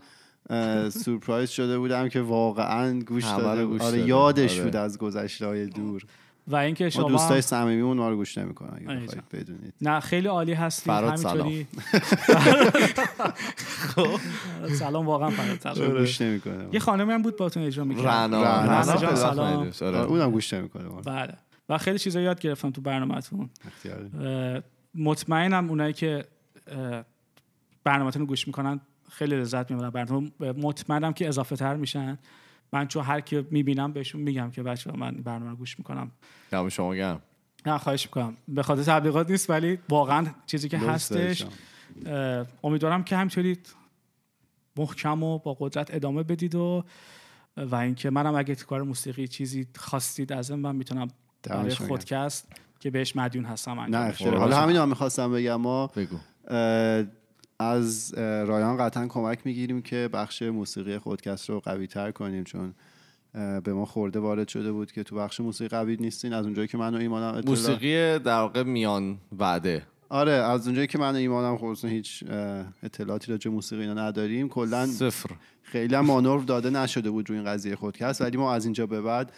سورپرایز 0.89 1.49
شده 1.49 1.79
بودم 1.79 2.09
که 2.09 2.21
واقعا 2.21 2.99
گوش 2.99 3.23
داده 3.23 3.65
گوش 3.65 3.81
آره. 3.81 3.99
یادش 3.99 4.53
آره. 4.53 4.63
بود 4.63 4.75
از 4.75 4.97
گذشته 4.97 5.45
های 5.45 5.65
دور 5.65 6.03
و 6.47 6.55
اینکه 6.55 6.83
ما 6.83 6.89
شما 6.89 7.09
دوستای 7.09 7.41
صمیمیمون 7.41 7.97
ما 7.97 8.09
رو 8.09 8.15
گوش 8.15 8.37
نمی‌کنن 8.37 8.77
اگه 8.77 8.89
آره، 8.89 9.23
بدونید. 9.33 9.73
نه 9.81 9.99
خیلی 9.99 10.27
عالی 10.27 10.55
فراد 10.69 11.25
همینطوری. 11.25 11.67
سلام. 14.79 15.05
واقعا 15.05 15.29
فراد 15.29 15.59
سلام. 15.59 15.97
گوش 15.97 16.21
نمی‌کنه؟ 16.21 16.67
یه 16.71 16.79
خانمی 16.79 17.13
هم 17.13 17.21
بود 17.21 17.37
باتون 17.37 17.63
اجرا 17.63 17.83
می‌کرد. 17.83 18.05
رنا. 18.05 18.43
رنا 18.43 19.15
سلام. 19.15 19.47
ندیدیمش. 19.47 19.81
آره. 19.81 19.97
اونم 19.97 20.31
گوش 20.31 20.53
نمی‌کنه. 20.53 20.83
بله. 21.05 21.33
و 21.69 21.77
خیلی 21.77 21.99
چیزا 21.99 22.21
یاد 22.21 22.39
گرفتم 22.39 22.71
تو 22.71 22.81
برنامهتون. 22.81 23.49
مطمئنم 24.95 25.69
اونایی 25.69 25.93
که 25.93 26.25
برنامه‌تون 27.83 28.19
رو 28.19 28.25
گوش 28.25 28.47
می‌کنن 28.47 28.79
خیلی 29.09 29.35
لذت 29.35 29.71
می‌برن 29.71 29.89
برنامه. 29.89 30.31
مطمئنم 30.39 31.13
که 31.13 31.27
اضافه 31.27 31.55
تر 31.55 31.75
میشن. 31.75 32.19
من 32.73 32.87
چون 32.87 33.03
هر 33.03 33.21
کی 33.21 33.45
می‌بینم 33.51 33.93
بهشون 33.93 34.21
میگم 34.21 34.51
که 34.51 34.63
بچه 34.63 34.91
من 34.91 35.13
این 35.13 35.23
برنامه 35.23 35.49
رو 35.49 35.55
گوش 35.55 35.79
می‌کنم 35.79 36.11
دم 36.51 36.69
شما 36.69 36.95
گرم 36.95 37.21
نه 37.65 37.77
خواهش 37.77 38.05
می‌کنم 38.05 38.37
به 38.47 38.63
خاطر 38.63 38.83
تبلیغات 38.83 39.29
نیست 39.29 39.49
ولی 39.49 39.79
واقعا 39.89 40.25
چیزی 40.45 40.69
که 40.69 40.77
هستش 40.77 41.45
امیدوارم 42.63 43.03
که 43.03 43.15
همینطوری 43.15 43.57
محکم 44.77 45.23
و 45.23 45.39
با 45.39 45.57
قدرت 45.59 45.93
ادامه 45.93 46.23
بدید 46.23 46.55
و 46.55 46.83
و 47.57 47.75
اینکه 47.75 48.09
منم 48.09 48.35
اگه 48.35 48.55
تو 48.55 48.65
کار 48.65 48.81
موسیقی 48.81 49.27
چیزی 49.27 49.67
خواستید 49.75 50.33
از 50.33 50.51
من 50.51 50.75
می‌تونم 50.75 51.07
برای. 51.43 51.75
خودکست 51.75 52.47
که 52.79 52.91
بهش 52.91 53.15
مدیون 53.15 53.45
هستم 53.45 53.71
نه 53.71 53.81
انجام 53.81 54.07
اختیاره. 54.07 54.31
بدم. 54.31 54.41
حالا 54.41 54.57
همین 54.57 54.75
هم 54.75 54.89
می‌خواستم 54.89 55.31
بگم 55.31 55.55
ما 55.55 55.87
بگو 55.87 56.17
از 57.61 58.13
رایان 58.17 58.77
قطعا 58.77 59.07
کمک 59.07 59.39
می‌گیریم 59.45 59.81
که 59.81 60.09
بخش 60.13 60.41
موسیقی 60.41 60.97
خودکست 60.97 61.49
رو 61.49 61.59
قوی 61.59 61.87
تر 61.87 62.11
کنیم 62.11 62.43
چون 62.43 62.73
به 63.63 63.73
ما 63.73 63.85
خورده 63.85 64.19
وارد 64.19 64.47
شده 64.47 64.71
بود 64.71 64.91
که 64.91 65.03
تو 65.03 65.15
بخش 65.15 65.39
موسیقی 65.39 65.69
قوی 65.69 65.97
نیستین. 65.97 66.33
از 66.33 66.45
اونجایی 66.45 66.67
که 66.67 66.77
من 66.77 66.95
و 66.95 66.97
ایمانم 66.97 67.35
اطلاع... 67.35 67.45
موسیقی 67.45 68.19
در 68.19 68.39
واقع 68.39 68.63
میان 68.63 69.17
وعده. 69.39 69.83
آره 70.09 70.31
از 70.31 70.65
اونجایی 70.65 70.87
که 70.87 70.97
من 70.97 71.11
و 71.11 71.15
ایمانم 71.15 71.57
خصوصا 71.57 71.87
هیچ 71.87 72.23
اطلاعاتی 72.83 73.31
راجع 73.31 73.51
موسیقی 73.51 73.81
اینا 73.81 73.93
نداریم 73.93 74.49
کلا 74.49 74.85
صفر. 74.85 75.29
خیلی 75.63 75.97
مانور 75.97 76.43
داده 76.43 76.69
نشده 76.69 77.09
بود 77.09 77.29
روی 77.29 77.37
این 77.39 77.47
قضیه 77.47 77.75
خودکست. 77.75 78.21
ولی 78.21 78.37
ما 78.37 78.53
از 78.53 78.65
اینجا 78.65 78.85
به 78.85 79.01
بعد 79.01 79.31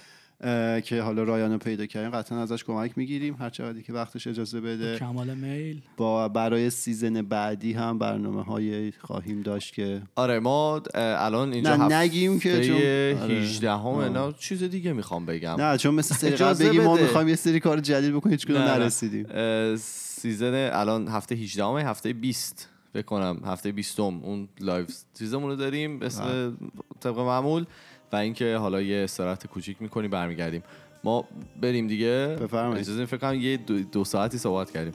که 0.84 1.02
حالا 1.02 1.24
رایانو 1.24 1.58
پیدا 1.58 1.86
کردیم 1.86 2.10
قطعا 2.12 2.42
ازش 2.42 2.64
کمک 2.64 2.98
می‌گیریم 2.98 3.36
هر 3.40 3.50
چقدری 3.50 3.84
که 3.84 3.94
وقتش 3.94 4.28
اجازه 4.28 4.62
بده 4.62 4.98
کمال 5.00 5.34
میل 5.34 5.82
با 5.98 6.28
برای 6.28 6.70
سیزن 6.70 7.22
بعدی 7.22 7.74
هم 7.74 8.00
برنامه 8.00 8.44
های 8.44 8.92
خواهیم 8.92 9.42
داشت 9.42 9.74
که 9.74 10.02
آره 10.16 10.40
ما 10.40 10.82
الان 10.96 11.54
اینجا 11.54 11.76
نه، 11.76 11.84
هفته 11.84 11.96
نگیم 11.98 12.40
که 12.40 12.64
چون- 12.68 12.76
آره. 13.24 13.34
18 13.42 13.72
همه 13.72 13.88
آه. 13.88 14.10
نه 14.10 14.34
چیز 14.40 14.64
دیگه 14.64 14.94
می‌خوام 14.94 15.26
بگم 15.26 15.56
نه 15.62 15.78
چون 15.78 15.96
مثل 15.96 16.16
سری 16.16 16.68
بگیم 16.70 16.84
ما. 16.84 16.96
می‌خوایم 16.96 17.28
یه 17.28 17.36
سری 17.36 17.60
کار 17.60 17.80
جدید 17.80 18.14
بکنیم 18.14 18.34
هیچ 18.34 18.46
کدوم. 18.46 18.62
نرسیدیم 18.62 19.26
season 19.76 20.70
الان 20.74 21.08
هفته 21.08 21.36
18 21.36 21.66
همه 21.66 21.82
هفته 21.84 22.14
20 22.14 22.70
فکر 22.94 23.02
کنم 23.06 23.42
هفته 23.46 23.72
20 23.72 24.00
اون 24.00 24.48
live 24.60 24.86
چیزمون 25.20 25.50
رو 25.50 25.56
داریم. 25.56 26.02
اسم 26.02 26.58
طبق 27.00 27.20
معمول 27.20 27.66
و 28.14 28.16
اینکه 28.16 28.56
حالا 28.56 28.82
یه 28.82 29.04
استراحت 29.04 29.48
کوچیک 29.48 29.78
می‌کنیم 29.80 30.12
برمیگردیم. 30.12 30.64
ما 31.04 31.28
بریم 31.62 31.88
دیگه. 31.88 32.38
بفرمایید. 32.42 32.80
اجازه 32.80 33.06
فکر 33.06 33.18
کنم 33.18 33.42
یه 33.42 33.58
دو, 33.58 33.80
دو 33.80 34.04
ساعتی 34.04 34.38
صحبت 34.38 34.72
کردیم. 34.72 34.94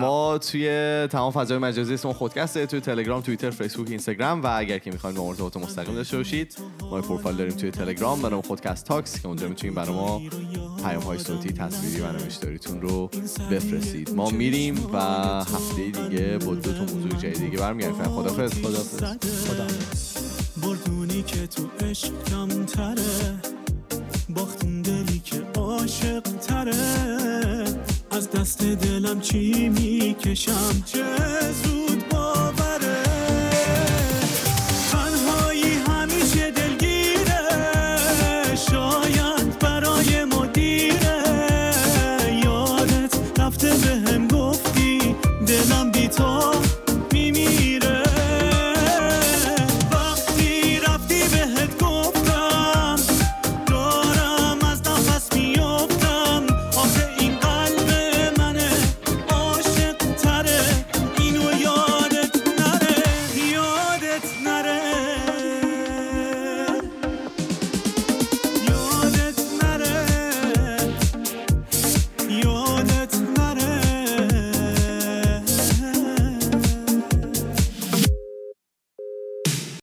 ما 0.00 0.38
توی 0.38 0.68
تمام 1.10 1.32
فضای 1.32 1.58
مجازی 1.58 1.94
اسم 1.94 2.12
خودکسته 2.12 2.66
توی 2.66 2.80
تلگرام 2.80 3.20
توییتر 3.20 3.50
فیسبوک 3.50 3.88
اینستاگرام 3.90 4.42
و 4.42 4.58
اگر 4.58 4.78
که 4.78 4.90
می‌خواین 4.90 5.16
با 5.16 5.22
ما 5.22 5.28
ارتباط 5.28 5.56
مستقیم 5.56 5.94
داشته 5.94 6.16
باشید 6.16 6.56
ما 6.80 6.96
یه 6.96 7.02
پروفایل 7.02 7.36
داریم 7.36 7.56
توی 7.56 7.70
تلگرام 7.70 8.22
برای 8.22 8.40
خودکست 8.40 8.86
talks 8.86 9.20
که 9.20 9.28
اونجا 9.28 9.48
می‌تونید 9.48 9.76
برای 9.76 9.94
ما 9.94 10.22
پیام 10.84 11.02
های 11.02 11.18
صوتی 11.18 11.52
تصویری 11.52 12.00
و 12.00 12.12
نوشتاریتون 12.12 12.80
رو 12.80 13.10
بفرستید. 13.50 14.10
ما 14.14 14.30
میریم 14.30 14.90
و 14.92 14.98
هفته 15.40 15.84
دیگه 15.84 16.38
با 16.38 16.54
دو 16.54 16.72
تا 16.72 16.80
موضوع 16.80 17.10
جدید 17.10 17.38
دیگه 17.38 17.58
برمیگردیم. 17.58 18.02
خدافظ 18.02 18.52
خدافظ 18.52 19.48
خدا 19.48 19.66
بردونی 20.62 21.22
که 21.22 21.46
تو 21.46 21.62
عشق 21.86 22.24
کمتره 22.30 23.34
باختون 24.28 24.82
دلی 24.82 25.18
که 25.18 25.42
عاشق 25.60 26.20
تره 26.20 27.64
از 28.10 28.30
دست 28.30 28.62
دلم 28.62 29.20
چی 29.20 29.68
می‌کشم؟ 29.68 30.82
چه 30.86 31.04
زود 31.62 31.85